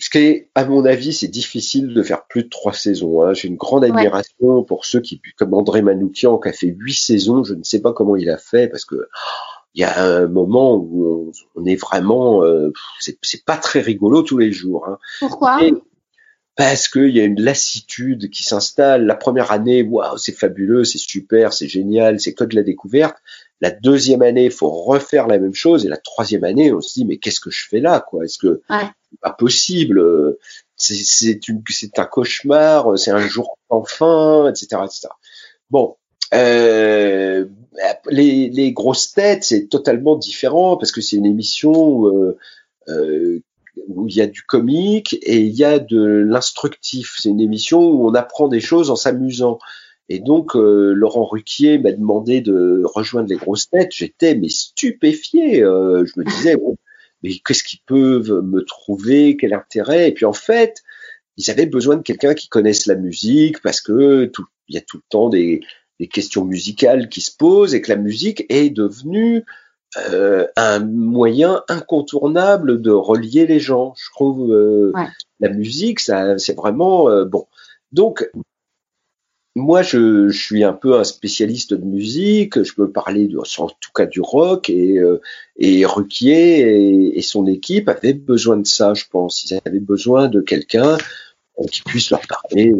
Ce 0.00 0.08
qui 0.10 0.44
à 0.54 0.64
mon 0.64 0.84
avis, 0.86 1.12
c'est 1.12 1.28
difficile 1.28 1.92
de 1.92 2.02
faire 2.02 2.24
plus 2.26 2.44
de 2.44 2.48
trois 2.48 2.72
saisons. 2.72 3.22
Hein. 3.22 3.34
J'ai 3.34 3.48
une 3.48 3.56
grande 3.56 3.84
admiration 3.84 4.64
pour 4.64 4.86
ceux 4.86 5.00
qui, 5.00 5.20
comme 5.36 5.54
André 5.54 5.82
Manoukian, 5.82 6.38
qui 6.38 6.48
a 6.48 6.52
fait 6.52 6.74
huit 6.78 6.94
saisons. 6.94 7.44
Je 7.44 7.54
ne 7.54 7.62
sais 7.62 7.80
pas 7.80 7.92
comment 7.92 8.16
il 8.16 8.30
a 8.30 8.38
fait 8.38 8.68
parce 8.68 8.84
que 8.84 9.08
il 9.74 9.82
y 9.82 9.84
a 9.84 10.02
un 10.02 10.26
moment 10.26 10.74
où 10.74 11.30
on, 11.54 11.64
est 11.64 11.76
vraiment, 11.76 12.42
euh, 12.42 12.72
c'est 12.98 13.44
pas 13.44 13.56
très 13.56 13.80
rigolo 13.80 14.22
tous 14.22 14.38
les 14.38 14.50
jours. 14.50 14.86
Hein. 14.88 14.98
Pourquoi? 15.20 15.60
Parce 16.60 16.88
qu'il 16.88 17.08
y 17.08 17.20
a 17.20 17.24
une 17.24 17.40
lassitude 17.40 18.28
qui 18.28 18.42
s'installe. 18.42 19.06
La 19.06 19.14
première 19.14 19.50
année, 19.50 19.82
waouh, 19.82 20.18
c'est 20.18 20.36
fabuleux, 20.36 20.84
c'est 20.84 20.98
super, 20.98 21.54
c'est 21.54 21.68
génial, 21.68 22.20
c'est 22.20 22.34
que 22.34 22.44
de 22.44 22.54
la 22.54 22.62
découverte. 22.62 23.16
La 23.62 23.70
deuxième 23.70 24.20
année, 24.20 24.44
il 24.44 24.50
faut 24.50 24.68
refaire 24.68 25.26
la 25.26 25.38
même 25.38 25.54
chose. 25.54 25.86
Et 25.86 25.88
la 25.88 25.96
troisième 25.96 26.44
année, 26.44 26.70
on 26.70 26.82
se 26.82 26.92
dit, 26.92 27.06
mais 27.06 27.16
qu'est-ce 27.16 27.40
que 27.40 27.50
je 27.50 27.66
fais 27.66 27.80
là, 27.80 28.04
quoi? 28.06 28.26
Est-ce 28.26 28.36
que 28.36 28.60
c'est 28.68 29.20
pas 29.22 29.32
possible? 29.32 30.36
C'est 30.76 31.40
un 31.96 32.04
cauchemar. 32.04 32.98
C'est 32.98 33.10
un 33.10 33.26
jour 33.26 33.56
sans 33.70 33.84
fin, 33.84 34.50
etc., 34.50 34.82
etc. 34.84 35.08
Bon, 35.70 35.96
euh, 36.34 37.46
les, 38.10 38.50
les, 38.50 38.72
grosses 38.72 39.12
têtes, 39.12 39.44
c'est 39.44 39.66
totalement 39.68 40.14
différent 40.14 40.76
parce 40.76 40.92
que 40.92 41.00
c'est 41.00 41.16
une 41.16 41.24
émission 41.24 42.06
euh, 42.06 42.36
euh, 42.88 43.40
où 43.88 44.08
il 44.08 44.16
y 44.16 44.20
a 44.20 44.26
du 44.26 44.42
comique 44.42 45.18
et 45.22 45.40
il 45.40 45.52
y 45.52 45.64
a 45.64 45.78
de 45.78 46.02
l'instructif. 46.02 47.16
C'est 47.18 47.28
une 47.28 47.40
émission 47.40 47.80
où 47.82 48.08
on 48.08 48.14
apprend 48.14 48.48
des 48.48 48.60
choses 48.60 48.90
en 48.90 48.96
s'amusant. 48.96 49.58
Et 50.08 50.18
donc, 50.18 50.56
euh, 50.56 50.92
Laurent 50.92 51.24
Ruquier 51.24 51.78
m'a 51.78 51.92
demandé 51.92 52.40
de 52.40 52.82
rejoindre 52.84 53.28
les 53.28 53.36
grosses 53.36 53.70
têtes. 53.70 53.92
J'étais 53.94 54.34
mais 54.34 54.48
stupéfié. 54.48 55.62
Euh, 55.62 56.04
je 56.04 56.18
me 56.18 56.24
disais, 56.24 56.56
mais 57.22 57.38
qu'est-ce 57.46 57.62
qu'ils 57.62 57.80
peuvent 57.86 58.42
me 58.42 58.64
trouver? 58.64 59.36
Quel 59.36 59.54
intérêt? 59.54 60.08
Et 60.08 60.12
puis 60.12 60.24
en 60.24 60.32
fait, 60.32 60.82
ils 61.36 61.50
avaient 61.50 61.66
besoin 61.66 61.96
de 61.96 62.02
quelqu'un 62.02 62.34
qui 62.34 62.48
connaisse 62.48 62.86
la 62.86 62.96
musique 62.96 63.62
parce 63.62 63.80
que 63.80 64.30
y 64.68 64.76
a 64.76 64.80
tout 64.80 64.98
le 64.98 65.02
temps 65.08 65.28
des, 65.28 65.60
questions 66.10 66.46
musicales 66.46 67.10
qui 67.10 67.20
se 67.20 67.30
posent 67.36 67.74
et 67.74 67.82
que 67.82 67.90
la 67.90 67.96
musique 67.96 68.46
est 68.48 68.70
devenue 68.70 69.44
euh, 69.96 70.46
un 70.56 70.80
moyen 70.80 71.62
incontournable 71.68 72.80
de 72.80 72.90
relier 72.90 73.46
les 73.46 73.60
gens. 73.60 73.94
Je 73.96 74.10
trouve 74.10 74.50
ouais. 74.94 75.08
la 75.40 75.48
musique, 75.48 76.00
ça, 76.00 76.38
c'est 76.38 76.56
vraiment 76.56 77.24
bon. 77.24 77.46
Donc, 77.92 78.30
moi, 79.56 79.82
je, 79.82 80.28
je, 80.28 80.38
suis 80.38 80.62
un 80.62 80.72
peu 80.72 80.98
un 80.98 81.04
spécialiste 81.04 81.74
de 81.74 81.84
musique. 81.84 82.62
Je 82.62 82.74
peux 82.74 82.90
parler, 82.90 83.26
de, 83.26 83.38
en 83.38 83.68
tout 83.68 83.90
cas, 83.94 84.06
du 84.06 84.20
rock. 84.20 84.70
Et, 84.70 84.98
euh, 84.98 85.20
et 85.56 85.84
Ruquier 85.84 86.60
et, 86.60 87.18
et, 87.18 87.22
son 87.22 87.46
équipe 87.46 87.88
avaient 87.88 88.14
besoin 88.14 88.56
de 88.58 88.66
ça, 88.66 88.94
je 88.94 89.04
pense. 89.10 89.44
Ils 89.44 89.60
avaient 89.64 89.80
besoin 89.80 90.28
de 90.28 90.40
quelqu'un 90.40 90.96
euh, 91.58 91.64
qui 91.70 91.82
puisse 91.82 92.10
leur 92.10 92.20
parler. 92.28 92.72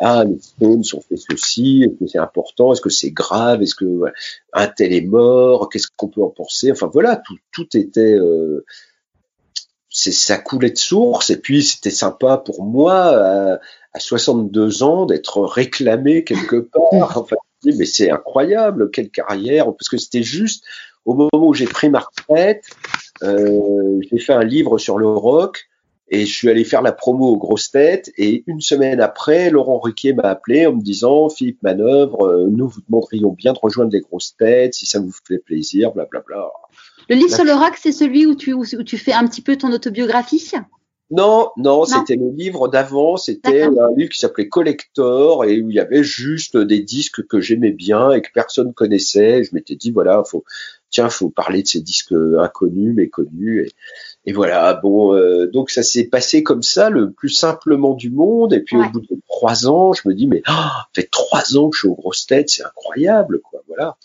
Ah, 0.00 0.24
les 0.24 0.38
Stones 0.40 0.82
ont 0.94 1.00
fait 1.00 1.16
ceci. 1.16 1.84
Est-ce 1.84 1.98
que 1.98 2.06
c'est 2.10 2.18
important? 2.18 2.72
Est-ce 2.72 2.80
que 2.80 2.90
c'est 2.90 3.10
grave? 3.10 3.62
Est-ce 3.62 3.74
que 3.74 3.84
voilà, 3.84 4.14
un 4.52 4.66
tel 4.66 4.92
est 4.92 5.00
mort? 5.06 5.68
Qu'est-ce 5.68 5.88
qu'on 5.96 6.08
peut 6.08 6.22
en 6.22 6.30
penser? 6.30 6.72
Enfin 6.72 6.90
voilà, 6.92 7.16
tout, 7.16 7.36
tout 7.52 7.76
était. 7.76 8.14
Euh, 8.14 8.64
ça 9.90 10.38
coulait 10.38 10.70
de 10.70 10.78
source. 10.78 11.30
Et 11.30 11.36
puis 11.36 11.62
c'était 11.62 11.90
sympa 11.90 12.36
pour 12.38 12.64
moi 12.64 13.58
à 13.92 14.00
62 14.00 14.82
ans 14.82 15.06
d'être 15.06 15.40
réclamé 15.42 16.24
quelque 16.24 16.56
part. 16.56 17.16
Enfin, 17.16 17.36
mais 17.64 17.86
c'est 17.86 18.10
incroyable, 18.10 18.90
quelle 18.90 19.08
carrière, 19.08 19.64
parce 19.66 19.88
que 19.88 19.96
c'était 19.96 20.22
juste 20.22 20.64
au 21.04 21.14
moment 21.14 21.30
où 21.48 21.54
j'ai 21.54 21.66
pris 21.66 21.88
ma 21.88 22.00
retraite, 22.00 22.64
euh, 23.22 24.00
j'ai 24.10 24.18
fait 24.18 24.32
un 24.32 24.44
livre 24.44 24.78
sur 24.78 24.98
le 24.98 25.08
rock 25.08 25.66
et 26.14 26.26
je 26.26 26.32
suis 26.32 26.48
allé 26.48 26.64
faire 26.64 26.82
la 26.82 26.92
promo 26.92 27.26
aux 27.26 27.36
grosses 27.36 27.70
têtes 27.70 28.12
et 28.16 28.44
une 28.46 28.60
semaine 28.60 29.00
après, 29.00 29.50
Laurent 29.50 29.78
Ruquier 29.78 30.12
m'a 30.12 30.24
appelé 30.24 30.66
en 30.66 30.74
me 30.74 30.82
disant 30.82 31.28
Philippe 31.28 31.62
Manœuvre, 31.62 32.26
euh, 32.26 32.48
nous 32.50 32.68
vous 32.68 32.80
demanderions 32.88 33.32
bien 33.32 33.52
de 33.52 33.58
rejoindre 33.60 33.92
les 33.92 34.00
grosses 34.00 34.36
têtes 34.36 34.74
si 34.74 34.86
ça 34.86 35.00
vous 35.00 35.12
fait 35.26 35.38
plaisir, 35.38 35.92
blablabla. 35.92 36.36
Bla, 36.36 36.46
bla. 36.46 36.50
Le 37.08 37.16
livre 37.16 37.34
sur 37.34 37.44
le 37.44 37.52
rock, 37.52 37.74
c'est 37.76 37.92
celui 37.92 38.26
où 38.26 38.34
tu, 38.34 38.52
où 38.52 38.64
tu 38.64 38.96
fais 38.96 39.12
un 39.12 39.26
petit 39.26 39.42
peu 39.42 39.56
ton 39.56 39.72
autobiographie? 39.72 40.52
Non, 41.10 41.50
non, 41.58 41.84
c'était 41.84 42.16
le 42.16 42.30
livre 42.30 42.68
d'avant. 42.68 43.16
C'était 43.16 43.62
un 43.62 43.94
livre 43.96 44.10
qui 44.10 44.18
s'appelait 44.18 44.48
Collector 44.48 45.44
et 45.44 45.60
où 45.60 45.70
il 45.70 45.76
y 45.76 45.80
avait 45.80 46.02
juste 46.02 46.56
des 46.56 46.80
disques 46.80 47.26
que 47.26 47.40
j'aimais 47.40 47.72
bien 47.72 48.10
et 48.12 48.22
que 48.22 48.30
personne 48.32 48.72
connaissait. 48.72 49.44
Je 49.44 49.54
m'étais 49.54 49.76
dit 49.76 49.90
voilà, 49.90 50.22
faut 50.24 50.44
tiens, 50.94 51.10
faut 51.10 51.28
parler 51.28 51.62
de 51.62 51.68
ces 51.68 51.80
disques 51.80 52.14
inconnus 52.38 52.94
mais 52.94 53.08
connus. 53.08 53.66
Et, 53.66 54.30
et 54.30 54.32
voilà. 54.32 54.74
Bon, 54.74 55.14
euh, 55.14 55.46
donc 55.46 55.70
ça 55.70 55.82
s'est 55.82 56.04
passé 56.04 56.42
comme 56.42 56.62
ça, 56.62 56.88
le 56.88 57.10
plus 57.10 57.30
simplement 57.30 57.94
du 57.94 58.10
monde. 58.10 58.52
Et 58.52 58.60
puis 58.60 58.76
au 58.76 58.88
bout 58.88 59.00
de 59.00 59.20
trois 59.28 59.66
ans, 59.66 59.92
je 59.92 60.08
me 60.08 60.14
dis 60.14 60.26
mais 60.26 60.42
oh, 60.48 60.52
ça 60.52 60.86
fait 60.94 61.10
trois 61.10 61.56
ans 61.56 61.68
que 61.68 61.76
je 61.76 61.80
suis 61.80 61.88
aux 61.88 61.96
grosses 61.96 62.26
têtes, 62.26 62.48
c'est 62.50 62.64
incroyable, 62.64 63.40
quoi. 63.40 63.62
Voilà. 63.68 63.96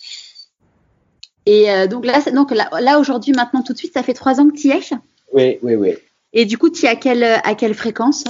Et 1.45 1.67
donc 1.87 2.05
là, 2.05 2.19
donc 2.33 2.51
là, 2.51 2.69
là 2.79 2.99
aujourd'hui, 2.99 3.33
maintenant, 3.33 3.63
tout 3.63 3.73
de 3.73 3.77
suite, 3.77 3.93
ça 3.93 4.03
fait 4.03 4.13
trois 4.13 4.39
ans 4.39 4.49
que 4.49 4.55
tu 4.55 4.67
y 4.67 4.71
es? 4.71 4.81
Oui, 5.33 5.59
oui, 5.63 5.75
oui. 5.75 5.95
Et 6.33 6.45
du 6.45 6.57
coup, 6.57 6.69
tu 6.69 6.85
y 6.85 6.87
à 6.87 6.95
quelle, 6.95 7.23
à 7.23 7.55
quelle 7.55 7.73
fréquence? 7.73 8.23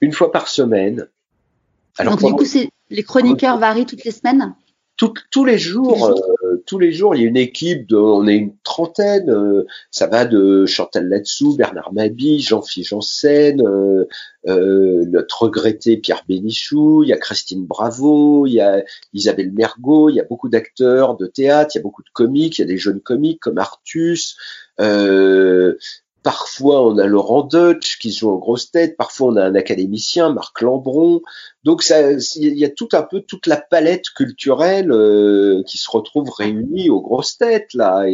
Une 0.00 0.12
fois 0.12 0.32
par 0.32 0.48
semaine. 0.48 1.06
Alors, 1.98 2.16
donc, 2.16 2.30
du 2.30 2.44
coup, 2.44 2.68
les 2.90 3.02
chroniqueurs 3.02 3.58
varient 3.58 3.86
toutes 3.86 4.04
les 4.04 4.10
semaines? 4.10 4.54
Tous 4.96 5.44
les 5.44 5.58
jours, 5.58 6.06
euh, 6.06 6.14
tous 6.66 6.78
les 6.78 6.92
jours, 6.92 7.14
il 7.14 7.22
y 7.22 7.24
a 7.24 7.28
une 7.28 7.36
équipe 7.36 7.86
de, 7.88 7.96
on 7.96 8.26
est 8.26 8.36
une 8.36 8.54
trentaine. 8.64 9.30
Euh, 9.30 9.66
ça 9.90 10.06
va 10.08 10.24
de 10.24 10.66
Chantal 10.66 11.08
Latsou, 11.08 11.56
Bernard 11.56 11.92
Mabi, 11.92 12.40
Jean-Philippe 12.40 12.88
Janssen, 12.88 13.62
euh, 13.66 14.04
euh, 14.48 15.04
notre 15.06 15.44
regretté 15.44 15.96
Pierre 15.96 16.24
Bénichou, 16.28 17.04
il 17.04 17.08
y 17.08 17.12
a 17.12 17.16
Christine 17.16 17.64
Bravo, 17.64 18.46
il 18.46 18.54
y 18.54 18.60
a 18.60 18.82
Isabelle 19.14 19.52
Mergot, 19.52 20.10
il 20.10 20.16
y 20.16 20.20
a 20.20 20.24
beaucoup 20.24 20.48
d'acteurs 20.48 21.16
de 21.16 21.26
théâtre, 21.26 21.70
il 21.74 21.78
y 21.78 21.80
a 21.80 21.82
beaucoup 21.82 22.02
de 22.02 22.10
comiques, 22.12 22.58
il 22.58 22.62
y 22.62 22.64
a 22.64 22.68
des 22.68 22.78
jeunes 22.78 23.00
comiques 23.00 23.40
comme 23.40 23.58
Artus. 23.58 24.36
Euh, 24.80 25.74
Parfois, 26.26 26.84
on 26.84 26.98
a 26.98 27.06
Laurent 27.06 27.44
Deutsch 27.44 28.00
qui 28.00 28.10
joue 28.10 28.32
en 28.32 28.38
grosse 28.38 28.72
tête. 28.72 28.96
Parfois, 28.96 29.28
on 29.28 29.36
a 29.36 29.44
un 29.44 29.54
académicien, 29.54 30.32
Marc 30.32 30.60
Lambron. 30.60 31.22
Donc, 31.62 31.84
il 31.88 32.58
y 32.58 32.64
a 32.64 32.68
tout 32.68 32.88
un 32.94 33.04
peu 33.04 33.20
toute 33.20 33.46
la 33.46 33.56
palette 33.56 34.10
culturelle 34.10 34.90
euh, 34.90 35.62
qui 35.68 35.78
se 35.78 35.88
retrouve 35.88 36.28
réunie 36.30 36.90
aux 36.90 37.00
grosses 37.00 37.38
têtes 37.38 37.72
là. 37.74 38.06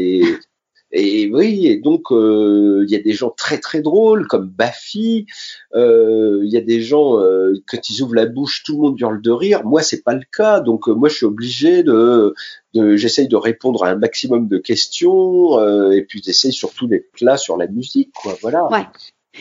Et 0.92 1.30
oui, 1.32 1.66
et 1.66 1.78
donc 1.78 2.12
euh, 2.12 2.84
il 2.86 2.92
y 2.92 2.96
a 2.96 3.00
des 3.00 3.12
gens 3.12 3.30
très 3.30 3.58
très 3.58 3.80
drôles 3.80 4.26
comme 4.26 4.46
Baffy. 4.46 5.26
Euh, 5.74 6.40
il 6.44 6.52
y 6.52 6.58
a 6.58 6.60
des 6.60 6.82
gens 6.82 7.18
euh, 7.18 7.54
quand 7.66 7.88
ils 7.88 8.02
ouvrent 8.02 8.14
la 8.14 8.26
bouche, 8.26 8.62
tout 8.62 8.76
le 8.76 8.82
monde 8.82 9.00
hurle 9.00 9.22
de 9.22 9.30
rire. 9.30 9.64
Moi, 9.64 9.82
c'est 9.82 10.02
pas 10.02 10.14
le 10.14 10.24
cas. 10.36 10.60
Donc 10.60 10.88
moi, 10.88 11.08
je 11.08 11.16
suis 11.16 11.26
obligé 11.26 11.82
de, 11.82 12.34
de 12.74 12.96
j'essaye 12.96 13.26
de 13.26 13.36
répondre 13.36 13.84
à 13.84 13.88
un 13.88 13.96
maximum 13.96 14.48
de 14.48 14.58
questions 14.58 15.58
et 15.92 16.02
puis 16.02 16.20
j'essaye 16.22 16.52
surtout 16.52 16.86
d'être 16.86 17.20
là 17.20 17.38
sur 17.38 17.56
la 17.56 17.66
musique, 17.66 18.12
quoi. 18.12 18.36
Voilà. 18.42 18.70
Ouais. 18.70 18.86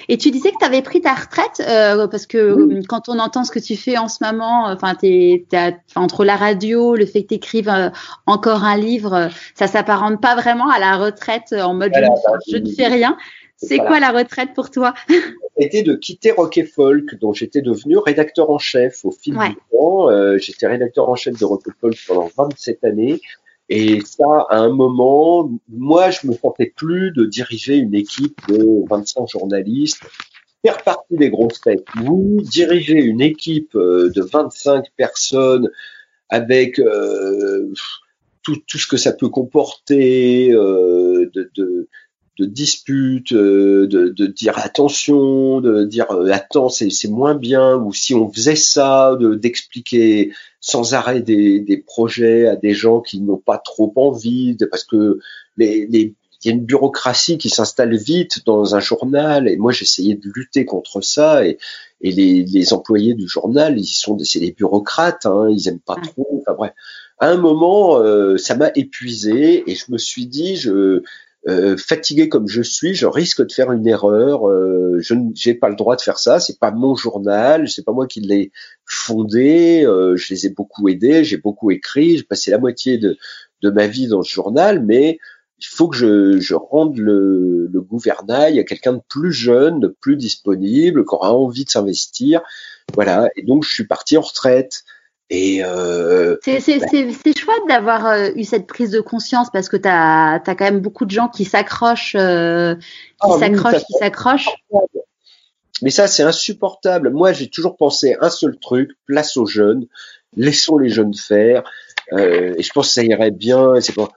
Et 0.08 0.18
tu 0.18 0.32
disais 0.32 0.52
que 0.52 0.58
tu 0.58 0.66
avais 0.66 0.82
pris 0.82 1.02
ta 1.02 1.14
retraite 1.14 1.62
euh, 1.68 2.08
parce 2.08 2.26
que 2.26 2.38
euh, 2.38 2.82
quand 2.88 3.10
on 3.10 3.20
entend 3.20 3.44
ce 3.44 3.52
que 3.52 3.60
tu 3.60 3.76
fais 3.76 3.98
en 3.98 4.08
ce 4.08 4.24
moment, 4.24 4.70
euh, 4.70 5.72
entre 5.96 6.24
la 6.24 6.36
radio, 6.36 6.96
le 6.96 7.06
fait 7.06 7.24
que 7.24 7.30
tu 7.30 7.34
écrives 7.36 7.92
encore 8.26 8.64
un 8.64 8.78
livre, 8.78 9.30
ça 9.56 9.68
s'apparente 9.68 10.22
pas 10.22 10.36
vraiment 10.36 10.70
à 10.70 10.80
la 10.80 10.98
retraite 10.98 11.54
en 11.54 11.74
mode 11.74 11.92
je, 12.48 12.58
ne 12.58 12.70
fais 12.70 12.88
rien. 12.88 13.18
C'est 13.58 13.78
quoi 13.78 14.00
la 14.00 14.12
retraite 14.12 14.54
pour 14.56 14.72
toi? 14.72 14.94
C'était 15.60 15.84
de 15.84 15.94
quitter 15.94 16.32
Rock 16.32 16.58
et 16.58 16.64
Folk, 16.64 17.20
dont 17.20 17.34
j'étais 17.34 17.62
devenu 17.62 17.98
rédacteur 17.98 18.50
en 18.50 18.58
chef 18.58 19.06
au 19.06 19.12
fil 19.12 19.34
du 19.34 19.56
temps. 19.72 20.08
j'étais 20.38 20.68
rédacteur 20.68 21.10
en 21.10 21.16
chef 21.16 21.38
de 21.38 21.46
Rock 21.46 21.64
et 21.68 21.72
Folk 21.80 21.98
pendant 22.08 22.30
27 22.38 22.84
années. 22.86 23.22
Et 23.74 24.02
ça, 24.04 24.48
à 24.50 24.58
un 24.58 24.74
moment, 24.74 25.50
moi, 25.70 26.12
je 26.12 26.28
me 26.28 26.34
sentais 26.34 26.74
plus 26.76 27.12
de 27.12 27.24
diriger 27.24 27.78
une 27.78 27.96
équipe 27.96 28.36
de 28.50 28.86
25 28.90 29.30
journalistes, 29.30 30.04
faire 30.62 30.84
partie 30.84 31.16
des 31.16 31.30
grosses 31.30 31.62
têtes. 31.62 31.86
Oui, 32.04 32.44
diriger 32.44 33.02
une 33.02 33.22
équipe 33.22 33.74
euh, 33.76 34.12
de 34.14 34.24
25 34.24 34.88
personnes 34.98 35.70
avec 36.28 36.80
euh, 36.80 37.72
tout, 38.44 38.58
tout, 38.68 38.78
ce 38.78 38.88
que 38.88 38.98
ça 38.98 39.14
peut 39.14 39.30
comporter 39.30 40.52
euh, 40.52 41.32
de, 41.34 41.50
de, 41.56 41.88
de 42.40 42.46
disputes, 42.46 43.34
euh, 43.34 43.88
de, 43.88 44.10
de, 44.10 44.26
dire 44.26 44.58
attention, 44.58 45.62
de 45.62 45.84
dire 45.84 46.12
euh, 46.12 46.32
attends 46.32 46.70
c'est 46.70 46.92
moins 47.08 47.36
bien, 47.36 47.76
ou 47.76 47.94
si 47.94 48.16
on 48.16 48.32
faisait 48.32 48.56
ça, 48.56 49.18
d'expliquer 49.20 50.34
sans 50.60 50.94
arrêt 50.94 51.22
des, 51.22 51.60
des, 51.60 51.78
projets 51.78 52.48
à 52.48 52.56
des 52.56 52.74
gens 52.74 53.02
qui 53.02 53.20
n'ont 53.22 53.38
pas 53.38 53.58
trop 53.58 53.92
envie, 53.96 54.58
parce 54.70 54.84
que 54.84 55.20
les, 55.58 55.88
les 55.88 56.14
il 56.44 56.48
y 56.48 56.52
a 56.52 56.56
une 56.56 56.66
bureaucratie 56.66 57.38
qui 57.38 57.50
s'installe 57.50 57.96
vite 57.96 58.46
dans 58.46 58.76
un 58.76 58.80
journal 58.80 59.48
et 59.48 59.58
moi 59.58 59.72
j'essayais 59.72 60.16
de 60.16 60.30
lutter 60.34 60.66
contre 60.66 61.02
ça 61.02 61.46
et, 61.46 61.58
et 62.02 62.12
les, 62.12 62.44
les, 62.44 62.74
employés 62.74 63.14
du 63.14 63.28
journal 63.28 63.78
ils 63.78 63.86
sont 63.86 64.16
des, 64.16 64.26
des 64.40 64.52
bureaucrates 64.52 65.26
hein, 65.26 65.50
ils 65.52 65.68
aiment 65.68 65.80
pas 65.80 65.98
trop 65.98 66.42
enfin 66.42 66.56
bref. 66.58 66.74
À 67.20 67.28
un 67.28 67.38
moment 67.38 68.00
euh, 68.00 68.38
ça 68.38 68.56
m'a 68.56 68.72
épuisé 68.74 69.70
et 69.70 69.76
je 69.76 69.92
me 69.92 70.00
suis 70.00 70.26
dit 70.26 70.56
je 70.56 71.04
euh, 71.48 71.76
fatigué 71.76 72.30
comme 72.30 72.48
je 72.48 72.62
suis, 72.62 72.94
je 72.94 73.08
risque 73.08 73.46
de 73.46 73.52
faire 73.52 73.72
une 73.72 73.88
erreur. 73.88 74.48
Euh, 74.48 74.98
je 75.00 75.16
n'ai 75.16 75.56
pas 75.56 75.70
le 75.70 75.76
droit 75.76 75.96
de 75.96 76.02
faire 76.02 76.20
ça. 76.20 76.40
C'est 76.40 76.60
pas 76.60 76.72
mon 76.72 76.96
journal. 76.96 77.68
C'est 77.68 77.84
pas 77.84 77.94
moi 77.94 78.08
qui 78.08 78.22
l'ai 78.22 78.52
fondé. 78.86 79.84
Euh, 79.86 80.16
je 80.16 80.34
les 80.34 80.46
ai 80.46 80.50
beaucoup 80.50 80.88
aidés. 80.88 81.24
J'ai 81.24 81.38
beaucoup 81.38 81.72
écrit. 81.72 82.18
J'ai 82.18 82.24
passé 82.24 82.52
la 82.52 82.60
moitié 82.60 82.98
de, 82.98 83.18
de 83.64 83.70
ma 83.70 83.88
vie 83.88 84.08
dans 84.08 84.22
ce 84.22 84.32
journal, 84.32 84.84
mais 84.86 85.18
il 85.58 85.68
faut 85.68 85.88
que 85.88 85.96
je, 85.96 86.40
je 86.40 86.56
rende 86.56 86.98
le, 86.98 87.68
le 87.72 87.82
gouvernail 87.82 88.60
à 88.60 88.64
quelqu'un 88.64 88.94
de 88.94 89.02
plus 89.08 89.32
jeune, 89.32 89.80
de 89.80 89.88
plus 89.88 90.18
disponible, 90.18 91.06
qui 91.06 91.16
aura 91.16 91.34
envie 91.34 91.66
de 91.66 91.70
s'investir. 91.70 92.42
Voilà. 92.94 93.30
Et 93.36 93.44
donc 93.44 93.64
je 93.64 93.74
suis 93.74 93.86
parti 93.88 94.18
en 94.18 94.22
retraite. 94.22 94.84
Et 95.34 95.64
euh, 95.64 96.36
c'est 96.44 96.60
chouette 96.60 97.64
d'avoir 97.70 98.06
euh, 98.06 98.32
eu 98.36 98.44
cette 98.44 98.68
prise 98.68 98.92
de 98.92 99.00
conscience 99.00 99.50
parce 99.50 99.70
que 99.70 99.78
tu 99.78 99.88
as, 99.88 100.34
as, 100.46 100.56
quand 100.56 100.66
même 100.66 100.82
beaucoup 100.82 101.06
de 101.06 101.12
gens 101.12 101.30
qui 101.30 101.46
s'accrochent, 101.46 102.18
euh, 102.20 102.76
qui 102.76 102.82
ah 103.22 103.40
s'accrochent, 103.40 103.86
qui 103.86 103.94
s'accrochent. 103.94 104.50
Mais 105.82 105.90
ça, 105.90 106.08
c'est 106.08 106.24
insupportable. 106.24 107.12
Moi, 107.12 107.32
j'ai 107.32 107.48
toujours 107.48 107.78
pensé 107.78 108.18
un 108.20 108.30
seul 108.30 108.60
truc 108.60 108.92
place 109.06 109.38
aux 109.38 109.46
jeunes, 109.46 109.88
laissons 110.36 110.78
les 110.78 110.90
jeunes 110.90 111.14
faire. 111.14 111.64
Euh, 112.12 112.54
et 112.58 112.62
je 112.62 112.74
pense 112.74 112.90
que 112.90 112.94
ça 112.96 113.04
irait 113.04 113.32
bien. 113.32 113.80
C'est 113.80 113.96
pas, 113.96 114.10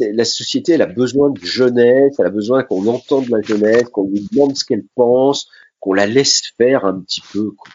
la 0.00 0.26
société, 0.26 0.72
elle 0.72 0.82
a 0.82 0.86
besoin 0.86 1.30
de 1.30 1.40
jeunesse, 1.42 2.16
elle 2.18 2.26
a 2.26 2.30
besoin 2.30 2.62
qu'on 2.62 2.86
entende 2.88 3.30
la 3.30 3.40
jeunesse, 3.40 3.84
qu'on 3.84 4.06
lui 4.06 4.28
demande 4.30 4.54
ce 4.54 4.66
qu'elle 4.66 4.84
pense, 4.96 5.48
qu'on 5.80 5.94
la 5.94 6.04
laisse 6.04 6.42
faire 6.58 6.84
un 6.84 7.00
petit 7.00 7.22
peu. 7.32 7.52
Quoi. 7.52 7.70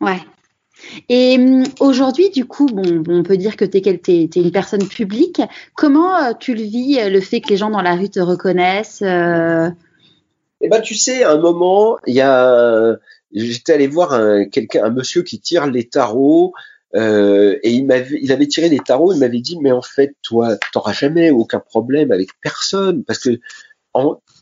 Ouais, 0.00 0.20
et 1.08 1.36
hum, 1.38 1.64
aujourd'hui, 1.80 2.30
du 2.30 2.44
coup, 2.44 2.66
bon, 2.66 3.04
on 3.08 3.22
peut 3.22 3.36
dire 3.36 3.56
que 3.56 3.64
tu 3.64 3.78
es, 3.78 4.30
une 4.36 4.52
personne 4.52 4.86
publique. 4.86 5.40
Comment 5.74 6.14
euh, 6.16 6.32
tu 6.38 6.54
le 6.54 6.62
vis, 6.62 6.98
euh, 7.00 7.08
le 7.08 7.20
fait 7.20 7.40
que 7.40 7.48
les 7.48 7.56
gens 7.56 7.70
dans 7.70 7.82
la 7.82 7.94
rue 7.94 8.10
te 8.10 8.20
reconnaissent 8.20 9.02
euh? 9.02 9.70
Eh 10.60 10.68
ben, 10.68 10.80
tu 10.80 10.94
sais, 10.94 11.24
à 11.24 11.32
un 11.32 11.38
moment, 11.38 11.98
a, 12.18 12.94
j'étais 13.32 13.72
allé 13.72 13.86
voir 13.86 14.14
un 14.14 14.46
quelqu'un, 14.46 14.84
un 14.84 14.90
monsieur 14.90 15.22
qui 15.22 15.38
tire 15.40 15.66
les 15.66 15.84
tarots. 15.84 16.54
et 16.94 17.58
il 17.64 17.86
m'avait, 17.86 18.18
il 18.22 18.32
avait 18.32 18.46
tiré 18.46 18.68
les 18.68 18.78
tarots. 18.78 19.12
Il 19.12 19.20
m'avait 19.20 19.40
dit, 19.40 19.58
mais 19.60 19.72
en 19.72 19.82
fait, 19.82 20.14
toi, 20.22 20.56
t'auras 20.72 20.92
jamais 20.92 21.30
aucun 21.30 21.60
problème 21.60 22.12
avec 22.12 22.28
personne, 22.40 23.04
parce 23.04 23.18
que 23.18 23.40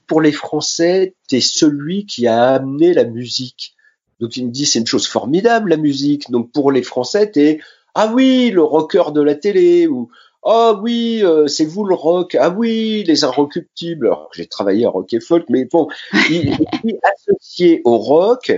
pour 0.06 0.20
les 0.20 0.32
Français, 0.32 1.14
tu 1.28 1.36
es 1.36 1.40
celui 1.40 2.06
qui 2.06 2.26
a 2.26 2.50
amené 2.52 2.94
la 2.94 3.04
musique. 3.04 3.74
Donc 4.22 4.36
il 4.36 4.46
me 4.46 4.52
dit 4.52 4.66
c'est 4.66 4.78
une 4.78 4.86
chose 4.86 5.08
formidable 5.08 5.70
la 5.70 5.76
musique. 5.76 6.30
Donc 6.30 6.52
pour 6.52 6.70
les 6.70 6.84
Français, 6.84 7.28
t'es 7.28 7.58
ah 7.96 8.12
oui 8.14 8.50
le 8.50 8.62
rocker 8.62 9.10
de 9.12 9.20
la 9.20 9.34
télé 9.34 9.88
ou 9.88 10.10
ah 10.44 10.78
oui 10.80 11.22
euh, 11.24 11.48
c'est 11.48 11.64
vous 11.64 11.84
le 11.84 11.96
rock 11.96 12.36
ah 12.38 12.48
oui 12.50 13.02
les 13.04 13.24
inrecuptibles. 13.24 14.06
Alors 14.06 14.30
j'ai 14.32 14.46
travaillé 14.46 14.86
à 14.86 14.90
rock 14.90 15.12
et 15.12 15.18
folk, 15.18 15.46
mais 15.48 15.64
bon 15.64 15.88
il, 16.30 16.52
est 16.52 17.00
associé 17.12 17.82
au 17.84 17.98
rock. 17.98 18.52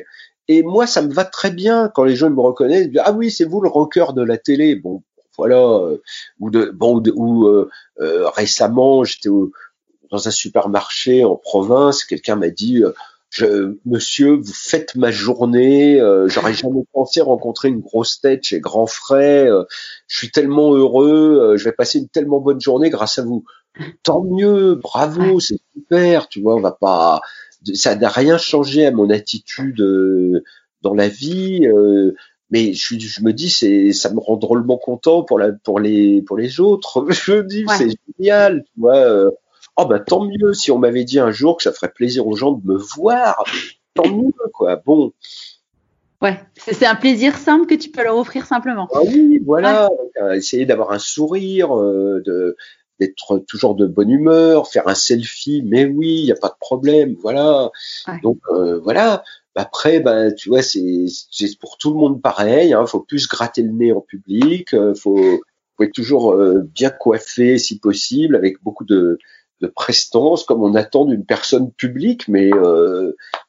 Et 0.49 0.62
moi, 0.62 0.87
ça 0.87 1.01
me 1.01 1.11
va 1.11 1.25
très 1.25 1.51
bien 1.51 1.89
quand 1.89 2.05
les 2.05 2.17
gens 2.17 2.29
me 2.29 2.39
reconnaissent. 2.39 2.91
Ah 3.03 3.12
oui, 3.12 3.31
c'est 3.31 3.47
vous 3.47 3.62
le 3.62 3.69
rocker 3.71 4.12
de 4.15 4.21
la 4.21 4.37
télé. 4.37 4.75
Bon, 4.75 5.03
voilà. 5.39 5.57
Euh, 5.57 6.03
ou 6.39 6.51
de 6.51 6.67
bon 6.67 7.03
ou, 7.15 7.47
euh, 7.47 7.71
récemment, 7.97 9.05
j'étais 9.05 9.31
dans 10.11 10.29
un 10.29 10.31
supermarché 10.31 11.25
en 11.25 11.37
province. 11.37 12.05
Quelqu'un 12.05 12.37
m'a 12.37 12.51
dit 12.51 12.83
je, 13.35 13.78
monsieur, 13.85 14.37
vous 14.37 14.53
faites 14.55 14.95
ma 14.95 15.11
journée. 15.11 16.01
Euh, 16.01 16.28
J'aurais 16.28 16.55
jamais 16.55 16.85
pensé 16.93 17.20
rencontrer 17.20 17.68
une 17.68 17.80
grosse 17.80 18.20
tête 18.20 18.45
chez 18.45 18.61
Grand 18.61 18.87
Frais. 18.87 19.51
Euh, 19.51 19.64
je 20.07 20.18
suis 20.18 20.30
tellement 20.30 20.72
heureux. 20.72 21.41
Euh, 21.43 21.57
je 21.57 21.64
vais 21.64 21.72
passer 21.72 21.99
une 21.99 22.09
tellement 22.09 22.39
bonne 22.39 22.61
journée 22.61 22.91
grâce 22.91 23.18
à 23.18 23.22
vous. 23.22 23.45
Tant 24.05 24.22
mieux, 24.22 24.76
bravo, 24.76 25.41
c'est 25.41 25.59
super. 25.74 26.28
Tu 26.28 26.43
vois, 26.43 26.55
on 26.55 26.61
va 26.61 26.70
pas. 26.70 27.22
Ça 27.74 27.97
n'a 27.97 28.09
rien 28.09 28.39
changé 28.39 28.87
à 28.87 28.93
mon 28.93 29.11
attitude 29.11 29.80
euh, 29.80 30.45
dans 30.82 30.95
la 30.95 31.09
vie. 31.09 31.66
mais 32.51 32.72
je, 32.72 32.97
je, 33.01 33.20
me 33.20 33.32
dis, 33.32 33.51
c'est, 33.51 33.93
ça 33.93 34.14
me 34.14 34.20
rend 34.20 34.37
drôlement 34.37 34.78
content 34.78 35.24
pour 35.24 35.41
la, 35.41 35.51
pour 35.51 35.80
les, 35.80 36.22
pour 36.22 36.37
les 36.37 36.61
autres. 36.61 37.05
Je 37.11 37.32
me 37.32 37.43
dis, 37.43 37.64
c'est 37.76 37.89
génial. 38.16 38.62
Tu 38.62 38.80
vois 38.80 39.32
oh 39.77 39.87
bah 39.87 40.01
tant 40.01 40.25
mieux 40.25 40.53
si 40.53 40.70
on 40.70 40.79
m'avait 40.79 41.05
dit 41.05 41.18
un 41.18 41.30
jour 41.30 41.57
que 41.57 41.63
ça 41.63 41.72
ferait 41.72 41.92
plaisir 41.92 42.26
aux 42.26 42.37
gens 42.37 42.53
de 42.53 42.67
me 42.67 42.76
voir, 42.76 43.45
tant 43.95 44.09
mieux 44.09 44.33
quoi. 44.53 44.76
Bon. 44.76 45.13
Ouais, 46.22 46.41
c'est 46.57 46.87
un 46.87 46.95
plaisir 46.95 47.37
simple 47.37 47.67
que 47.67 47.75
tu 47.75 47.91
peux 47.91 48.03
leur 48.03 48.17
offrir 48.17 48.46
simplement. 48.46 48.88
Ah 48.95 49.01
oui, 49.07 49.42
voilà, 49.45 49.91
euh, 50.22 50.33
essayer 50.33 50.64
d'avoir 50.64 50.92
un 50.92 50.99
sourire, 50.99 51.76
euh, 51.79 52.22
de 52.25 52.57
d'être 53.01 53.45
toujours 53.49 53.75
de 53.75 53.87
bonne 53.87 54.09
humeur, 54.09 54.68
faire 54.68 54.87
un 54.87 54.95
selfie, 54.95 55.63
mais 55.67 55.84
oui, 55.84 56.21
il 56.21 56.25
n'y 56.25 56.33
a 56.33 56.37
pas 56.37 56.49
de 56.49 56.59
problème, 56.59 57.17
voilà. 57.21 57.72
Donc 58.22 58.38
euh, 58.51 58.79
voilà. 58.79 59.25
Après, 59.57 60.01
bah, 60.01 60.33
tu 60.33 60.49
vois, 60.49 60.63
c'est 60.63 61.07
pour 61.61 61.76
tout 61.76 61.92
le 61.92 61.99
monde 61.99 62.22
pareil. 62.22 62.72
Hein, 62.72 62.87
faut 62.87 63.01
plus 63.01 63.29
gratter 63.29 63.63
le 63.63 63.72
nez 63.72 63.92
en 63.92 64.01
public. 64.01 64.75
faut 64.96 65.41
faut 65.76 65.83
être 65.83 65.92
toujours 65.92 66.37
bien 66.72 66.91
coiffé 66.91 67.59
si 67.59 67.80
possible, 67.80 68.37
avec 68.37 68.63
beaucoup 68.63 68.84
de, 68.84 69.18
de 69.64 69.72
prestance, 69.72 70.45
comme 70.45 70.62
on 70.62 70.74
attend 70.74 71.04
d'une 71.04 71.24
personne 71.24 71.70
publique, 71.72 72.28
mais 72.28 72.50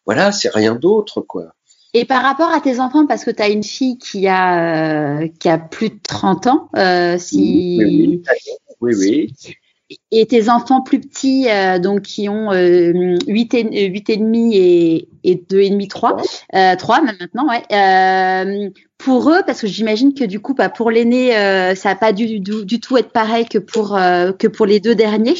voilà, 0.05 0.31
c'est 0.31 0.53
rien 0.53 0.75
d'autre, 0.75 1.21
quoi. 1.21 1.53
Et 1.97 2.03
par 2.03 2.23
rapport 2.23 2.51
à 2.51 2.59
tes 2.59 2.81
enfants, 2.81 3.05
parce 3.07 3.23
que 3.23 3.31
tu 3.31 3.41
as 3.41 3.47
une 3.47 3.63
fille 3.63 3.97
qui 3.97 4.27
a, 4.27 5.21
euh, 5.21 5.29
qui 5.39 5.47
a 5.47 5.57
plus 5.57 5.87
de 5.87 5.99
30 6.03 6.47
ans, 6.47 6.69
euh, 6.75 7.17
si... 7.17 7.79
Oui, 8.81 8.93
oui. 8.99 9.33
oui, 9.89 9.95
Et 10.11 10.25
tes 10.25 10.49
enfants 10.49 10.81
plus 10.81 10.99
petits, 10.99 11.47
euh, 11.49 11.79
donc 11.79 12.01
qui 12.01 12.27
ont 12.27 12.51
8, 12.51 13.53
et, 13.53 13.87
8 13.87 14.09
et 14.09 14.17
demi 14.17 14.57
et, 14.57 15.07
et 15.23 15.35
2 15.35 15.61
et 15.61 15.69
demi, 15.69 15.87
3, 15.87 16.17
3 16.77 17.01
même 17.01 17.15
maintenant, 17.17 17.47
ouais. 17.47 18.71
pour 18.97 19.31
eux, 19.31 19.39
parce 19.47 19.61
que 19.61 19.67
j'imagine 19.67 20.13
que 20.13 20.25
du 20.25 20.41
coup, 20.41 20.53
bah, 20.53 20.67
pour 20.67 20.91
l'aîné, 20.91 21.31
ça 21.77 21.89
va 21.89 21.95
pas 21.95 22.11
du, 22.11 22.41
du, 22.41 22.79
tout 22.81 22.97
être 22.97 23.13
pareil 23.13 23.45
que 23.45 23.57
pour, 23.57 23.91
que 23.91 24.47
pour 24.49 24.65
les 24.65 24.81
deux 24.81 24.95
derniers. 24.95 25.35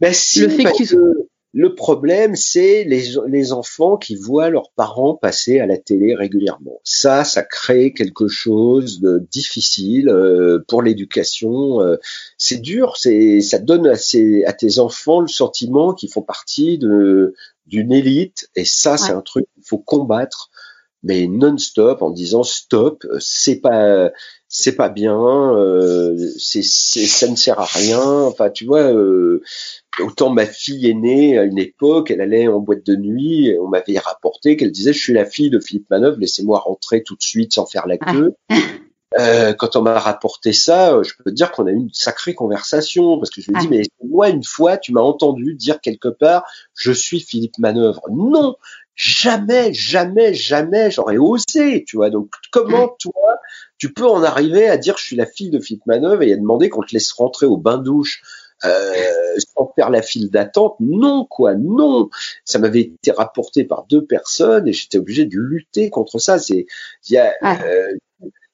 Ben 0.00 0.12
si, 0.12 0.40
le 0.40 0.48
fait 0.48 0.64
que 0.64 0.84
tu... 0.84 0.96
Le 1.54 1.74
problème, 1.74 2.36
c'est 2.36 2.84
les, 2.84 3.14
les, 3.26 3.52
enfants 3.52 3.96
qui 3.96 4.16
voient 4.16 4.50
leurs 4.50 4.70
parents 4.72 5.14
passer 5.14 5.60
à 5.60 5.66
la 5.66 5.78
télé 5.78 6.14
régulièrement. 6.14 6.78
Ça, 6.84 7.24
ça 7.24 7.42
crée 7.42 7.94
quelque 7.94 8.28
chose 8.28 9.00
de 9.00 9.26
difficile 9.30 10.10
euh, 10.10 10.62
pour 10.68 10.82
l'éducation. 10.82 11.80
Euh, 11.80 11.96
c'est 12.36 12.60
dur, 12.60 12.96
c'est 12.98 13.40
ça 13.40 13.58
donne 13.58 13.86
à, 13.86 13.94
à, 14.46 14.52
tes 14.52 14.78
enfants 14.78 15.20
le 15.20 15.28
sentiment 15.28 15.94
qu'ils 15.94 16.10
font 16.10 16.22
partie 16.22 16.76
de 16.76 17.34
d'une 17.66 17.92
élite. 17.92 18.50
Et 18.54 18.66
ça, 18.66 18.98
c'est 18.98 19.12
un 19.12 19.22
truc 19.22 19.46
qu'il 19.54 19.64
faut 19.64 19.78
combattre, 19.78 20.50
mais 21.02 21.26
non-stop 21.26 22.02
en 22.02 22.10
disant 22.10 22.42
stop, 22.42 23.06
c'est 23.20 23.60
pas 23.60 24.10
c'est 24.48 24.76
pas 24.76 24.88
bien, 24.88 25.18
euh, 25.54 26.16
c'est 26.38 26.62
ça 26.62 27.28
ne 27.28 27.36
sert 27.36 27.60
à 27.60 27.66
rien. 27.66 28.00
Enfin, 28.00 28.50
tu 28.50 28.64
vois. 28.64 28.92
Euh, 28.92 29.42
Autant 30.00 30.30
ma 30.30 30.46
fille 30.46 30.88
est 30.88 30.94
née 30.94 31.38
à 31.38 31.44
une 31.44 31.58
époque, 31.58 32.10
elle 32.10 32.20
allait 32.20 32.48
en 32.48 32.60
boîte 32.60 32.86
de 32.86 32.94
nuit, 32.94 33.56
on 33.60 33.68
m'avait 33.68 33.98
rapporté 33.98 34.56
qu'elle 34.56 34.70
disait 34.70 34.92
je 34.92 34.98
suis 34.98 35.12
la 35.12 35.24
fille 35.24 35.50
de 35.50 35.58
Philippe 35.58 35.90
Manœuvre, 35.90 36.18
laissez-moi 36.18 36.58
rentrer 36.58 37.02
tout 37.02 37.16
de 37.16 37.22
suite 37.22 37.54
sans 37.54 37.66
faire 37.66 37.86
la 37.86 37.96
ah. 38.00 38.12
queue. 38.12 38.34
Euh, 39.18 39.54
quand 39.54 39.74
on 39.74 39.82
m'a 39.82 39.98
rapporté 39.98 40.52
ça, 40.52 41.02
je 41.02 41.12
peux 41.16 41.30
te 41.30 41.34
dire 41.34 41.50
qu'on 41.50 41.66
a 41.66 41.70
eu 41.70 41.76
une 41.76 41.92
sacrée 41.92 42.34
conversation 42.34 43.18
parce 43.18 43.30
que 43.30 43.40
je 43.40 43.50
me 43.50 43.58
dis 43.58 43.66
ah. 43.66 43.70
mais 43.70 43.82
moi 44.06 44.28
une 44.28 44.44
fois 44.44 44.76
tu 44.76 44.92
m'as 44.92 45.00
entendu 45.00 45.54
dire 45.54 45.80
quelque 45.80 46.08
part 46.08 46.44
je 46.74 46.92
suis 46.92 47.20
Philippe 47.20 47.58
Manœuvre. 47.58 48.02
Non, 48.10 48.56
jamais, 48.98 49.72
jamais, 49.72 50.34
jamais 50.34 50.90
j'aurais 50.90 51.16
osé, 51.16 51.84
tu 51.86 51.96
vois. 51.96 52.10
Donc 52.10 52.30
comment 52.50 52.88
toi 53.00 53.38
tu 53.78 53.92
peux 53.92 54.06
en 54.06 54.24
arriver 54.24 54.68
à 54.68 54.76
dire 54.76 54.98
je 54.98 55.04
suis 55.04 55.16
la 55.16 55.24
fille 55.24 55.50
de 55.50 55.60
Philippe 55.60 55.86
Manœuvre 55.86 56.22
et 56.22 56.32
à 56.32 56.36
demander 56.36 56.68
qu'on 56.68 56.82
te 56.82 56.92
laisse 56.92 57.12
rentrer 57.12 57.46
au 57.46 57.56
bain 57.56 57.78
douche 57.78 58.22
euh, 58.64 58.92
sans 59.56 59.72
faire 59.76 59.88
la 59.88 60.02
file 60.02 60.30
d'attente? 60.30 60.74
Non, 60.80 61.24
quoi, 61.24 61.54
non. 61.54 62.10
Ça 62.44 62.58
m'avait 62.58 62.80
été 62.80 63.12
rapporté 63.12 63.62
par 63.64 63.86
deux 63.88 64.04
personnes 64.04 64.66
et 64.66 64.72
j'étais 64.72 64.98
obligé 64.98 65.26
de 65.26 65.38
lutter 65.38 65.90
contre 65.90 66.18
ça. 66.18 66.40
C'est, 66.40 66.66
il 67.08 67.12
y 67.12 67.18
a, 67.18 67.34
euh, 67.44 67.92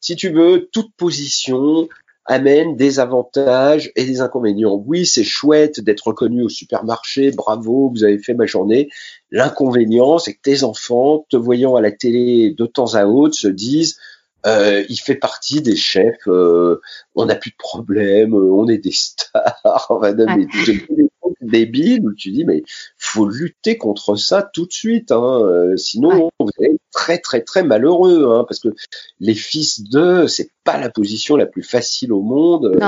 si 0.00 0.14
tu 0.14 0.30
veux, 0.30 0.68
toute 0.70 0.92
position 0.94 1.88
amène 2.26 2.76
des 2.76 3.00
avantages 3.00 3.92
et 3.96 4.04
des 4.04 4.20
inconvénients. 4.20 4.82
Oui, 4.86 5.04
c'est 5.04 5.24
chouette 5.24 5.80
d'être 5.80 6.08
reconnu 6.08 6.42
au 6.42 6.48
supermarché, 6.48 7.30
bravo, 7.30 7.90
vous 7.94 8.04
avez 8.04 8.18
fait 8.18 8.34
ma 8.34 8.46
journée. 8.46 8.88
L'inconvénient, 9.30 10.18
c'est 10.18 10.34
que 10.34 10.40
tes 10.40 10.64
enfants, 10.64 11.26
te 11.28 11.36
voyant 11.36 11.76
à 11.76 11.80
la 11.80 11.92
télé 11.92 12.54
de 12.56 12.66
temps 12.66 12.94
à 12.94 13.06
autre, 13.06 13.34
se 13.34 13.48
disent 13.48 13.98
euh, 14.46 14.84
il 14.88 14.96
fait 14.96 15.14
partie 15.14 15.62
des 15.62 15.76
chefs. 15.76 16.26
Euh, 16.26 16.80
on 17.14 17.26
n'a 17.26 17.34
plus 17.34 17.50
de 17.50 17.56
problème, 17.56 18.34
euh, 18.34 18.52
on 18.52 18.68
est 18.68 18.78
des 18.78 18.92
stars. 18.92 19.86
On 19.90 19.98
va 19.98 20.12
donner 20.12 20.46
des 20.46 20.62
trucs 20.62 20.88
débiles 21.40 22.06
où 22.06 22.14
tu 22.14 22.30
dis 22.30 22.44
mais 22.44 22.62
faut 22.96 23.28
lutter 23.28 23.76
contre 23.76 24.16
ça 24.16 24.42
tout 24.42 24.66
de 24.66 24.72
suite, 24.72 25.12
hein, 25.12 25.74
sinon 25.76 26.30
vous 26.40 26.48
allez 26.58 26.78
très 26.94 27.18
très 27.18 27.42
très 27.42 27.62
malheureux, 27.62 28.26
hein, 28.30 28.44
parce 28.48 28.60
que 28.60 28.68
les 29.20 29.34
fils 29.34 29.82
de 29.82 30.26
c'est 30.26 30.48
pas 30.64 30.78
la 30.78 30.88
position 30.88 31.36
la 31.36 31.46
plus 31.46 31.62
facile 31.62 32.12
au 32.12 32.22
monde. 32.22 32.78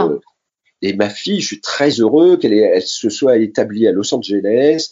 et 0.82 0.94
ma 0.94 1.10
fille, 1.10 1.40
je 1.40 1.46
suis 1.46 1.60
très 1.60 1.90
heureux 1.90 2.36
qu'elle 2.36 2.54
elle 2.54 2.82
se 2.82 3.10
soit 3.10 3.36
établie 3.36 3.86
à 3.86 3.92
Los 3.92 4.14
Angeles. 4.14 4.90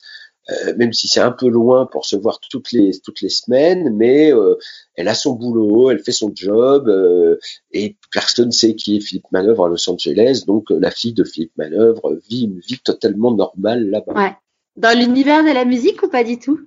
Euh, 0.50 0.74
même 0.76 0.92
si 0.92 1.08
c'est 1.08 1.20
un 1.20 1.32
peu 1.32 1.48
loin 1.48 1.86
pour 1.86 2.04
se 2.04 2.16
voir 2.16 2.38
toutes 2.38 2.70
les 2.72 2.90
toutes 3.02 3.22
les 3.22 3.30
semaines, 3.30 3.94
mais 3.94 4.30
euh, 4.30 4.56
elle 4.94 5.08
a 5.08 5.14
son 5.14 5.32
boulot, 5.32 5.90
elle 5.90 6.00
fait 6.00 6.12
son 6.12 6.32
job, 6.34 6.86
euh, 6.86 7.38
et 7.72 7.96
personne 8.12 8.48
ne 8.48 8.52
sait 8.52 8.74
qui 8.74 8.98
est 8.98 9.00
Philippe 9.00 9.32
Manœuvre 9.32 9.64
à 9.64 9.68
Los 9.70 9.88
Angeles, 9.88 10.42
donc 10.46 10.66
la 10.68 10.90
fille 10.90 11.14
de 11.14 11.24
Philippe 11.24 11.56
Manœuvre 11.56 12.18
vit 12.28 12.44
une 12.44 12.58
vie 12.58 12.78
totalement 12.78 13.34
normale 13.34 13.88
là-bas. 13.88 14.12
Ouais. 14.12 14.36
Dans 14.76 14.98
l'univers 14.98 15.44
de 15.44 15.50
la 15.50 15.64
musique 15.64 16.02
ou 16.02 16.08
pas 16.08 16.24
du 16.24 16.38
tout? 16.38 16.60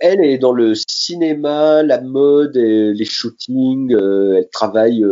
Elle 0.00 0.24
est 0.24 0.38
dans 0.38 0.52
le 0.52 0.74
cinéma, 0.74 1.82
la 1.82 2.00
mode, 2.00 2.56
les 2.56 3.04
shootings, 3.04 3.92
elle 3.92 4.48
travaille, 4.52 5.04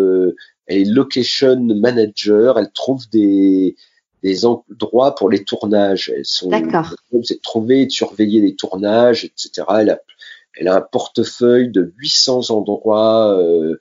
elle 0.67 0.79
est 0.79 0.85
location 0.85 1.61
manager, 1.61 2.59
elle 2.59 2.71
trouve 2.73 3.09
des 3.11 3.77
des 4.23 4.47
endroits 4.47 5.15
pour 5.15 5.31
les 5.31 5.45
tournages. 5.45 6.13
Elles 6.15 6.25
sont, 6.25 6.51
c'est 7.23 7.37
de 7.37 7.41
trouver 7.41 7.83
et 7.83 7.87
de 7.87 7.93
surveiller 7.93 8.41
les 8.41 8.55
tournages, 8.55 9.25
etc. 9.25 9.67
Elle 9.81 9.91
a, 9.91 10.01
elle 10.59 10.69
a 10.69 10.77
un 10.77 10.81
portefeuille 10.81 11.71
de 11.71 11.93
800 11.99 12.51
endroits 12.51 13.39
euh, 13.39 13.79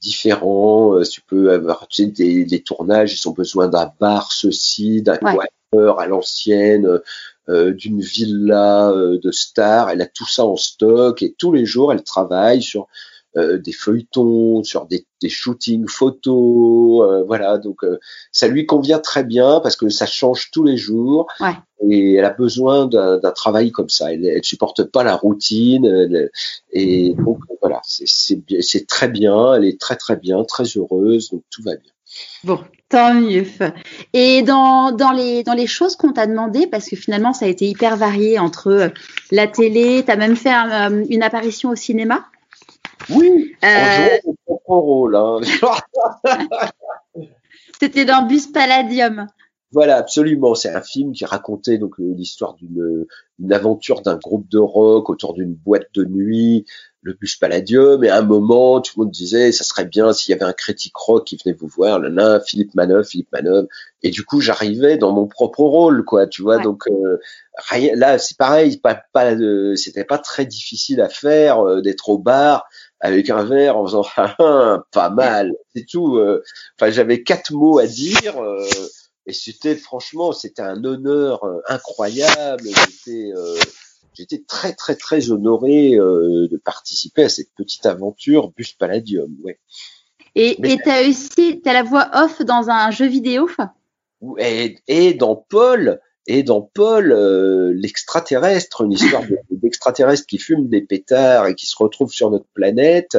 différents. 0.00 0.96
Euh, 0.96 1.04
tu 1.04 1.20
peux 1.20 1.52
avoir 1.52 1.86
tu 1.88 2.04
sais, 2.04 2.10
des, 2.10 2.44
des, 2.44 2.62
tournages, 2.62 3.14
ils 3.14 3.28
ont 3.28 3.32
besoin 3.32 3.68
d'un 3.68 3.92
bar 4.00 4.32
ceci, 4.32 5.02
d'un 5.02 5.18
ouais. 5.22 5.88
à 5.96 6.06
l'ancienne, 6.06 7.00
euh, 7.48 7.72
d'une 7.72 8.00
villa 8.00 8.90
euh, 8.90 9.18
de 9.22 9.30
stars. 9.30 9.90
Elle 9.90 10.02
a 10.02 10.06
tout 10.06 10.28
ça 10.28 10.44
en 10.44 10.56
stock 10.56 11.22
et 11.22 11.34
tous 11.38 11.52
les 11.52 11.66
jours, 11.66 11.92
elle 11.92 12.02
travaille 12.02 12.62
sur 12.62 12.88
euh, 13.36 13.58
des 13.58 13.72
feuilletons, 13.72 14.64
sur 14.64 14.86
des, 14.86 15.06
des 15.20 15.28
shootings 15.28 15.86
photos, 15.86 17.02
euh, 17.08 17.24
voilà. 17.24 17.58
Donc 17.58 17.84
euh, 17.84 18.00
ça 18.32 18.48
lui 18.48 18.64
convient 18.64 18.98
très 18.98 19.22
bien 19.22 19.60
parce 19.60 19.76
que 19.76 19.90
ça 19.90 20.06
change 20.06 20.50
tous 20.50 20.64
les 20.64 20.78
jours 20.78 21.26
ouais. 21.40 21.52
et 21.88 22.14
elle 22.14 22.24
a 22.24 22.30
besoin 22.30 22.86
d'un 22.86 23.30
travail 23.32 23.70
comme 23.70 23.90
ça. 23.90 24.12
Elle, 24.12 24.24
elle 24.24 24.44
supporte 24.44 24.82
pas 24.84 25.04
la 25.04 25.14
routine 25.14 26.30
et 26.72 27.14
donc 27.14 27.38
voilà, 27.60 27.80
c'est 27.84 28.86
très 28.86 29.08
bien. 29.08 29.54
Elle 29.54 29.66
est 29.66 29.78
très 29.78 29.96
très 29.96 30.16
bien, 30.16 30.42
très 30.44 30.64
heureuse, 30.64 31.30
donc 31.30 31.42
tout 31.50 31.62
va 31.62 31.76
bien. 31.76 31.92
Bon, 32.44 32.60
tant 32.88 33.14
mieux. 33.14 33.46
Et 34.12 34.42
dans, 34.42 34.92
dans, 34.92 35.12
les, 35.12 35.42
dans 35.42 35.54
les 35.54 35.66
choses 35.66 35.96
qu'on 35.96 36.12
t'a 36.12 36.26
demandé, 36.26 36.66
parce 36.66 36.88
que 36.88 36.96
finalement 36.96 37.32
ça 37.32 37.46
a 37.46 37.48
été 37.48 37.66
hyper 37.66 37.96
varié 37.96 38.38
entre 38.38 38.92
la 39.30 39.46
télé, 39.46 40.02
tu 40.04 40.10
as 40.10 40.16
même 40.16 40.36
fait 40.36 40.52
une 41.08 41.22
apparition 41.22 41.70
au 41.70 41.76
cinéma? 41.76 42.26
Oui, 43.10 43.54
euh... 43.64 44.08
mon 44.26 44.36
propre 44.44 44.74
rôle. 44.74 45.16
Hein. 45.16 45.40
C'était 47.80 48.04
dans 48.04 48.26
Bus 48.26 48.48
Palladium. 48.48 49.28
Voilà, 49.70 49.96
absolument. 49.96 50.54
C'est 50.54 50.74
un 50.74 50.80
film 50.80 51.12
qui 51.12 51.24
racontait 51.24 51.78
donc 51.78 52.00
euh, 52.00 52.14
l'histoire 52.16 52.54
d'une 52.54 53.06
une 53.38 53.52
aventure 53.52 54.02
d'un 54.02 54.16
groupe 54.16 54.48
de 54.48 54.58
rock 54.58 55.10
autour 55.10 55.34
d'une 55.34 55.54
boîte 55.54 55.88
de 55.94 56.04
nuit, 56.04 56.64
le 57.02 57.12
bus 57.14 57.36
Palladium. 57.36 58.02
Et 58.04 58.08
à 58.08 58.18
un 58.18 58.22
moment, 58.22 58.80
tout 58.80 58.92
le 58.96 59.04
monde 59.04 59.12
disait, 59.12 59.52
ça 59.52 59.64
serait 59.64 59.84
bien 59.84 60.12
s'il 60.12 60.32
y 60.32 60.34
avait 60.34 60.44
un 60.44 60.52
critique 60.52 60.96
rock 60.96 61.26
qui 61.26 61.38
venait 61.42 61.56
vous 61.56 61.68
voir, 61.68 61.98
là, 61.98 62.40
Philippe 62.40 62.74
Manœuvre, 62.74 63.04
Philippe 63.04 63.32
Manœuvre. 63.32 63.68
Et 64.02 64.10
du 64.10 64.24
coup, 64.24 64.40
j'arrivais 64.40 64.96
dans 64.96 65.12
mon 65.12 65.26
propre 65.26 65.60
rôle, 65.60 66.04
quoi. 66.04 66.26
Tu 66.26 66.42
vois, 66.42 66.58
donc 66.58 66.86
euh, 66.88 67.18
là, 67.94 68.18
c'est 68.18 68.36
pareil, 68.36 68.76
pas, 68.78 69.02
pas, 69.12 69.34
euh, 69.34 69.74
c'était 69.76 70.04
pas 70.04 70.18
très 70.18 70.46
difficile 70.46 71.00
à 71.00 71.08
faire 71.08 71.60
euh, 71.60 71.80
d'être 71.80 72.08
au 72.08 72.18
bar 72.18 72.66
avec 73.00 73.30
un 73.30 73.44
verre 73.44 73.76
en 73.76 73.86
faisant 73.86 74.06
pas 74.92 75.10
mal, 75.10 75.52
c'est 75.74 75.86
tout. 75.86 76.16
Euh. 76.16 76.42
Enfin, 76.78 76.90
j'avais 76.90 77.22
quatre 77.22 77.52
mots 77.52 77.78
à 77.78 77.86
dire 77.86 78.34
et 79.26 79.32
c'était 79.32 79.76
franchement, 79.76 80.32
c'était 80.32 80.62
un 80.62 80.82
honneur 80.84 81.40
incroyable. 81.68 82.64
J'étais 82.64 83.32
j'étais 84.18 84.42
très 84.46 84.74
très 84.74 84.96
très 84.96 85.30
honoré 85.30 85.92
de 85.92 86.56
participer 86.64 87.24
à 87.24 87.28
cette 87.28 87.54
petite 87.54 87.86
aventure 87.86 88.50
Bus 88.50 88.72
Palladium. 88.72 89.34
Ouais. 89.42 89.58
Et 90.34 90.56
tu 90.60 90.90
as 90.90 91.08
aussi 91.08 91.62
as 91.64 91.72
la 91.72 91.82
voix 91.82 92.10
off 92.12 92.42
dans 92.42 92.68
un 92.68 92.90
jeu 92.90 93.06
vidéo 93.06 93.48
et, 94.38 94.78
et 94.88 95.14
dans 95.14 95.36
Paul, 95.36 96.00
et 96.26 96.42
dans 96.42 96.60
Paul, 96.60 97.12
euh, 97.12 97.72
l'extraterrestre, 97.74 98.82
une 98.82 98.92
histoire 98.92 99.22
d'extraterrestre 99.50 100.26
qui 100.26 100.38
fume 100.38 100.68
des 100.68 100.82
pétards 100.82 101.46
et 101.46 101.54
qui 101.54 101.66
se 101.66 101.76
retrouve 101.76 102.12
sur 102.12 102.30
notre 102.30 102.48
planète. 102.52 103.16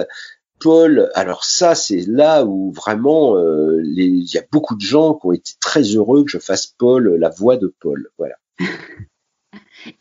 Paul, 0.60 1.10
alors 1.16 1.46
ça, 1.46 1.74
c'est 1.74 2.04
là 2.06 2.46
où 2.46 2.72
vraiment 2.72 3.38
euh, 3.38 3.82
il 3.84 4.32
y 4.32 4.38
a 4.38 4.44
beaucoup 4.52 4.76
de 4.76 4.82
gens 4.82 5.14
qui 5.14 5.26
ont 5.26 5.32
été 5.32 5.54
très 5.62 5.82
heureux 5.82 6.24
que 6.24 6.30
je 6.30 6.38
fasse 6.38 6.68
Paul, 6.68 7.16
la 7.16 7.30
voix 7.30 7.58
de 7.58 7.74
Paul. 7.80 8.10
Voilà. 8.18 8.36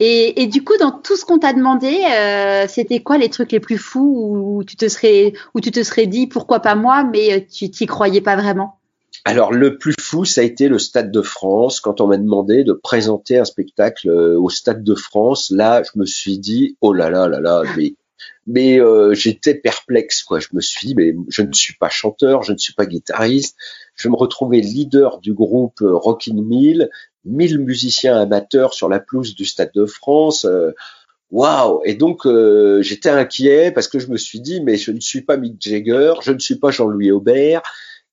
Et, 0.00 0.46
du 0.46 0.64
coup, 0.64 0.76
dans 0.78 0.90
tout 0.90 1.16
ce 1.16 1.24
qu'on 1.24 1.38
t'a 1.38 1.52
demandé, 1.52 2.04
euh, 2.10 2.66
c'était 2.68 3.00
quoi 3.00 3.18
les 3.18 3.30
trucs 3.30 3.52
les 3.52 3.60
plus 3.60 3.78
fous 3.78 4.56
où 4.58 4.64
tu 4.64 4.76
te 4.76 4.88
serais, 4.88 6.06
dit 6.06 6.26
pourquoi 6.26 6.60
pas 6.60 6.74
moi, 6.74 7.04
mais 7.04 7.32
euh, 7.32 7.40
tu 7.40 7.70
t'y 7.70 7.86
croyais 7.86 8.20
pas 8.20 8.36
vraiment? 8.36 8.78
Alors 9.24 9.52
le 9.52 9.78
plus 9.78 9.94
fou, 10.00 10.24
ça 10.24 10.42
a 10.42 10.44
été 10.44 10.68
le 10.68 10.78
Stade 10.78 11.10
de 11.10 11.22
France. 11.22 11.80
Quand 11.80 12.00
on 12.00 12.06
m'a 12.06 12.16
demandé 12.16 12.64
de 12.64 12.72
présenter 12.72 13.38
un 13.38 13.44
spectacle 13.44 14.08
euh, 14.08 14.38
au 14.38 14.48
Stade 14.48 14.84
de 14.84 14.94
France, 14.94 15.50
là, 15.50 15.82
je 15.82 15.98
me 15.98 16.06
suis 16.06 16.38
dit, 16.38 16.76
oh 16.80 16.92
là 16.92 17.10
là 17.10 17.28
là 17.28 17.40
là, 17.40 17.62
mais, 17.76 17.94
mais 18.46 18.80
j'étais 19.14 19.54
perplexe, 19.54 20.22
quoi. 20.22 20.40
Je 20.40 20.48
me 20.52 20.60
suis 20.60 20.88
dit, 20.88 20.94
mais 20.94 21.14
je 21.28 21.42
ne 21.42 21.52
suis 21.52 21.74
pas 21.74 21.88
chanteur, 21.88 22.42
je 22.42 22.52
ne 22.52 22.58
suis 22.58 22.74
pas 22.74 22.86
guitariste. 22.86 23.56
Je 23.94 24.08
me 24.08 24.16
retrouvais 24.16 24.60
leader 24.60 25.18
du 25.18 25.34
groupe 25.34 25.80
Rockin' 25.80 26.40
Mill 26.40 26.88
1000 27.24 27.58
musiciens 27.58 28.16
amateurs 28.16 28.74
sur 28.74 28.88
la 28.88 29.00
pelouse 29.00 29.34
du 29.34 29.44
Stade 29.44 29.72
de 29.74 29.86
France. 29.86 30.44
Euh, 30.44 30.72
waouh 31.30 31.82
Et 31.84 31.94
donc 31.94 32.26
euh, 32.26 32.82
j'étais 32.82 33.10
inquiet 33.10 33.70
parce 33.70 33.88
que 33.88 33.98
je 33.98 34.08
me 34.08 34.16
suis 34.16 34.40
dit 34.40 34.60
mais 34.62 34.76
je 34.76 34.90
ne 34.92 35.00
suis 35.00 35.22
pas 35.22 35.36
Mick 35.36 35.56
Jagger, 35.60 36.14
je 36.22 36.32
ne 36.32 36.38
suis 36.38 36.56
pas 36.56 36.70
Jean-Louis 36.70 37.10
Aubert. 37.10 37.62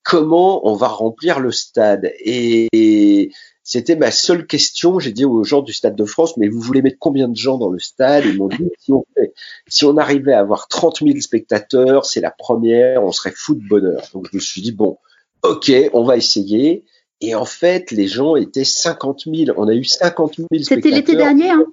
Comment 0.03 0.67
on 0.67 0.75
va 0.75 0.87
remplir 0.87 1.39
le 1.39 1.51
stade? 1.51 2.11
Et 2.19 3.31
c'était 3.65 3.95
ma 3.95 4.11
seule 4.11 4.45
question. 4.45 4.99
J'ai 4.99 5.11
dit 5.11 5.25
aux 5.25 5.43
gens 5.43 5.63
du 5.63 5.73
Stade 5.73 5.95
de 5.95 6.05
France, 6.05 6.37
mais 6.37 6.47
vous 6.47 6.59
voulez 6.59 6.83
mettre 6.83 6.99
combien 6.99 7.27
de 7.27 7.35
gens 7.35 7.57
dans 7.57 7.69
le 7.69 7.79
stade? 7.79 8.23
Ils 8.23 8.37
m'ont 8.37 8.47
dit, 8.47 8.69
si 8.79 8.93
on, 8.93 9.03
fait, 9.15 9.33
si 9.67 9.85
on 9.85 9.97
arrivait 9.97 10.33
à 10.33 10.39
avoir 10.39 10.67
30 10.67 10.99
000 10.99 11.19
spectateurs, 11.19 12.05
c'est 12.05 12.21
la 12.21 12.29
première, 12.29 13.03
on 13.03 13.11
serait 13.11 13.33
fou 13.35 13.55
de 13.55 13.67
bonheur. 13.67 14.03
Donc 14.13 14.27
je 14.31 14.37
me 14.37 14.41
suis 14.41 14.61
dit, 14.61 14.71
bon, 14.71 14.99
ok, 15.41 15.71
on 15.93 16.03
va 16.03 16.15
essayer. 16.15 16.85
Et 17.21 17.35
en 17.35 17.45
fait, 17.45 17.91
les 17.91 18.07
gens 18.07 18.35
étaient 18.35 18.65
50 18.65 19.23
000. 19.33 19.57
On 19.57 19.67
a 19.67 19.73
eu 19.73 19.83
50 19.83 20.35
000 20.35 20.47
C'était 20.63 20.89
l'été 20.89 21.15
dernier, 21.15 21.51
hein 21.51 21.65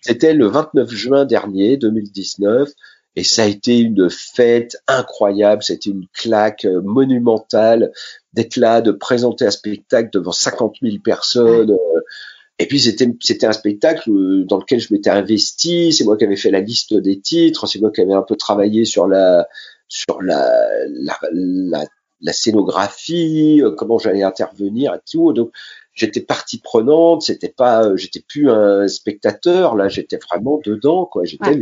C'était 0.00 0.34
le 0.34 0.46
29 0.46 0.90
juin 0.90 1.24
dernier, 1.24 1.76
2019. 1.76 2.68
Et 3.14 3.24
ça 3.24 3.42
a 3.42 3.46
été 3.46 3.78
une 3.78 4.08
fête 4.10 4.76
incroyable. 4.86 5.62
C'était 5.62 5.90
une 5.90 6.06
claque 6.14 6.64
euh, 6.64 6.80
monumentale 6.82 7.92
d'être 8.32 8.56
là, 8.56 8.80
de 8.80 8.90
présenter 8.90 9.46
un 9.46 9.50
spectacle 9.50 10.10
devant 10.12 10.32
50 10.32 10.76
000 10.82 10.96
personnes. 11.04 11.76
Et 12.58 12.66
puis 12.66 12.80
c'était 12.80 13.08
c'était 13.20 13.46
un 13.46 13.52
spectacle 13.52 14.10
euh, 14.10 14.44
dans 14.44 14.58
lequel 14.58 14.80
je 14.80 14.92
m'étais 14.92 15.10
investi. 15.10 15.92
C'est 15.92 16.04
moi 16.04 16.16
qui 16.16 16.24
avais 16.24 16.36
fait 16.36 16.50
la 16.50 16.60
liste 16.60 16.94
des 16.94 17.20
titres. 17.20 17.66
C'est 17.66 17.80
moi 17.80 17.90
qui 17.90 18.00
avais 18.00 18.14
un 18.14 18.22
peu 18.22 18.36
travaillé 18.36 18.84
sur 18.84 19.06
la 19.06 19.46
sur 19.88 20.22
la, 20.22 20.50
la, 20.88 21.18
la 21.32 21.84
la 22.22 22.32
scénographie, 22.32 23.60
euh, 23.62 23.72
comment 23.72 23.98
j'allais 23.98 24.22
intervenir 24.22 24.94
et 24.94 25.00
tout. 25.10 25.32
Donc 25.32 25.52
j'étais 25.94 26.20
partie 26.20 26.58
prenante, 26.58 27.22
c'était 27.22 27.48
pas, 27.48 27.84
euh, 27.84 27.96
j'étais 27.96 28.20
plus 28.26 28.50
un 28.50 28.88
spectateur, 28.88 29.76
là 29.76 29.88
j'étais 29.88 30.18
vraiment 30.18 30.60
dedans, 30.64 31.04
quoi. 31.04 31.24
J'étais 31.24 31.54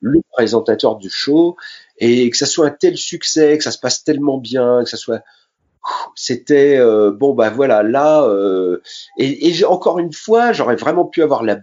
le, 0.00 0.20
présentateur 0.32 0.96
du 0.96 1.10
show 1.10 1.56
et 1.98 2.30
que 2.30 2.36
ça 2.36 2.46
soit 2.46 2.66
un 2.66 2.70
tel 2.70 2.96
succès, 2.96 3.58
que 3.58 3.64
ça 3.64 3.72
se 3.72 3.78
passe 3.78 4.04
tellement 4.04 4.38
bien, 4.38 4.84
que 4.84 4.90
ça 4.90 4.96
soit 4.96 5.22
c'était 6.14 6.76
euh, 6.76 7.10
bon 7.10 7.32
bah 7.32 7.48
voilà 7.50 7.82
là 7.82 8.28
et, 9.16 9.48
et 9.48 9.64
encore 9.64 9.98
une 9.98 10.12
fois 10.12 10.52
j'aurais 10.52 10.76
vraiment 10.76 11.06
pu 11.06 11.22
avoir 11.22 11.42
la 11.42 11.58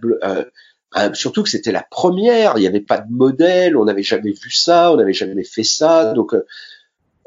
surtout 1.12 1.42
que 1.44 1.48
c'était 1.48 1.70
la 1.70 1.84
première 1.88 2.54
il 2.56 2.60
n'y 2.60 2.66
avait 2.66 2.80
pas 2.80 2.98
de 2.98 3.10
modèle 3.10 3.76
on 3.76 3.84
n'avait 3.84 4.02
jamais 4.02 4.32
vu 4.32 4.50
ça 4.50 4.90
on 4.92 4.96
n'avait 4.96 5.12
jamais 5.12 5.44
fait 5.44 5.62
ça 5.62 6.12
donc 6.12 6.34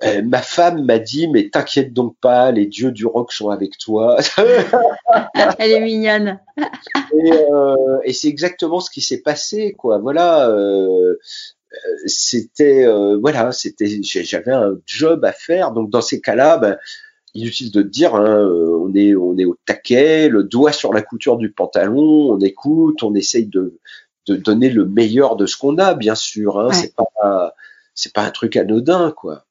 euh, 0.03 0.21
ma 0.21 0.41
femme 0.41 0.85
m'a 0.85 0.97
dit, 0.97 1.27
mais 1.27 1.49
t'inquiète 1.49 1.93
donc 1.93 2.15
pas, 2.21 2.51
les 2.51 2.65
dieux 2.65 2.91
du 2.91 3.05
rock 3.05 3.33
sont 3.33 3.49
avec 3.49 3.77
toi. 3.77 4.17
Elle 5.59 5.71
est 5.71 5.81
mignonne. 5.81 6.39
Euh, 7.13 7.99
et, 8.03 8.13
c'est 8.13 8.29
exactement 8.29 8.79
ce 8.79 8.89
qui 8.89 9.01
s'est 9.01 9.21
passé, 9.21 9.73
quoi. 9.77 9.97
Voilà, 9.97 10.49
euh, 10.49 11.15
c'était, 12.05 12.87
voilà, 13.19 13.51
c'était, 13.51 13.99
j'avais 14.01 14.53
un 14.53 14.77
job 14.85 15.25
à 15.25 15.33
faire. 15.33 15.71
Donc 15.71 15.89
dans 15.89 16.01
ces 16.01 16.21
cas-là, 16.21 16.57
ben, 16.57 16.77
inutile 17.33 17.71
de 17.71 17.81
dire, 17.81 18.15
hein, 18.15 18.47
on 18.47 18.93
est, 18.95 19.15
on 19.15 19.37
est 19.37 19.45
au 19.45 19.57
taquet, 19.65 20.29
le 20.29 20.43
doigt 20.43 20.71
sur 20.71 20.93
la 20.93 21.01
couture 21.01 21.35
du 21.35 21.51
pantalon, 21.51 22.31
on 22.31 22.39
écoute, 22.39 23.03
on 23.03 23.15
essaye 23.15 23.47
de, 23.47 23.77
de 24.27 24.35
donner 24.37 24.69
le 24.69 24.85
meilleur 24.85 25.35
de 25.35 25.45
ce 25.45 25.57
qu'on 25.57 25.77
a, 25.77 25.93
bien 25.93 26.15
sûr. 26.15 26.57
Hein, 26.57 26.71
C'est 26.71 26.95
pas, 26.95 27.53
c'est 27.95 28.13
pas 28.13 28.23
un 28.23 28.31
truc 28.31 28.55
anodin, 28.55 29.11
quoi. 29.11 29.45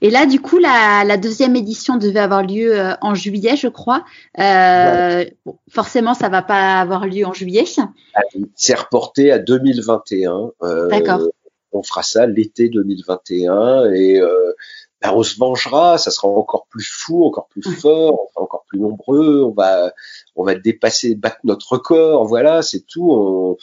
Et 0.00 0.10
là, 0.10 0.26
du 0.26 0.40
coup, 0.40 0.58
la, 0.58 1.16
deuxième 1.16 1.56
édition 1.56 1.96
devait 1.96 2.20
avoir 2.20 2.42
lieu 2.42 2.78
euh, 2.78 2.94
en 3.00 3.14
juillet, 3.14 3.56
je 3.56 3.68
crois. 3.68 4.04
Euh, 4.38 5.24
forcément, 5.70 6.14
ça 6.14 6.28
va 6.28 6.42
pas 6.42 6.80
avoir 6.80 7.06
lieu 7.06 7.24
en 7.24 7.32
juillet. 7.32 7.64
Ah 8.14 8.20
c'est 8.54 8.74
reporté 8.74 9.32
à 9.32 9.38
2021. 9.38 10.50
Euh, 10.62 10.88
D'accord. 10.88 11.20
On 11.72 11.82
fera 11.82 12.02
ça 12.02 12.26
l'été 12.26 12.68
2021 12.68 13.90
et 13.92 14.20
ben, 15.02 15.12
on 15.12 15.22
se 15.22 15.38
vengera. 15.38 15.98
Ça 15.98 16.10
sera 16.10 16.28
encore 16.28 16.66
plus 16.70 16.88
fou, 16.88 17.24
encore 17.24 17.48
plus 17.48 17.62
fort, 17.62 18.28
encore 18.36 18.64
plus 18.68 18.80
nombreux. 18.80 19.42
On 19.44 19.52
va, 19.52 19.92
on 20.34 20.44
va 20.44 20.54
dépasser, 20.54 21.14
battre 21.14 21.40
notre 21.44 21.72
record. 21.72 22.24
Voilà, 22.24 22.62
c'est 22.62 22.86
tout. 22.86 23.10
On, 23.10 23.56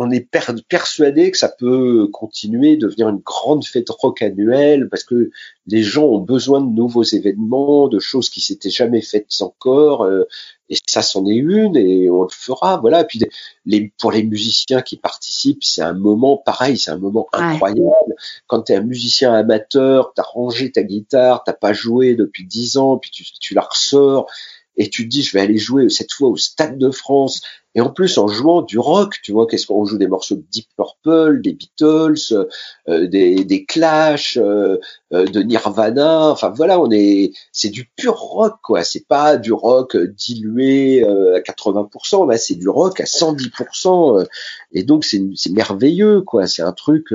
on 0.00 0.12
est 0.12 0.28
persuadé 0.68 1.32
que 1.32 1.36
ça 1.36 1.48
peut 1.48 2.06
continuer, 2.12 2.76
devenir 2.76 3.08
une 3.08 3.18
grande 3.18 3.64
fête 3.64 3.90
rock 3.90 4.22
annuelle, 4.22 4.88
parce 4.88 5.02
que 5.02 5.32
les 5.66 5.82
gens 5.82 6.04
ont 6.04 6.20
besoin 6.20 6.60
de 6.60 6.70
nouveaux 6.70 7.02
événements, 7.02 7.88
de 7.88 7.98
choses 7.98 8.30
qui 8.30 8.40
s'étaient 8.40 8.70
jamais 8.70 9.02
faites 9.02 9.26
encore, 9.40 10.04
euh, 10.04 10.22
et 10.70 10.76
ça 10.86 11.02
c'en 11.02 11.26
est 11.26 11.34
une, 11.34 11.76
et 11.76 12.08
on 12.10 12.22
le 12.22 12.28
fera, 12.30 12.76
voilà. 12.76 13.02
puis 13.02 13.20
les, 13.66 13.92
pour 13.98 14.12
les 14.12 14.22
musiciens 14.22 14.82
qui 14.82 14.98
participent, 14.98 15.64
c'est 15.64 15.82
un 15.82 15.94
moment 15.94 16.36
pareil, 16.36 16.78
c'est 16.78 16.92
un 16.92 16.98
moment 16.98 17.26
incroyable. 17.32 18.14
Quand 18.46 18.62
tu 18.62 18.74
es 18.74 18.76
un 18.76 18.82
musicien 18.82 19.34
amateur, 19.34 20.12
tu 20.14 20.20
as 20.20 20.24
rangé 20.24 20.70
ta 20.70 20.84
guitare, 20.84 21.42
t'as 21.42 21.54
pas 21.54 21.72
joué 21.72 22.14
depuis 22.14 22.46
dix 22.46 22.76
ans, 22.76 22.98
puis 22.98 23.10
tu, 23.10 23.24
tu 23.40 23.52
la 23.52 23.62
ressors, 23.62 24.30
et 24.78 24.88
tu 24.88 25.04
te 25.04 25.08
dis 25.08 25.22
je 25.22 25.32
vais 25.32 25.40
aller 25.40 25.58
jouer 25.58 25.88
cette 25.90 26.12
fois 26.12 26.30
au 26.30 26.36
Stade 26.36 26.78
de 26.78 26.90
France 26.90 27.42
et 27.78 27.80
en 27.80 27.90
plus, 27.90 28.18
en 28.18 28.26
jouant 28.26 28.62
du 28.62 28.76
rock, 28.76 29.20
tu 29.22 29.30
vois, 29.30 29.46
qu'est-ce 29.46 29.66
qu'on 29.66 29.84
joue? 29.84 29.98
Des 29.98 30.08
morceaux 30.08 30.34
de 30.34 30.44
Deep 30.50 30.66
Purple, 30.76 31.40
des 31.42 31.52
Beatles, 31.52 32.48
euh, 32.88 33.06
des, 33.06 33.44
des, 33.44 33.64
Clash, 33.66 34.36
euh, 34.36 34.78
euh, 35.12 35.26
de 35.26 35.42
Nirvana. 35.42 36.30
Enfin 36.30 36.48
voilà, 36.48 36.80
on 36.80 36.90
est, 36.90 37.32
c'est 37.52 37.68
du 37.68 37.88
pur 37.94 38.14
rock, 38.14 38.56
quoi. 38.64 38.82
C'est 38.82 39.06
pas 39.06 39.36
du 39.36 39.52
rock 39.52 39.96
dilué 39.96 41.04
à 41.04 41.38
80%, 41.38 42.28
là, 42.28 42.36
c'est 42.36 42.56
du 42.56 42.68
rock 42.68 43.00
à 43.00 43.04
110%. 43.04 44.26
et 44.72 44.82
donc 44.82 45.04
c'est, 45.04 45.22
c'est 45.36 45.52
merveilleux, 45.52 46.22
quoi. 46.22 46.48
C'est 46.48 46.62
un 46.62 46.72
truc, 46.72 47.14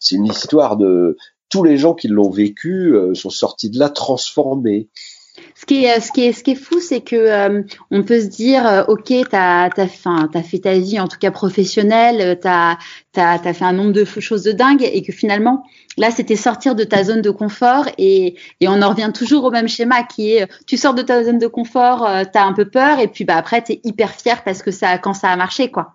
c'est 0.00 0.16
une 0.16 0.26
histoire 0.26 0.76
de 0.76 1.16
tous 1.50 1.62
les 1.62 1.76
gens 1.76 1.94
qui 1.94 2.08
l'ont 2.08 2.30
vécu 2.30 2.96
sont 3.14 3.30
sortis 3.30 3.70
de 3.70 3.78
là 3.78 3.90
transformés. 3.90 4.88
Ce 5.56 5.66
qui 5.66 5.84
est, 5.84 6.00
ce 6.00 6.12
qui 6.12 6.26
est, 6.26 6.32
ce 6.32 6.44
qui 6.44 6.52
est 6.52 6.56
fou, 6.56 6.78
c'est 6.78 7.00
que 7.00 7.16
euh, 7.16 7.62
on 7.90 8.02
peut 8.02 8.20
se 8.20 8.26
dire, 8.26 8.66
euh, 8.66 8.84
ok, 8.86 9.12
t'as, 9.30 9.68
t'as, 9.70 9.88
fin, 9.88 10.28
t'as 10.32 10.42
fait 10.42 10.60
ta 10.60 10.78
vie, 10.78 11.00
en 11.00 11.08
tout 11.08 11.18
cas 11.18 11.32
professionnelle, 11.32 12.20
euh, 12.20 12.34
t'as, 12.40 12.76
t'as, 13.12 13.38
t'as 13.38 13.52
fait 13.52 13.64
un 13.64 13.72
nombre 13.72 13.92
de 13.92 14.04
choses 14.04 14.44
de 14.44 14.52
dingue, 14.52 14.82
et 14.82 15.02
que 15.02 15.12
finalement, 15.12 15.64
là, 15.96 16.12
c'était 16.12 16.36
sortir 16.36 16.76
de 16.76 16.84
ta 16.84 17.02
zone 17.02 17.20
de 17.20 17.30
confort, 17.30 17.86
et, 17.98 18.36
et 18.60 18.68
on 18.68 18.80
en 18.80 18.90
revient 18.90 19.10
toujours 19.12 19.44
au 19.44 19.50
même 19.50 19.68
schéma, 19.68 20.04
qui 20.04 20.34
est, 20.34 20.48
tu 20.66 20.76
sors 20.76 20.94
de 20.94 21.02
ta 21.02 21.24
zone 21.24 21.38
de 21.38 21.48
confort, 21.48 22.08
t'as 22.32 22.44
un 22.44 22.52
peu 22.52 22.66
peur, 22.66 23.00
et 23.00 23.08
puis 23.08 23.24
bah 23.24 23.36
après, 23.36 23.62
t'es 23.62 23.80
hyper 23.82 24.12
fier 24.12 24.44
parce 24.44 24.62
que 24.62 24.70
ça, 24.70 24.98
quand 24.98 25.14
ça 25.14 25.30
a 25.30 25.36
marché, 25.36 25.70
quoi. 25.70 25.94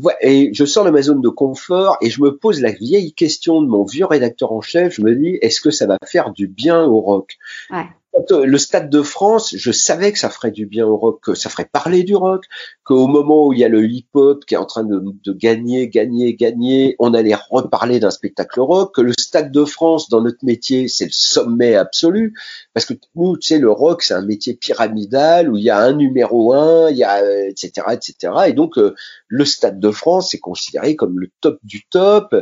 Ouais, 0.00 0.14
et 0.20 0.50
je 0.54 0.64
sors 0.64 0.84
de 0.84 0.90
ma 0.90 1.02
zone 1.02 1.20
de 1.20 1.28
confort 1.28 1.96
et 2.00 2.10
je 2.10 2.22
me 2.22 2.36
pose 2.36 2.60
la 2.60 2.70
vieille 2.70 3.12
question 3.12 3.60
de 3.60 3.66
mon 3.66 3.84
vieux 3.84 4.06
rédacteur 4.06 4.52
en 4.52 4.60
chef. 4.60 4.94
Je 4.94 5.02
me 5.02 5.16
dis, 5.16 5.38
est-ce 5.42 5.60
que 5.60 5.70
ça 5.70 5.86
va 5.86 5.98
faire 6.06 6.30
du 6.30 6.46
bien 6.46 6.84
au 6.84 7.00
rock? 7.00 7.38
Ouais. 7.70 7.88
Le 8.30 8.58
Stade 8.58 8.90
de 8.90 9.02
France, 9.02 9.54
je 9.56 9.70
savais 9.70 10.12
que 10.12 10.18
ça 10.18 10.30
ferait 10.30 10.50
du 10.50 10.66
bien 10.66 10.86
au 10.86 10.96
rock, 10.96 11.20
que 11.22 11.34
ça 11.34 11.48
ferait 11.48 11.68
parler 11.70 12.02
du 12.02 12.16
rock, 12.16 12.44
qu'au 12.82 13.06
moment 13.06 13.46
où 13.46 13.52
il 13.52 13.60
y 13.60 13.64
a 13.64 13.68
le 13.68 13.84
hip-hop 13.86 14.44
qui 14.44 14.54
est 14.54 14.58
en 14.58 14.66
train 14.66 14.84
de, 14.84 15.00
gagner, 15.32 15.88
gagner, 15.88 16.34
gagner, 16.34 16.96
on 16.98 17.14
allait 17.14 17.36
reparler 17.50 18.00
d'un 18.00 18.10
spectacle 18.10 18.60
rock, 18.60 18.94
que 18.94 19.00
le 19.00 19.12
Stade 19.18 19.52
de 19.52 19.64
France, 19.64 20.08
dans 20.08 20.22
notre 20.22 20.44
métier, 20.44 20.88
c'est 20.88 21.06
le 21.06 21.12
sommet 21.12 21.76
absolu, 21.76 22.34
parce 22.72 22.86
que 22.86 22.94
nous, 23.16 23.36
tu 23.36 23.48
sais, 23.48 23.58
le 23.58 23.70
rock, 23.70 24.02
c'est 24.02 24.14
un 24.14 24.24
métier 24.24 24.54
pyramidal 24.54 25.50
où 25.50 25.56
il 25.56 25.64
y 25.64 25.70
a 25.70 25.78
un 25.78 25.92
numéro 25.92 26.52
un, 26.52 26.90
il 26.90 26.96
y 26.96 27.04
a, 27.04 27.20
etc., 27.48 27.72
euh, 27.88 27.92
etc., 27.92 28.32
et 28.46 28.52
donc, 28.52 28.78
euh, 28.78 28.94
le 29.26 29.44
Stade 29.44 29.80
de 29.80 29.90
France 29.90 30.34
est 30.34 30.38
considéré 30.38 30.94
comme 30.94 31.18
le 31.18 31.30
top 31.40 31.58
du 31.64 31.84
top, 31.90 32.34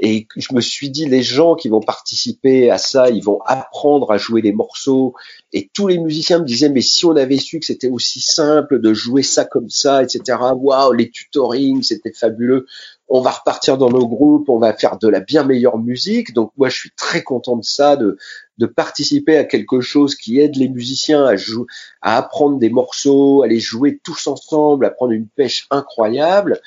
et 0.00 0.26
je 0.36 0.54
me 0.54 0.60
suis 0.60 0.90
dit, 0.90 1.06
les 1.06 1.22
gens 1.22 1.54
qui 1.54 1.68
vont 1.68 1.80
participer 1.80 2.70
à 2.70 2.78
ça, 2.78 3.10
ils 3.10 3.22
vont 3.22 3.40
apprendre 3.46 4.10
à 4.10 4.18
jouer 4.18 4.42
les 4.42 4.52
morceaux, 4.52 5.14
et 5.52 5.70
tous 5.72 5.86
les 5.86 5.98
musiciens 5.98 6.40
me 6.40 6.44
disaient, 6.44 6.68
mais 6.68 6.80
si 6.80 7.06
on 7.06 7.14
avait 7.14 7.38
su 7.38 7.60
que 7.60 7.66
c'était 7.66 7.88
aussi 7.88 8.20
simple 8.20 8.80
de 8.80 8.92
jouer 8.92 9.22
ça 9.22 9.44
comme 9.44 9.70
ça, 9.70 10.02
etc. 10.02 10.38
Waouh, 10.54 10.92
les 10.92 11.10
tutorings, 11.10 11.82
c'était 11.82 12.12
fabuleux. 12.12 12.66
On 13.08 13.20
va 13.20 13.30
repartir 13.30 13.78
dans 13.78 13.90
nos 13.90 14.06
groupes, 14.08 14.48
on 14.48 14.58
va 14.58 14.74
faire 14.74 14.98
de 14.98 15.06
la 15.08 15.20
bien 15.20 15.44
meilleure 15.44 15.78
musique. 15.78 16.32
Donc 16.34 16.50
moi, 16.56 16.68
je 16.68 16.76
suis 16.76 16.90
très 16.96 17.22
content 17.22 17.56
de 17.56 17.64
ça, 17.64 17.96
de 17.96 18.18
de 18.58 18.66
participer 18.66 19.36
à 19.36 19.44
quelque 19.44 19.80
chose 19.80 20.14
qui 20.14 20.40
aide 20.40 20.56
les 20.56 20.68
musiciens 20.68 21.24
à, 21.24 21.36
jouer, 21.36 21.66
à 22.00 22.16
apprendre 22.16 22.58
des 22.58 22.70
morceaux, 22.70 23.42
à 23.42 23.46
les 23.46 23.60
jouer 23.60 24.00
tous 24.02 24.26
ensemble, 24.26 24.86
à 24.86 24.90
prendre 24.90 25.12
une 25.12 25.28
pêche 25.28 25.66
incroyable. 25.70 26.60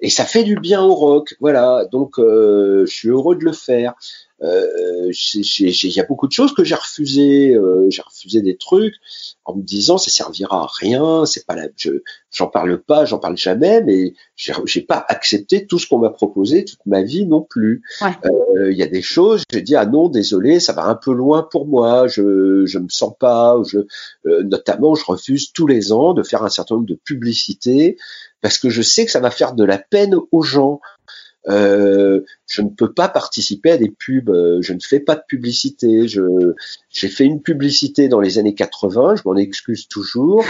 Et 0.00 0.10
ça 0.10 0.24
fait 0.24 0.44
du 0.44 0.56
bien 0.56 0.82
au 0.82 0.94
rock, 0.94 1.34
voilà. 1.40 1.86
Donc, 1.90 2.18
euh, 2.18 2.84
je 2.86 2.92
suis 2.92 3.08
heureux 3.08 3.36
de 3.36 3.44
le 3.44 3.52
faire. 3.52 3.94
Euh, 4.42 5.10
il 5.12 5.92
y 5.94 6.00
a 6.00 6.04
beaucoup 6.04 6.26
de 6.26 6.32
choses 6.32 6.54
que 6.54 6.64
j'ai 6.64 6.74
refusé. 6.74 7.54
Euh, 7.54 7.86
j'ai 7.90 8.02
refusé 8.02 8.40
des 8.40 8.56
trucs 8.56 8.94
en 9.44 9.54
me 9.54 9.62
disant 9.62 9.98
ça 9.98 10.10
servira 10.10 10.62
à 10.62 10.68
rien. 10.72 11.26
C'est 11.26 11.44
pas 11.44 11.54
la, 11.54 11.68
je, 11.76 11.90
j'en 12.32 12.46
parle 12.46 12.80
pas, 12.80 13.04
j'en 13.04 13.18
parle 13.18 13.36
jamais, 13.36 13.82
mais 13.82 14.14
j'ai 14.36 14.80
pas 14.80 15.04
accepté 15.08 15.66
tout 15.66 15.78
ce 15.78 15.86
qu'on 15.86 15.98
m'a 15.98 16.10
proposé 16.10 16.64
toute 16.64 16.84
ma 16.86 17.02
vie 17.02 17.26
non 17.26 17.42
plus. 17.42 17.82
Euh, 18.02 18.72
il 18.72 18.78
y 18.78 18.82
a 18.82 18.86
des 18.86 19.02
choses, 19.02 19.42
j'ai 19.52 19.62
dit 19.62 19.76
ah 19.76 19.86
non 19.86 20.08
désolé, 20.08 20.60
ça 20.60 20.72
va 20.72 20.84
un 20.84 20.94
peu 20.94 21.12
loin 21.12 21.29
pour 21.50 21.66
moi. 21.66 22.06
Je 22.08 22.64
je 22.66 22.78
me 22.78 22.88
sens 22.88 23.12
pas. 23.18 23.56
Euh, 24.26 24.42
notamment, 24.42 24.94
je 24.94 25.04
refuse 25.04 25.52
tous 25.52 25.66
les 25.66 25.92
ans 25.92 26.14
de 26.14 26.22
faire 26.22 26.42
un 26.42 26.48
certain 26.48 26.76
nombre 26.76 26.86
de 26.86 26.98
publicités 27.04 27.96
parce 28.40 28.58
que 28.58 28.70
je 28.70 28.82
sais 28.82 29.04
que 29.04 29.10
ça 29.10 29.20
va 29.20 29.30
faire 29.30 29.54
de 29.54 29.64
la 29.64 29.78
peine 29.78 30.16
aux 30.32 30.42
gens. 30.42 30.80
Euh, 31.48 32.20
je 32.46 32.62
ne 32.62 32.68
peux 32.68 32.92
pas 32.92 33.08
participer 33.08 33.70
à 33.70 33.78
des 33.78 33.90
pubs, 33.90 34.28
euh, 34.28 34.58
je 34.60 34.74
ne 34.74 34.80
fais 34.80 35.00
pas 35.00 35.16
de 35.16 35.22
publicité. 35.26 36.06
J'ai 36.08 37.08
fait 37.08 37.24
une 37.24 37.40
publicité 37.40 38.08
dans 38.08 38.20
les 38.20 38.38
années 38.38 38.54
80, 38.54 39.16
je 39.16 39.22
m'en 39.24 39.36
excuse 39.36 39.88
toujours. 39.88 40.44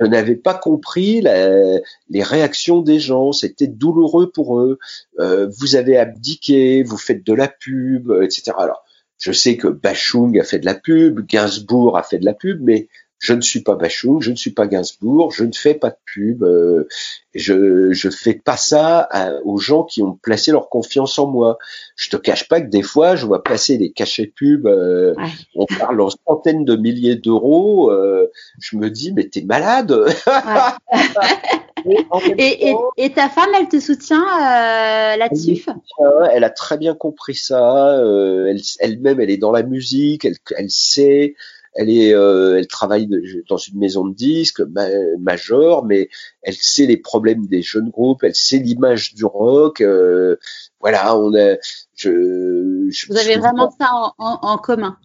Je 0.00 0.06
n'avais 0.06 0.36
pas 0.36 0.54
compris 0.54 1.22
les 1.22 2.22
réactions 2.22 2.82
des 2.82 3.00
gens, 3.00 3.32
c'était 3.32 3.66
douloureux 3.66 4.30
pour 4.30 4.60
eux. 4.60 4.78
Vous 5.18 5.74
avez 5.74 5.96
abdiqué, 5.96 6.84
vous 6.84 6.98
faites 6.98 7.26
de 7.26 7.32
la 7.32 7.48
pub, 7.48 8.12
etc. 8.22 8.52
Alors, 8.58 8.84
je 9.18 9.32
sais 9.32 9.56
que 9.56 9.68
Bachung 9.68 10.38
a 10.38 10.44
fait 10.44 10.58
de 10.58 10.66
la 10.66 10.74
pub, 10.74 11.26
Gainsbourg 11.26 11.98
a 11.98 12.02
fait 12.02 12.18
de 12.18 12.24
la 12.24 12.34
pub, 12.34 12.60
mais 12.62 12.88
je 13.18 13.34
ne 13.34 13.40
suis 13.40 13.60
pas 13.60 13.74
Bachung, 13.74 14.20
je 14.20 14.30
ne 14.30 14.36
suis 14.36 14.52
pas 14.52 14.66
Gainsbourg, 14.66 15.32
je 15.32 15.44
ne 15.44 15.52
fais 15.52 15.74
pas 15.74 15.90
de 15.90 15.96
pub, 16.06 16.44
euh, 16.44 16.86
je 17.34 17.92
je 17.92 18.10
fais 18.10 18.34
pas 18.34 18.56
ça 18.56 19.08
aux 19.44 19.58
gens 19.58 19.82
qui 19.82 20.02
ont 20.02 20.14
placé 20.14 20.52
leur 20.52 20.68
confiance 20.68 21.18
en 21.18 21.26
moi. 21.26 21.58
Je 21.96 22.10
te 22.10 22.16
cache 22.16 22.46
pas 22.46 22.60
que 22.60 22.68
des 22.68 22.82
fois, 22.82 23.16
je 23.16 23.26
vois 23.26 23.42
passer 23.42 23.76
des 23.76 23.90
cachets 23.90 24.32
pub, 24.34 24.66
euh, 24.66 25.14
on 25.56 25.66
parle 25.66 26.00
en 26.00 26.10
centaines 26.10 26.64
de 26.64 26.76
milliers 26.76 27.16
d'euros, 27.16 27.90
euh, 27.90 28.30
je 28.60 28.76
me 28.76 28.88
dis 28.88 29.12
mais 29.12 29.28
t'es 29.28 29.42
malade. 29.42 29.92
et, 32.38 32.74
et, 32.96 33.12
ta 33.12 33.28
femme, 33.28 33.50
elle 33.58 33.68
te 33.68 33.80
soutient 33.80 34.22
euh, 34.22 35.16
là-dessus 35.16 35.64
Elle 36.32 36.44
a 36.44 36.50
très 36.50 36.78
bien 36.78 36.94
compris 36.94 37.34
ça. 37.34 37.96
elle, 38.00 38.60
elle-même, 38.80 39.20
elle 39.20 39.30
est 39.30 39.38
dans 39.38 39.52
la 39.52 39.62
musique, 39.62 40.24
elle, 40.24 40.36
elle 40.56 40.70
sait 40.70 41.34
elle 41.78 41.90
est, 41.90 42.12
euh, 42.12 42.58
elle 42.58 42.66
travaille 42.66 43.08
dans 43.48 43.56
une 43.56 43.78
maison 43.78 44.04
de 44.04 44.12
disques 44.12 44.62
major, 45.20 45.84
mais 45.84 46.08
elle 46.42 46.54
sait 46.54 46.86
les 46.86 46.96
problèmes 46.96 47.46
des 47.46 47.62
jeunes 47.62 47.90
groupes, 47.90 48.24
elle 48.24 48.34
sait 48.34 48.58
l'image 48.58 49.14
du 49.14 49.24
rock. 49.24 49.80
Euh, 49.80 50.36
voilà, 50.80 51.16
on 51.16 51.32
a. 51.34 51.56
Je, 51.94 53.06
Vous 53.08 53.16
avez 53.16 53.36
vraiment 53.36 53.70
ça 53.70 53.90
en 54.18 54.58
commun 54.58 54.98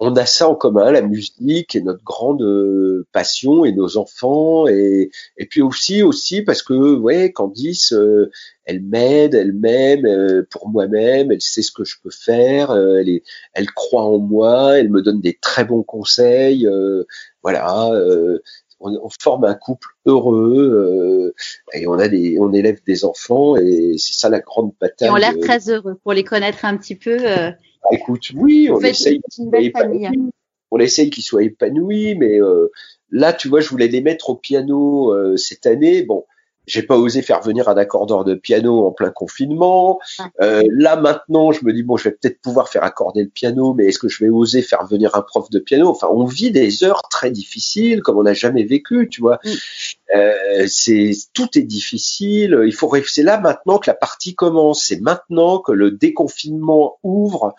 on 0.00 0.14
a 0.14 0.26
ça 0.26 0.48
en 0.48 0.54
commun, 0.54 0.92
la 0.92 1.02
musique 1.02 1.74
est 1.74 1.80
notre 1.80 2.04
grande 2.04 2.42
euh, 2.42 3.06
passion 3.12 3.64
et 3.64 3.72
nos 3.72 3.96
enfants 3.96 4.68
et, 4.68 5.10
et 5.36 5.46
puis 5.46 5.60
aussi 5.60 6.02
aussi 6.02 6.42
parce 6.42 6.62
que 6.62 6.94
ouais 6.94 7.32
Candice 7.32 7.92
euh, 7.92 8.30
elle 8.64 8.80
m'aide, 8.82 9.34
elle 9.34 9.52
m'aime 9.52 10.06
euh, 10.06 10.46
pour 10.50 10.68
moi-même, 10.68 11.32
elle 11.32 11.40
sait 11.40 11.62
ce 11.62 11.72
que 11.72 11.84
je 11.84 11.96
peux 12.02 12.10
faire, 12.10 12.76
elle 12.76 13.08
est, 13.08 13.22
elle 13.54 13.70
croit 13.70 14.04
en 14.04 14.18
moi, 14.18 14.78
elle 14.78 14.90
me 14.90 15.02
donne 15.02 15.20
des 15.20 15.36
très 15.40 15.64
bons 15.64 15.82
conseils, 15.82 16.68
voilà. 17.42 17.90
On, 18.80 19.08
forme 19.20 19.44
un 19.44 19.54
couple 19.54 19.88
heureux 20.06 21.34
et 21.74 21.88
on 21.88 21.94
a 21.94 22.06
des, 22.06 22.38
on 22.38 22.52
élève 22.52 22.78
des 22.86 23.04
enfants 23.04 23.56
et 23.56 23.94
c'est 23.98 24.14
ça 24.14 24.28
la 24.28 24.38
grande 24.38 24.72
bataille. 24.80 25.08
Et 25.08 25.10
on 25.10 25.16
l'air 25.16 25.36
très 25.40 25.68
heureux 25.68 25.98
pour 26.04 26.12
les 26.12 26.22
connaître 26.22 26.64
un 26.64 26.76
petit 26.76 26.94
peu. 26.94 27.18
Écoute, 27.90 28.30
oui, 28.34 28.68
on 28.70 28.80
essaye 28.80 29.20
on 30.70 30.78
essaye 30.78 31.10
qu'ils 31.10 31.24
soient 31.24 31.42
épanouis, 31.42 32.14
mais 32.14 32.40
euh, 32.40 32.70
là, 33.10 33.32
tu 33.32 33.48
vois, 33.48 33.60
je 33.60 33.68
voulais 33.68 33.88
les 33.88 34.00
mettre 34.00 34.30
au 34.30 34.34
piano 34.34 35.12
euh, 35.12 35.36
cette 35.36 35.66
année. 35.66 36.02
Bon, 36.02 36.24
j'ai 36.68 36.82
pas 36.82 36.96
osé 36.96 37.22
faire 37.22 37.40
venir 37.40 37.68
un 37.68 37.76
accordeur 37.76 38.24
de 38.24 38.34
piano 38.34 38.86
en 38.86 38.92
plein 38.92 39.10
confinement. 39.10 39.98
Euh, 40.40 40.62
là 40.70 40.96
maintenant, 40.96 41.52
je 41.52 41.64
me 41.64 41.72
dis 41.72 41.82
bon, 41.82 41.96
je 41.96 42.04
vais 42.04 42.10
peut-être 42.12 42.40
pouvoir 42.40 42.68
faire 42.68 42.84
accorder 42.84 43.22
le 43.22 43.28
piano, 43.28 43.74
mais 43.74 43.86
est-ce 43.86 43.98
que 43.98 44.08
je 44.08 44.22
vais 44.22 44.30
oser 44.30 44.62
faire 44.62 44.86
venir 44.86 45.14
un 45.16 45.22
prof 45.22 45.50
de 45.50 45.58
piano? 45.58 45.88
Enfin, 45.88 46.08
on 46.10 46.24
vit 46.24 46.50
des 46.50 46.84
heures 46.84 47.02
très 47.10 47.30
difficiles 47.30 48.02
comme 48.02 48.18
on 48.18 48.22
n'a 48.22 48.34
jamais 48.34 48.64
vécu, 48.64 49.08
tu 49.10 49.20
vois. 49.20 49.40
Mm. 49.44 49.50
Euh, 50.16 50.66
c'est 50.68 51.12
tout 51.34 51.58
est 51.58 51.62
difficile. 51.62 52.58
Il 52.66 52.74
faut 52.74 52.88
c'est 53.06 53.22
là 53.22 53.40
maintenant 53.40 53.78
que 53.78 53.90
la 53.90 53.94
partie 53.94 54.34
commence. 54.34 54.84
C'est 54.84 55.00
maintenant 55.00 55.58
que 55.58 55.72
le 55.72 55.90
déconfinement 55.90 56.98
ouvre 57.02 57.54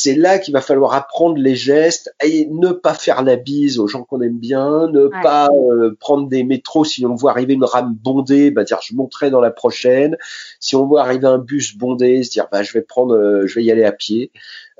c'est 0.00 0.14
là 0.14 0.38
qu'il 0.38 0.54
va 0.54 0.60
falloir 0.60 0.94
apprendre 0.94 1.38
les 1.38 1.56
gestes 1.56 2.14
et 2.24 2.46
ne 2.46 2.70
pas 2.70 2.94
faire 2.94 3.24
la 3.24 3.34
bise 3.34 3.80
aux 3.80 3.88
gens 3.88 4.04
qu'on 4.04 4.20
aime 4.20 4.38
bien, 4.38 4.86
ne 4.86 5.08
pas 5.08 5.48
euh, 5.48 5.96
prendre 5.98 6.28
des 6.28 6.44
métros 6.44 6.84
si 6.84 7.04
on 7.04 7.16
voit 7.16 7.32
arriver 7.32 7.54
une 7.54 7.64
rame 7.64 7.96
bondée, 8.00 8.52
bah 8.52 8.62
dire 8.62 8.78
je 8.80 8.94
monterai 8.94 9.30
dans 9.30 9.40
la 9.40 9.50
prochaine. 9.50 10.16
Si 10.60 10.76
on 10.76 10.86
voit 10.86 11.00
arriver 11.00 11.26
un 11.26 11.38
bus 11.38 11.76
bondé, 11.76 12.22
se 12.22 12.30
dire 12.30 12.46
bah 12.52 12.62
je 12.62 12.72
vais 12.74 12.82
prendre, 12.82 13.14
euh, 13.16 13.46
je 13.48 13.56
vais 13.56 13.64
y 13.64 13.72
aller 13.72 13.84
à 13.84 13.90
pied. 13.90 14.30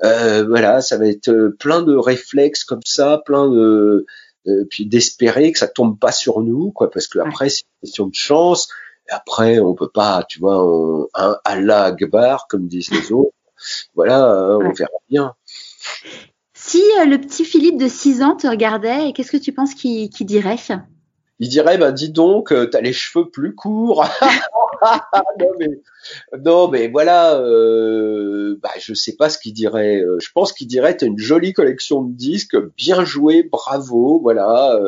Euh, 0.05 0.45
voilà, 0.47 0.81
ça 0.81 0.97
va 0.97 1.07
être 1.07 1.53
plein 1.59 1.81
de 1.81 1.95
réflexes 1.95 2.63
comme 2.63 2.83
ça, 2.85 3.21
plein 3.25 3.49
de 3.49 4.05
puis 4.69 4.87
d'espérer 4.87 5.51
que 5.51 5.59
ça 5.59 5.67
tombe 5.67 5.99
pas 5.99 6.13
sur 6.13 6.41
nous, 6.41 6.71
quoi, 6.71 6.89
parce 6.89 7.07
que 7.07 7.19
après 7.19 7.49
c'est 7.49 7.63
une 7.63 7.81
question 7.81 8.07
de 8.07 8.15
chance. 8.15 8.69
après, 9.09 9.59
on 9.59 9.75
peut 9.75 9.89
pas, 9.89 10.23
tu 10.27 10.39
vois, 10.39 11.09
un 11.13 11.37
Allah 11.43 11.83
Akbar, 11.83 12.47
comme 12.47 12.67
disent 12.67 12.89
les 12.91 13.11
autres 13.11 13.33
voilà, 13.95 14.31
euh, 14.31 14.59
on 14.61 14.71
verra 14.71 14.89
bien. 15.09 15.35
Si 16.53 16.83
euh, 16.99 17.05
le 17.05 17.19
petit 17.19 17.45
Philippe 17.45 17.79
de 17.79 17.87
6 17.87 18.21
ans 18.21 18.35
te 18.35 18.45
regardait, 18.45 19.13
qu'est-ce 19.13 19.31
que 19.31 19.37
tu 19.37 19.51
penses 19.51 19.73
qu'il 19.73 20.09
dirait? 20.09 20.57
Il 21.39 21.47
dirait 21.47 21.77
ben 21.77 21.91
dis 21.91 22.11
donc 22.11 22.51
euh, 22.51 22.65
t'as 22.65 22.81
les 22.81 22.93
cheveux 22.93 23.29
plus 23.29 23.55
courts. 23.55 24.05
Non, 26.45 26.69
mais, 26.69 26.87
voilà 26.87 27.35
euh, 27.35 28.57
bah, 28.63 28.69
je 28.79 28.93
sais 28.93 29.17
pas 29.17 29.29
ce 29.29 29.37
qu'il 29.37 29.51
dirait. 29.51 30.01
Je 30.19 30.29
pense 30.33 30.53
qu'il 30.53 30.67
dirait 30.67 30.95
t'as 30.95 31.05
une 31.05 31.17
jolie 31.17 31.51
collection 31.51 32.03
de 32.03 32.13
disques 32.13 32.55
bien 32.77 33.03
joué 33.03 33.43
bravo 33.43 34.21
voilà 34.21 34.79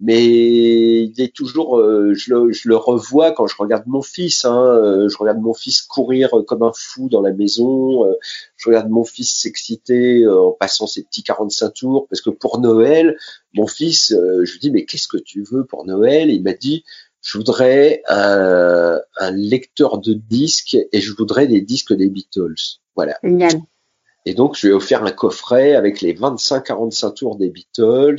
mais 0.00 1.04
il 1.04 1.20
est 1.20 1.34
toujours, 1.34 1.78
euh, 1.78 2.14
je, 2.14 2.34
le, 2.34 2.52
je, 2.52 2.68
le, 2.68 2.76
revois 2.76 3.30
quand 3.30 3.46
je 3.46 3.56
regarde 3.56 3.84
mon 3.86 4.02
fils. 4.02 4.44
Hein, 4.44 4.60
euh, 4.60 5.08
je 5.08 5.16
regarde 5.16 5.38
mon 5.38 5.54
fils 5.54 5.82
courir 5.82 6.30
comme 6.46 6.62
un 6.64 6.72
fou 6.74 7.08
dans 7.08 7.22
la 7.22 7.32
maison. 7.32 8.04
Euh, 8.04 8.14
je 8.56 8.68
regarde 8.68 8.90
mon 8.90 9.04
fils 9.04 9.40
s'exciter 9.40 10.26
en 10.26 10.50
passant 10.52 10.86
ses 10.86 11.04
petits 11.04 11.22
45 11.22 11.70
tours. 11.70 12.06
Parce 12.08 12.20
que 12.20 12.30
pour 12.30 12.58
Noël, 12.58 13.16
mon 13.54 13.66
fils, 13.66 14.12
je 14.12 14.52
lui 14.52 14.58
dis 14.58 14.70
mais 14.72 14.84
qu'est-ce 14.84 15.08
que 15.08 15.16
tu 15.16 15.44
veux 15.44 15.64
pour 15.64 15.84
Noël? 15.84 16.30
Il 16.30 16.42
m'a 16.42 16.54
dit 16.54 16.84
je 17.22 17.38
voudrais 17.38 18.02
un, 18.08 19.00
un, 19.16 19.30
lecteur 19.30 19.98
de 19.98 20.12
disques 20.12 20.76
et 20.92 21.00
je 21.00 21.14
voudrais 21.14 21.46
des 21.46 21.62
disques 21.62 21.94
des 21.94 22.08
Beatles. 22.08 22.80
Voilà. 22.96 23.16
Génial. 23.22 23.62
Et 24.26 24.34
donc 24.34 24.56
je 24.56 24.66
lui 24.66 24.72
ai 24.72 24.76
offert 24.76 25.04
un 25.04 25.12
coffret 25.12 25.74
avec 25.74 26.00
les 26.00 26.14
25-45 26.14 27.14
tours 27.14 27.36
des 27.36 27.48
Beatles 27.48 28.16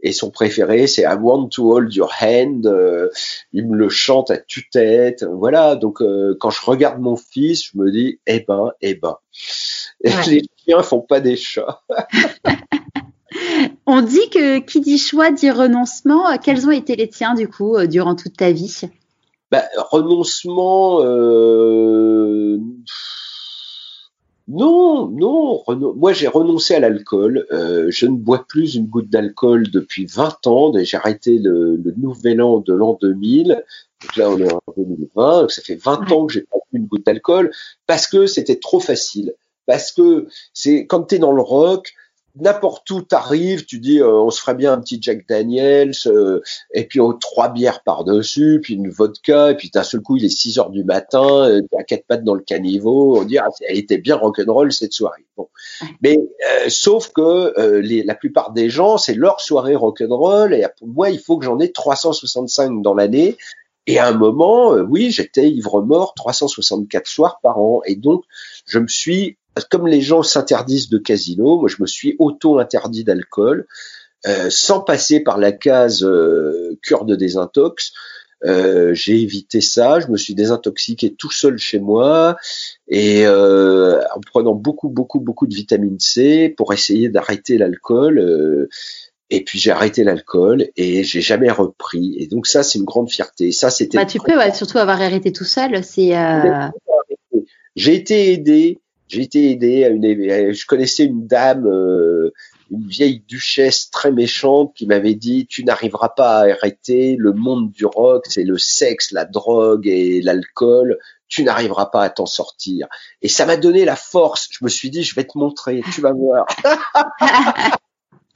et 0.00 0.12
son 0.12 0.30
préféré 0.30 0.86
c'est 0.86 1.02
I 1.02 1.16
want 1.20 1.48
to 1.48 1.72
hold 1.72 1.92
your 1.94 2.12
hand. 2.20 2.66
Euh, 2.66 3.08
il 3.52 3.66
me 3.68 3.76
le 3.76 3.88
chante 3.88 4.30
à 4.30 4.38
tue-tête. 4.38 5.24
Voilà. 5.24 5.76
Donc 5.76 6.00
euh, 6.00 6.36
quand 6.38 6.50
je 6.50 6.64
regarde 6.64 7.00
mon 7.00 7.16
fils, 7.16 7.70
je 7.72 7.78
me 7.78 7.90
dis 7.90 8.20
eh 8.26 8.44
ben, 8.46 8.70
eh 8.80 8.94
ben. 8.94 9.16
Les 10.02 10.42
chiens 10.64 10.82
font 10.82 11.00
pas 11.00 11.20
des 11.20 11.36
chats. 11.36 11.82
On 13.86 14.02
dit 14.02 14.28
que 14.30 14.58
qui 14.60 14.80
dit 14.80 14.98
choix 14.98 15.30
dit 15.30 15.50
renoncement. 15.50 16.36
Quels 16.38 16.66
ont 16.66 16.70
été 16.70 16.96
les 16.96 17.08
tiens 17.08 17.34
du 17.34 17.48
coup 17.48 17.76
euh, 17.76 17.86
durant 17.86 18.14
toute 18.14 18.36
ta 18.36 18.52
vie? 18.52 18.82
Bah, 19.50 19.64
Renoncement. 19.90 21.00
Euh 21.02 22.58
non, 24.48 25.08
non. 25.08 25.62
Moi, 25.94 26.14
j'ai 26.14 26.26
renoncé 26.26 26.74
à 26.74 26.80
l'alcool. 26.80 27.46
Euh, 27.52 27.90
je 27.90 28.06
ne 28.06 28.16
bois 28.16 28.46
plus 28.48 28.76
une 28.76 28.86
goutte 28.86 29.10
d'alcool 29.10 29.70
depuis 29.70 30.06
20 30.06 30.46
ans. 30.46 30.72
J'ai 30.82 30.96
arrêté 30.96 31.38
le, 31.38 31.76
le, 31.76 31.94
nouvel 31.98 32.40
an 32.40 32.60
de 32.60 32.72
l'an 32.72 32.98
2000. 33.00 33.62
Donc 34.00 34.16
là, 34.16 34.30
on 34.30 34.38
est 34.38 34.50
en 34.50 34.62
2020. 34.76 35.40
Donc 35.42 35.52
ça 35.52 35.60
fait 35.60 35.76
20 35.76 36.10
ans 36.12 36.26
que 36.26 36.32
j'ai 36.32 36.40
pas 36.40 36.56
bu 36.72 36.78
une 36.78 36.86
goutte 36.86 37.04
d'alcool 37.04 37.50
parce 37.86 38.06
que 38.06 38.26
c'était 38.26 38.56
trop 38.56 38.80
facile. 38.80 39.34
Parce 39.66 39.92
que 39.92 40.26
c'est 40.54 40.86
quand 40.86 41.02
tu 41.02 41.16
es 41.16 41.18
dans 41.18 41.32
le 41.32 41.42
rock, 41.42 41.92
n'importe 42.40 42.88
où 42.90 43.02
t'arrives, 43.02 43.64
tu 43.64 43.78
dis 43.78 44.00
euh, 44.00 44.10
on 44.10 44.30
se 44.30 44.40
ferait 44.40 44.54
bien 44.54 44.72
un 44.72 44.80
petit 44.80 44.98
Jack 45.00 45.26
Daniels 45.28 45.94
euh, 46.06 46.40
et 46.72 46.84
puis 46.84 47.00
oh, 47.00 47.12
trois 47.12 47.48
bières 47.48 47.82
par 47.82 48.04
dessus, 48.04 48.60
puis 48.62 48.74
une 48.74 48.90
vodka 48.90 49.50
et 49.50 49.56
puis 49.56 49.70
d'un 49.70 49.82
seul 49.82 50.00
coup 50.00 50.16
il 50.16 50.24
est 50.24 50.28
6 50.28 50.58
heures 50.58 50.70
du 50.70 50.84
matin, 50.84 51.48
euh, 51.48 51.62
à 51.78 51.84
quatre 51.84 52.06
pattes 52.06 52.24
dans 52.24 52.34
le 52.34 52.42
caniveau, 52.42 53.18
on 53.18 53.24
dit 53.24 53.38
ah, 53.38 53.48
elle 53.66 53.78
était 53.78 53.98
bien 53.98 54.16
rock'n'roll 54.16 54.72
cette 54.72 54.92
soirée. 54.92 55.24
Bon, 55.36 55.48
mais 56.02 56.18
euh, 56.18 56.68
sauf 56.68 57.12
que 57.12 57.80
les, 57.80 58.02
la 58.02 58.14
plupart 58.14 58.52
des 58.52 58.70
gens 58.70 58.98
c'est 58.98 59.14
leur 59.14 59.40
soirée 59.40 59.76
rock'n'roll 59.76 60.54
et 60.54 60.66
pour 60.78 60.88
moi 60.88 61.10
il 61.10 61.18
faut 61.18 61.38
que 61.38 61.44
j'en 61.44 61.58
ai 61.58 61.72
365 61.72 62.82
dans 62.82 62.94
l'année. 62.94 63.36
Et 63.90 63.98
à 63.98 64.06
un 64.06 64.12
moment, 64.12 64.72
oui, 64.72 65.10
j'étais 65.10 65.48
ivre 65.48 65.80
mort 65.80 66.12
364 66.12 67.06
soirs 67.06 67.40
par 67.42 67.58
an. 67.58 67.80
Et 67.86 67.96
donc, 67.96 68.22
je 68.66 68.78
me 68.78 68.86
suis 68.86 69.38
comme 69.70 69.86
les 69.86 70.00
gens 70.00 70.22
s'interdisent 70.22 70.88
de 70.88 70.98
casino, 70.98 71.58
moi 71.58 71.68
je 71.68 71.76
me 71.80 71.86
suis 71.86 72.16
auto-interdit 72.18 73.04
d'alcool, 73.04 73.66
euh, 74.26 74.48
sans 74.50 74.80
passer 74.80 75.20
par 75.20 75.38
la 75.38 75.52
case 75.52 76.02
euh, 76.02 76.76
cure 76.82 77.04
de 77.04 77.14
désintox. 77.14 77.92
Euh, 78.44 78.94
j'ai 78.94 79.20
évité 79.20 79.60
ça, 79.60 80.00
je 80.00 80.08
me 80.08 80.16
suis 80.16 80.34
désintoxiqué 80.34 81.14
tout 81.14 81.30
seul 81.30 81.58
chez 81.58 81.80
moi 81.80 82.36
et 82.88 83.26
en 83.28 84.20
prenant 84.26 84.54
beaucoup 84.54 84.88
beaucoup 84.88 85.18
beaucoup 85.20 85.46
de 85.46 85.54
vitamine 85.54 85.98
C 85.98 86.52
pour 86.56 86.72
essayer 86.72 87.08
d'arrêter 87.08 87.58
l'alcool. 87.58 88.68
Et 89.30 89.44
puis 89.44 89.58
j'ai 89.58 89.70
arrêté 89.70 90.04
l'alcool 90.04 90.68
et 90.76 91.04
j'ai 91.04 91.20
jamais 91.20 91.50
repris. 91.50 92.16
Et 92.18 92.26
donc 92.26 92.46
ça 92.46 92.62
c'est 92.62 92.78
une 92.78 92.84
grande 92.84 93.10
fierté. 93.10 93.52
Ça 93.52 93.70
c'était. 93.70 93.98
Bah, 93.98 94.06
tu 94.06 94.18
peux 94.18 94.36
ouais, 94.36 94.52
surtout 94.54 94.78
avoir 94.78 95.00
arrêté 95.00 95.32
tout 95.32 95.44
seul. 95.44 95.82
C'est. 95.84 96.12
J'ai 97.76 97.94
été 97.94 98.32
aidé 98.32 98.80
j'ai 99.08 99.22
été 99.22 99.50
aidé 99.50 99.84
à 99.84 99.88
une, 99.88 100.52
je 100.52 100.66
connaissais 100.66 101.04
une 101.04 101.26
dame, 101.26 101.66
euh, 101.66 102.32
une 102.70 102.86
vieille 102.86 103.24
duchesse 103.26 103.90
très 103.90 104.12
méchante 104.12 104.74
qui 104.74 104.86
m'avait 104.86 105.14
dit 105.14 105.46
tu 105.46 105.64
n'arriveras 105.64 106.10
pas 106.10 106.40
à 106.40 106.50
arrêter 106.52 107.16
le 107.18 107.32
monde 107.32 107.70
du 107.70 107.86
rock, 107.86 108.26
c'est 108.28 108.44
le 108.44 108.58
sexe, 108.58 109.12
la 109.12 109.24
drogue 109.24 109.86
et 109.86 110.20
l'alcool, 110.20 110.98
tu 111.28 111.44
n'arriveras 111.44 111.86
pas 111.86 112.02
à 112.04 112.10
t'en 112.10 112.26
sortir. 112.26 112.86
Et 113.22 113.28
ça 113.28 113.46
m'a 113.46 113.56
donné 113.56 113.84
la 113.84 113.96
force. 113.96 114.48
Je 114.50 114.64
me 114.64 114.68
suis 114.68 114.90
dit 114.90 115.02
je 115.02 115.14
vais 115.14 115.24
te 115.24 115.36
montrer, 115.36 115.82
tu 115.94 116.00
vas 116.00 116.12
voir. 116.12 116.46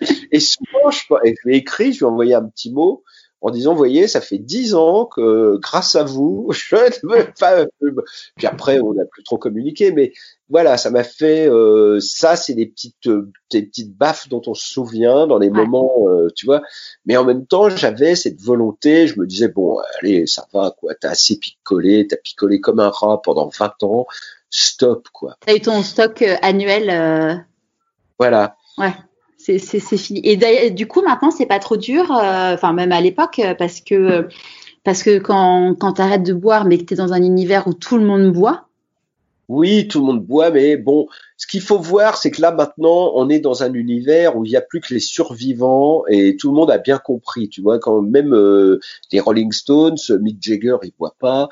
et 0.32 0.40
souvent 0.40 0.90
je, 0.90 1.00
je 1.24 1.34
lui 1.44 1.54
ai 1.54 1.58
écrit, 1.58 1.92
je 1.92 1.98
lui 1.98 2.06
ai 2.06 2.08
envoyé 2.08 2.34
un 2.34 2.44
petit 2.44 2.72
mot 2.72 3.04
en 3.42 3.50
disant, 3.50 3.74
voyez, 3.74 4.06
ça 4.06 4.20
fait 4.20 4.38
dix 4.38 4.74
ans 4.74 5.04
que 5.04 5.56
grâce 5.56 5.96
à 5.96 6.04
vous, 6.04 6.48
je 6.52 6.76
ne 6.76 7.16
veux 7.16 7.26
pas. 7.38 7.66
Puis 8.36 8.46
après, 8.46 8.80
on 8.80 8.94
n'a 8.94 9.04
plus 9.04 9.24
trop 9.24 9.36
communiqué, 9.36 9.90
mais 9.90 10.12
voilà, 10.48 10.76
ça 10.78 10.90
m'a 10.90 11.02
fait. 11.02 11.48
Euh, 11.48 11.98
ça, 12.00 12.36
c'est 12.36 12.54
des 12.54 12.66
petites, 12.66 13.08
des 13.50 13.62
petites 13.62 13.96
baffes 13.96 14.28
dont 14.28 14.42
on 14.46 14.54
se 14.54 14.72
souvient 14.72 15.26
dans 15.26 15.38
les 15.38 15.50
moments, 15.50 15.92
euh, 16.08 16.28
tu 16.36 16.46
vois. 16.46 16.62
Mais 17.04 17.16
en 17.16 17.24
même 17.24 17.44
temps, 17.44 17.68
j'avais 17.68 18.14
cette 18.14 18.40
volonté. 18.40 19.08
Je 19.08 19.18
me 19.18 19.26
disais, 19.26 19.48
bon, 19.48 19.78
allez, 19.98 20.26
ça 20.28 20.46
va, 20.52 20.72
quoi. 20.78 20.94
T'as 20.94 21.10
assez 21.10 21.36
picolé, 21.36 22.06
t'as 22.06 22.18
picolé 22.18 22.60
comme 22.60 22.78
un 22.78 22.90
rat 22.90 23.20
pendant 23.22 23.48
20 23.48 23.82
ans. 23.82 24.06
Stop, 24.50 25.08
quoi. 25.12 25.36
T'as 25.44 25.56
eu 25.56 25.60
ton 25.60 25.82
stock 25.82 26.22
euh, 26.22 26.36
annuel. 26.42 27.44
Voilà. 28.18 28.56
Ouais 28.78 28.92
c'est 29.42 29.96
fini. 29.96 30.20
Et 30.24 30.70
du 30.70 30.86
coup, 30.86 31.02
maintenant, 31.02 31.30
c'est 31.30 31.46
pas 31.46 31.58
trop 31.58 31.76
dur, 31.76 32.10
euh, 32.10 32.54
enfin 32.54 32.72
même 32.72 32.92
à 32.92 33.00
l'époque, 33.00 33.38
euh, 33.38 33.54
parce 33.54 33.80
que 33.80 34.28
parce 34.84 35.02
que 35.02 35.18
quand 35.18 35.74
quand 35.78 35.94
t'arrêtes 35.94 36.22
de 36.22 36.32
boire, 36.32 36.64
mais 36.64 36.78
que 36.78 36.84
t'es 36.84 36.94
dans 36.94 37.12
un 37.12 37.22
univers 37.22 37.66
où 37.66 37.74
tout 37.74 37.98
le 37.98 38.04
monde 38.04 38.32
boit. 38.32 38.68
Oui, 39.48 39.86
tout 39.88 40.00
le 40.00 40.06
monde 40.06 40.24
boit, 40.24 40.50
mais 40.50 40.76
bon, 40.76 41.08
ce 41.36 41.46
qu'il 41.46 41.60
faut 41.60 41.78
voir, 41.78 42.16
c'est 42.16 42.30
que 42.30 42.40
là 42.40 42.52
maintenant, 42.52 43.12
on 43.14 43.28
est 43.28 43.40
dans 43.40 43.62
un 43.62 43.72
univers 43.74 44.36
où 44.36 44.44
il 44.44 44.50
n'y 44.50 44.56
a 44.56 44.62
plus 44.62 44.80
que 44.80 44.94
les 44.94 45.00
survivants 45.00 46.04
et 46.08 46.36
tout 46.36 46.48
le 46.48 46.54
monde 46.54 46.70
a 46.70 46.78
bien 46.78 46.98
compris. 46.98 47.48
Tu 47.48 47.60
vois, 47.60 47.78
quand 47.78 48.00
même 48.00 48.32
euh, 48.32 48.78
les 49.10 49.20
Rolling 49.20 49.52
Stones, 49.52 49.98
Mick 50.20 50.38
Jagger, 50.40 50.76
il 50.84 50.92
boit 50.98 51.16
pas. 51.18 51.48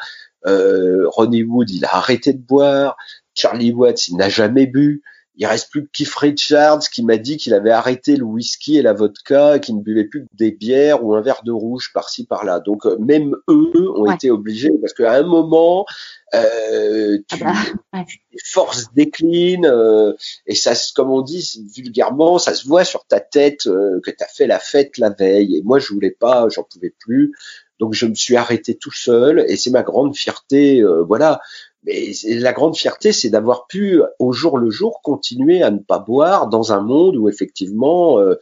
Ronnie 0.46 1.42
Wood, 1.42 1.68
il 1.70 1.84
a 1.84 1.96
arrêté 1.96 2.32
de 2.32 2.38
boire. 2.38 2.96
Charlie 3.34 3.72
Watts, 3.72 4.08
il 4.08 4.16
n'a 4.16 4.28
jamais 4.28 4.66
bu 4.66 5.02
il 5.36 5.46
reste 5.46 5.70
plus 5.70 5.84
que 5.84 5.90
Keith 5.92 6.14
Richards 6.14 6.80
qui 6.90 7.02
m'a 7.02 7.16
dit 7.16 7.36
qu'il 7.36 7.54
avait 7.54 7.70
arrêté 7.70 8.16
le 8.16 8.24
whisky 8.24 8.76
et 8.76 8.82
la 8.82 8.92
vodka 8.92 9.56
et 9.56 9.60
qu'il 9.60 9.76
ne 9.76 9.82
buvait 9.82 10.04
plus 10.04 10.22
que 10.22 10.28
des 10.34 10.50
bières 10.50 11.04
ou 11.04 11.14
un 11.14 11.20
verre 11.20 11.42
de 11.44 11.52
rouge 11.52 11.92
par-ci 11.94 12.26
par-là. 12.26 12.60
Donc 12.60 12.84
euh, 12.84 12.96
même 12.98 13.34
eux 13.48 13.90
ont 13.96 14.10
été 14.10 14.30
obligés 14.30 14.72
parce 14.80 14.92
qu'à 14.92 15.14
un 15.14 15.22
moment 15.22 15.86
euh, 16.34 17.18
tu, 17.28 17.42
ah 17.44 17.54
bah, 17.92 18.04
forces 18.44 18.92
déclinent 18.94 19.66
euh, 19.66 20.12
et 20.46 20.54
ça, 20.54 20.72
comme 20.94 21.10
on 21.10 21.22
dit 21.22 21.66
vulgairement, 21.74 22.38
ça 22.38 22.54
se 22.54 22.68
voit 22.68 22.84
sur 22.84 23.04
ta 23.06 23.18
tête 23.18 23.66
euh, 23.66 24.00
que 24.04 24.10
tu 24.10 24.22
as 24.22 24.28
fait 24.28 24.46
la 24.46 24.58
fête 24.58 24.98
la 24.98 25.10
veille. 25.10 25.56
Et 25.56 25.62
moi 25.62 25.78
je 25.78 25.92
voulais 25.92 26.12
pas, 26.12 26.48
j'en 26.48 26.64
pouvais 26.64 26.94
plus. 26.98 27.34
Donc 27.80 27.94
je 27.94 28.06
me 28.06 28.14
suis 28.14 28.36
arrêté 28.36 28.76
tout 28.76 28.92
seul 28.92 29.44
et 29.48 29.56
c'est 29.56 29.70
ma 29.70 29.82
grande 29.82 30.14
fierté. 30.14 30.84
voilà, 31.08 31.40
mais 31.84 32.12
la 32.24 32.52
grande 32.52 32.76
fierté, 32.76 33.12
c'est 33.12 33.30
d'avoir 33.30 33.66
pu, 33.66 34.02
au 34.18 34.32
jour 34.32 34.58
le 34.58 34.70
jour, 34.70 35.00
continuer 35.02 35.62
à 35.62 35.70
ne 35.70 35.78
pas 35.78 35.98
boire 35.98 36.48
dans 36.48 36.72
un 36.72 36.80
monde 36.80 37.16
où 37.16 37.28
effectivement, 37.28 38.18
euh, 38.18 38.34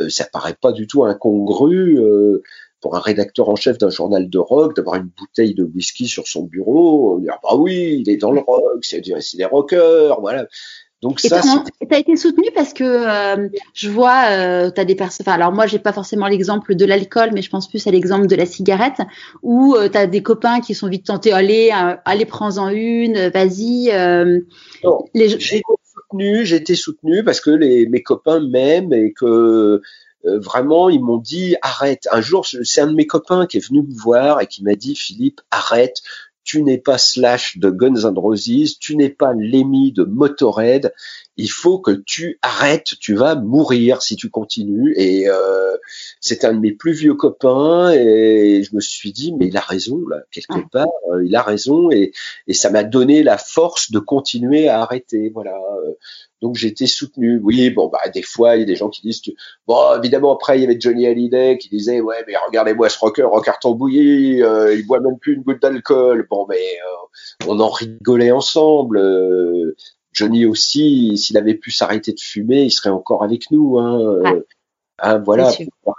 euh 0.00 0.08
ça 0.10 0.26
paraît 0.30 0.56
pas 0.60 0.72
du 0.72 0.86
tout 0.86 1.04
incongru 1.04 1.98
euh, 1.98 2.42
pour 2.80 2.96
un 2.96 3.00
rédacteur 3.00 3.48
en 3.48 3.56
chef 3.56 3.78
d'un 3.78 3.88
journal 3.88 4.28
de 4.28 4.38
rock 4.38 4.76
d'avoir 4.76 4.96
une 4.96 5.08
bouteille 5.18 5.54
de 5.54 5.64
whisky 5.64 6.06
sur 6.06 6.26
son 6.28 6.42
bureau. 6.42 7.18
On 7.18 7.24
ah 7.30 7.40
bah 7.42 7.56
oui, 7.56 8.02
il 8.04 8.10
est 8.10 8.18
dans 8.18 8.32
le 8.32 8.40
rock, 8.40 8.84
c'est 8.84 9.00
des 9.00 9.44
rockers, 9.46 10.20
voilà. 10.20 10.46
Donc 11.06 11.20
ça, 11.20 11.40
tu 11.40 11.94
as 11.94 11.98
été 11.98 12.16
soutenu 12.16 12.48
parce 12.52 12.72
que 12.72 12.82
euh, 12.82 13.48
je 13.74 13.88
vois, 13.88 14.24
euh, 14.30 14.72
tu 14.72 14.80
as 14.80 14.84
des 14.84 14.96
personnes. 14.96 15.28
alors 15.28 15.52
moi, 15.52 15.66
j'ai 15.66 15.78
pas 15.78 15.92
forcément 15.92 16.26
l'exemple 16.26 16.74
de 16.74 16.84
l'alcool, 16.84 17.30
mais 17.32 17.42
je 17.42 17.48
pense 17.48 17.68
plus 17.68 17.86
à 17.86 17.92
l'exemple 17.92 18.26
de 18.26 18.34
la 18.34 18.44
cigarette, 18.44 19.02
où 19.40 19.76
euh, 19.76 19.88
tu 19.88 19.96
as 19.96 20.08
des 20.08 20.20
copains 20.20 20.60
qui 20.60 20.74
sont 20.74 20.88
vite 20.88 21.06
tentés, 21.06 21.32
allez, 21.32 21.70
euh, 21.72 21.94
allez, 22.04 22.24
prends-en 22.24 22.70
une, 22.70 23.28
vas-y. 23.28 23.92
Les... 25.14 25.28
J'ai 25.28 25.58
été 25.58 25.62
soutenu, 25.84 26.44
j'ai 26.44 26.56
été 26.56 26.74
soutenu 26.74 27.22
parce 27.22 27.40
que 27.40 27.50
les, 27.50 27.86
mes 27.86 28.02
copains 28.02 28.40
m'aiment 28.40 28.92
et 28.92 29.12
que 29.12 29.80
vraiment 30.24 30.88
ils 30.88 31.00
m'ont 31.00 31.18
dit 31.18 31.54
arrête. 31.62 32.08
Un 32.10 32.20
jour, 32.20 32.44
c'est 32.44 32.80
un 32.80 32.88
de 32.88 32.96
mes 32.96 33.06
copains 33.06 33.46
qui 33.46 33.58
est 33.58 33.64
venu 33.68 33.82
me 33.82 33.94
voir 33.94 34.40
et 34.40 34.48
qui 34.48 34.64
m'a 34.64 34.74
dit 34.74 34.96
Philippe, 34.96 35.40
arrête 35.52 36.02
tu 36.46 36.62
n'es 36.62 36.78
pas 36.78 36.96
Slash 36.96 37.58
de 37.58 37.68
Guns 37.68 38.04
N' 38.04 38.16
Roses, 38.16 38.78
tu 38.78 38.96
n'es 38.96 39.10
pas 39.10 39.34
Lemmy 39.34 39.92
de 39.92 40.04
Motorhead. 40.04 40.94
Il 41.36 41.50
faut 41.50 41.78
que 41.78 41.90
tu 41.90 42.38
arrêtes, 42.42 42.94
tu 43.00 43.14
vas 43.14 43.34
mourir 43.34 44.02
si 44.02 44.16
tu 44.16 44.30
continues. 44.30 44.94
Et 44.96 45.28
euh, 45.28 45.76
c'est 46.20 46.44
un 46.44 46.54
de 46.54 46.60
mes 46.60 46.72
plus 46.72 46.92
vieux 46.92 47.14
copains 47.14 47.92
et 47.92 48.62
je 48.62 48.74
me 48.74 48.80
suis 48.80 49.12
dit 49.12 49.34
mais 49.34 49.48
il 49.48 49.56
a 49.56 49.60
raison 49.60 50.00
là 50.08 50.22
quelque 50.30 50.68
part, 50.70 50.86
euh, 51.12 51.24
il 51.24 51.34
a 51.36 51.42
raison 51.42 51.90
et, 51.90 52.12
et 52.46 52.54
ça 52.54 52.70
m'a 52.70 52.84
donné 52.84 53.22
la 53.22 53.38
force 53.38 53.90
de 53.90 53.98
continuer 53.98 54.68
à 54.68 54.80
arrêter. 54.80 55.30
Voilà. 55.34 55.56
Donc 56.42 56.56
j'étais 56.56 56.86
soutenu. 56.86 57.40
Oui, 57.42 57.70
bon 57.70 57.88
bah 57.88 58.08
des 58.12 58.22
fois 58.22 58.56
il 58.56 58.60
y 58.60 58.62
a 58.62 58.66
des 58.66 58.76
gens 58.76 58.90
qui 58.90 59.00
disent 59.00 59.22
bon 59.66 59.98
évidemment 59.98 60.34
après 60.34 60.58
il 60.58 60.62
y 60.62 60.64
avait 60.64 60.78
Johnny 60.78 61.06
Hallyday 61.06 61.56
qui 61.58 61.68
disait 61.70 62.00
ouais 62.00 62.24
mais 62.26 62.34
regardez-moi 62.46 62.88
ce 62.90 62.98
rocker 62.98 63.24
en 63.24 63.40
carton 63.40 63.72
bouilli, 63.72 64.42
euh, 64.42 64.74
il 64.74 64.86
boit 64.86 65.00
même 65.00 65.18
plus 65.18 65.34
une 65.34 65.42
goutte 65.42 65.62
d'alcool. 65.62 66.26
Bon 66.28 66.46
mais 66.48 66.56
euh, 66.56 67.46
on 67.46 67.58
en 67.60 67.70
rigolait 67.70 68.32
ensemble. 68.32 68.98
Euh, 68.98 69.76
Johnny 70.16 70.46
aussi, 70.46 71.16
s'il 71.18 71.36
avait 71.36 71.54
pu 71.54 71.70
s'arrêter 71.70 72.12
de 72.12 72.20
fumer, 72.20 72.62
il 72.62 72.70
serait 72.70 72.90
encore 72.90 73.22
avec 73.22 73.50
nous. 73.50 73.78
Hein. 73.78 74.00
Euh, 74.00 74.40
hein 74.98 75.18
voilà, 75.18 75.52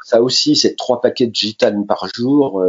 ça 0.03 0.22
aussi, 0.22 0.56
c'est 0.56 0.76
trois 0.76 0.99
paquets 0.99 1.27
de 1.27 1.35
gitane 1.35 1.85
par 1.85 2.07
jour, 2.14 2.64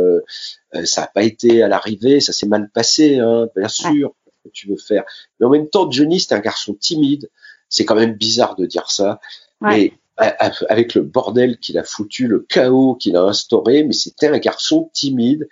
ça 0.84 1.00
n'a 1.00 1.06
pas 1.08 1.22
été 1.22 1.62
à 1.62 1.68
l'arrivée, 1.68 2.20
ça 2.20 2.32
s'est 2.32 2.46
mal 2.46 2.70
passé, 2.70 3.18
hein, 3.18 3.48
bien 3.56 3.68
sûr. 3.68 4.14
Que 4.44 4.50
tu 4.50 4.68
veux 4.68 4.76
faire. 4.76 5.04
Mais 5.40 5.46
en 5.46 5.50
même 5.50 5.68
temps, 5.68 5.90
Johnny, 5.90 6.20
c'est 6.20 6.34
un 6.34 6.40
garçon 6.40 6.74
timide. 6.74 7.28
C'est 7.68 7.84
quand 7.84 7.96
même 7.96 8.12
bizarre 8.12 8.54
de 8.54 8.66
dire 8.66 8.90
ça. 8.90 9.20
Mais 9.60 9.92
avec 10.18 10.94
le 10.94 11.02
bordel 11.02 11.58
qu'il 11.58 11.78
a 11.78 11.84
foutu, 11.84 12.26
le 12.26 12.40
chaos 12.40 12.96
qu'il 12.96 13.16
a 13.16 13.22
instauré, 13.22 13.84
mais 13.84 13.92
c'était 13.92 14.28
un 14.28 14.38
garçon 14.38 14.90
timide 14.92 15.48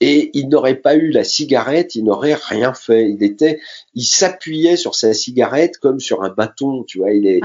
et 0.00 0.30
il 0.34 0.48
n'aurait 0.48 0.76
pas 0.76 0.94
eu 0.94 1.10
la 1.10 1.24
cigarette, 1.24 1.94
il 1.94 2.04
n'aurait 2.04 2.34
rien 2.34 2.72
fait. 2.72 3.10
Il 3.10 3.22
était, 3.22 3.60
il 3.94 4.04
s'appuyait 4.04 4.76
sur 4.76 4.94
sa 4.94 5.12
cigarette 5.12 5.78
comme 5.78 5.98
sur 5.98 6.22
un 6.22 6.30
bâton, 6.30 6.84
tu 6.84 6.98
vois. 6.98 7.12
Il 7.12 7.26
est, 7.26 7.40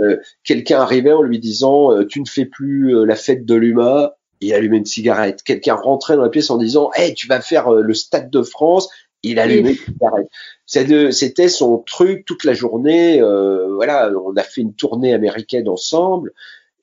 euh, 0.00 0.16
quelqu'un 0.44 0.80
arrivait 0.80 1.12
en 1.12 1.22
lui 1.22 1.40
disant, 1.40 1.92
euh, 1.92 2.06
tu 2.06 2.20
ne 2.20 2.26
fais 2.26 2.44
plus 2.44 2.94
euh, 2.94 3.04
la 3.04 3.16
fête 3.16 3.44
de 3.44 3.54
l'UMA, 3.54 4.16
il 4.40 4.54
allumait 4.54 4.78
une 4.78 4.86
cigarette. 4.86 5.42
Quelqu'un 5.42 5.74
rentrait 5.74 6.16
dans 6.16 6.22
la 6.22 6.28
pièce 6.28 6.50
en 6.50 6.58
disant, 6.58 6.90
hey, 6.94 7.14
tu 7.14 7.26
vas 7.26 7.40
faire 7.40 7.70
le 7.70 7.94
Stade 7.94 8.30
de 8.30 8.42
France, 8.42 8.88
il 9.22 9.40
allumait 9.40 9.72
une 9.72 9.94
cigarette. 9.94 10.28
C'était 10.66 11.48
son 11.48 11.78
truc 11.78 12.24
toute 12.24 12.44
la 12.44 12.54
journée. 12.54 13.20
Euh, 13.20 13.74
voilà, 13.74 14.10
on 14.24 14.36
a 14.36 14.42
fait 14.42 14.60
une 14.60 14.74
tournée 14.74 15.14
américaine 15.14 15.68
ensemble. 15.68 16.32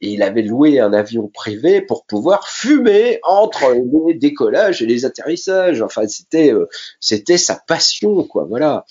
Et 0.04 0.10
il 0.10 0.22
avait 0.22 0.42
loué 0.42 0.82
un 0.82 0.92
avion 0.92 1.30
privé 1.34 1.82
pour 1.82 2.04
pouvoir 2.04 2.50
fumer 2.50 3.20
entre 3.24 3.74
les 4.06 4.14
décollages 4.16 4.82
et 4.82 4.86
les 4.86 5.06
atterrissages. 5.06 5.82
Enfin, 5.82 6.06
c'était 6.10 6.52
euh, 6.52 6.68
c'était 7.00 7.38
sa 7.38 7.56
passion, 7.56 8.26
quoi. 8.26 8.44
Voilà. 8.44 8.86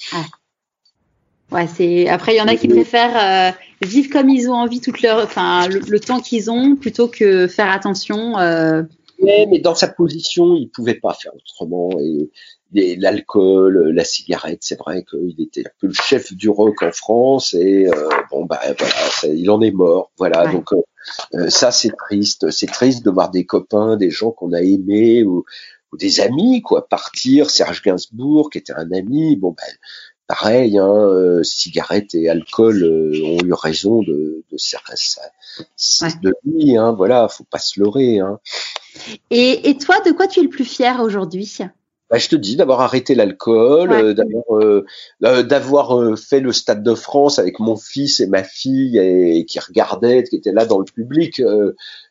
Ouais, 1.51 1.67
c'est 1.67 2.09
après 2.09 2.35
il 2.35 2.39
y 2.39 2.41
en 2.41 2.49
a 2.49 2.57
qui 2.57 2.67
préfèrent 2.67 3.53
euh, 3.53 3.87
vivre 3.87 4.11
comme 4.11 4.31
ils 4.31 4.49
ont 4.49 4.55
envie 4.55 4.81
toute 4.81 5.03
leur, 5.03 5.23
enfin 5.23 5.69
le, 5.69 6.01
temps 6.01 6.21
qu'ils 6.21 6.51
ont 6.51 6.77
plutôt 6.77 7.09
que 7.09 7.47
faire 7.47 7.71
attention. 7.71 8.39
Euh... 8.39 8.83
mais 9.21 9.59
dans 9.59 9.75
sa 9.75 9.89
position, 9.89 10.57
il 10.57 10.71
pouvait 10.71 10.95
pas 10.95 11.13
faire 11.13 11.33
autrement 11.35 11.91
et, 12.01 12.31
l'alcool, 12.73 13.91
la 13.91 14.05
cigarette, 14.05 14.61
c'est 14.63 14.79
vrai 14.79 15.05
qu'il 15.05 15.41
était 15.41 15.67
un 15.67 15.71
peu 15.81 15.87
le 15.89 15.93
chef 15.93 16.33
du 16.33 16.49
rock 16.49 16.83
en 16.83 16.93
France 16.93 17.55
et 17.55 17.87
euh, 17.87 18.09
bon 18.31 18.45
bah 18.45 18.61
voilà, 18.79 19.35
il 19.37 19.51
en 19.51 19.61
est 19.61 19.71
mort, 19.71 20.11
voilà 20.17 20.51
donc 20.51 20.73
euh, 21.35 21.51
ça 21.51 21.71
c'est 21.71 21.93
triste, 21.97 22.51
c'est 22.51 22.71
triste 22.71 23.05
de 23.05 23.11
voir 23.11 23.31
des 23.31 23.45
copains, 23.45 23.97
des 23.97 24.11
gens 24.11 24.31
qu'on 24.31 24.53
a 24.53 24.63
aimés 24.63 25.23
ou, 25.25 25.45
ou 25.93 25.97
des 25.97 26.21
amis 26.21 26.63
quoi 26.63 26.89
partir. 26.89 27.51
Serge 27.51 27.83
Gainsbourg 27.83 28.51
qui 28.51 28.59
était 28.59 28.73
un 28.73 28.91
ami, 28.93 29.37
bon 29.37 29.51
ben 29.57 29.73
pareil, 30.29 30.79
hein, 30.79 30.89
euh, 30.89 31.43
cigarettes 31.43 32.15
et 32.15 32.31
alcool 32.31 32.83
euh, 32.83 33.23
ont 33.23 33.45
eu 33.45 33.53
raison 33.53 34.01
de, 34.03 34.45
de, 34.51 34.57
de 36.23 36.33
lui. 36.45 36.77
Hein, 36.77 36.93
voilà, 36.93 37.29
faut 37.29 37.45
pas 37.45 37.59
se 37.59 37.79
leurrer. 37.79 38.21
Hein. 38.21 38.39
Et, 39.31 39.69
et 39.69 39.77
toi, 39.77 40.01
de 40.07 40.13
quoi 40.13 40.29
tu 40.29 40.41
es 40.41 40.43
le 40.43 40.49
plus 40.49 40.65
fier 40.65 41.03
aujourd'hui? 41.03 41.59
Bah, 42.13 42.19
je 42.19 42.29
te 42.29 42.37
dis 42.37 42.57
d'avoir 42.57 42.83
arrêté 42.83 43.15
l'alcool, 43.15 43.91
euh, 43.91 44.15
euh, 44.51 44.85
euh, 45.25 45.43
d'avoir 45.43 46.19
fait 46.19 46.41
le 46.41 46.53
Stade 46.53 46.83
de 46.83 46.95
France 46.95 47.39
avec 47.39 47.59
mon 47.59 47.75
fils 47.75 48.21
et 48.21 48.27
ma 48.27 48.45
fille 48.45 48.99
et, 48.99 49.47
qui 49.47 49.59
regardaient, 49.59 50.23
qui 50.23 50.37
étaient 50.37 50.53
là 50.53 50.67
dans 50.67 50.79
le 50.79 50.85
public. 50.85 51.41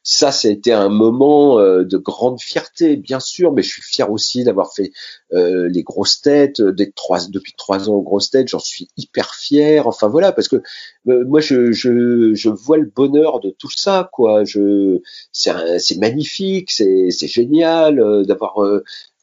ça, 0.02 0.32
c'était 0.32 0.72
un 0.72 0.90
moment 0.90 1.58
de 1.60 1.98
grande 1.98 2.42
fierté, 2.42 2.98
bien 2.98 3.20
sûr, 3.20 3.54
mais 3.54 3.62
je 3.62 3.70
suis 3.70 3.84
fier 3.84 4.12
aussi 4.12 4.44
d'avoir 4.44 4.74
fait 4.74 4.92
les 5.32 5.84
grosses 5.84 6.20
têtes, 6.22 6.64
d'être 6.64 6.96
trois, 6.96 7.20
depuis 7.30 7.54
trois 7.56 7.88
ans 7.88 7.94
aux 7.94 8.02
grosses 8.02 8.32
têtes. 8.32 8.48
J'en 8.48 8.58
suis 8.60 8.88
hyper 8.98 9.36
fier. 9.36 9.86
Enfin 9.86 10.08
voilà, 10.08 10.32
parce 10.32 10.48
que 10.48 10.64
moi, 11.06 11.42
je, 11.42 11.72
je, 11.72 12.34
je, 12.34 12.50
vois 12.50 12.78
le 12.78 12.92
bonheur 12.94 13.40
de 13.40 13.52
tout 13.52 13.70
ça, 13.70 14.10
quoi. 14.12 14.46
Je, 14.46 15.00
c'est 15.32 16.00
magnifique, 16.00 16.72
c'est 16.72 17.12
génial 17.28 18.26
d'avoir 18.26 18.56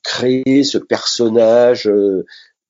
créé 0.09 0.65
ce 0.65 0.79
personnage 0.79 1.87
euh, 1.87 2.25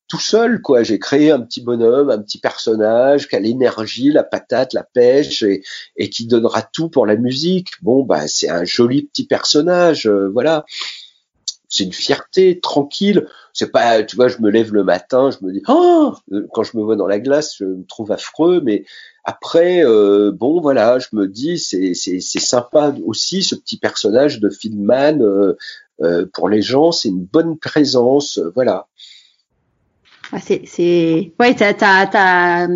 tout 0.09 0.19
seul, 0.19 0.61
quoi. 0.61 0.83
J'ai 0.83 0.99
créé 0.99 1.31
un 1.31 1.41
petit 1.41 1.61
bonhomme, 1.61 2.11
un 2.11 2.19
petit 2.19 2.41
personnage 2.41 3.29
qui 3.29 3.37
a 3.37 3.39
l'énergie, 3.39 4.11
la 4.11 4.25
patate, 4.25 4.73
la 4.73 4.83
pêche 4.83 5.45
et, 5.45 5.63
et, 5.97 6.11
qui 6.11 6.27
donnera 6.27 6.63
tout 6.63 6.89
pour 6.89 7.07
la 7.07 7.15
musique. 7.15 7.69
Bon, 7.83 8.03
bah, 8.03 8.27
c'est 8.27 8.49
un 8.49 8.65
joli 8.65 9.03
petit 9.03 9.25
personnage, 9.25 10.09
euh, 10.09 10.29
voilà. 10.33 10.65
C'est 11.69 11.85
une 11.85 11.93
fierté 11.93 12.59
tranquille. 12.59 13.29
C'est 13.53 13.71
pas, 13.71 14.03
tu 14.03 14.17
vois, 14.17 14.29
je 14.29 14.39
me 14.41 14.51
lève 14.51 14.73
le 14.73 14.83
matin, 14.83 15.31
je 15.31 15.45
me 15.47 15.53
dis, 15.53 15.63
oh, 15.69 16.15
quand 16.53 16.65
je 16.65 16.77
me 16.77 16.83
vois 16.83 16.97
dans 16.97 17.07
la 17.07 17.21
glace, 17.21 17.57
je 17.59 17.65
me 17.67 17.85
trouve 17.85 18.11
affreux, 18.11 18.61
mais 18.65 18.85
après, 19.23 19.85
euh, 19.85 20.33
bon, 20.33 20.61
voilà, 20.61 20.99
je 20.99 21.09
me 21.13 21.29
dis, 21.29 21.59
c'est 21.59 21.93
c'est 21.95 22.21
sympa 22.21 22.95
aussi 23.05 23.43
ce 23.43 23.55
petit 23.55 23.77
personnage 23.77 24.41
de 24.41 24.49
Filmman 24.49 25.21
euh, 25.21 25.55
pour 26.33 26.49
les 26.49 26.63
gens, 26.63 26.93
c'est 26.93 27.09
une 27.09 27.25
bonne 27.25 27.59
présence, 27.59 28.39
euh, 28.39 28.53
voilà. 28.55 28.87
c'est, 30.41 30.63
c'est, 30.67 31.33
ouais, 31.41 31.55
t'as, 31.55 31.75
t'as, 31.75 32.07
t'as, 32.07 32.69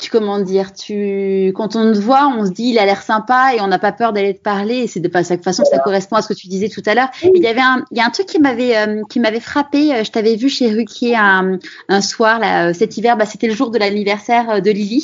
tu 0.00 0.10
comment 0.10 0.40
dire, 0.40 0.72
tu, 0.74 1.52
quand 1.54 1.76
on 1.76 1.92
te 1.92 1.98
voit, 1.98 2.26
on 2.26 2.44
se 2.44 2.50
dit 2.50 2.70
il 2.70 2.78
a 2.78 2.84
l'air 2.84 3.02
sympa 3.02 3.54
et 3.54 3.60
on 3.60 3.68
n'a 3.68 3.78
pas 3.78 3.92
peur 3.92 4.12
d'aller 4.12 4.34
te 4.34 4.42
parler. 4.42 4.78
Et 4.78 4.86
c'est 4.86 5.00
de 5.00 5.08
pas 5.08 5.22
cette 5.22 5.44
façon, 5.44 5.64
ça 5.64 5.78
correspond 5.78 6.16
à 6.16 6.22
ce 6.22 6.28
que 6.28 6.34
tu 6.34 6.48
disais 6.48 6.68
tout 6.68 6.82
à 6.86 6.94
l'heure. 6.94 7.10
Il 7.22 7.42
y 7.42 7.46
avait 7.46 7.60
un, 7.60 7.84
il 7.92 7.98
y 7.98 8.00
a 8.00 8.06
un 8.06 8.10
truc 8.10 8.26
qui 8.26 8.40
m'avait, 8.40 8.76
euh, 8.76 9.02
qui 9.08 9.20
m'avait 9.20 9.40
frappé. 9.40 10.04
Je 10.04 10.10
t'avais 10.10 10.34
vu 10.34 10.48
chez 10.48 10.70
Ruquier 10.70 11.14
un, 11.16 11.58
un 11.88 12.00
soir 12.00 12.40
là, 12.40 12.74
cet 12.74 12.96
hiver. 12.96 13.16
Bah, 13.16 13.24
c'était 13.24 13.46
le 13.46 13.54
jour 13.54 13.70
de 13.70 13.78
l'anniversaire 13.78 14.60
de 14.60 14.70
Lily 14.70 15.00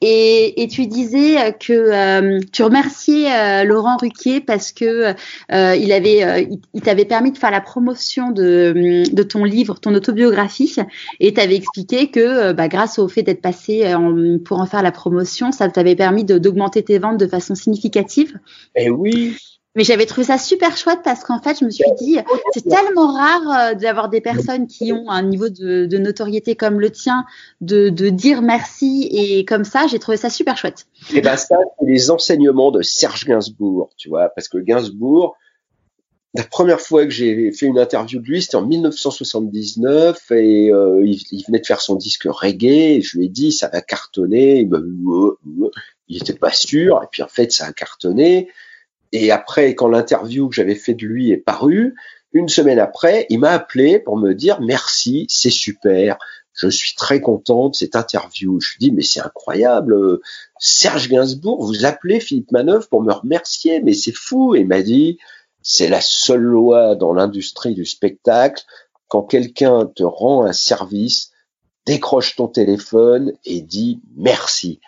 et, 0.00 0.62
et, 0.62 0.68
tu 0.68 0.86
disais 0.86 1.38
euh, 1.38 1.50
que 1.52 1.72
euh, 1.72 2.40
tu 2.52 2.62
remerciais 2.62 3.32
euh, 3.32 3.64
Laurent 3.64 3.96
Ruquier 3.96 4.40
parce 4.40 4.72
que 4.72 5.14
il 5.50 5.92
avait, 5.92 6.48
il, 6.74 6.80
t'avait 6.82 7.04
permis 7.04 7.32
de 7.32 7.38
faire 7.38 7.50
la 7.50 7.60
promotion 7.60 8.30
de, 8.30 9.04
de 9.10 9.22
ton 9.22 9.44
livre, 9.44 9.78
ton 9.80 9.94
autobiographie, 9.94 10.76
et 11.20 11.32
tu 11.32 11.40
avais 11.40 11.56
expliqué 11.56 12.10
que 12.10 12.52
bah, 12.52 12.68
grâce 12.68 12.98
au 12.98 13.08
fait 13.08 13.22
d'être 13.22 13.40
passé 13.40 13.94
en, 13.94 14.38
pour 14.44 14.60
en 14.60 14.66
faire 14.66 14.82
la 14.82 14.92
promotion, 14.92 15.52
ça 15.52 15.68
t'avait 15.68 15.96
permis 15.96 16.24
d'augmenter 16.24 16.82
tes 16.82 16.98
ventes 16.98 17.18
de 17.18 17.26
façon 17.26 17.54
significative. 17.54 18.38
Eh 18.74 18.90
oui. 18.90 19.36
Mais 19.76 19.84
j'avais 19.84 20.06
trouvé 20.06 20.26
ça 20.26 20.38
super 20.38 20.76
chouette 20.76 21.00
parce 21.04 21.22
qu'en 21.22 21.40
fait, 21.40 21.58
je 21.60 21.64
me 21.66 21.70
suis 21.70 21.84
dit, 21.98 22.18
c'est 22.54 22.66
tellement 22.66 23.12
rare 23.12 23.72
euh, 23.72 23.74
d'avoir 23.74 24.08
des 24.08 24.22
personnes 24.22 24.66
qui 24.66 24.90
ont 24.92 25.10
un 25.10 25.22
niveau 25.22 25.50
de, 25.50 25.98
notoriété 25.98 26.56
comme 26.56 26.80
le 26.80 26.90
tien, 26.90 27.26
de, 27.60 27.90
dire 27.90 28.40
merci 28.40 29.06
et 29.12 29.44
comme 29.44 29.64
ça, 29.64 29.86
j'ai 29.86 29.98
trouvé 29.98 30.16
ça 30.16 30.30
super 30.30 30.56
chouette. 30.56 30.86
Et 31.12 31.18
eh 31.18 31.20
ben 31.20 31.36
ça, 31.36 31.56
c'est 31.78 31.86
les 31.86 32.10
enseignements 32.10 32.70
de 32.70 32.80
Serge 32.80 33.26
Gainsbourg, 33.26 33.90
tu 33.98 34.08
vois, 34.08 34.30
parce 34.30 34.48
que 34.48 34.56
Gainsbourg, 34.56 35.36
la 36.32 36.44
première 36.44 36.80
fois 36.80 37.04
que 37.04 37.10
j'ai 37.10 37.52
fait 37.52 37.66
une 37.66 37.78
interview 37.78 38.20
de 38.20 38.26
lui, 38.26 38.42
c'était 38.42 38.56
en 38.56 38.66
1979 38.66 40.30
et 40.30 40.70
euh, 40.72 41.02
il, 41.04 41.44
venait 41.46 41.60
de 41.60 41.66
faire 41.66 41.80
son 41.80 41.96
disque 41.96 42.26
reggae. 42.28 42.96
Et 42.96 43.02
je 43.02 43.18
lui 43.18 43.26
ai 43.26 43.28
dit, 43.28 43.52
ça 43.52 43.68
va 43.68 43.80
cartonner. 43.80 44.60
Il, 44.60 44.70
il 46.08 46.16
était 46.18 46.34
pas 46.34 46.52
sûr. 46.52 47.00
Et 47.02 47.06
puis 47.10 47.22
en 47.22 47.28
fait, 47.28 47.52
ça 47.52 47.66
a 47.66 47.72
cartonné. 47.72 48.48
Et 49.12 49.30
après, 49.30 49.74
quand 49.74 49.88
l'interview 49.88 50.48
que 50.48 50.54
j'avais 50.54 50.74
fait 50.74 50.94
de 50.94 51.06
lui 51.06 51.30
est 51.30 51.36
parue, 51.36 51.94
une 52.32 52.48
semaine 52.48 52.78
après, 52.78 53.26
il 53.30 53.38
m'a 53.38 53.50
appelé 53.50 53.98
pour 53.98 54.16
me 54.16 54.34
dire 54.34 54.60
merci, 54.60 55.26
c'est 55.28 55.50
super, 55.50 56.18
je 56.56 56.68
suis 56.68 56.94
très 56.94 57.20
content 57.20 57.68
de 57.68 57.74
cette 57.74 57.96
interview. 57.96 58.60
Je 58.60 58.70
lui 58.72 58.78
dis 58.78 58.92
mais 58.92 59.02
c'est 59.02 59.20
incroyable, 59.20 60.20
Serge 60.58 61.08
Gainsbourg, 61.08 61.64
vous 61.64 61.84
appelez 61.84 62.18
Philippe 62.18 62.50
Manœuvre 62.50 62.88
pour 62.88 63.02
me 63.02 63.12
remercier, 63.12 63.80
mais 63.82 63.92
c'est 63.92 64.14
fou. 64.14 64.54
Et 64.54 64.60
il 64.60 64.66
m'a 64.66 64.82
dit 64.82 65.18
c'est 65.62 65.88
la 65.88 66.00
seule 66.00 66.42
loi 66.42 66.94
dans 66.94 67.12
l'industrie 67.12 67.74
du 67.74 67.84
spectacle. 67.84 68.64
Quand 69.08 69.22
quelqu'un 69.22 69.86
te 69.86 70.02
rend 70.02 70.44
un 70.44 70.52
service, 70.52 71.30
décroche 71.86 72.36
ton 72.36 72.48
téléphone 72.48 73.32
et 73.44 73.60
dit 73.60 74.00
merci. 74.16 74.80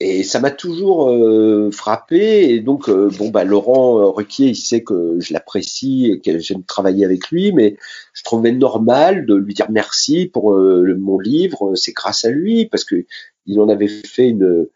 Et 0.00 0.22
ça 0.22 0.38
m'a 0.38 0.52
toujours 0.52 1.10
euh, 1.10 1.70
frappé. 1.72 2.50
Et 2.50 2.60
donc, 2.60 2.88
euh, 2.88 3.10
bon, 3.18 3.30
bah, 3.30 3.42
Laurent 3.44 3.98
euh, 4.00 4.10
Ruquier, 4.10 4.48
il 4.48 4.56
sait 4.56 4.82
que 4.84 5.16
je 5.18 5.32
l'apprécie 5.32 6.12
et 6.12 6.20
que 6.20 6.38
j'aime 6.38 6.62
travailler 6.62 7.04
avec 7.04 7.30
lui, 7.30 7.52
mais 7.52 7.76
je 8.12 8.22
trouvais 8.22 8.52
normal 8.52 9.26
de 9.26 9.34
lui 9.34 9.54
dire 9.54 9.70
merci 9.70 10.26
pour 10.26 10.56
mon 10.56 11.18
livre. 11.18 11.74
C'est 11.74 11.92
grâce 11.92 12.24
à 12.24 12.30
lui, 12.30 12.66
parce 12.66 12.84
que 12.84 13.04
il 13.46 13.60
en 13.60 13.68
avait 13.68 13.88
fait 13.88 14.28
une, 14.28 14.66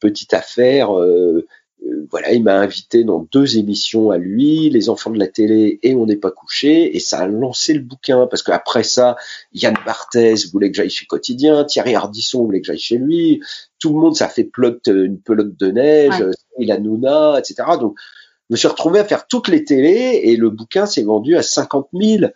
petite 0.00 0.32
affaire 0.32 0.92
voilà, 2.10 2.32
il 2.32 2.42
m'a 2.42 2.58
invité 2.58 3.04
dans 3.04 3.26
deux 3.32 3.58
émissions 3.58 4.10
à 4.10 4.18
lui, 4.18 4.70
Les 4.70 4.88
Enfants 4.88 5.10
de 5.10 5.18
la 5.18 5.26
télé 5.26 5.78
et 5.82 5.94
On 5.94 6.06
n'est 6.06 6.16
pas 6.16 6.30
couché, 6.30 6.96
et 6.96 7.00
ça 7.00 7.18
a 7.18 7.26
lancé 7.26 7.74
le 7.74 7.80
bouquin 7.80 8.26
parce 8.26 8.42
qu'après 8.42 8.82
ça, 8.82 9.16
Yann 9.52 9.76
Barthès 9.84 10.50
voulait 10.52 10.70
que 10.70 10.76
j'aille 10.76 10.90
chez 10.90 11.06
Quotidien, 11.06 11.64
Thierry 11.64 11.94
Ardisson 11.94 12.44
voulait 12.44 12.60
que 12.60 12.66
j'aille 12.66 12.78
chez 12.78 12.98
lui, 12.98 13.42
tout 13.78 13.92
le 13.92 14.00
monde, 14.00 14.16
ça 14.16 14.28
fait 14.28 14.44
pelote, 14.44 14.86
une 14.86 15.18
pelote 15.18 15.56
de 15.56 15.70
neige, 15.70 16.20
ouais. 16.20 16.66
la 16.66 16.78
Nouna, 16.78 17.38
etc. 17.38 17.64
Donc, 17.80 17.96
je 18.48 18.54
me 18.54 18.56
suis 18.56 18.68
retrouvé 18.68 19.00
à 19.00 19.04
faire 19.04 19.26
toutes 19.26 19.48
les 19.48 19.64
télés 19.64 20.20
et 20.24 20.36
le 20.36 20.50
bouquin 20.50 20.86
s'est 20.86 21.02
vendu 21.02 21.36
à 21.36 21.42
50 21.42 21.88
000. 21.92 22.30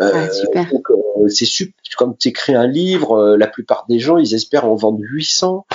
Euh, 0.00 0.30
super. 0.32 0.66
Euh, 0.72 1.28
c'est 1.28 1.44
super. 1.44 1.74
Comme 1.96 2.16
tu 2.16 2.28
écris 2.28 2.54
un 2.54 2.66
livre, 2.66 3.12
euh, 3.12 3.36
la 3.36 3.46
plupart 3.46 3.86
des 3.88 3.98
gens, 3.98 4.18
ils 4.18 4.34
espèrent 4.34 4.66
en 4.66 4.74
vendre 4.74 4.98
800. 5.00 5.66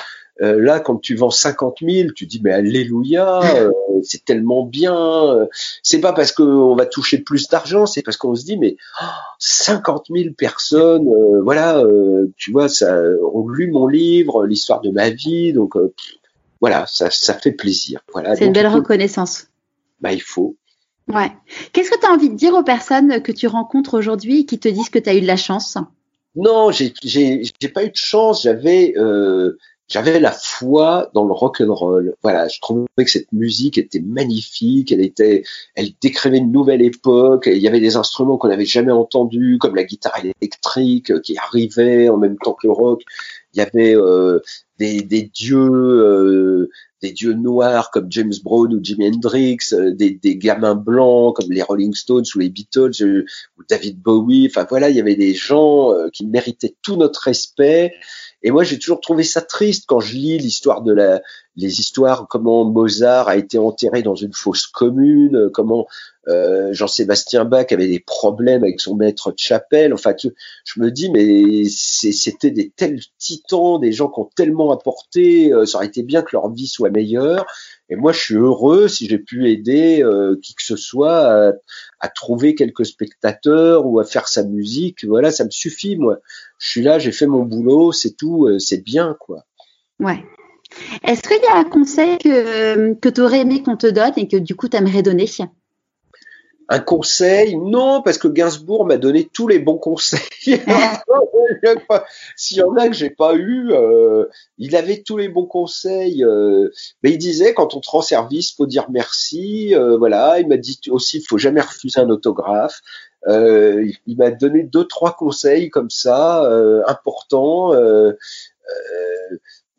Euh, 0.42 0.60
là, 0.60 0.80
quand 0.80 0.98
tu 0.98 1.16
vends 1.16 1.30
50 1.30 1.78
000, 1.82 2.10
tu 2.16 2.26
dis 2.26 2.42
mais 2.44 2.52
alléluia, 2.52 3.42
euh, 3.56 3.72
c'est 4.04 4.24
tellement 4.24 4.66
bien. 4.66 4.96
Euh, 4.96 5.46
c'est 5.84 6.00
pas 6.00 6.14
parce 6.14 6.32
qu'on 6.32 6.76
va 6.76 6.86
toucher 6.86 7.20
plus 7.20 7.48
d'argent, 7.48 7.86
c'est 7.86 8.02
parce 8.02 8.18
qu'on 8.18 8.36
se 8.36 8.46
dit 8.46 8.58
mais 8.58 8.78
50 9.40 10.08
000 10.10 10.34
personnes, 10.38 11.10
voilà, 11.44 11.84
tu 12.38 12.52
vois, 12.52 12.70
ça, 12.70 13.02
ont 13.34 13.48
lu 13.48 13.72
mon 13.72 13.88
livre, 13.88 14.46
l'histoire 14.46 14.82
de 14.82 14.92
ma 14.92 15.10
vie, 15.10 15.54
donc 15.54 15.74
voilà, 16.62 16.86
ça, 16.88 17.10
ça 17.10 17.34
fait 17.34 17.52
plaisir. 17.52 18.02
Voilà. 18.12 18.36
C'est 18.36 18.46
une 18.46 18.54
belle 18.54 18.68
reconnaissance. 18.68 19.48
Bah 20.02 20.14
il 20.14 20.22
faut. 20.22 20.56
Ouais. 21.14 21.32
Qu'est-ce 21.74 21.90
que 21.90 22.00
tu 22.00 22.06
as 22.06 22.12
envie 22.12 22.30
de 22.30 22.36
dire 22.36 22.54
aux 22.54 22.64
personnes 22.64 23.22
que 23.22 23.32
tu 23.32 23.48
rencontres 23.48 23.98
aujourd'hui 23.98 24.46
qui 24.46 24.60
te 24.60 24.70
disent 24.70 24.90
que 24.90 25.00
tu 25.00 25.10
as 25.10 25.16
eu 25.16 25.22
de 25.22 25.28
la 25.28 25.38
chance? 25.38 25.78
Non, 26.36 26.72
j'ai 26.72 26.94
pas 27.74 27.84
eu 27.84 27.90
de 27.90 27.96
chance. 27.96 28.44
J'avais 28.44 28.94
euh, 28.98 29.58
j'avais 29.90 30.20
la 30.20 30.32
foi 30.32 31.10
dans 31.14 31.26
le 31.26 31.34
rock 31.34 31.62
and 31.62 31.74
roll. 31.74 32.16
Voilà, 32.22 32.48
je 32.48 32.60
trouvais 32.62 32.86
que 32.98 33.10
cette 33.10 33.32
musique 33.32 33.78
était 33.80 34.00
magnifique. 34.00 34.92
Elle 34.92 35.02
était, 35.02 35.44
elle 35.76 35.90
décrivait 36.00 36.38
une 36.38 36.52
nouvelle 36.52 36.84
époque. 36.84 37.50
Il 37.52 37.58
y 37.58 37.68
avait 37.68 37.80
des 37.80 37.96
instruments 37.96 38.38
qu'on 38.38 38.50
n'avait 38.50 38.66
jamais 38.66 38.92
entendus, 38.92 39.58
comme 39.60 39.76
la 39.76 39.84
guitare 39.84 40.20
électrique 40.24 41.10
euh, 41.12 41.20
qui 41.20 41.38
arrivait 41.38 42.08
en 42.08 42.18
même 42.18 42.38
temps 42.38 42.54
que 42.54 42.68
le 42.68 42.74
rock. 42.74 43.02
Il 43.54 43.58
y 43.58 43.62
avait 43.62 43.96
euh, 43.96 44.40
des, 44.78 45.02
des, 45.02 45.24
dieux, 45.24 45.58
euh, 45.58 46.70
des 47.02 47.12
dieux 47.12 47.34
noirs 47.34 47.92
comme 47.92 48.12
James 48.12 48.34
Brown 48.44 48.74
ou 48.74 48.80
Jimi 48.84 49.08
Hendrix, 49.08 49.58
euh, 49.74 49.94
des, 49.94 50.12
des, 50.12 50.38
gamins 50.38 50.76
blancs 50.76 51.36
comme 51.36 51.52
les 51.52 51.62
Rolling 51.62 51.94
Stones 51.94 52.26
ou 52.36 52.40
les 52.40 52.50
Beatles 52.50 52.92
euh, 53.02 53.26
ou 53.58 53.64
David 53.68 54.02
Bowie. 54.02 54.48
Enfin 54.50 54.66
voilà, 54.70 54.90
il 54.90 54.96
y 54.96 55.00
avait 55.00 55.16
des 55.16 55.34
gens 55.34 55.94
euh, 55.94 56.10
qui 56.12 56.26
méritaient 56.26 56.76
tout 56.82 56.98
notre 56.98 57.22
respect. 57.22 57.94
Et 58.42 58.52
moi, 58.52 58.64
j'ai 58.64 58.80
toujours 58.80 59.02
trouvé 59.02 59.24
ça 59.24 59.42
triste 59.42 59.86
quand 59.88 60.00
je 60.00 60.16
lis 60.16 60.38
l'histoire 60.38 60.82
de 60.82 60.94
la, 60.94 61.22
les 61.56 61.80
histoires 61.80 62.28
comment 62.30 62.64
Mozart 62.66 63.28
a 63.28 63.36
été 63.36 63.58
enterré 63.58 64.02
dans 64.02 64.16
une 64.16 64.34
fosse 64.34 64.68
commune, 64.68 65.50
comment 65.54 65.88
euh, 66.30 66.74
Jean-Sébastien 66.74 67.44
Bach 67.44 67.66
avait 67.72 67.88
des 67.88 68.00
problèmes 68.00 68.64
avec 68.64 68.80
son 68.80 68.96
maître 68.96 69.32
de 69.32 69.40
chapelle. 69.40 69.94
Enfin, 69.94 70.14
je 70.22 70.80
me 70.80 70.92
dis, 70.92 71.10
mais 71.10 71.64
c'était 71.66 72.52
des 72.52 72.70
tels 72.70 73.00
titans, 73.18 73.80
des 73.80 73.92
gens 73.92 74.10
qui 74.10 74.20
ont 74.20 74.30
tellement 74.36 74.72
apporté. 74.72 75.52
Euh, 75.52 75.66
ça 75.66 75.78
aurait 75.78 75.88
été 75.88 76.04
bien 76.04 76.22
que 76.22 76.30
leur 76.34 76.52
vie 76.52 76.68
soit 76.68 76.92
meilleure. 76.92 77.46
Et 77.90 77.96
moi, 77.96 78.12
je 78.12 78.20
suis 78.20 78.36
heureux 78.36 78.88
si 78.88 79.08
j'ai 79.08 79.18
pu 79.18 79.50
aider 79.50 80.04
euh, 80.04 80.38
qui 80.42 80.54
que 80.54 80.64
ce 80.64 80.76
soit 80.76 81.54
à, 82.00 82.10
trouver 82.10 82.54
quelques 82.54 82.86
spectateurs 82.86 83.88
ou 83.88 84.00
à 84.00 84.04
faire 84.04 84.28
sa 84.28 84.44
musique. 84.44 85.06
Voilà, 85.06 85.32
ça 85.32 85.46
me 85.46 85.52
suffit, 85.52 85.98
moi. 85.98 86.20
Je 86.60 86.70
suis 86.70 86.82
là, 86.84 87.00
j'ai 87.00 87.12
fait 87.12 87.28
mon 87.28 87.44
boulot, 87.44 87.92
c'est 87.92 88.16
tout, 88.16 88.48
c'est 88.60 88.84
bien, 88.84 89.16
quoi. 89.20 89.46
Ouais. 90.00 90.24
Est-ce 91.04 91.22
qu'il 91.22 91.42
y 91.42 91.48
a 91.48 91.58
un 91.58 91.64
conseil 91.64 92.18
que, 92.18 92.94
que 92.94 93.10
tu 93.10 93.22
aurais 93.22 93.42
aimé 93.42 93.64
qu'on 93.64 93.78
te 93.78 93.88
donne 93.88 94.14
et 94.18 94.28
que 94.28 94.38
du 94.38 94.56
coup 94.56 94.70
tu 94.70 94.78
aimerais 94.78 95.02
donner? 95.02 95.26
Un 96.72 96.80
conseil? 96.80 97.58
Non, 97.58 98.04
parce 98.04 98.20
que 98.20 98.28
Gainsbourg 98.28 98.86
m'a 98.86 98.98
donné 98.98 99.28
tous 99.34 99.48
les 99.48 99.58
bons 99.58 99.80
conseils. 99.80 100.20
S'il 102.36 102.58
y 102.58 102.62
en 102.62 102.76
a 102.76 102.88
que 102.88 102.94
j'ai 102.94 103.10
pas 103.10 103.34
eu, 103.34 103.72
euh, 103.72 104.26
il 104.60 104.76
avait 104.76 105.02
tous 105.02 105.18
les 105.18 105.30
bons 105.30 105.48
conseils. 105.48 106.24
Euh, 106.24 106.70
mais 107.02 107.12
il 107.12 107.18
disait 107.18 107.56
quand 107.56 107.74
on 107.76 107.80
te 107.80 107.90
rend 107.90 108.02
service, 108.02 108.54
faut 108.54 108.68
dire 108.68 108.86
merci. 108.92 109.74
Euh, 109.74 109.98
voilà, 109.98 110.40
il 110.40 110.48
m'a 110.48 110.58
dit 110.58 110.80
aussi, 110.90 111.18
il 111.18 111.24
faut 111.28 111.40
jamais 111.40 111.62
refuser 111.62 112.00
un 112.02 112.10
autographe. 112.10 112.82
il 113.28 114.16
m'a 114.18 114.30
donné 114.30 114.64
deux 114.64 114.86
trois 114.86 115.16
conseils 115.16 115.70
comme 115.70 115.90
ça 115.90 116.44
importants. 116.88 117.74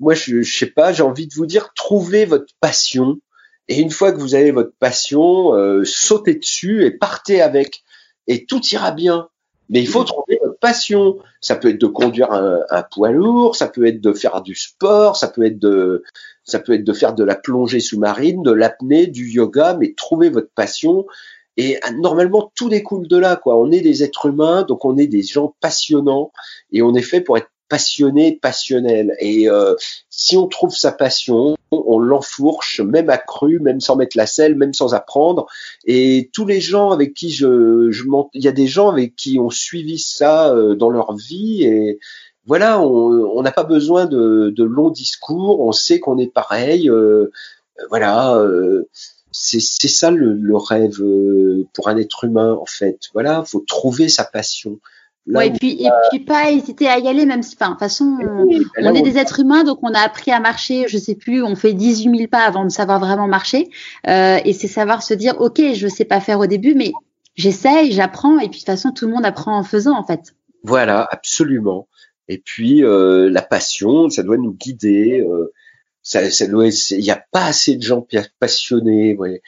Moi, 0.01 0.14
je, 0.14 0.43
sais 0.43 0.66
pas, 0.66 0.93
j'ai 0.93 1.02
envie 1.02 1.27
de 1.27 1.35
vous 1.35 1.47
dire, 1.47 1.72
trouvez 1.74 2.24
votre 2.24 2.52
passion 2.60 3.18
et 3.70 3.78
une 3.78 3.90
fois 3.90 4.10
que 4.10 4.18
vous 4.18 4.35
avez 4.35 4.51
votre 4.51 4.72
passion, 4.81 5.55
euh, 5.55 5.85
sautez 5.85 6.35
dessus 6.35 6.85
et 6.85 6.90
partez 6.90 7.40
avec. 7.40 7.85
Et 8.27 8.44
tout 8.44 8.60
ira 8.72 8.90
bien. 8.90 9.28
Mais 9.68 9.81
il 9.81 9.86
faut 9.86 10.02
trouver 10.02 10.40
votre 10.43 10.59
passion. 10.59 11.18
Ça 11.40 11.55
peut 11.55 11.68
être 11.68 11.81
de 11.81 11.86
conduire 11.86 12.32
un, 12.32 12.82
poids 12.90 13.12
lourd, 13.12 13.55
ça 13.55 13.68
peut 13.68 13.86
être 13.86 14.01
de 14.01 14.12
faire 14.12 14.43
du 14.43 14.56
sport, 14.56 15.16
ça 15.16 15.28
peut 15.28 15.44
être 15.44 15.60
de, 15.60 16.02
faire 16.93 17.14
de 17.14 17.22
la 17.22 17.36
plongée 17.36 17.78
sous-marine, 17.78 18.43
de 18.43 18.51
l'apnée, 18.51 19.06
du 19.06 19.28
yoga, 19.31 19.77
mais 19.78 19.94
trouvez 19.97 20.31
votre 20.31 20.51
passion. 20.52 21.06
Et 21.56 21.78
ah, 21.82 21.93
normalement, 21.93 22.51
tout 22.56 22.68
découle 22.68 23.06
de 23.06 23.16
là, 23.16 23.36
quoi. 23.36 23.56
On 23.56 23.70
est 23.70 23.81
des 23.81 24.02
êtres 24.02 24.27
humains, 24.27 24.64
donc 24.64 24.85
on 24.85 24.97
est 24.97 25.06
des 25.06 25.22
gens 25.22 25.55
passionnants 25.60 26.32
et 26.72 26.82
on 26.82 26.94
est 26.97 27.02
fait 27.02 27.20
pour 27.20 27.39
être 27.39 27.51
passionné, 27.71 28.39
passionnel. 28.43 29.17
Et 29.21 29.49
euh, 29.49 29.75
si 30.11 30.37
on 30.37 30.49
trouve 30.49 30.75
sa 30.75 30.93
passion, 30.93 31.57
on 31.71 31.99
l'enfourche, 31.99 32.81
même 32.81 33.09
à 33.09 33.17
cru, 33.17 33.61
même 33.61 33.81
sans 33.81 33.97
mettre 33.97 34.19
la 34.19 34.27
selle, 34.27 34.57
même 34.57 34.75
sans 34.75 34.93
apprendre. 34.93 35.47
Et 35.87 36.29
tous 36.35 36.45
les 36.45 36.61
gens 36.61 36.91
avec 36.91 37.15
qui 37.15 37.31
je, 37.31 37.91
je 37.91 38.05
il 38.35 38.45
y 38.45 38.49
a 38.49 38.53
des 38.53 38.67
gens 38.67 38.91
avec 38.91 39.17
qui 39.17 39.39
ont 39.39 39.51
suivi 39.51 39.99
ça 39.99 40.53
euh, 40.53 40.75
dans 40.75 40.91
leur 40.91 41.15
vie 41.15 41.63
et 41.63 41.99
voilà, 42.47 42.81
on 42.81 43.43
n'a 43.43 43.53
pas 43.53 43.63
besoin 43.63 44.07
de, 44.07 44.53
de, 44.57 44.65
longs 44.65 44.91
discours, 44.91 45.61
on 45.61 45.71
sait 45.71 46.01
qu'on 46.01 46.19
est 46.19 46.33
pareil. 46.33 46.91
Euh, 46.91 47.31
voilà, 47.91 48.43
c'est 49.31 49.61
ça 49.61 50.11
le, 50.11 50.33
le, 50.33 50.57
rêve 50.57 51.01
pour 51.73 51.89
un 51.89 51.97
être 51.97 52.25
humain 52.25 52.59
en 52.61 52.67
fait. 52.67 52.99
Voilà, 53.13 53.45
faut 53.45 53.61
trouver 53.61 54.09
sa 54.09 54.25
passion 54.25 54.81
et 55.39 55.51
puis, 55.51 55.82
et 55.82 55.89
puis 56.11 56.20
pas 56.20 56.51
hésiter 56.51 56.89
à 56.89 56.98
y 56.98 57.09
aller, 57.09 57.27
même 57.27 57.43
si, 57.43 57.55
enfin, 57.55 57.69
de 57.69 57.73
toute 57.73 57.81
façon, 57.81 58.16
on, 58.78 58.94
est 58.94 59.02
des 59.02 59.19
êtres 59.19 59.40
humains, 59.40 59.65
donc 59.65 59.78
on 59.82 59.93
a 59.93 60.01
appris 60.01 60.31
à 60.31 60.40
marcher, 60.40 60.86
je 60.89 60.98
sais 60.98 61.15
plus, 61.15 61.43
on 61.43 61.55
fait 61.55 61.73
18 61.73 62.16
000 62.16 62.28
pas 62.28 62.40
avant 62.40 62.65
de 62.65 62.70
savoir 62.70 62.98
vraiment 62.98 63.28
marcher. 63.28 63.69
Euh, 64.09 64.39
et 64.44 64.52
c'est 64.52 64.69
savoir 64.69 65.02
se 65.02 65.15
dire, 65.15 65.40
OK, 65.40 65.61
je 65.74 65.89
sais 65.89 66.05
pas 66.05 66.20
faire 66.20 66.40
au 66.40 66.47
début, 66.47 66.74
mais 66.74 66.93
j'essaye, 67.36 67.93
j'apprends, 67.93 68.39
et 68.39 68.48
puis 68.48 68.48
de 68.48 68.55
toute 68.57 68.66
façon, 68.66 68.90
tout 68.90 69.07
le 69.07 69.12
monde 69.12 69.24
apprend 69.24 69.57
en 69.57 69.62
faisant, 69.62 69.97
en 69.97 70.05
fait. 70.05 70.35
Voilà, 70.62 71.09
absolument. 71.11 71.89
Et 72.28 72.39
puis, 72.39 72.85
euh, 72.85 73.31
la 73.31 73.43
passion, 73.43 74.09
ça 74.11 74.23
doit 74.23 74.36
nous 74.36 74.52
guider. 74.52 75.20
Euh, 75.20 75.52
ça, 76.02 76.31
ça 76.31 76.47
doit, 76.47 76.69
il 76.69 77.01
n'y 77.01 77.11
a 77.11 77.23
pas 77.31 77.44
assez 77.44 77.77
de 77.77 77.82
gens 77.82 78.07
passionnés. 78.39 79.15
Ouais 79.16 79.43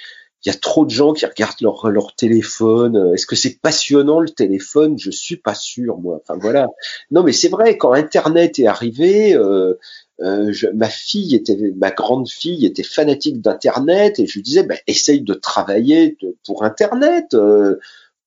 il 0.45 0.49
y 0.49 0.55
a 0.55 0.59
trop 0.59 0.85
de 0.85 0.91
gens 0.91 1.13
qui 1.13 1.25
regardent 1.25 1.61
leur, 1.61 2.15
téléphone. 2.17 3.13
Est-ce 3.15 3.27
que 3.27 3.37
c'est 3.37 3.61
passionnant 3.61 4.19
le 4.21 4.29
téléphone? 4.29 4.99
Je 4.99 5.11
suis 5.11 5.37
pas 5.37 5.55
sûr, 5.55 5.99
moi. 5.99 6.21
Enfin 6.23 6.39
voilà. 6.41 6.67
Non, 7.13 7.23
mais 7.23 7.33
c'est 7.33 7.49
vrai. 7.49 7.79
Quand 7.79 7.93
Internet 7.93 8.59
est 8.59 8.67
arrivé, 8.67 9.35
euh, 9.35 9.75
euh, 10.21 10.53
ma 10.75 10.89
fille 10.89 11.37
était, 11.37 11.57
ma 11.77 11.93
grande 11.93 12.29
fille 12.29 12.67
était 12.67 12.83
fanatique 12.83 13.41
d'Internet 13.41 14.19
et 14.19 14.27
je 14.27 14.35
lui 14.35 14.43
disais, 14.43 14.65
ben, 14.65 14.79
essaye 14.89 15.21
de 15.21 15.35
travailler 15.35 16.17
pour 16.45 16.65
Internet. 16.65 17.35
Euh, 17.35 17.79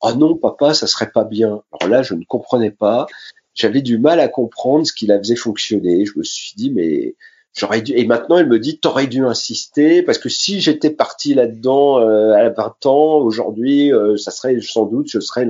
oh 0.01 0.13
non, 0.13 0.37
papa, 0.37 0.73
ça 0.73 0.87
serait 0.87 1.11
pas 1.11 1.25
bien. 1.25 1.63
Alors 1.79 1.91
là, 1.91 2.01
je 2.01 2.13
ne 2.13 2.23
comprenais 2.23 2.71
pas. 2.71 3.07
J'avais 3.53 3.81
du 3.81 3.97
mal 3.97 4.21
à 4.21 4.29
comprendre 4.29 4.87
ce 4.87 4.93
qui 4.93 5.05
la 5.05 5.17
faisait 5.17 5.35
fonctionner. 5.35 6.05
Je 6.05 6.17
me 6.17 6.23
suis 6.23 6.53
dit, 6.55 6.71
mais 6.71 7.15
j'aurais 7.55 7.81
dû 7.81 7.93
et 7.95 8.05
maintenant 8.05 8.37
elle 8.37 8.47
me 8.47 8.59
dit 8.59 8.77
t'aurais 8.77 9.07
dû 9.07 9.25
insister 9.25 10.03
parce 10.03 10.17
que 10.17 10.29
si 10.29 10.59
j'étais 10.59 10.89
parti 10.89 11.33
là-dedans 11.33 11.99
euh, 11.99 12.33
à 12.33 12.49
20 12.49 12.85
ans 12.85 13.17
aujourd'hui 13.19 13.91
euh, 13.93 14.17
ça 14.17 14.29
serait 14.29 14.59
sans 14.61 14.85
doute 14.85 15.07
je 15.09 15.19
serais 15.19 15.47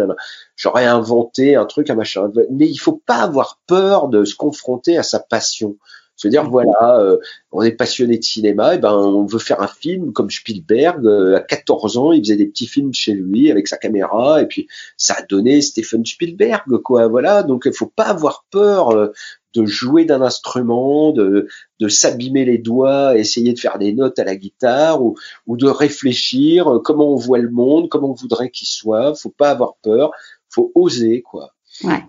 j'aurais 0.55 0.85
inventé 0.85 1.55
un 1.55 1.65
truc 1.65 1.89
un 1.89 1.95
machin. 1.95 2.31
Mais 2.51 2.69
il 2.69 2.77
faut 2.77 3.01
pas 3.05 3.17
avoir 3.17 3.59
peur 3.67 4.07
de 4.07 4.23
se 4.23 4.35
confronter 4.35 4.97
à 4.97 5.03
sa 5.03 5.19
passion. 5.19 5.77
Se 6.15 6.29
dire 6.29 6.49
voilà 6.49 6.99
euh, 7.01 7.17
on 7.51 7.61
est 7.61 7.71
passionné 7.71 8.17
de 8.17 8.23
cinéma 8.23 8.75
et 8.75 8.77
ben 8.77 8.93
on 8.93 9.25
veut 9.25 9.39
faire 9.39 9.61
un 9.61 9.67
film 9.67 10.13
comme 10.13 10.29
Spielberg 10.29 11.05
à 11.35 11.41
14 11.41 11.97
ans 11.97 12.13
il 12.13 12.21
faisait 12.21 12.37
des 12.37 12.45
petits 12.45 12.67
films 12.67 12.93
chez 12.93 13.13
lui 13.13 13.51
avec 13.51 13.67
sa 13.67 13.75
caméra 13.75 14.41
et 14.41 14.45
puis 14.45 14.67
ça 14.95 15.15
a 15.17 15.23
donné 15.23 15.61
Stephen 15.61 16.05
Spielberg 16.05 16.77
quoi 16.83 17.07
voilà. 17.07 17.43
Donc 17.43 17.63
il 17.65 17.73
faut 17.73 17.91
pas 17.93 18.05
avoir 18.05 18.45
peur 18.49 19.11
de 19.55 19.65
jouer 19.65 20.05
d'un 20.05 20.21
instrument, 20.21 21.11
de, 21.11 21.47
de 21.79 21.87
s'abîmer 21.87 22.45
les 22.45 22.57
doigts, 22.57 23.17
essayer 23.17 23.53
de 23.53 23.59
faire 23.59 23.77
des 23.79 23.93
notes 23.93 24.19
à 24.19 24.23
la 24.23 24.35
guitare 24.35 25.03
ou, 25.03 25.15
ou 25.47 25.57
de 25.57 25.67
réfléchir 25.67 26.67
euh, 26.67 26.79
comment 26.79 27.11
on 27.11 27.15
voit 27.15 27.39
le 27.39 27.49
monde, 27.49 27.89
comment 27.89 28.11
on 28.11 28.13
voudrait 28.13 28.49
qu'il 28.49 28.67
soit. 28.67 29.15
Faut 29.15 29.29
pas 29.29 29.51
avoir 29.51 29.75
peur, 29.81 30.11
faut 30.49 30.71
oser 30.75 31.21
quoi. 31.21 31.53
Ouais. 31.83 32.03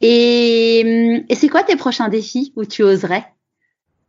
Et, 0.00 1.24
et 1.28 1.34
c'est 1.34 1.48
quoi 1.48 1.62
tes 1.62 1.76
prochains 1.76 2.08
défis 2.08 2.52
où 2.56 2.64
tu 2.64 2.82
oserais? 2.82 3.24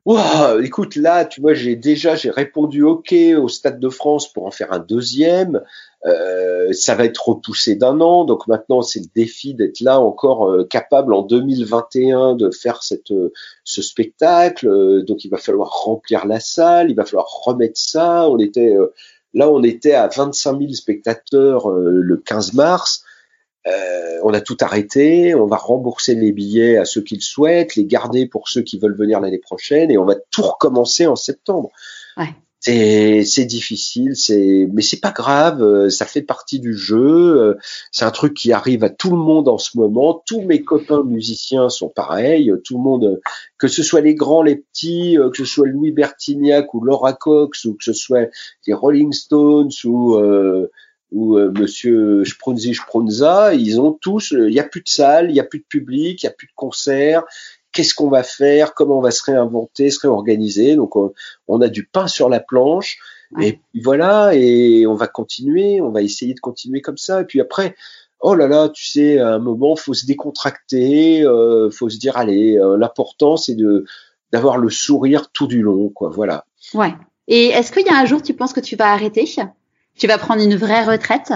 Wow, 0.06 0.60
écoute, 0.60 0.98
là, 0.98 1.24
tu 1.24 1.40
vois, 1.40 1.54
j'ai 1.54 1.78
déjà 1.78 2.16
j'ai 2.16 2.30
répondu 2.30 2.84
OK 2.84 3.16
au 3.38 3.48
Stade 3.48 3.80
de 3.80 3.88
France 3.88 4.32
pour 4.32 4.46
en 4.46 4.52
faire 4.52 4.74
un 4.74 4.80
deuxième. 4.80 5.62
Euh, 6.06 6.74
ça 6.74 6.96
va 6.96 7.06
être 7.06 7.30
repoussé 7.30 7.76
d'un 7.78 8.02
an, 8.02 8.26
donc 8.26 8.46
maintenant 8.48 8.82
c'est 8.82 9.00
le 9.00 9.06
défi 9.16 9.54
d'être 9.54 9.80
là 9.80 10.02
encore 10.02 10.50
euh, 10.50 10.66
capable 10.66 11.14
en 11.14 11.22
2021 11.22 12.36
de 12.36 12.52
faire 12.52 12.84
cette 12.84 13.12
euh, 13.12 13.32
ce 13.64 13.82
spectacle. 13.82 15.06
Donc 15.06 15.24
il 15.24 15.30
va 15.30 15.38
falloir 15.38 15.70
remplir 15.70 16.26
la 16.26 16.42
salle, 16.42 16.92
il 16.92 16.96
va 16.96 17.06
falloir 17.06 17.28
remettre 17.46 17.80
ça. 17.80 18.28
On 18.28 18.38
était 18.40 18.76
là, 19.34 19.50
on 19.50 19.64
était 19.64 19.94
à 19.94 20.10
25 20.10 20.60
000 20.60 20.74
spectateurs 20.74 21.70
le 21.70 22.18
15 22.18 22.54
mars. 22.56 23.06
Euh, 23.68 24.20
on 24.24 24.34
a 24.34 24.42
tout 24.42 24.58
arrêté, 24.60 25.36
on 25.36 25.46
va 25.46 25.56
rembourser 25.56 26.16
les 26.16 26.32
billets 26.32 26.78
à 26.78 26.86
ceux 26.86 27.02
qui 27.02 27.16
le 27.16 27.22
souhaitent, 27.22 27.76
les 27.76 27.86
garder 27.86 28.26
pour 28.26 28.50
ceux 28.50 28.62
qui 28.62 28.78
veulent 28.78 28.96
venir 28.96 29.22
l'année 29.22 29.40
prochaine, 29.40 29.90
et 29.90 29.98
on 29.98 30.06
va 30.06 30.16
tout 30.32 30.42
recommencer 30.42 31.08
en 31.08 31.16
septembre. 31.16 31.70
Ouais. 32.18 32.34
C'est 32.66 33.44
difficile, 33.44 34.16
c'est 34.16 34.70
mais 34.72 34.82
c'est 34.82 35.02
pas 35.02 35.12
grave, 35.12 35.62
euh, 35.62 35.90
ça 35.90 36.06
fait 36.06 36.22
partie 36.22 36.62
du 36.62 36.74
jeu. 36.78 37.42
Euh, 37.42 37.56
c'est 37.92 38.06
un 38.06 38.12
truc 38.12 38.34
qui 38.34 38.54
arrive 38.54 38.86
à 38.86 38.90
tout 38.90 39.10
le 39.10 39.18
monde 39.18 39.50
en 39.50 39.58
ce 39.58 39.78
moment. 39.78 40.24
Tous 40.26 40.42
mes 40.42 40.62
copains 40.64 41.04
musiciens 41.04 41.68
sont 41.68 41.90
pareils. 41.90 42.54
Tout 42.64 42.78
le 42.78 42.84
monde, 42.84 43.22
que 43.58 43.68
ce 43.68 43.84
soit 43.84 44.00
les 44.00 44.16
grands, 44.16 44.44
les 44.44 44.56
petits, 44.56 45.18
que 45.18 45.38
ce 45.38 45.44
soit 45.44 45.68
Louis 45.68 45.92
Bertignac 45.92 46.74
ou 46.74 46.82
Laura 46.82 47.12
Cox 47.12 47.66
ou 47.66 47.74
que 47.74 47.84
ce 47.84 47.92
soit 47.92 48.30
les 48.66 48.74
Rolling 48.74 49.12
Stones 49.12 49.72
ou 49.84 50.18
ou 51.14 51.38
euh, 51.38 51.52
Monsieur 51.58 52.26
Sprunzi 52.26 52.74
Sprunza, 52.74 53.54
ils 53.54 53.80
ont 53.80 53.94
tous, 53.94 54.34
euh, 54.34 54.50
il 54.50 54.54
n'y 54.54 54.60
a 54.60 54.64
plus 54.64 54.82
de 54.82 54.90
salle, 54.90 55.30
il 55.30 55.34
n'y 55.34 55.40
a 55.40 55.46
plus 55.46 55.60
de 55.60 55.66
public, 55.66 56.22
il 56.22 56.26
n'y 56.26 56.30
a 56.30 56.34
plus 56.34 56.48
de 56.48 56.54
concert. 56.56 57.24
Qu'est-ce 57.72 57.96
qu'on 57.96 58.10
va 58.10 58.24
faire? 58.24 58.74
Comment 58.74 58.98
on 58.98 59.02
va 59.02 59.12
se 59.12 59.24
réinventer, 59.24 59.90
se 59.90 60.00
réorganiser? 60.02 60.76
Donc 60.76 60.96
on, 60.96 61.62
a 61.62 61.68
du 61.70 61.86
pain 61.86 62.08
sur 62.08 62.30
la 62.30 62.40
planche. 62.40 62.98
Et 63.42 63.60
voilà, 63.82 64.36
et 64.36 64.86
on 64.86 64.94
va 64.94 65.08
continuer, 65.08 65.82
on 65.82 65.90
va 65.90 66.04
essayer 66.04 66.36
de 66.36 66.40
continuer 66.40 66.82
comme 66.82 66.98
ça. 66.98 67.22
Et 67.22 67.26
puis 67.26 67.42
après, 67.42 67.76
oh 68.20 68.36
là 68.36 68.48
là, 68.48 68.70
tu 68.70 68.86
sais, 68.86 69.18
à 69.18 69.30
un 69.30 69.40
moment, 69.40 69.76
faut 69.76 69.96
se 69.96 70.06
décontracter, 70.06 71.24
euh, 71.24 71.72
faut 71.72 71.90
se 71.90 71.98
dire, 71.98 72.16
allez, 72.16 72.60
euh, 72.60 72.78
l'important 72.78 73.36
c'est 73.38 73.56
de 73.56 73.86
d'avoir 74.32 74.58
le 74.58 74.70
sourire 74.70 75.32
tout 75.32 75.48
du 75.48 75.62
long, 75.62 75.90
quoi. 75.90 76.10
Voilà. 76.10 76.46
Ouais. 76.76 76.94
Et 77.28 77.48
est-ce 77.48 77.72
qu'il 77.72 77.86
y 77.86 77.90
a 77.90 77.98
un 77.98 78.06
jour, 78.06 78.22
tu 78.22 78.34
penses 78.34 78.54
que 78.54 78.60
tu 78.60 78.76
vas 78.76 78.92
arrêter? 78.92 79.26
Tu 79.98 80.08
vas 80.08 80.18
prendre 80.18 80.42
une 80.42 80.56
vraie 80.56 80.84
retraite? 80.84 81.34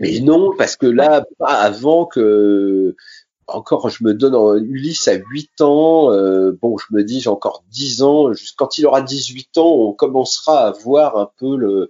Mais 0.00 0.20
non, 0.20 0.52
parce 0.56 0.76
que 0.76 0.86
là, 0.86 1.24
pas 1.38 1.54
avant 1.54 2.06
que 2.06 2.96
encore, 3.46 3.88
je 3.88 4.04
me 4.04 4.12
donne 4.12 4.34
en 4.34 4.56
Ulysse 4.56 5.08
à 5.08 5.14
8 5.14 5.60
ans. 5.62 6.12
Euh, 6.12 6.52
bon, 6.60 6.76
je 6.76 6.94
me 6.94 7.02
dis, 7.02 7.20
j'ai 7.20 7.30
encore 7.30 7.64
10 7.70 8.02
ans. 8.02 8.30
Quand 8.56 8.78
il 8.78 8.86
aura 8.86 9.00
18 9.00 9.58
ans, 9.58 9.74
on 9.74 9.92
commencera 9.92 10.68
à 10.68 10.70
voir 10.72 11.16
un 11.16 11.30
peu 11.38 11.56
le, 11.56 11.88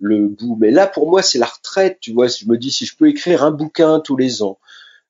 le 0.00 0.28
bout. 0.28 0.56
Mais 0.60 0.70
là, 0.70 0.86
pour 0.86 1.10
moi, 1.10 1.22
c'est 1.22 1.38
la 1.38 1.46
retraite. 1.46 1.98
Tu 2.00 2.12
vois, 2.12 2.28
je 2.28 2.44
me 2.46 2.58
dis, 2.58 2.70
si 2.70 2.84
je 2.84 2.96
peux 2.96 3.08
écrire 3.08 3.42
un 3.42 3.50
bouquin 3.50 4.00
tous 4.00 4.16
les 4.16 4.42
ans, 4.42 4.58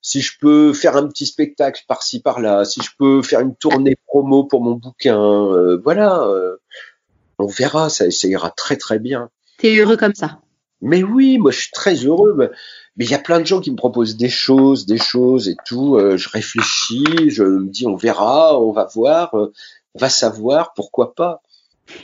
si 0.01 0.21
je 0.21 0.39
peux 0.39 0.73
faire 0.73 0.95
un 0.95 1.07
petit 1.07 1.25
spectacle 1.25 1.83
par-ci 1.87 2.21
par-là, 2.21 2.63
si 2.63 2.81
je 2.81 2.91
peux 2.97 3.21
faire 3.21 3.41
une 3.41 3.55
tournée 3.55 3.97
promo 4.07 4.45
pour 4.45 4.63
mon 4.63 4.75
bouquin, 4.75 5.21
euh, 5.21 5.77
voilà, 5.83 6.23
euh, 6.23 6.55
on 7.37 7.47
verra, 7.47 7.89
ça, 7.89 8.09
ça 8.09 8.27
ira 8.27 8.51
très 8.51 8.77
très 8.77 8.99
bien. 8.99 9.29
T'es 9.57 9.77
heureux 9.77 9.97
comme 9.97 10.15
ça? 10.15 10.39
Mais 10.81 11.03
oui, 11.03 11.37
moi 11.37 11.51
je 11.51 11.59
suis 11.59 11.71
très 11.71 11.95
heureux. 11.95 12.35
Mais 12.37 13.05
il 13.05 13.11
y 13.11 13.15
a 13.15 13.19
plein 13.19 13.39
de 13.39 13.45
gens 13.45 13.61
qui 13.61 13.71
me 13.71 13.75
proposent 13.75 14.17
des 14.17 14.29
choses, 14.29 14.85
des 14.85 14.97
choses 14.97 15.47
et 15.47 15.55
tout. 15.65 15.95
Euh, 15.95 16.17
je 16.17 16.29
réfléchis, 16.29 17.29
je 17.29 17.43
me 17.43 17.69
dis 17.69 17.87
on 17.87 17.95
verra, 17.95 18.59
on 18.59 18.71
va 18.71 18.87
voir, 18.93 19.33
on 19.33 19.99
va 19.99 20.09
savoir, 20.09 20.73
pourquoi 20.73 21.15
pas. 21.15 21.41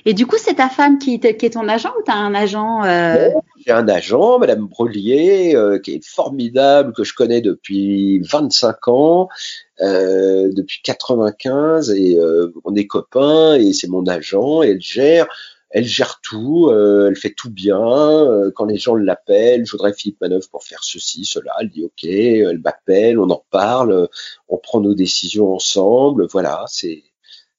Et 0.06 0.14
du 0.14 0.26
coup, 0.26 0.38
c'est 0.38 0.56
ta 0.56 0.69
femme 0.69 0.97
qui, 0.97 1.19
qui, 1.19 1.27
est 1.45 1.53
ton 1.53 1.68
agent 1.68 1.89
ou 1.89 2.03
tu 2.03 2.11
as 2.11 2.15
un 2.15 2.34
agent 2.34 2.84
euh... 2.84 3.30
J'ai 3.65 3.72
un 3.72 3.88
agent, 3.88 4.39
Madame 4.39 4.68
Brelier, 4.68 5.56
euh, 5.56 5.80
qui 5.80 5.95
est 5.95 6.06
formidable, 6.06 6.93
que 6.93 7.03
je 7.03 7.14
connais 7.14 7.41
depuis 7.41 8.19
25 8.19 8.88
ans, 8.88 9.30
euh, 9.81 10.49
depuis 10.53 10.81
95, 10.84 11.91
et 11.91 12.18
euh, 12.18 12.53
on 12.64 12.76
est 12.76 12.88
copains, 12.88 13.56
et 13.56 13.73
c'est 13.73 13.88
mon 13.88 14.06
agent, 14.07 14.64
et 14.64 14.69
elle 14.69 14.81
gère. 14.81 15.27
Elle 15.76 15.84
gère 15.84 16.22
tout, 16.22 16.69
euh, 16.69 17.10
elle 17.10 17.18
fait 17.18 17.34
tout 17.34 17.49
bien. 17.49 17.77
Euh, 17.77 18.49
quand 18.56 18.64
les 18.64 18.77
gens 18.77 18.95
l'appellent, 18.95 19.65
je 19.65 19.72
voudrais 19.72 19.91
Philippe 19.91 20.22
Manœuvre 20.22 20.47
pour 20.49 20.64
faire 20.64 20.81
ceci, 20.85 21.26
cela. 21.26 21.52
Elle 21.60 21.69
dit 21.69 21.84
OK, 21.84 22.06
elle 22.06 22.60
m'appelle, 22.60 23.19
on 23.19 23.30
en 23.30 23.43
parle, 23.52 24.07
on 24.47 24.57
prend 24.57 24.80
nos 24.80 24.93
décisions 24.93 25.53
ensemble. 25.53 26.27
Voilà, 26.27 26.64
c'est 26.69 27.03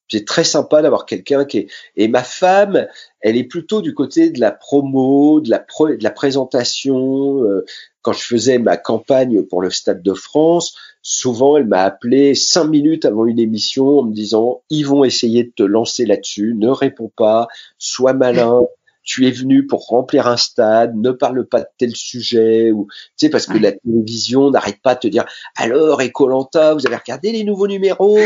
c'est 0.09 0.25
très 0.25 0.45
sympa 0.45 0.83
d'avoir 0.83 1.07
quelqu'un 1.07 1.45
qui 1.45 1.59
est. 1.59 1.67
Et 1.97 2.09
ma 2.09 2.23
femme, 2.23 2.87
elle 3.21 3.37
est 3.37 3.45
plutôt 3.45 3.83
du 3.83 3.95
côté 3.95 4.31
de 4.31 4.41
la 4.41 4.53
promo, 4.53 5.41
de 5.41 5.51
la, 5.51 5.59
de 5.59 6.03
la 6.03 6.11
présentation. 6.11 7.43
Euh, 7.45 7.65
quand 8.03 8.13
je 8.13 8.25
faisais 8.25 8.59
ma 8.59 8.77
campagne 8.77 9.43
pour 9.43 9.63
le 9.63 9.71
Stade 9.71 10.03
de 10.03 10.15
France, 10.15 10.77
souvent 11.03 11.57
elle 11.57 11.67
m'a 11.67 11.83
appelé 11.83 12.37
cinq 12.37 12.67
minutes 12.67 13.05
avant 13.05 13.27
une 13.27 13.41
émission 13.41 13.99
en 13.99 14.05
me 14.05 14.13
disant 14.13 14.63
ils 14.71 14.85
vont 14.85 15.03
essayer 15.03 15.43
de 15.43 15.51
te 15.51 15.65
lancer 15.65 16.07
là-dessus, 16.07 16.55
ne 16.57 16.69
réponds 16.69 17.11
pas, 17.17 17.49
sois 17.79 18.13
malin. 18.13 18.61
Tu 19.09 19.29
es 19.29 19.31
venu 19.31 19.69
pour 19.69 19.87
remplir 19.87 20.27
un 20.27 20.37
stade, 20.37 20.97
ne 20.97 21.13
parle 21.13 21.47
pas 21.47 21.61
de 21.61 21.69
tel 21.79 21.95
sujet, 21.95 22.73
ou 22.73 22.89
tu 23.17 23.27
sais 23.27 23.31
parce 23.31 23.47
que 23.47 23.57
la 23.57 23.71
télévision 23.71 24.51
n'arrête 24.51 24.83
pas 24.83 24.97
de 24.97 24.99
te 24.99 25.07
dire 25.07 25.25
alors 25.55 26.03
et 26.03 26.11
Colanta, 26.11 26.75
vous 26.75 26.89
avez 26.89 26.97
regardé 26.97 27.31
les 27.31 27.45
nouveaux 27.45 27.69
numéros, 27.69 28.19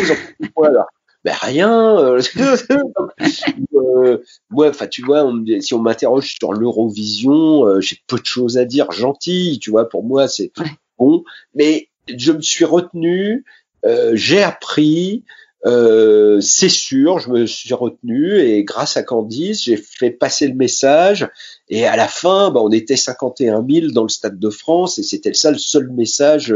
voilà 0.56 0.86
ben 1.24 1.34
rien. 1.40 1.98
Euh, 1.98 2.20
euh, 3.74 4.18
ouais, 4.52 4.68
enfin 4.68 4.86
tu 4.86 5.02
vois, 5.02 5.24
on, 5.24 5.44
si 5.60 5.74
on 5.74 5.80
m'interroge 5.80 6.34
sur 6.38 6.52
l'Eurovision, 6.52 7.66
euh, 7.66 7.80
j'ai 7.80 7.98
peu 8.06 8.18
de 8.18 8.26
choses 8.26 8.58
à 8.58 8.64
dire. 8.64 8.90
Gentil, 8.92 9.58
tu 9.60 9.70
vois, 9.70 9.88
pour 9.88 10.04
moi 10.04 10.28
c'est 10.28 10.52
bon, 10.98 11.24
mais 11.54 11.88
je 12.08 12.32
me 12.32 12.40
suis 12.40 12.64
retenu, 12.64 13.44
euh, 13.84 14.12
j'ai 14.14 14.42
appris. 14.42 15.24
Euh, 15.66 16.40
c'est 16.40 16.70
sûr, 16.70 17.18
je 17.18 17.28
me 17.28 17.46
suis 17.46 17.74
retenu 17.74 18.38
et 18.38 18.64
grâce 18.64 18.96
à 18.96 19.02
Candice, 19.02 19.64
j'ai 19.64 19.76
fait 19.76 20.10
passer 20.10 20.48
le 20.48 20.54
message. 20.54 21.28
Et 21.68 21.86
à 21.86 21.96
la 21.96 22.08
fin, 22.08 22.50
bah, 22.50 22.60
on 22.62 22.70
était 22.70 22.96
51 22.96 23.64
000 23.68 23.92
dans 23.92 24.02
le 24.02 24.08
Stade 24.08 24.38
de 24.38 24.50
France 24.50 24.98
et 24.98 25.02
c'était 25.02 25.34
ça 25.34 25.50
le 25.50 25.58
seul 25.58 25.90
message 25.90 26.54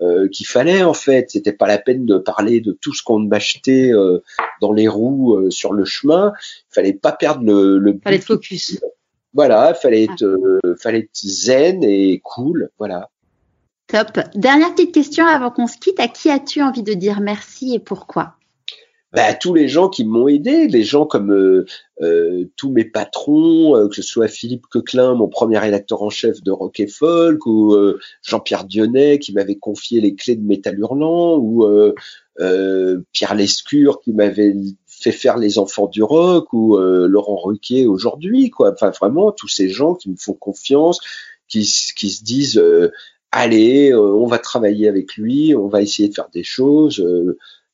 euh, 0.00 0.28
qu'il 0.28 0.46
fallait 0.46 0.82
en 0.82 0.94
fait. 0.94 1.30
C'était 1.30 1.52
pas 1.52 1.66
la 1.66 1.78
peine 1.78 2.04
de 2.04 2.18
parler 2.18 2.60
de 2.60 2.72
tout 2.72 2.92
ce 2.92 3.02
qu'on 3.02 3.20
m'achetait 3.20 3.92
euh, 3.92 4.22
dans 4.60 4.72
les 4.72 4.88
roues 4.88 5.34
euh, 5.34 5.50
sur 5.50 5.72
le 5.72 5.84
chemin. 5.84 6.32
Il 6.70 6.74
fallait 6.74 6.92
pas 6.92 7.12
perdre 7.12 7.44
le. 7.44 7.78
le 7.78 7.98
fallait 8.02 8.16
être 8.16 8.24
focus. 8.24 8.78
Voilà, 9.32 9.74
fallait 9.74 10.04
être, 10.04 10.22
euh, 10.22 10.76
fallait 10.78 11.00
être 11.00 11.26
zen 11.26 11.82
et 11.82 12.20
cool. 12.22 12.70
Voilà. 12.78 13.10
Top. 13.86 14.18
Dernière 14.34 14.74
petite 14.74 14.94
question 14.94 15.26
avant 15.26 15.50
qu'on 15.50 15.66
se 15.66 15.78
quitte. 15.78 16.00
À 16.00 16.08
qui 16.08 16.30
as-tu 16.30 16.62
envie 16.62 16.82
de 16.82 16.94
dire 16.94 17.20
merci 17.20 17.74
et 17.74 17.78
pourquoi? 17.78 18.36
Bah, 19.14 19.32
tous 19.32 19.54
les 19.54 19.68
gens 19.68 19.88
qui 19.88 20.04
m'ont 20.04 20.26
aidé, 20.26 20.66
les 20.66 20.82
gens 20.82 21.06
comme 21.06 21.30
euh, 21.30 21.66
euh, 22.02 22.50
tous 22.56 22.72
mes 22.72 22.84
patrons, 22.84 23.76
euh, 23.76 23.88
que 23.88 23.94
ce 23.94 24.02
soit 24.02 24.26
Philippe 24.26 24.66
Coquelin, 24.66 25.14
mon 25.14 25.28
premier 25.28 25.56
rédacteur 25.58 26.02
en 26.02 26.10
chef 26.10 26.42
de 26.42 26.50
Rock 26.50 26.80
et 26.80 26.88
Folk, 26.88 27.46
ou 27.46 27.76
Jean-Pierre 28.22 28.64
Dionnet 28.64 29.20
qui 29.20 29.32
m'avait 29.32 29.54
confié 29.54 30.00
les 30.00 30.16
clés 30.16 30.34
de 30.34 30.44
Métal 30.44 30.80
Hurlant, 30.80 31.38
ou 31.38 31.64
Pierre 33.12 33.34
Lescure 33.36 34.00
qui 34.00 34.12
m'avait 34.12 34.56
fait 34.88 35.12
faire 35.12 35.38
les 35.38 35.58
enfants 35.60 35.86
du 35.86 36.02
rock, 36.02 36.52
ou 36.52 36.76
Laurent 36.76 37.36
Ruquier 37.36 37.86
aujourd'hui, 37.86 38.50
quoi. 38.50 38.72
Enfin, 38.72 38.90
vraiment, 38.90 39.30
tous 39.30 39.48
ces 39.48 39.68
gens 39.68 39.94
qui 39.94 40.10
me 40.10 40.16
font 40.16 40.34
confiance, 40.34 40.98
qui, 41.46 41.60
qui 41.94 42.10
se 42.10 42.24
disent 42.24 42.60
allez, 43.34 43.94
on 43.94 44.26
va 44.26 44.38
travailler 44.38 44.88
avec 44.88 45.16
lui, 45.16 45.54
on 45.54 45.68
va 45.68 45.82
essayer 45.82 46.08
de 46.08 46.14
faire 46.14 46.28
des 46.32 46.44
choses 46.44 47.04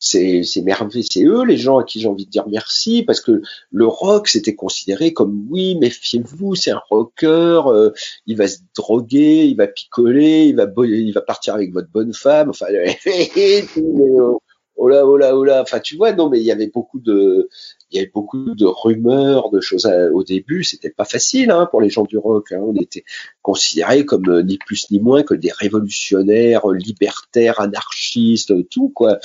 c'est 0.01 0.63
merveilleux, 0.63 1.05
c'est 1.09 1.25
eux 1.25 1.45
les 1.45 1.59
gens 1.59 1.79
à 1.79 1.85
qui 1.85 2.01
j'ai 2.01 2.09
envie 2.09 2.25
de 2.25 2.31
dire 2.31 2.49
merci 2.49 3.03
parce 3.03 3.21
que 3.21 3.43
le 3.71 3.87
rock 3.87 4.29
c'était 4.29 4.55
considéré 4.55 5.13
comme 5.13 5.47
oui 5.51 5.77
méfiez-vous 5.77 6.55
c'est 6.55 6.71
un 6.71 6.81
rocker, 6.89 7.63
euh, 7.67 7.91
il 8.27 8.39
va 8.39 8.49
se 8.49 8.61
droguer, 8.75 9.45
il 9.45 9.57
va 9.57 9.67
picoler, 9.67 10.47
il 10.47 10.57
va 10.57 10.67
il 10.87 11.13
va 11.13 11.21
partir 11.21 11.55
avec 11.55 11.73
votre 11.73 11.91
bonne 11.91 12.15
femme, 12.15 12.49
enfin 12.49 12.67
oh 14.81 14.89
là 14.89 15.07
oh 15.07 15.17
là 15.17 15.37
oh 15.37 15.45
là, 15.45 15.61
enfin 15.63 15.79
tu 15.79 15.97
vois 15.97 16.13
non 16.13 16.31
mais 16.31 16.41
il 16.41 16.45
y 16.45 16.51
avait 16.51 16.69
beaucoup 16.69 16.99
de 16.99 17.49
il 17.91 17.97
y 17.97 18.01
avait 18.01 18.11
beaucoup 18.13 18.55
de 18.55 18.67
rumeurs, 18.67 19.51
de 19.51 19.61
choses 19.61 19.87
au 19.87 20.23
début. 20.23 20.65
C'était 20.65 20.91
pas 20.91 21.05
facile 21.05 21.51
hein, 21.51 21.69
pour 21.71 21.81
les 21.81 21.91
gens 21.91 22.05
du 22.05 22.19
rock. 22.19 22.53
Hein. 22.53 22.61
On 22.63 22.75
était 22.75 23.05
considérés 23.43 24.05
comme 24.05 24.29
euh, 24.29 24.43
ni 24.43 24.59
plus 24.59 24.91
ni 24.91 25.01
moins 25.01 25.23
que 25.23 25.35
des 25.35 25.51
révolutionnaires, 25.53 26.69
libertaires, 26.69 27.61
anarchistes, 27.61 28.69
tout 28.71 28.89
quoi. 28.89 29.19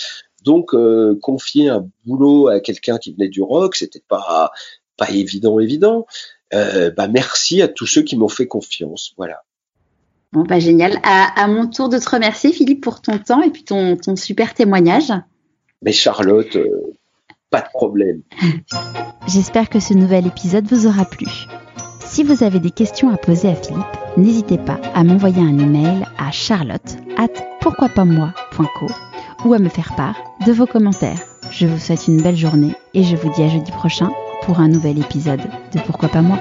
Donc 0.44 0.74
euh, 0.74 1.18
confier 1.22 1.70
un 1.70 1.88
boulot 2.06 2.48
à 2.48 2.60
quelqu'un 2.60 2.98
qui 2.98 3.14
venait 3.14 3.30
du 3.30 3.42
rock, 3.42 3.76
c'était 3.76 4.04
pas 4.08 4.52
pas 4.98 5.10
évident 5.12 5.60
évident. 5.60 6.06
Euh, 6.54 6.92
bah 6.92 7.08
merci 7.08 7.62
à 7.62 7.68
tous 7.68 7.88
ceux 7.88 8.02
qui 8.02 8.18
m'ont 8.18 8.30
fait 8.30 8.48
confiance. 8.48 9.14
Voilà. 9.18 9.44
Bon 10.34 10.44
bah 10.44 10.60
génial. 10.60 11.00
À, 11.04 11.48
mon 11.48 11.68
tour 11.68 11.88
de 11.88 11.98
te 11.98 12.10
remercier 12.10 12.52
Philippe 12.52 12.82
pour 12.82 13.02
ton 13.02 13.20
temps 13.20 13.42
et 13.42 13.52
puis 13.52 13.64
ton, 13.64 13.96
ton 13.96 14.16
super 14.16 14.54
témoignage. 14.54 15.14
Mais 15.82 15.92
Charlotte, 15.92 16.56
euh, 16.56 16.94
pas 17.50 17.62
de 17.62 17.70
problème. 17.74 18.22
J'espère 19.28 19.70
que 19.70 19.80
ce 19.80 19.94
nouvel 19.94 20.28
épisode 20.28 20.66
vous 20.68 20.88
aura 20.88 21.06
plu. 21.06 21.28
Si 22.00 22.24
vous 22.24 22.44
avez 22.44 22.60
des 22.60 22.72
questions 22.72 23.10
à 23.10 23.18
poser 23.18 23.50
à 23.50 23.56
Philippe, 23.56 23.84
n'hésitez 24.18 24.58
pas 24.58 24.80
à 24.94 25.04
m'envoyer 25.04 25.42
un 25.42 25.58
email 25.58 26.06
à 26.18 26.32
charlotte 26.32 26.96
at 27.18 27.28
pourquoipasmoi.co 27.62 28.88
ou 29.46 29.54
à 29.54 29.60
me 29.60 29.70
faire 29.70 29.96
part 29.96 30.16
de 30.46 30.52
vos 30.52 30.66
commentaires. 30.66 31.20
Je 31.52 31.68
vous 31.68 31.80
souhaite 31.80 32.08
une 32.08 32.22
belle 32.22 32.38
journée 32.38 32.74
et 32.94 33.04
je 33.04 33.16
vous 33.16 33.32
dis 33.34 33.44
à 33.44 33.50
jeudi 33.50 33.72
prochain 33.72 34.10
pour 34.44 34.60
un 34.60 34.68
nouvel 34.68 35.00
épisode 35.00 35.42
de 35.74 35.80
Pourquoi 35.82 36.10
pas 36.10 36.22
moi? 36.22 36.40